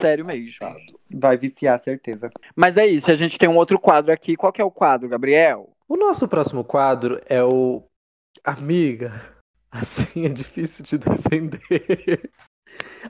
Sério 0.00 0.26
mesmo. 0.26 0.58
Tá. 0.58 0.74
Vai 1.10 1.36
viciar, 1.36 1.78
certeza. 1.78 2.30
Mas 2.56 2.76
é 2.76 2.86
isso, 2.86 3.10
a 3.10 3.14
gente 3.14 3.38
tem 3.38 3.48
um 3.48 3.56
outro 3.56 3.78
quadro 3.78 4.12
aqui. 4.12 4.36
Qual 4.36 4.52
que 4.52 4.60
é 4.60 4.64
o 4.64 4.70
quadro, 4.70 5.08
Gabriel? 5.08 5.70
O 5.88 5.96
nosso 5.96 6.26
próximo 6.26 6.64
quadro 6.64 7.20
é 7.26 7.42
o. 7.42 7.82
Amiga, 8.44 9.12
assim 9.70 10.26
é 10.26 10.28
difícil 10.28 10.84
de 10.84 10.98
defender. 11.04 12.30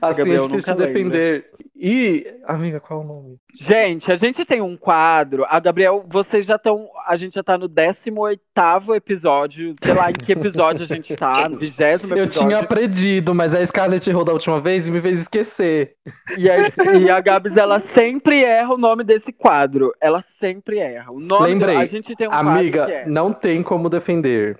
Assim 0.01 0.17
Gabriel 0.17 0.43
é 0.43 0.47
difícil 0.47 0.73
de 0.75 0.79
lembra. 0.81 0.87
defender. 0.93 1.51
E. 1.73 2.27
Amiga, 2.45 2.81
qual 2.81 2.99
é 3.01 3.03
o 3.03 3.07
nome? 3.07 3.37
Gente, 3.57 4.11
a 4.11 4.15
gente 4.15 4.43
tem 4.43 4.59
um 4.61 4.75
quadro. 4.75 5.45
A 5.47 5.57
Gabriel, 5.57 6.03
vocês 6.09 6.45
já 6.45 6.55
estão. 6.55 6.89
A 7.07 7.15
gente 7.15 7.35
já 7.35 7.43
tá 7.43 7.57
no 7.57 7.69
18 7.69 8.93
episódio. 8.93 9.73
Sei 9.81 9.93
lá 9.93 10.09
em 10.09 10.13
que 10.13 10.33
episódio 10.33 10.83
a 10.83 10.85
gente 10.87 11.15
tá. 11.15 11.47
No 11.47 11.57
20 11.57 11.79
episódio. 11.81 12.17
Eu 12.17 12.27
tinha 12.27 12.59
aprendido, 12.59 13.33
mas 13.33 13.55
a 13.55 13.65
Scarlett 13.65 14.09
errou 14.09 14.25
da 14.25 14.33
última 14.33 14.59
vez 14.59 14.85
e 14.85 14.91
me 14.91 14.99
fez 14.99 15.21
esquecer. 15.21 15.95
E, 16.37 16.49
a, 16.49 16.55
e 16.99 17.09
a 17.09 17.21
Gabs, 17.21 17.55
ela 17.55 17.79
sempre 17.79 18.43
erra 18.43 18.73
o 18.73 18.77
nome 18.77 19.05
desse 19.05 19.31
quadro. 19.31 19.93
Ela 20.01 20.21
sempre 20.41 20.79
erra. 20.79 21.09
O 21.11 21.21
nome 21.21 21.47
Lembrei. 21.47 21.75
do- 21.75 21.81
a 21.81 21.85
gente 21.85 22.13
tem 22.17 22.27
um 22.27 22.31
Amiga, 22.33 22.91
é. 22.91 23.05
não 23.05 23.31
tem 23.31 23.63
como 23.63 23.87
defender. 23.89 24.57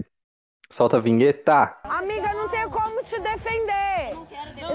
Solta 0.74 0.98
a 0.98 1.00
vinheta. 1.00 1.78
Amiga, 1.84 2.34
não 2.34 2.50
tenho 2.50 2.68
como 2.72 3.04
te 3.04 3.20
defender. 3.20 4.18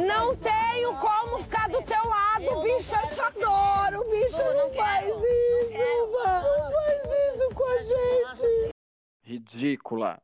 Não 0.06 0.36
tenho 0.36 0.94
como 0.94 1.38
ficar 1.42 1.68
do 1.68 1.82
teu 1.82 2.04
lado, 2.06 2.62
bicho. 2.62 2.94
Eu 2.94 3.10
te 3.10 3.20
adoro, 3.20 4.04
bicho. 4.08 4.36
Não 4.36 4.70
faz 4.74 5.08
isso. 5.08 5.18
Não 5.82 6.72
faz 6.72 7.34
isso 7.34 7.48
com 7.52 7.64
a 7.64 7.82
gente. 7.82 8.70
Ridícula. 9.24 10.22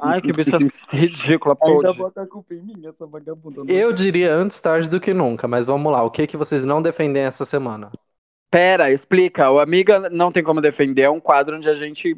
Ai, 0.00 0.22
que 0.22 0.32
bicha 0.32 0.56
ridícula, 0.90 1.54
Ainda 1.62 1.82
pode. 1.88 1.98
bota 1.98 2.22
a 2.22 2.26
culpa 2.26 2.54
em 2.54 2.62
mim, 2.62 2.86
essa 2.86 3.06
vagabunda. 3.06 3.70
Eu 3.70 3.92
diria 3.92 4.32
antes 4.32 4.58
tarde 4.58 4.88
do 4.88 4.98
que 4.98 5.12
nunca, 5.12 5.46
mas 5.46 5.66
vamos 5.66 5.92
lá. 5.92 6.02
O 6.02 6.10
que 6.10 6.26
que 6.26 6.38
vocês 6.38 6.64
não 6.64 6.80
defendem 6.80 7.22
essa 7.22 7.44
semana? 7.44 7.92
Pera, 8.50 8.90
explica. 8.90 9.50
O 9.50 9.58
Amiga 9.60 10.08
Não 10.08 10.32
Tem 10.32 10.42
Como 10.42 10.62
Defender 10.62 11.02
é 11.02 11.10
um 11.10 11.20
quadro 11.20 11.56
onde 11.56 11.68
a 11.68 11.74
gente 11.74 12.16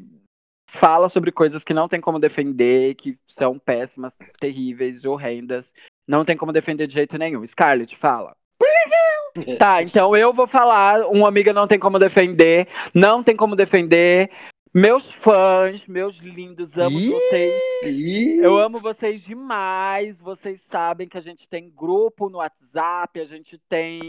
fala 0.68 1.08
sobre 1.08 1.32
coisas 1.32 1.64
que 1.64 1.74
não 1.74 1.88
tem 1.88 2.00
como 2.00 2.20
defender, 2.20 2.94
que 2.94 3.18
são 3.26 3.58
péssimas, 3.58 4.14
terríveis, 4.38 5.04
horrendas. 5.04 5.72
Não 6.06 6.24
tem 6.24 6.36
como 6.36 6.52
defender 6.52 6.86
de 6.86 6.94
jeito 6.94 7.18
nenhum. 7.18 7.44
Scarlett, 7.46 7.96
fala. 7.96 8.36
Tá, 9.58 9.82
então 9.82 10.16
eu 10.16 10.32
vou 10.32 10.46
falar. 10.46 11.06
Uma 11.06 11.28
amiga 11.28 11.52
não 11.52 11.66
tem 11.66 11.78
como 11.78 11.98
defender. 11.98 12.68
Não 12.94 13.22
tem 13.22 13.36
como 13.36 13.56
defender. 13.56 14.30
Meus 14.74 15.10
fãs, 15.10 15.86
meus 15.88 16.18
lindos, 16.18 16.76
amo 16.76 16.98
Ih! 17.00 17.10
vocês. 17.10 17.62
Ih, 17.84 18.38
Eu 18.40 18.58
amo 18.58 18.78
vocês 18.80 19.22
demais. 19.22 20.18
Vocês 20.20 20.60
sabem 20.68 21.08
que 21.08 21.16
a 21.16 21.22
gente 21.22 21.48
tem 21.48 21.70
grupo 21.70 22.28
no 22.28 22.38
WhatsApp, 22.38 23.18
a 23.18 23.24
gente 23.24 23.58
tem 23.68 24.00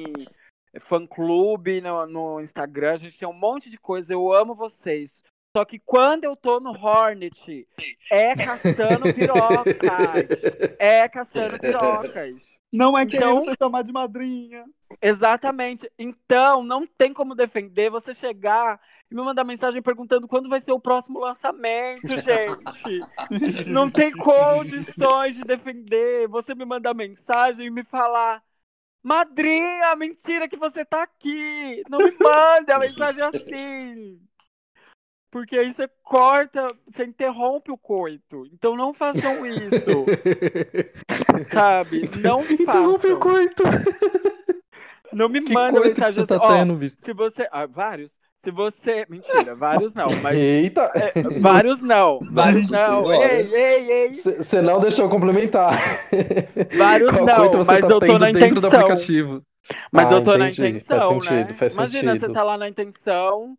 fã-clube 0.81 1.81
no, 1.81 2.06
no 2.06 2.41
Instagram, 2.41 2.94
a 2.94 2.98
gente 2.98 3.18
tem 3.18 3.27
um 3.27 3.34
monte 3.34 3.69
de 3.69 3.77
coisa. 3.77 4.14
Eu 4.14 4.34
amo 4.34 4.53
vocês. 4.53 5.23
Só 5.56 5.66
que 5.66 5.80
quando 5.80 6.26
eu 6.26 6.36
tô 6.36 6.60
no 6.60 6.72
Hornet, 6.72 7.68
é 8.12 8.36
caçando 8.36 9.06
pirocas. 9.14 10.44
É 10.78 11.08
caçando 11.10 11.60
pirocas. 11.60 12.60
Não 12.72 12.96
é 12.96 13.04
querendo 13.06 13.32
Então- 13.32 13.40
você 13.46 13.56
chamar 13.60 13.82
de 13.84 13.92
madrinha. 13.92 14.64
Exatamente. 15.02 15.90
Então, 15.98 16.64
não 16.64 16.86
tem 16.86 17.12
como 17.14 17.34
defender 17.34 17.90
você 17.90 18.14
chegar 18.14 18.80
e 19.12 19.16
me 19.16 19.24
mandar 19.24 19.44
mensagem 19.44 19.82
perguntando 19.82 20.28
quando 20.28 20.48
vai 20.50 20.62
ser 20.62 20.72
o 20.72 20.80
próximo 20.80 21.20
lançamento, 21.20 22.02
gente. 22.22 23.66
Não 23.68 23.90
tem 23.90 24.12
condições 24.12 25.36
de 25.36 25.42
defender. 25.42 26.28
Você 26.28 26.54
me 26.54 26.64
mandar 26.66 26.94
mensagem 26.94 27.66
e 27.66 27.72
me 27.72 27.84
falar. 27.84 28.44
Madrinha, 29.02 29.96
mentira 29.96 30.48
que 30.48 30.58
você 30.58 30.86
tá 30.86 31.02
aqui. 31.04 31.82
Não 31.90 31.98
me 31.98 32.12
manda 32.20 32.76
a 32.76 32.80
mensagem 32.80 33.24
assim. 33.24 34.20
Porque 35.32 35.58
aí 35.58 35.74
você 35.74 35.88
corta, 36.04 36.68
você 36.88 37.06
interrompe 37.06 37.72
o 37.72 37.78
coito. 37.78 38.48
Então 38.54 38.76
não 38.76 38.94
façam 38.94 39.46
isso, 39.46 40.12
sabe? 41.52 42.10
Não 42.16 42.50
Interrompe 42.50 43.08
o 43.08 43.18
façam. 43.18 43.20
coito. 43.20 43.64
Não 45.12 45.30
me 45.30 45.42
Que 45.44 45.54
manda 45.54 45.82
coito 45.82 46.02
que 46.02 46.04
mensagem 46.04 46.14
você 46.14 46.26
tá 46.26 46.38
assim. 46.38 46.48
Tendo, 46.48 46.76
bicho? 46.76 46.98
se 47.04 47.14
você. 47.14 47.48
Ah, 47.52 47.66
vários. 47.66 48.12
Se 48.44 48.52
você. 48.52 49.06
Mentira, 49.10 49.56
vários 49.56 49.94
não, 49.94 50.16
mas. 50.22 50.38
Eita! 50.38 50.92
é, 50.96 51.16
vários 51.40 51.82
não. 51.82 52.20
Vários 52.34 52.70
não. 52.70 53.08
Senhora. 53.08 53.34
Ei, 53.34 53.54
ei, 53.54 53.92
ei. 53.92 54.14
Você 54.14 54.62
não 54.62 54.80
deixou 54.80 55.06
eu 55.06 55.10
complementar. 55.10 55.74
Vários 56.78 57.12
Qual 57.12 57.26
não, 57.26 57.36
coito 57.36 57.58
você 57.58 57.78
mas 57.78 57.80
tá 57.80 57.88
eu 57.88 57.96
tô 58.00 58.00
tendo 58.00 58.20
na 58.20 58.32
dentro 58.32 58.62
do 58.62 58.68
intenção. 58.68 58.70
aplicativo? 58.70 59.44
Mas 59.92 60.12
Ah, 60.12 60.16
eu 60.16 60.24
tô 60.24 60.38
na 60.38 60.50
entendi. 60.50 60.68
intenção, 60.70 61.22
Faz 61.22 61.26
sentido, 61.26 61.50
né? 61.50 61.54
faz 61.54 61.74
Imagina, 61.74 62.14
sentido. 62.14 62.28
você 62.28 62.30
tá 62.30 62.44
lá 62.44 62.58
na 62.58 62.70
intenção 62.70 63.58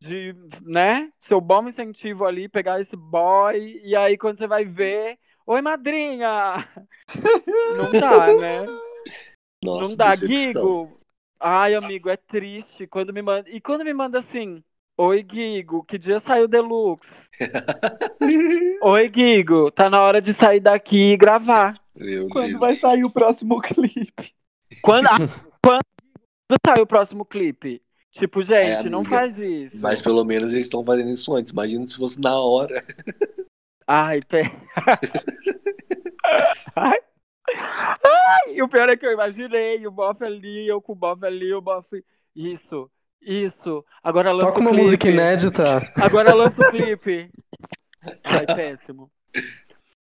de, 0.00 0.34
né? 0.62 1.10
Seu 1.20 1.40
bom 1.40 1.68
incentivo 1.68 2.24
ali, 2.24 2.48
pegar 2.48 2.80
esse 2.80 2.96
boy, 2.96 3.80
e 3.82 3.94
aí 3.96 4.16
quando 4.16 4.38
você 4.38 4.46
vai 4.46 4.64
ver. 4.64 5.18
Oi, 5.46 5.62
madrinha! 5.62 6.68
Não 7.76 7.90
dá, 7.92 8.26
né? 8.34 8.66
nossa, 9.64 9.88
não 9.88 9.96
dá, 9.96 10.10
decepção. 10.10 10.84
Guigo. 10.84 11.00
Ai, 11.40 11.74
amigo, 11.74 12.10
é 12.10 12.16
triste. 12.18 12.86
Quando 12.86 13.12
me 13.14 13.22
manda... 13.22 13.48
E 13.48 13.58
quando 13.60 13.82
me 13.82 13.94
manda 13.94 14.18
assim, 14.18 14.62
Oi, 15.00 15.22
Guigo, 15.22 15.84
que 15.84 15.96
dia 15.96 16.18
saiu 16.18 16.46
o 16.46 16.48
Deluxe? 16.48 17.08
Oi, 18.82 19.08
Guigo, 19.08 19.70
tá 19.70 19.88
na 19.88 20.02
hora 20.02 20.20
de 20.20 20.34
sair 20.34 20.58
daqui 20.58 21.12
e 21.12 21.16
gravar. 21.16 21.80
Meu 21.94 22.28
Quando 22.28 22.48
Deus. 22.48 22.60
vai 22.60 22.74
sair 22.74 23.04
o 23.04 23.10
próximo 23.10 23.60
clipe? 23.62 24.34
Quando, 24.82 25.06
ah, 25.06 25.18
quando 25.62 26.58
sai 26.66 26.82
o 26.82 26.86
próximo 26.86 27.24
clipe? 27.24 27.80
Tipo, 28.12 28.42
gente, 28.42 28.86
É, 28.86 28.90
não 28.90 29.04
faz 29.04 29.36
isso. 29.38 29.76
Mas 29.78 30.00
pelo 30.02 30.24
menos 30.24 30.52
eles 30.52 30.66
estão 30.66 30.84
fazendo 30.84 31.10
isso 31.10 31.34
antes. 31.34 31.52
Imagina 31.52 31.86
se 31.86 31.96
fosse 31.96 32.20
na 32.20 32.36
hora. 32.38 32.82
Ai, 33.86 34.20
pé. 34.22 34.50
Ai. 36.74 36.98
Ai, 38.04 38.54
e 38.54 38.62
o 38.62 38.68
pior 38.68 38.88
é 38.90 38.96
que 38.96 39.06
eu 39.06 39.12
imaginei 39.12 39.86
o 39.86 39.90
Boff 39.90 40.22
ali, 40.22 40.68
eu 40.68 40.82
com 40.82 40.92
o 40.92 40.96
Boff 40.96 41.24
ali, 41.24 41.52
o 41.54 41.60
Boff. 41.62 41.88
Isso, 42.36 42.90
isso. 43.22 43.84
Agora 44.02 44.32
lança 44.32 44.46
Toca 44.46 44.58
o 44.58 44.60
uma 44.62 44.70
clipe. 44.70 44.84
música 44.84 45.08
inédita. 45.08 45.62
Agora 45.96 46.34
lança 46.34 46.60
o 46.60 46.70
clipe. 46.70 47.30
Ai, 48.24 48.46
péssimo. 48.46 49.10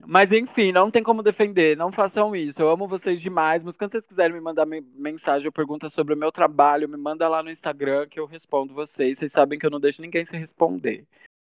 Mas 0.05 0.31
enfim, 0.31 0.71
não 0.71 0.89
tem 0.89 1.03
como 1.03 1.21
defender. 1.21 1.76
Não 1.76 1.91
façam 1.91 2.35
isso. 2.35 2.61
Eu 2.61 2.69
amo 2.69 2.88
vocês 2.88 3.21
demais. 3.21 3.61
Mas 3.63 3.76
quando 3.76 3.91
vocês 3.91 4.05
quiserem 4.05 4.34
me 4.34 4.41
mandar 4.41 4.65
me- 4.65 4.84
mensagem 4.95 5.45
ou 5.45 5.51
pergunta 5.51 5.89
sobre 5.89 6.13
o 6.13 6.17
meu 6.17 6.31
trabalho, 6.31 6.88
me 6.88 6.97
manda 6.97 7.27
lá 7.27 7.43
no 7.43 7.51
Instagram 7.51 8.07
que 8.07 8.19
eu 8.19 8.26
respondo 8.26 8.73
vocês. 8.73 9.17
Vocês 9.19 9.31
sabem 9.31 9.59
que 9.59 9.65
eu 9.65 9.69
não 9.69 9.80
deixo 9.80 10.01
ninguém 10.01 10.26
se 10.26 10.35
responder. 10.38 11.05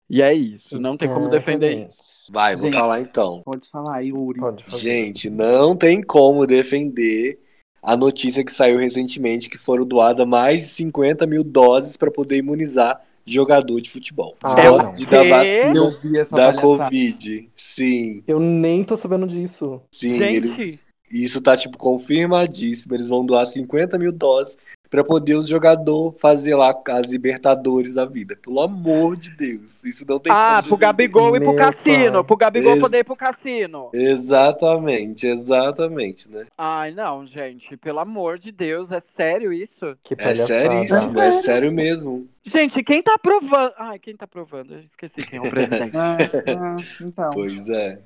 E 0.09 0.21
é 0.21 0.33
isso. 0.33 0.79
Não 0.79 0.95
tem 0.95 1.09
como 1.09 1.29
defender 1.29 1.87
isso. 1.87 2.31
Vai, 2.31 2.55
vou 2.55 2.69
Gente. 2.69 2.79
falar 2.79 3.01
então. 3.01 3.41
Pode 3.43 3.69
falar, 3.69 3.99
Yuri. 3.99 4.39
Pode 4.39 4.63
fazer. 4.63 4.77
Gente, 4.79 5.29
não 5.29 5.75
tem 5.75 6.01
como 6.01 6.47
defender 6.47 7.37
a 7.83 7.97
notícia 7.97 8.43
que 8.43 8.51
saiu 8.51 8.77
recentemente 8.79 9.49
que 9.49 9.57
foram 9.57 9.85
doadas 9.85 10.25
mais 10.25 10.61
de 10.61 10.67
50 10.67 11.27
mil 11.27 11.43
doses 11.43 11.97
para 11.97 12.09
poder 12.09 12.37
imunizar 12.37 13.01
jogador 13.27 13.81
de 13.81 13.89
futebol. 13.89 14.35
Ah, 14.43 14.55
de, 14.55 14.61
da- 14.61 14.91
de 14.91 15.05
da 15.05 15.21
Quê? 15.23 15.29
vacina 15.29 15.75
Eu 15.75 15.91
vi 16.01 16.17
essa 16.17 16.29
da 16.35 16.53
palhaçada. 16.53 16.61
Covid. 16.61 17.49
Sim, 17.55 18.23
Eu 18.27 18.39
nem 18.39 18.83
tô 18.83 18.95
sabendo 18.97 19.27
disso. 19.27 19.81
sim. 19.91 20.17
Gente, 20.17 20.35
Eles, 20.35 20.83
isso 21.11 21.41
tá, 21.41 21.55
tipo, 21.55 21.77
confirmadíssimo. 21.77 22.93
Eles 22.95 23.07
vão 23.07 23.25
doar 23.25 23.45
50 23.45 23.97
mil 23.97 24.11
doses 24.11 24.57
para 24.89 25.03
poder 25.03 25.35
os 25.35 25.47
jogadores 25.47 26.19
fazer 26.19 26.55
lá 26.55 26.75
as 26.89 27.07
Libertadores 27.07 27.95
da 27.95 28.05
vida. 28.05 28.35
Pelo 28.35 28.61
amor 28.61 29.15
de 29.15 29.31
Deus. 29.31 29.83
Isso 29.83 30.05
não 30.07 30.19
tem 30.19 30.31
ah, 30.33 30.63
pro. 30.65 30.77
Gabigol 30.77 31.35
e 31.35 31.39
pro 31.39 31.55
Cassino. 31.55 32.13
pai. 32.13 32.23
Pro 32.23 32.37
Gabigol 32.37 32.73
Ex- 32.73 32.81
poder 32.81 32.99
ir 32.99 33.03
pro 33.03 33.15
Cassino. 33.15 33.89
Exatamente, 33.93 35.27
exatamente, 35.27 36.29
né? 36.29 36.45
Ai, 36.57 36.91
não, 36.91 37.25
gente. 37.25 37.75
Pelo 37.77 37.99
amor 37.99 38.37
de 38.37 38.51
Deus, 38.51 38.91
é 38.91 38.99
sério 38.99 39.51
isso? 39.51 39.97
Que 40.03 40.15
É 40.17 40.35
seríssimo, 40.35 41.19
é 41.19 41.31
sério 41.31 41.71
mesmo. 41.71 42.27
Gente, 42.43 42.81
quem 42.81 43.03
tá 43.03 43.15
aprovando? 43.15 43.73
Ai, 43.77 43.99
quem 43.99 44.15
tá 44.15 44.23
aprovando? 44.23 44.73
Eu 44.73 44.79
esqueci 44.79 45.27
quem 45.27 45.39
é 45.39 45.41
o 45.41 45.49
presidente. 45.49 45.97
Ah, 45.97 46.17
ah, 46.47 46.77
então. 47.01 47.29
Pois 47.31 47.67
é. 47.69 47.99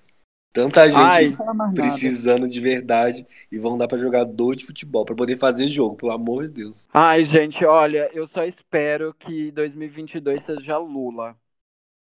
Tanta 0.53 0.90
gente 0.90 0.99
Ai. 0.99 1.38
Precisando 1.73 2.48
de 2.48 2.60
verdade 2.60 3.26
e 3.49 3.57
vão 3.57 3.78
dar 3.78 3.88
pra 3.88 3.98
jogador 3.98 4.56
de 4.56 4.65
futebol 4.65 5.06
pra 5.06 5.15
poder 5.15 5.38
fazer 5.38 5.68
jogo, 5.68 5.95
pelo 5.95 6.11
amor 6.11 6.45
de 6.45 6.52
Deus. 6.52 6.90
Ai, 6.94 7.23
gente, 7.23 7.64
olha, 7.64 8.10
eu 8.14 8.28
só 8.28 8.44
espero 8.44 9.14
que 9.14 9.52
2022 9.52 10.44
seja 10.44 10.78
Lula. 10.78 11.36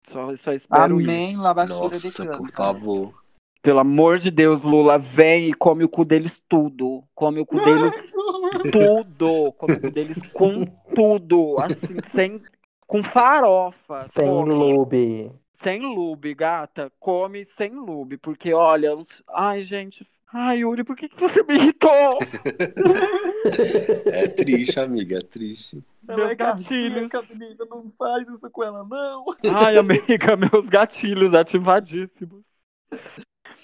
Só, 0.07 0.35
só 0.39 0.53
espero 0.53 0.99
isso. 0.99 1.11
Amém, 1.11 1.37
lavadeira 1.37 1.91
de 1.91 1.95
Nossa, 1.95 2.27
por 2.27 2.51
favor. 2.51 3.15
Pelo 3.61 3.81
amor 3.81 4.19
de 4.19 4.31
Deus, 4.31 4.62
Lula, 4.62 4.99
vem 4.99 5.51
e 5.51 5.53
come 5.53 5.85
o 5.85 5.89
cu 5.89 6.05
deles 6.05 6.41
tudo. 6.49 7.05
Come 7.15 7.41
o 7.41 7.47
cu 7.47 7.62
deles 7.62 7.93
tudo. 8.73 9.53
Come 9.59 9.75
o 9.75 9.81
cu 9.81 9.91
deles 9.91 10.19
com 10.33 10.65
tudo. 10.95 11.57
Assim, 11.61 11.97
sem. 12.15 12.43
Com 12.87 13.03
farofa. 13.03 14.09
Sem 14.16 14.27
come. 14.27 14.55
lube. 14.55 15.33
Sem 15.62 15.80
lube, 15.82 16.35
gata. 16.35 16.90
Come 17.01 17.44
sem 17.44 17.70
lube. 17.74 18.16
Porque, 18.18 18.52
olha. 18.52 18.97
uns- 18.97 19.22
Ai, 19.28 19.62
gente. 19.62 20.06
Ai, 20.32 20.59
Yuri, 20.59 20.85
por 20.85 20.94
que, 20.94 21.09
que 21.09 21.18
você 21.18 21.43
me 21.43 21.55
irritou? 21.55 22.18
É 24.06 24.28
triste, 24.28 24.78
amiga, 24.78 25.18
é 25.18 25.22
triste. 25.22 25.82
Ela 26.06 26.16
Meus 26.18 26.30
é 26.32 26.35
gatilhos. 26.35 27.10
menina, 27.30 27.64
não 27.70 27.90
faz 27.93 28.26
isso 28.28 28.51
com 28.51 28.62
ela, 28.64 28.85
não. 28.85 29.24
Ai, 29.55 29.76
amiga, 29.78 30.36
meus 30.36 30.66
gatilhos 30.68 31.32
ativadíssimos. 31.35 32.43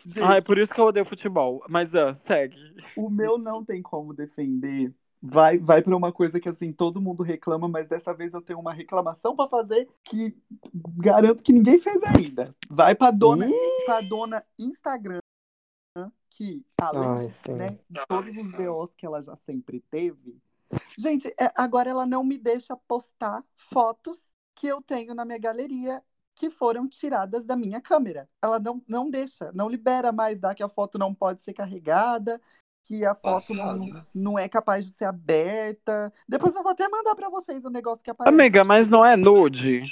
Gente, 0.04 0.22
Ai, 0.22 0.42
por 0.42 0.58
isso 0.58 0.72
que 0.72 0.80
eu 0.80 0.84
odeio 0.86 1.04
futebol. 1.06 1.64
Mas, 1.68 1.94
ah, 1.94 2.14
segue. 2.26 2.56
o 2.96 3.08
meu 3.10 3.38
não 3.38 3.64
tem 3.64 3.82
como 3.82 4.12
defender. 4.14 4.92
Vai, 5.26 5.56
vai 5.56 5.82
para 5.82 5.96
uma 5.96 6.12
coisa 6.12 6.38
que 6.38 6.48
assim 6.50 6.70
todo 6.70 7.00
mundo 7.00 7.22
reclama, 7.22 7.66
mas 7.66 7.88
dessa 7.88 8.12
vez 8.12 8.34
eu 8.34 8.42
tenho 8.42 8.58
uma 8.58 8.74
reclamação 8.74 9.34
para 9.34 9.48
fazer 9.48 9.88
que 10.04 10.36
garanto 10.98 11.42
que 11.42 11.52
ninguém 11.52 11.78
fez 11.78 11.98
ainda. 12.02 12.54
Vai 12.68 12.94
para 12.94 13.10
dona, 13.10 13.46
para 13.86 14.02
dona 14.02 14.44
Instagram, 14.58 15.20
que 16.28 16.62
além 16.78 17.28
de, 17.28 17.52
né, 17.52 17.78
todos 18.06 18.36
os 18.36 18.52
BOs 18.52 18.92
que 18.94 19.06
ela 19.06 19.22
já 19.22 19.34
sempre 19.46 19.80
teve, 19.90 20.38
gente, 20.98 21.28
é, 21.40 21.50
agora 21.54 21.88
ela 21.88 22.04
não 22.04 22.22
me 22.22 22.36
deixa 22.36 22.76
postar 22.76 23.42
fotos 23.56 24.18
que 24.54 24.66
eu 24.66 24.82
tenho 24.82 25.14
na 25.14 25.24
minha 25.24 25.38
galeria 25.38 26.02
que 26.34 26.50
foram 26.50 26.88
tiradas 26.88 27.46
da 27.46 27.56
minha 27.56 27.80
câmera. 27.80 28.28
Ela 28.42 28.58
não, 28.58 28.82
não 28.86 29.08
deixa, 29.08 29.52
não 29.52 29.68
libera 29.68 30.12
mais, 30.12 30.38
dá 30.38 30.54
que 30.54 30.62
a 30.62 30.68
foto 30.68 30.98
não 30.98 31.14
pode 31.14 31.42
ser 31.42 31.52
carregada, 31.52 32.40
que 32.84 33.04
a 33.04 33.14
foto 33.14 33.54
não, 33.54 34.04
não 34.14 34.38
é 34.38 34.48
capaz 34.48 34.86
de 34.86 34.92
ser 34.92 35.06
aberta. 35.06 36.12
Depois 36.28 36.54
eu 36.54 36.62
vou 36.62 36.72
até 36.72 36.86
mandar 36.88 37.14
pra 37.14 37.30
vocês 37.30 37.64
o 37.64 37.70
negócio 37.70 38.04
que 38.04 38.10
aparece. 38.10 38.34
Amiga, 38.34 38.62
mas 38.62 38.88
não 38.88 39.04
é 39.04 39.16
nude? 39.16 39.82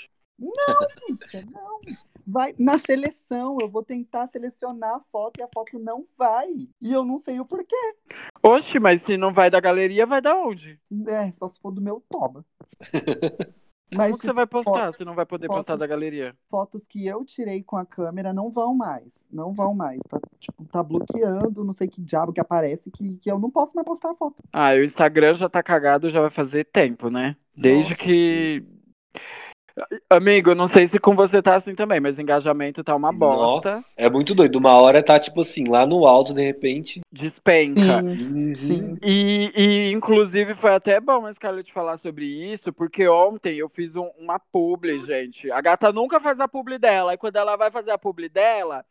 Isso, 1.09 1.51
não. 1.51 1.81
Vai 2.27 2.55
na 2.59 2.79
seleção, 2.79 3.59
eu 3.61 3.69
vou 3.69 3.83
tentar 3.83 4.29
selecionar 4.29 4.97
a 4.97 5.01
foto 5.11 5.41
e 5.41 5.43
a 5.43 5.49
foto 5.53 5.79
não 5.79 6.05
vai. 6.17 6.49
E 6.81 6.93
eu 6.93 7.05
não 7.05 7.19
sei 7.19 7.41
o 7.41 7.45
porquê. 7.45 7.95
Oxe, 8.43 8.79
mas 8.79 9.03
se 9.03 9.17
não 9.17 9.33
vai 9.33 9.51
da 9.51 9.61
galeria, 9.61 10.07
vai 10.07 10.21
da 10.21 10.35
onde? 10.37 10.79
É, 11.07 11.31
só 11.33 11.49
se 11.49 11.59
for 11.61 11.73
do 11.73 11.81
meu 11.81 12.03
toma. 13.93 14.07
Como 14.07 14.09
Mas 14.09 14.19
que 14.19 14.27
você 14.27 14.33
vai 14.33 14.47
postar 14.47 14.93
se 14.93 15.05
não 15.05 15.15
vai 15.15 15.27
poder 15.27 15.51
postar 15.51 15.75
fotos- 15.75 15.79
da 15.79 15.87
galeria? 15.87 16.37
fotos 16.51 16.85
que 16.87 17.07
eu 17.07 17.25
tirei 17.25 17.63
com 17.63 17.77
a 17.77 17.85
câmera 17.87 18.33
não 18.33 18.51
vão 18.51 18.75
mais. 18.75 19.27
Não 19.31 19.53
vão 19.53 19.75
mais. 19.75 20.01
Tá, 20.09 20.21
tipo, 20.39 20.65
tá 20.67 20.83
bloqueando, 20.83 21.65
não 21.65 21.73
sei 21.73 21.89
que 21.89 22.01
diabo 22.03 22.33
que 22.33 22.41
aparece, 22.41 22.91
que, 22.91 23.17
que 23.19 23.31
eu 23.31 23.39
não 23.39 23.51
posso 23.51 23.75
mais 23.75 23.87
postar 23.87 24.11
a 24.13 24.15
foto. 24.15 24.43
Ah, 24.53 24.71
o 24.73 24.83
Instagram 24.85 25.35
já 25.35 25.49
tá 25.49 25.63
cagado, 25.63 26.11
já 26.11 26.21
vai 26.21 26.31
fazer 26.31 26.65
tempo, 26.65 27.11
né? 27.11 27.37
Desde 27.57 27.91
Nossa, 27.91 28.05
que. 28.05 28.65
Amigo, 30.11 30.51
eu 30.51 30.55
não 30.55 30.69
sei 30.69 30.87
se 30.87 30.99
com 30.99 31.15
você 31.15 31.41
tá 31.43 31.57
assim 31.57 31.75
também, 31.75 31.99
mas 32.01 32.19
engajamento 32.19 32.85
tá 32.85 32.95
uma 32.95 33.13
bosta. 33.13 33.77
Nossa, 33.77 33.95
é 33.97 34.09
muito 34.11 34.35
doido. 34.35 34.57
Uma 34.57 34.75
hora 34.81 35.03
tá, 35.03 35.19
tipo 35.19 35.41
assim, 35.41 35.65
lá 35.69 35.87
no 35.87 36.07
alto, 36.07 36.35
de 36.35 36.43
repente. 36.43 37.01
Despenca. 37.11 38.03
Uhum. 38.03 38.55
Sim. 38.55 38.99
E, 39.03 39.51
e, 39.55 39.91
inclusive, 39.93 40.55
foi 40.55 40.75
até 40.75 41.01
bom 41.01 41.27
a 41.27 41.35
Scarlett 41.35 41.73
falar 41.73 41.99
sobre 41.99 42.27
isso, 42.27 42.73
porque 42.73 43.09
ontem 43.09 43.57
eu 43.57 43.69
fiz 43.69 43.97
um- 43.97 44.11
uma 44.19 44.39
publi, 44.39 44.99
gente. 45.01 45.51
A 45.51 45.61
gata 45.61 45.91
nunca 45.91 46.21
faz 46.21 46.39
a 46.39 46.47
publi 46.47 46.79
dela, 46.79 47.15
e 47.15 47.19
quando 47.19 47.37
ela 47.37 47.57
vai 47.57 47.71
fazer 47.71 47.91
a 47.91 47.99
publi 47.99 48.29
dela, 48.29 48.85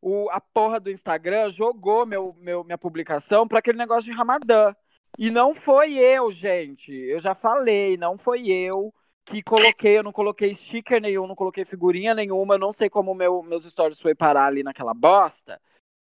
o, 0.00 0.28
a 0.30 0.40
porra 0.40 0.78
do 0.78 0.90
Instagram 0.90 1.48
jogou 1.48 2.04
meu, 2.04 2.36
meu, 2.38 2.64
minha 2.64 2.78
publicação 2.78 3.48
pra 3.48 3.60
aquele 3.60 3.78
negócio 3.78 4.04
de 4.04 4.16
Ramadã. 4.16 4.74
E 5.18 5.30
não 5.30 5.54
foi 5.54 5.94
eu, 5.96 6.30
gente. 6.30 6.92
Eu 6.92 7.18
já 7.18 7.34
falei, 7.34 7.96
não 7.96 8.18
foi 8.18 8.48
eu 8.48 8.92
que 9.24 9.42
coloquei, 9.42 9.98
eu 9.98 10.02
não 10.02 10.12
coloquei 10.12 10.52
sticker 10.54 11.00
nenhum, 11.00 11.26
não 11.26 11.34
coloquei 11.36 11.64
figurinha 11.64 12.14
nenhuma, 12.14 12.54
eu 12.54 12.58
não 12.58 12.72
sei 12.72 12.90
como 12.90 13.14
meu, 13.14 13.42
meus 13.42 13.64
stories 13.64 14.00
foi 14.00 14.14
parar 14.14 14.46
ali 14.46 14.62
naquela 14.62 14.92
bosta. 14.94 15.60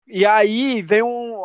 E 0.08 0.26
aí 0.26 0.82
vem 0.82 1.02
um, 1.04 1.36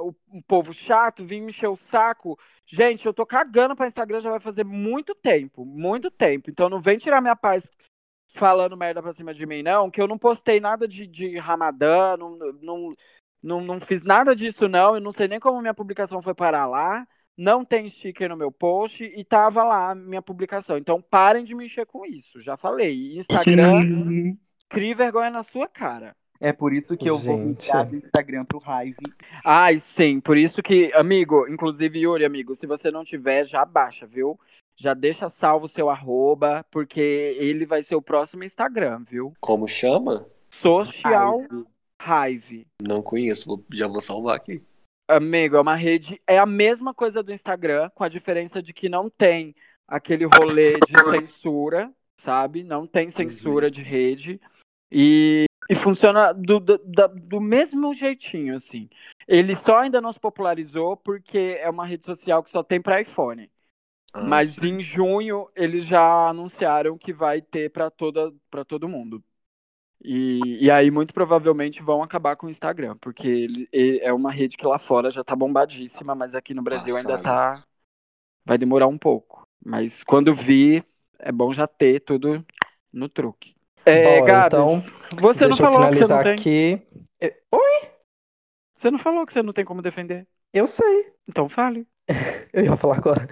o- 0.00 0.14
um 0.32 0.42
povo 0.42 0.72
chato, 0.74 1.24
vem 1.24 1.40
me 1.42 1.50
encher 1.50 1.68
o 1.68 1.76
saco. 1.76 2.38
Gente, 2.66 3.06
eu 3.06 3.14
tô 3.14 3.24
cagando 3.26 3.76
pra 3.76 3.86
Instagram 3.86 4.20
já 4.20 4.30
vai 4.30 4.40
fazer 4.40 4.64
muito 4.64 5.14
tempo, 5.14 5.64
muito 5.64 6.10
tempo. 6.10 6.50
Então 6.50 6.68
não 6.68 6.80
vem 6.80 6.98
tirar 6.98 7.20
minha 7.20 7.36
paz 7.36 7.62
falando 8.34 8.76
merda 8.76 9.02
pra 9.02 9.12
cima 9.14 9.34
de 9.34 9.46
mim, 9.46 9.62
não, 9.62 9.90
que 9.90 10.00
eu 10.00 10.08
não 10.08 10.18
postei 10.18 10.58
nada 10.60 10.88
de, 10.88 11.06
de 11.06 11.38
Ramadã, 11.38 12.16
não, 12.16 12.36
não, 12.62 12.94
não, 13.42 13.60
não 13.60 13.80
fiz 13.80 14.02
nada 14.02 14.34
disso, 14.34 14.68
não. 14.68 14.94
Eu 14.96 15.00
não 15.00 15.12
sei 15.12 15.28
nem 15.28 15.40
como 15.40 15.60
minha 15.60 15.74
publicação 15.74 16.22
foi 16.22 16.34
parar 16.34 16.66
lá. 16.66 17.06
Não 17.36 17.64
tem 17.64 17.88
sticker 17.88 18.28
no 18.28 18.36
meu 18.36 18.52
post 18.52 19.04
e 19.04 19.24
tava 19.24 19.64
lá 19.64 19.90
a 19.90 19.94
minha 19.94 20.20
publicação. 20.22 20.76
Então 20.76 21.00
parem 21.00 21.44
de 21.44 21.54
me 21.54 21.64
encher 21.64 21.86
com 21.86 22.04
isso. 22.04 22.40
Já 22.40 22.56
falei. 22.56 23.18
Instagram, 23.18 24.36
crie 24.68 24.94
vergonha 24.94 25.30
na 25.30 25.42
sua 25.42 25.66
cara. 25.66 26.14
É 26.40 26.52
por 26.52 26.72
isso 26.72 26.96
que 26.96 27.08
eu 27.08 27.16
vou 27.18 27.38
Gente. 27.38 27.66
migrar 27.66 27.86
do 27.88 27.96
Instagram 27.96 28.44
pro 28.44 28.60
Hive. 28.60 28.96
Ai, 29.44 29.78
sim, 29.78 30.18
por 30.18 30.36
isso 30.36 30.60
que, 30.60 30.92
amigo, 30.92 31.46
inclusive, 31.48 32.00
Yuri, 32.00 32.24
amigo, 32.24 32.56
se 32.56 32.66
você 32.66 32.90
não 32.90 33.04
tiver, 33.04 33.46
já 33.46 33.64
baixa, 33.64 34.06
viu? 34.06 34.38
Já 34.76 34.92
deixa 34.92 35.30
salvo 35.30 35.66
o 35.66 35.68
seu 35.68 35.88
arroba, 35.88 36.66
porque 36.68 37.00
ele 37.38 37.64
vai 37.64 37.84
ser 37.84 37.94
o 37.94 38.02
próximo 38.02 38.42
Instagram, 38.42 39.04
viu? 39.08 39.32
Como 39.38 39.68
chama? 39.68 40.26
Social 40.60 41.42
Hive. 41.42 41.66
Hive. 42.04 42.66
Não 42.82 43.00
conheço, 43.02 43.46
vou- 43.46 43.64
já 43.72 43.86
vou 43.86 44.00
salvar 44.00 44.34
aqui. 44.34 44.60
Amigo, 45.08 45.56
é 45.56 45.60
uma 45.60 45.74
rede, 45.74 46.20
é 46.26 46.38
a 46.38 46.46
mesma 46.46 46.94
coisa 46.94 47.22
do 47.22 47.32
Instagram, 47.32 47.90
com 47.94 48.04
a 48.04 48.08
diferença 48.08 48.62
de 48.62 48.72
que 48.72 48.88
não 48.88 49.10
tem 49.10 49.54
aquele 49.86 50.24
rolê 50.24 50.74
de 50.74 51.10
censura, 51.10 51.92
sabe? 52.18 52.62
Não 52.62 52.86
tem 52.86 53.10
censura 53.10 53.70
de 53.70 53.82
rede. 53.82 54.40
E, 54.90 55.44
e 55.68 55.74
funciona 55.74 56.32
do, 56.32 56.60
do, 56.60 56.78
do 56.78 57.40
mesmo 57.40 57.92
jeitinho, 57.94 58.56
assim. 58.56 58.88
Ele 59.26 59.54
só 59.54 59.78
ainda 59.78 60.00
não 60.00 60.12
se 60.12 60.20
popularizou 60.20 60.96
porque 60.96 61.58
é 61.60 61.68
uma 61.68 61.86
rede 61.86 62.04
social 62.04 62.42
que 62.42 62.50
só 62.50 62.62
tem 62.62 62.80
para 62.80 63.00
iPhone. 63.00 63.50
Ah, 64.12 64.22
Mas 64.22 64.50
sim. 64.50 64.66
em 64.66 64.80
junho 64.80 65.48
eles 65.56 65.84
já 65.84 66.28
anunciaram 66.28 66.98
que 66.98 67.12
vai 67.12 67.40
ter 67.40 67.70
para 67.70 67.90
todo 67.90 68.88
mundo. 68.88 69.22
E, 70.04 70.64
e 70.64 70.70
aí 70.70 70.90
muito 70.90 71.14
provavelmente 71.14 71.82
vão 71.82 72.02
acabar 72.02 72.34
com 72.36 72.46
o 72.46 72.50
Instagram, 72.50 72.96
porque 73.00 73.28
ele, 73.28 73.68
ele 73.72 74.00
é 74.00 74.12
uma 74.12 74.32
rede 74.32 74.56
que 74.56 74.66
lá 74.66 74.78
fora 74.78 75.10
já 75.10 75.22
tá 75.22 75.36
bombadíssima, 75.36 76.14
mas 76.14 76.34
aqui 76.34 76.52
no 76.54 76.62
Brasil 76.62 76.96
ainda 76.96 77.12
Passada. 77.12 77.60
tá 77.60 77.64
vai 78.44 78.58
demorar 78.58 78.88
um 78.88 78.98
pouco. 78.98 79.46
Mas 79.64 80.02
quando 80.02 80.34
vir, 80.34 80.84
é 81.18 81.30
bom 81.30 81.52
já 81.52 81.66
ter 81.66 82.00
tudo 82.00 82.44
no 82.92 83.08
truque. 83.08 83.54
É, 83.86 84.20
Bora, 84.20 84.32
Gabs, 84.32 84.46
então, 84.46 85.20
você 85.20 85.46
não 85.46 85.56
falou 85.56 85.90
que 85.90 85.98
você 85.98 86.12
não 86.12 86.20
finalizar 86.20 86.24
tem. 86.24 86.32
aqui. 86.32 86.82
Você 88.76 88.90
não 88.90 88.98
falou 88.98 89.24
que 89.24 89.32
você 89.32 89.42
não 89.42 89.52
tem 89.52 89.64
como 89.64 89.80
defender. 89.80 90.26
Eu 90.52 90.66
sei. 90.66 91.12
Então 91.28 91.48
fale. 91.48 91.86
Eu 92.52 92.64
ia 92.64 92.76
falar 92.76 92.96
agora. 92.96 93.28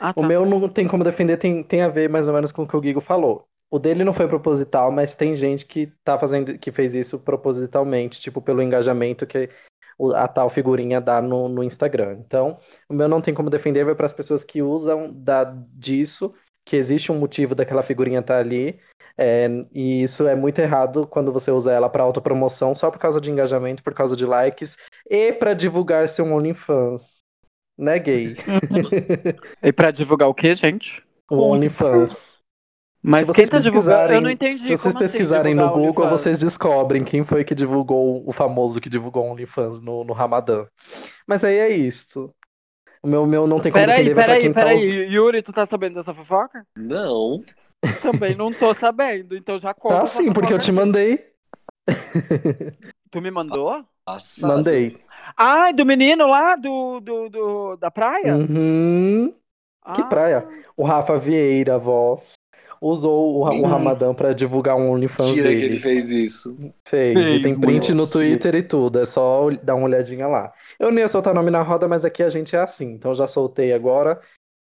Ah, 0.00 0.10
O 0.16 0.22
tá. 0.22 0.26
meu 0.26 0.46
não 0.46 0.66
tem 0.68 0.88
como 0.88 1.04
defender, 1.04 1.36
tem, 1.36 1.62
tem 1.62 1.82
a 1.82 1.88
ver 1.88 2.08
mais 2.08 2.26
ou 2.26 2.34
menos 2.34 2.50
com 2.50 2.62
o 2.62 2.68
que 2.68 2.76
o 2.76 2.80
Guigo 2.80 3.00
falou. 3.00 3.46
O 3.74 3.78
dele 3.80 4.04
não 4.04 4.14
foi 4.14 4.28
proposital, 4.28 4.92
mas 4.92 5.16
tem 5.16 5.34
gente 5.34 5.66
que 5.66 5.92
tá 6.04 6.16
fazendo, 6.16 6.56
que 6.56 6.70
fez 6.70 6.94
isso 6.94 7.18
propositalmente, 7.18 8.20
tipo 8.20 8.40
pelo 8.40 8.62
engajamento 8.62 9.26
que 9.26 9.50
a 10.14 10.28
tal 10.28 10.48
figurinha 10.48 11.00
dá 11.00 11.20
no, 11.20 11.48
no 11.48 11.60
Instagram. 11.60 12.18
Então, 12.24 12.56
o 12.88 12.94
meu 12.94 13.08
não 13.08 13.20
tem 13.20 13.34
como 13.34 13.50
defender, 13.50 13.84
vai 13.84 13.96
para 13.96 14.06
as 14.06 14.12
pessoas 14.12 14.44
que 14.44 14.62
usam 14.62 15.12
da, 15.12 15.42
disso, 15.72 16.32
que 16.64 16.76
existe 16.76 17.10
um 17.10 17.18
motivo 17.18 17.52
daquela 17.52 17.82
figurinha 17.82 18.20
estar 18.20 18.38
ali, 18.38 18.78
é, 19.18 19.48
e 19.72 20.04
isso 20.04 20.24
é 20.28 20.36
muito 20.36 20.60
errado 20.60 21.04
quando 21.04 21.32
você 21.32 21.50
usa 21.50 21.72
ela 21.72 21.90
para 21.90 22.04
autopromoção 22.04 22.76
só 22.76 22.92
por 22.92 23.00
causa 23.00 23.20
de 23.20 23.28
engajamento, 23.28 23.82
por 23.82 23.92
causa 23.92 24.14
de 24.14 24.24
likes 24.24 24.76
e 25.10 25.32
para 25.32 25.52
divulgar 25.52 26.08
seu 26.08 26.24
OnlyFans. 26.24 27.24
Né, 27.76 27.98
gay? 27.98 28.36
E 29.60 29.72
pra 29.72 29.90
divulgar 29.90 30.28
o 30.28 30.34
quê, 30.34 30.54
gente? 30.54 31.02
O 31.28 31.40
OnlyFans. 31.40 32.33
Mas 33.06 33.20
Se 33.20 33.26
quem 33.26 33.34
vocês 33.34 33.50
tá 33.50 33.58
divulgando? 33.58 34.12
Eu 34.14 34.20
não 34.22 34.30
pesquisarem- 34.30 34.32
entendi. 34.32 34.62
Se 34.62 34.68
vocês 34.68 34.80
como 34.94 35.04
assim, 35.04 35.12
pesquisarem 35.18 35.54
no 35.54 35.68
Google, 35.68 36.04
OnlyFans? 36.04 36.10
vocês 36.20 36.38
descobrem 36.38 37.04
quem 37.04 37.22
foi 37.22 37.44
que 37.44 37.54
divulgou 37.54 38.22
o 38.26 38.32
famoso 38.32 38.80
que 38.80 38.88
divulgou 38.88 39.24
OnlyFans 39.30 39.80
no, 39.80 40.04
no 40.04 40.12
Ramadã. 40.14 40.66
Mas 41.26 41.44
aí 41.44 41.56
é 41.56 41.68
isto. 41.68 42.34
O 43.02 43.06
meu, 43.06 43.26
meu 43.26 43.46
não 43.46 43.60
tem 43.60 43.70
como 43.70 43.84
Peraí, 43.84 43.98
defender, 44.04 44.14
vai 44.14 44.24
pra 44.24 44.32
peraí, 44.32 44.42
quem 44.42 44.52
tá 44.54 44.60
peraí. 44.60 45.12
Yuri, 45.12 45.42
tu 45.42 45.52
tá 45.52 45.66
sabendo 45.66 45.96
dessa 45.96 46.14
fofoca? 46.14 46.66
Não. 46.78 47.42
Também 48.00 48.34
não 48.34 48.50
tô 48.50 48.72
sabendo, 48.72 49.36
então 49.36 49.58
já 49.58 49.74
conta. 49.74 49.96
Tá 49.96 50.06
sim, 50.06 50.32
porque 50.32 50.54
eu 50.54 50.58
te 50.58 50.72
mandei. 50.72 51.22
Tu 53.10 53.20
me 53.20 53.30
mandou? 53.30 53.84
Passado. 54.06 54.48
Mandei. 54.48 54.96
Ai, 55.36 55.72
do 55.74 55.84
menino 55.84 56.26
lá 56.26 56.56
do, 56.56 57.00
do, 57.00 57.28
do- 57.28 57.76
da 57.76 57.90
praia? 57.90 58.34
Uhum. 58.36 59.34
Que 59.94 60.00
Ah, 60.02 60.06
praia? 60.06 60.48
O 60.76 60.84
Rafa 60.84 61.18
Vieira, 61.18 61.78
voz, 61.78 62.32
usou 62.88 63.36
o, 63.36 63.44
o 63.44 63.50
Hum. 63.50 63.62
Ramadã 63.66 64.12
pra 64.14 64.32
divulgar 64.32 64.76
um 64.76 64.90
OnlyFans 64.90 65.28
Mentira 65.28 65.48
que 65.48 65.54
dele. 65.56 65.66
ele 65.66 65.78
fez 65.78 66.10
isso. 66.10 66.56
Fez, 66.86 67.18
e 67.18 67.22
Fez, 67.22 67.42
tem 67.42 67.58
print 67.60 67.90
no 67.92 67.98
moço. 68.02 68.12
Twitter 68.12 68.54
e 68.54 68.62
tudo, 68.62 68.98
é 69.00 69.04
só 69.06 69.48
dar 69.62 69.74
uma 69.74 69.86
olhadinha 69.86 70.26
lá. 70.26 70.52
Eu 70.78 70.90
nem 70.90 71.00
ia 71.00 71.08
soltar 71.08 71.34
nome 71.34 71.50
na 71.50 71.62
roda, 71.62 71.88
mas 71.88 72.04
aqui 72.04 72.22
a 72.22 72.28
gente 72.28 72.54
é 72.54 72.60
assim, 72.60 72.86
então 72.92 73.14
já 73.14 73.26
soltei 73.26 73.72
agora. 73.72 74.20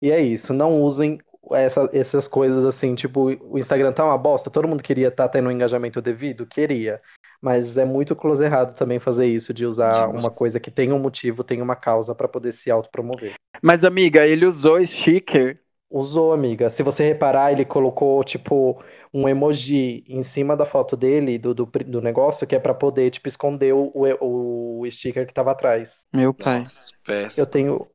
E 0.02 0.10
é 0.10 0.20
isso, 0.20 0.52
não 0.54 0.80
usem 0.82 1.18
essa- 1.52 1.88
essas 1.92 2.28
coisas 2.28 2.64
assim, 2.64 2.94
tipo, 2.94 3.36
o 3.42 3.58
Instagram 3.58 3.92
tá 3.92 4.04
uma 4.04 4.18
bosta, 4.18 4.50
todo 4.50 4.68
mundo 4.68 4.82
queria 4.82 5.08
estar 5.08 5.28
tendo 5.28 5.48
um 5.48 5.52
engajamento 5.52 6.00
devido? 6.02 6.46
Queria. 6.46 7.00
Mas 7.40 7.76
é 7.78 7.84
muito 7.84 8.16
close 8.16 8.44
errado 8.44 8.76
também 8.76 8.98
fazer 8.98 9.26
isso, 9.26 9.54
de 9.54 9.64
usar 9.64 9.92
Demais. 9.92 10.14
uma 10.18 10.30
coisa 10.30 10.58
que 10.58 10.70
tem 10.72 10.92
um 10.92 10.98
motivo, 10.98 11.44
tem 11.44 11.62
uma 11.62 11.76
causa 11.76 12.14
pra 12.14 12.26
poder 12.26 12.52
se 12.52 12.70
autopromover. 12.70 13.34
Mas, 13.62 13.84
amiga, 13.84 14.26
ele 14.26 14.44
usou 14.44 14.84
sticker. 14.84 15.60
Usou, 15.90 16.32
amiga. 16.32 16.68
Se 16.68 16.82
você 16.82 17.02
reparar, 17.06 17.50
ele 17.52 17.64
colocou, 17.64 18.22
tipo, 18.22 18.82
um 19.12 19.26
emoji 19.26 20.04
em 20.06 20.22
cima 20.22 20.54
da 20.54 20.66
foto 20.66 20.94
dele, 20.96 21.38
do, 21.38 21.54
do, 21.54 21.66
pri- 21.66 21.84
do 21.84 22.02
negócio, 22.02 22.46
que 22.46 22.54
é 22.54 22.58
pra 22.60 22.74
poder, 22.74 23.10
tipo, 23.10 23.26
esconder 23.26 23.72
o, 23.72 23.90
o, 23.94 24.80
o 24.82 24.90
sticker 24.90 25.26
que 25.26 25.32
tava 25.32 25.52
atrás. 25.52 26.06
Meu 26.12 26.34
pai. 26.34 26.60
Nossa, 26.60 26.92
péssimo. 27.04 27.42
Eu 27.42 27.46
tenho. 27.46 27.86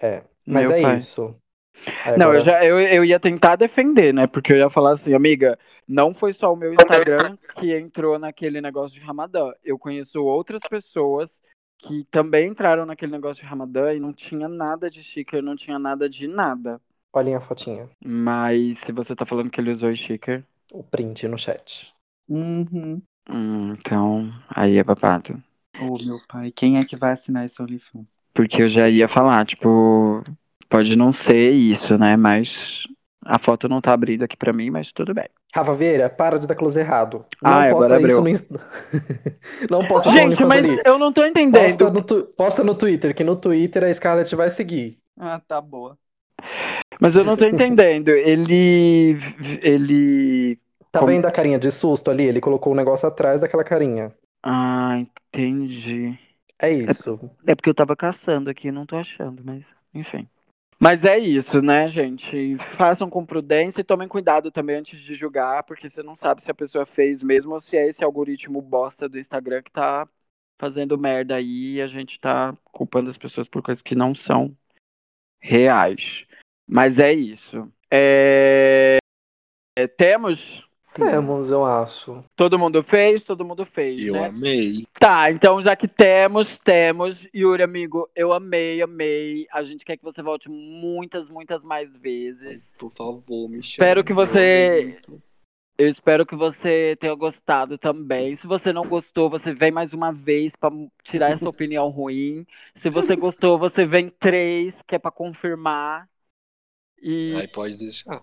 É, 0.00 0.22
mas 0.46 0.68
Meu 0.68 0.76
é 0.78 0.82
pai. 0.82 0.96
isso. 0.96 1.36
Aí 2.04 2.16
Não, 2.16 2.26
agora- 2.26 2.38
eu, 2.38 2.40
já, 2.40 2.64
eu, 2.64 2.80
eu 2.80 3.04
ia 3.04 3.20
tentar 3.20 3.56
defender, 3.56 4.14
né? 4.14 4.26
Porque 4.26 4.52
eu 4.52 4.56
ia 4.56 4.70
falar 4.70 4.92
assim, 4.92 5.12
amiga, 5.14 5.58
não 5.86 6.14
foi 6.14 6.32
só 6.32 6.52
o 6.52 6.56
meu 6.56 6.72
Instagram 6.72 7.36
que 7.56 7.76
entrou 7.76 8.18
naquele 8.18 8.60
negócio 8.60 8.98
de 8.98 9.04
Ramadã. 9.04 9.52
Eu 9.62 9.78
conheço 9.78 10.22
outras 10.22 10.62
pessoas 10.68 11.42
que 11.78 12.06
também 12.10 12.48
entraram 12.48 12.86
naquele 12.86 13.12
negócio 13.12 13.42
de 13.42 13.48
Ramadã 13.48 13.92
e 13.92 14.00
não 14.00 14.12
tinha 14.12 14.48
nada 14.48 14.88
de 14.88 15.02
sticker, 15.02 15.42
não 15.42 15.56
tinha 15.56 15.78
nada 15.78 16.08
de 16.08 16.26
nada. 16.28 16.80
Olhem 17.12 17.34
a 17.34 17.40
fotinha. 17.40 17.88
Mas 18.04 18.78
se 18.78 18.92
você 18.92 19.14
tá 19.16 19.26
falando 19.26 19.50
que 19.50 19.60
ele 19.60 19.72
usou 19.72 19.94
sticker. 19.96 20.46
o 20.72 20.82
print 20.82 21.28
no 21.28 21.38
chat. 21.38 21.94
Uhum. 22.28 23.02
Hum, 23.28 23.72
então, 23.72 24.30
aí 24.48 24.76
é 24.78 24.84
babado. 24.84 25.42
Ô, 25.78 25.98
meu 25.98 26.18
pai, 26.28 26.50
quem 26.50 26.78
é 26.78 26.84
que 26.84 26.96
vai 26.96 27.12
assinar 27.12 27.44
esse 27.44 27.60
OnlyFans? 27.60 28.20
Porque 28.34 28.62
eu 28.62 28.68
já 28.68 28.88
ia 28.88 29.08
falar, 29.08 29.44
tipo, 29.46 30.22
pode 30.68 30.96
não 30.96 31.12
ser 31.12 31.50
isso, 31.52 31.98
né? 31.98 32.16
Mas 32.16 32.86
a 33.24 33.38
foto 33.38 33.68
não 33.68 33.80
tá 33.80 33.92
abrindo 33.92 34.22
aqui 34.24 34.36
pra 34.36 34.52
mim, 34.52 34.70
mas 34.70 34.92
tudo 34.92 35.14
bem. 35.14 35.28
Rafa 35.54 35.74
Vieira, 35.74 36.08
para 36.08 36.38
de 36.38 36.46
dar 36.46 36.54
close 36.56 36.78
errado. 36.80 37.26
Não 37.42 37.62
Ah, 37.62 37.64
posta 37.64 37.94
agora 37.94 38.00
isso 38.00 38.20
abriu. 38.20 38.22
no 38.22 38.28
Insta. 38.28 38.58
Não 39.70 39.86
posta 39.86 40.10
no 40.10 40.16
Gente, 40.16 40.44
mas 40.44 40.64
ali. 40.64 40.82
eu 40.84 40.98
não 40.98 41.12
tô 41.12 41.24
Posta 41.50 41.90
entendendo. 41.90 41.90
no, 41.90 42.02
tu- 42.04 42.26
posta 42.36 42.64
no 42.64 42.76
Twitter, 42.76 43.14
que 43.14 43.24
no 43.24 43.36
Twitter 43.36 43.84
a 43.84 43.94
Scarlett 43.94 44.34
vai 44.36 44.50
seguir. 44.50 45.00
Ah, 45.16 45.40
tá 45.40 45.60
boa. 45.60 45.98
Mas 47.00 47.16
eu 47.16 47.24
não 47.24 47.36
tô 47.36 47.44
entendendo. 47.44 48.08
Ele. 48.10 49.18
Ele. 49.60 50.58
Tá 50.90 51.00
Como- 51.00 51.10
vendo 51.10 51.26
a 51.26 51.32
carinha 51.32 51.58
de 51.58 51.70
susto 51.70 52.10
ali? 52.10 52.24
Ele 52.24 52.40
colocou 52.40 52.72
o 52.72 52.76
negócio 52.76 53.08
atrás 53.08 53.40
daquela 53.40 53.64
carinha. 53.64 54.12
Ah, 54.42 54.98
entendi. 54.98 56.18
É 56.58 56.70
isso. 56.70 57.18
É 57.46 57.54
porque 57.54 57.70
eu 57.70 57.74
tava 57.74 57.96
caçando 57.96 58.50
aqui, 58.50 58.70
não 58.70 58.86
tô 58.86 58.96
achando, 58.96 59.42
mas 59.44 59.74
enfim. 59.94 60.28
Mas 60.78 61.04
é 61.04 61.16
isso, 61.16 61.62
né, 61.62 61.88
gente? 61.88 62.56
Façam 62.76 63.08
com 63.08 63.24
prudência 63.24 63.80
e 63.80 63.84
tomem 63.84 64.08
cuidado 64.08 64.50
também 64.50 64.76
antes 64.76 64.98
de 64.98 65.14
julgar, 65.14 65.62
porque 65.62 65.88
você 65.88 66.02
não 66.02 66.16
sabe 66.16 66.42
se 66.42 66.50
a 66.50 66.54
pessoa 66.54 66.84
fez 66.84 67.22
mesmo 67.22 67.54
ou 67.54 67.60
se 67.60 67.76
é 67.76 67.88
esse 67.88 68.02
algoritmo 68.02 68.60
bosta 68.60 69.08
do 69.08 69.18
Instagram 69.18 69.62
que 69.62 69.70
tá 69.70 70.08
fazendo 70.60 70.98
merda 70.98 71.36
aí 71.36 71.74
e 71.74 71.82
a 71.82 71.86
gente 71.86 72.18
tá 72.18 72.56
culpando 72.64 73.10
as 73.10 73.16
pessoas 73.16 73.48
por 73.48 73.62
coisas 73.62 73.80
que 73.80 73.94
não 73.94 74.12
são 74.12 74.56
reais. 75.40 76.26
Mas 76.66 76.98
é 76.98 77.12
isso. 77.12 77.68
É... 77.90 78.98
é, 79.76 79.86
Temos? 79.86 80.66
Temos, 80.94 81.50
eu 81.50 81.64
acho. 81.64 82.22
Todo 82.36 82.58
mundo 82.58 82.82
fez? 82.82 83.24
Todo 83.24 83.44
mundo 83.44 83.64
fez, 83.64 84.04
Eu 84.04 84.12
né? 84.12 84.26
amei. 84.26 84.84
Tá, 84.92 85.30
então 85.30 85.60
já 85.62 85.74
que 85.74 85.88
temos, 85.88 86.58
temos. 86.58 87.26
Yuri, 87.34 87.62
amigo, 87.62 88.08
eu 88.14 88.32
amei, 88.32 88.82
amei. 88.82 89.46
A 89.50 89.62
gente 89.62 89.84
quer 89.84 89.96
que 89.96 90.04
você 90.04 90.22
volte 90.22 90.50
muitas, 90.50 91.28
muitas 91.30 91.62
mais 91.62 91.90
vezes. 91.96 92.62
Por 92.78 92.90
favor, 92.92 93.48
me 93.48 93.62
chame. 93.62 93.62
Espero 93.62 94.04
que 94.04 94.12
você-. 94.12 94.98
Eu 95.78 95.88
espero 95.88 96.26
que 96.26 96.36
você 96.36 96.94
tenha 97.00 97.14
gostado 97.14 97.78
também. 97.78 98.36
Se 98.36 98.46
você 98.46 98.72
não 98.72 98.84
gostou, 98.84 99.30
você 99.30 99.54
vem 99.54 99.70
mais 99.70 99.94
uma 99.94 100.12
vez 100.12 100.52
pra 100.54 100.70
tirar 101.02 101.32
essa 101.32 101.48
opinião 101.48 101.88
ruim. 101.88 102.46
Se 102.76 102.90
você 102.90 103.16
gostou, 103.16 103.58
você 103.58 103.86
vem 103.86 104.08
três, 104.10 104.74
que 104.86 104.94
é 104.94 104.98
pra 104.98 105.10
confirmar. 105.10 106.06
E 107.02 107.34
Ai, 107.36 107.48
pode 107.48 107.76
deixar. 107.76 108.22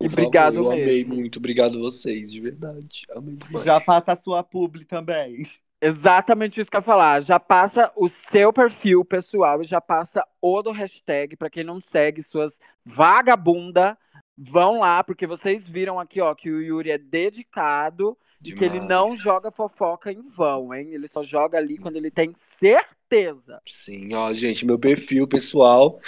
E 0.00 0.04
Por 0.04 0.10
favor, 0.10 0.22
obrigado 0.22 0.56
eu 0.56 0.70
amei 0.70 1.04
mesmo. 1.04 1.14
muito. 1.14 1.38
Obrigado 1.38 1.80
vocês, 1.80 2.30
de 2.30 2.40
verdade. 2.40 3.06
Amei 3.10 3.34
demais. 3.36 3.64
Já 3.64 3.80
faça 3.80 4.12
a 4.12 4.16
sua 4.16 4.44
publi 4.44 4.84
também. 4.84 5.44
exatamente 5.80 6.60
isso 6.60 6.70
que 6.70 6.76
eu 6.76 6.80
ia 6.80 6.84
falar. 6.84 7.20
Já 7.22 7.40
passa 7.40 7.90
o 7.96 8.08
seu 8.30 8.52
perfil 8.52 9.04
pessoal 9.04 9.62
e 9.62 9.66
já 9.66 9.80
passa 9.80 10.24
o 10.40 10.62
do 10.62 10.70
hashtag. 10.70 11.36
Pra 11.36 11.50
quem 11.50 11.64
não 11.64 11.80
segue 11.80 12.22
suas 12.22 12.52
vagabunda, 12.84 13.98
vão 14.36 14.80
lá, 14.80 15.02
porque 15.02 15.26
vocês 15.26 15.68
viram 15.68 15.98
aqui, 15.98 16.20
ó, 16.20 16.34
que 16.34 16.50
o 16.50 16.62
Yuri 16.62 16.90
é 16.92 16.98
dedicado 16.98 18.16
e 18.44 18.52
que 18.52 18.64
ele 18.64 18.78
não 18.80 19.16
joga 19.16 19.50
fofoca 19.50 20.12
em 20.12 20.22
vão, 20.28 20.72
hein? 20.72 20.90
Ele 20.92 21.08
só 21.08 21.24
joga 21.24 21.58
ali 21.58 21.76
quando 21.76 21.96
ele 21.96 22.10
tem 22.10 22.34
certeza. 22.60 23.60
Sim, 23.66 24.14
ó, 24.14 24.32
gente, 24.32 24.64
meu 24.64 24.78
perfil 24.78 25.26
pessoal 25.26 26.00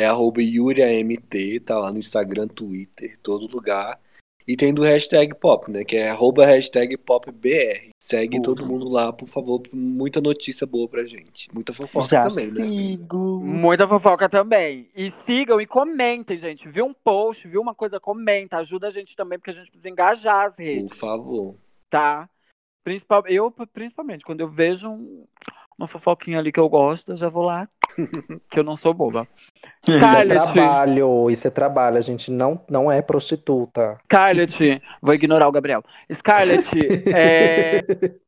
é 0.00 0.06
arroba 0.06 0.40
YuriaMT, 0.42 1.60
tá 1.60 1.78
lá 1.78 1.92
no 1.92 1.98
Instagram, 1.98 2.46
Twitter, 2.48 3.18
todo 3.22 3.46
lugar. 3.52 4.00
E 4.46 4.56
tem 4.56 4.72
do 4.72 4.82
hashtag 4.82 5.34
pop, 5.34 5.70
né? 5.70 5.84
Que 5.84 5.96
é 5.98 6.08
arroba 6.08 6.46
hashtag 6.46 6.96
popBR. 6.96 7.90
Segue 8.02 8.38
Boa. 8.38 8.42
todo 8.44 8.66
mundo 8.66 8.88
lá, 8.88 9.12
por 9.12 9.28
favor. 9.28 9.60
Muita 9.70 10.22
notícia 10.22 10.66
boa 10.66 10.88
pra 10.88 11.04
gente. 11.04 11.48
Muita 11.52 11.74
fofoca 11.74 12.06
Já 12.08 12.26
também, 12.26 12.50
né? 12.50 12.66
sigo. 12.66 13.40
Muita 13.44 13.86
fofoca 13.86 14.26
também. 14.26 14.88
E 14.96 15.12
sigam 15.26 15.60
e 15.60 15.66
comentem, 15.66 16.38
gente. 16.38 16.66
Viu 16.66 16.86
um 16.86 16.94
post, 16.94 17.46
viu 17.46 17.60
uma 17.60 17.74
coisa, 17.74 18.00
comenta. 18.00 18.56
Ajuda 18.56 18.86
a 18.86 18.90
gente 18.90 19.14
também, 19.14 19.38
porque 19.38 19.50
a 19.50 19.54
gente 19.54 19.70
precisa 19.70 19.90
engajar 19.90 20.46
as 20.46 20.56
redes. 20.56 20.88
Por 20.88 20.96
favor. 20.96 21.54
tá? 21.90 22.26
Principal, 22.82 23.24
eu, 23.26 23.50
principalmente, 23.50 24.24
quando 24.24 24.40
eu 24.40 24.48
vejo 24.48 24.88
um- 24.88 25.26
uma 25.78 25.86
fofoquinha 25.86 26.38
ali 26.38 26.50
que 26.50 26.58
eu 26.58 26.68
gosto, 26.68 27.12
eu 27.12 27.16
já 27.16 27.28
vou 27.28 27.44
lá, 27.44 27.68
que 28.50 28.58
eu 28.58 28.64
não 28.64 28.76
sou 28.76 28.92
boba. 28.92 29.26
Isso 29.80 29.92
é 29.92 29.98
Scarlett, 29.98 30.52
trabalho, 30.52 31.30
isso 31.30 31.46
é 31.46 31.50
trabalho. 31.50 31.96
A 31.96 32.00
gente 32.00 32.30
não, 32.30 32.60
não 32.68 32.90
é 32.90 33.00
prostituta. 33.00 33.96
Scarlett, 34.04 34.82
vou 35.00 35.14
ignorar 35.14 35.46
o 35.46 35.52
Gabriel. 35.52 35.84
Scarlett, 36.12 36.68
é, 37.14 37.84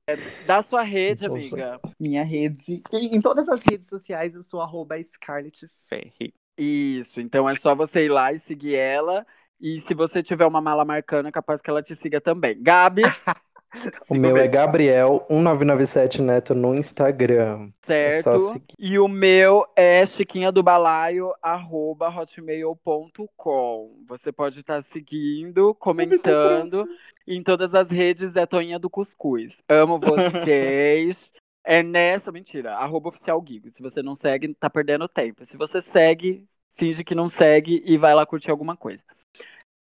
é, 0.07 0.17
dá 0.47 0.63
sua 0.63 0.83
rede, 0.83 1.27
amiga. 1.27 1.81
Minha 1.99 2.23
rede. 2.23 2.83
Em 2.93 3.17
em 3.17 3.21
todas 3.21 3.49
as 3.49 3.61
redes 3.63 3.89
sociais 3.89 4.35
eu 4.35 4.43
sou 4.43 4.61
arroba 4.61 5.03
Scarlett 5.03 5.67
Ferri. 5.89 6.33
Isso, 6.57 7.21
então 7.21 7.49
é 7.49 7.57
só 7.57 7.75
você 7.75 8.05
ir 8.05 8.11
lá 8.11 8.33
e 8.33 8.39
seguir 8.41 8.77
ela. 8.77 9.27
E 9.61 9.81
se 9.81 9.93
você 9.93 10.23
tiver 10.23 10.47
uma 10.47 10.61
mala 10.61 10.85
marcana, 10.85 11.29
é 11.29 11.33
capaz 11.33 11.61
que 11.61 11.69
ela 11.69 11.83
te 11.83 11.95
siga 11.97 12.21
também. 12.21 12.57
Gabi, 12.63 13.03
O 14.11 14.15
meu 14.15 14.37
é 14.37 14.43
mesmo. 14.43 14.53
Gabriel 14.53 15.27
1997 15.31 16.23
Neto 16.23 16.55
no 16.55 16.75
Instagram. 16.75 17.71
É 17.89 18.23
certo? 18.23 18.53
seguir. 18.53 18.75
E 18.79 18.99
o 18.99 19.07
meu 19.09 19.67
é 19.77 20.05
chiquinha 20.05 20.51
do 20.51 20.63
balaio, 20.63 21.33
arroba 21.41 22.09
hotmail.com. 22.09 24.05
Você 24.09 24.33
pode 24.33 24.61
estar 24.61 24.83
seguindo, 24.85 25.75
comentando. 25.75 26.89
Em 27.27 27.43
todas 27.43 27.75
as 27.75 27.89
redes 27.89 28.35
é 28.35 28.45
Toinha 28.47 28.79
do 28.79 28.91
Cuscuz. 28.91 29.53
Amo 29.69 29.99
vocês. 30.03 31.33
é 31.65 31.83
nessa, 31.83 32.33
mentira, 32.33 32.75
arroba 32.75 33.11
oficial 33.11 33.43
Gigo. 33.47 33.71
Se 33.71 33.83
você 33.83 34.03
não 34.03 34.17
segue, 34.17 34.55
tá 34.55 34.69
perdendo 34.69 35.07
tempo. 35.09 35.47
Se 35.47 35.57
você 35.57 35.81
segue, 35.83 36.45
finge 36.75 37.05
que 37.05 37.15
não 37.15 37.29
segue 37.29 37.83
e 37.85 37.97
vai 37.97 38.15
lá 38.15 38.27
curtir 38.27 38.51
alguma 38.51 38.77
coisa. 38.77 39.03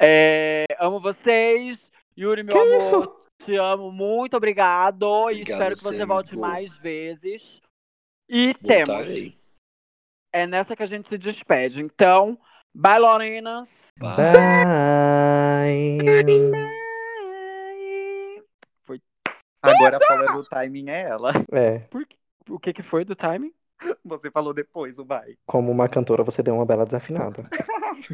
É, 0.01 0.65
amo 0.79 0.99
vocês. 0.99 1.89
Yuri, 2.17 2.43
meu 2.43 2.51
Que 2.53 2.59
amor, 2.59 2.75
isso? 2.75 3.18
Te 3.39 3.55
amo. 3.55 3.91
Muito 3.91 4.37
obrigado. 4.37 5.05
e 5.05 5.41
Obrigado 5.41 5.49
espero 5.49 5.75
que 5.75 5.83
você, 5.83 6.05
volte 6.05 6.29
amigo. 6.33 6.41
mais 6.41 6.75
vezes. 6.77 7.59
E 8.27 8.53
temos. 8.53 9.07
É 10.31 10.45
nessa 10.45 10.75
que 10.75 10.83
a 10.83 10.87
gente 10.87 11.09
se 11.09 11.17
despede. 11.17 11.81
Então, 11.81 12.37
bailarinas. 12.73 13.67
Bye. 13.97 15.97
Bye. 16.01 16.43
Foi. 18.85 19.01
Agora 19.63 19.99
falando 20.07 20.39
o 20.39 20.43
timing 20.43 20.89
é 20.89 21.01
ela. 21.01 21.31
É, 21.51 21.79
Por? 21.79 22.05
O 22.49 22.59
que, 22.59 22.73
que 22.73 22.83
foi 22.83 23.03
do 23.05 23.15
timing? 23.15 23.53
Você 24.03 24.29
falou 24.29 24.53
depois, 24.53 24.99
o 24.99 25.05
vai. 25.05 25.37
como 25.45 25.71
uma 25.71 25.87
cantora, 25.87 26.23
você 26.23 26.43
deu 26.43 26.53
uma 26.55 26.65
bela 26.65 26.85
desafinada. 26.85 27.49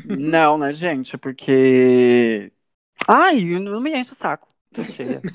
Não, 0.05 0.57
né, 0.57 0.73
gente? 0.73 1.17
Porque. 1.17 2.51
Ai, 3.07 3.43
não 3.59 3.81
me 3.81 3.91
enche 3.97 4.13
o 4.13 4.15
saco. 4.15 4.47
Tô 4.75 4.83
cheia. 4.85 5.21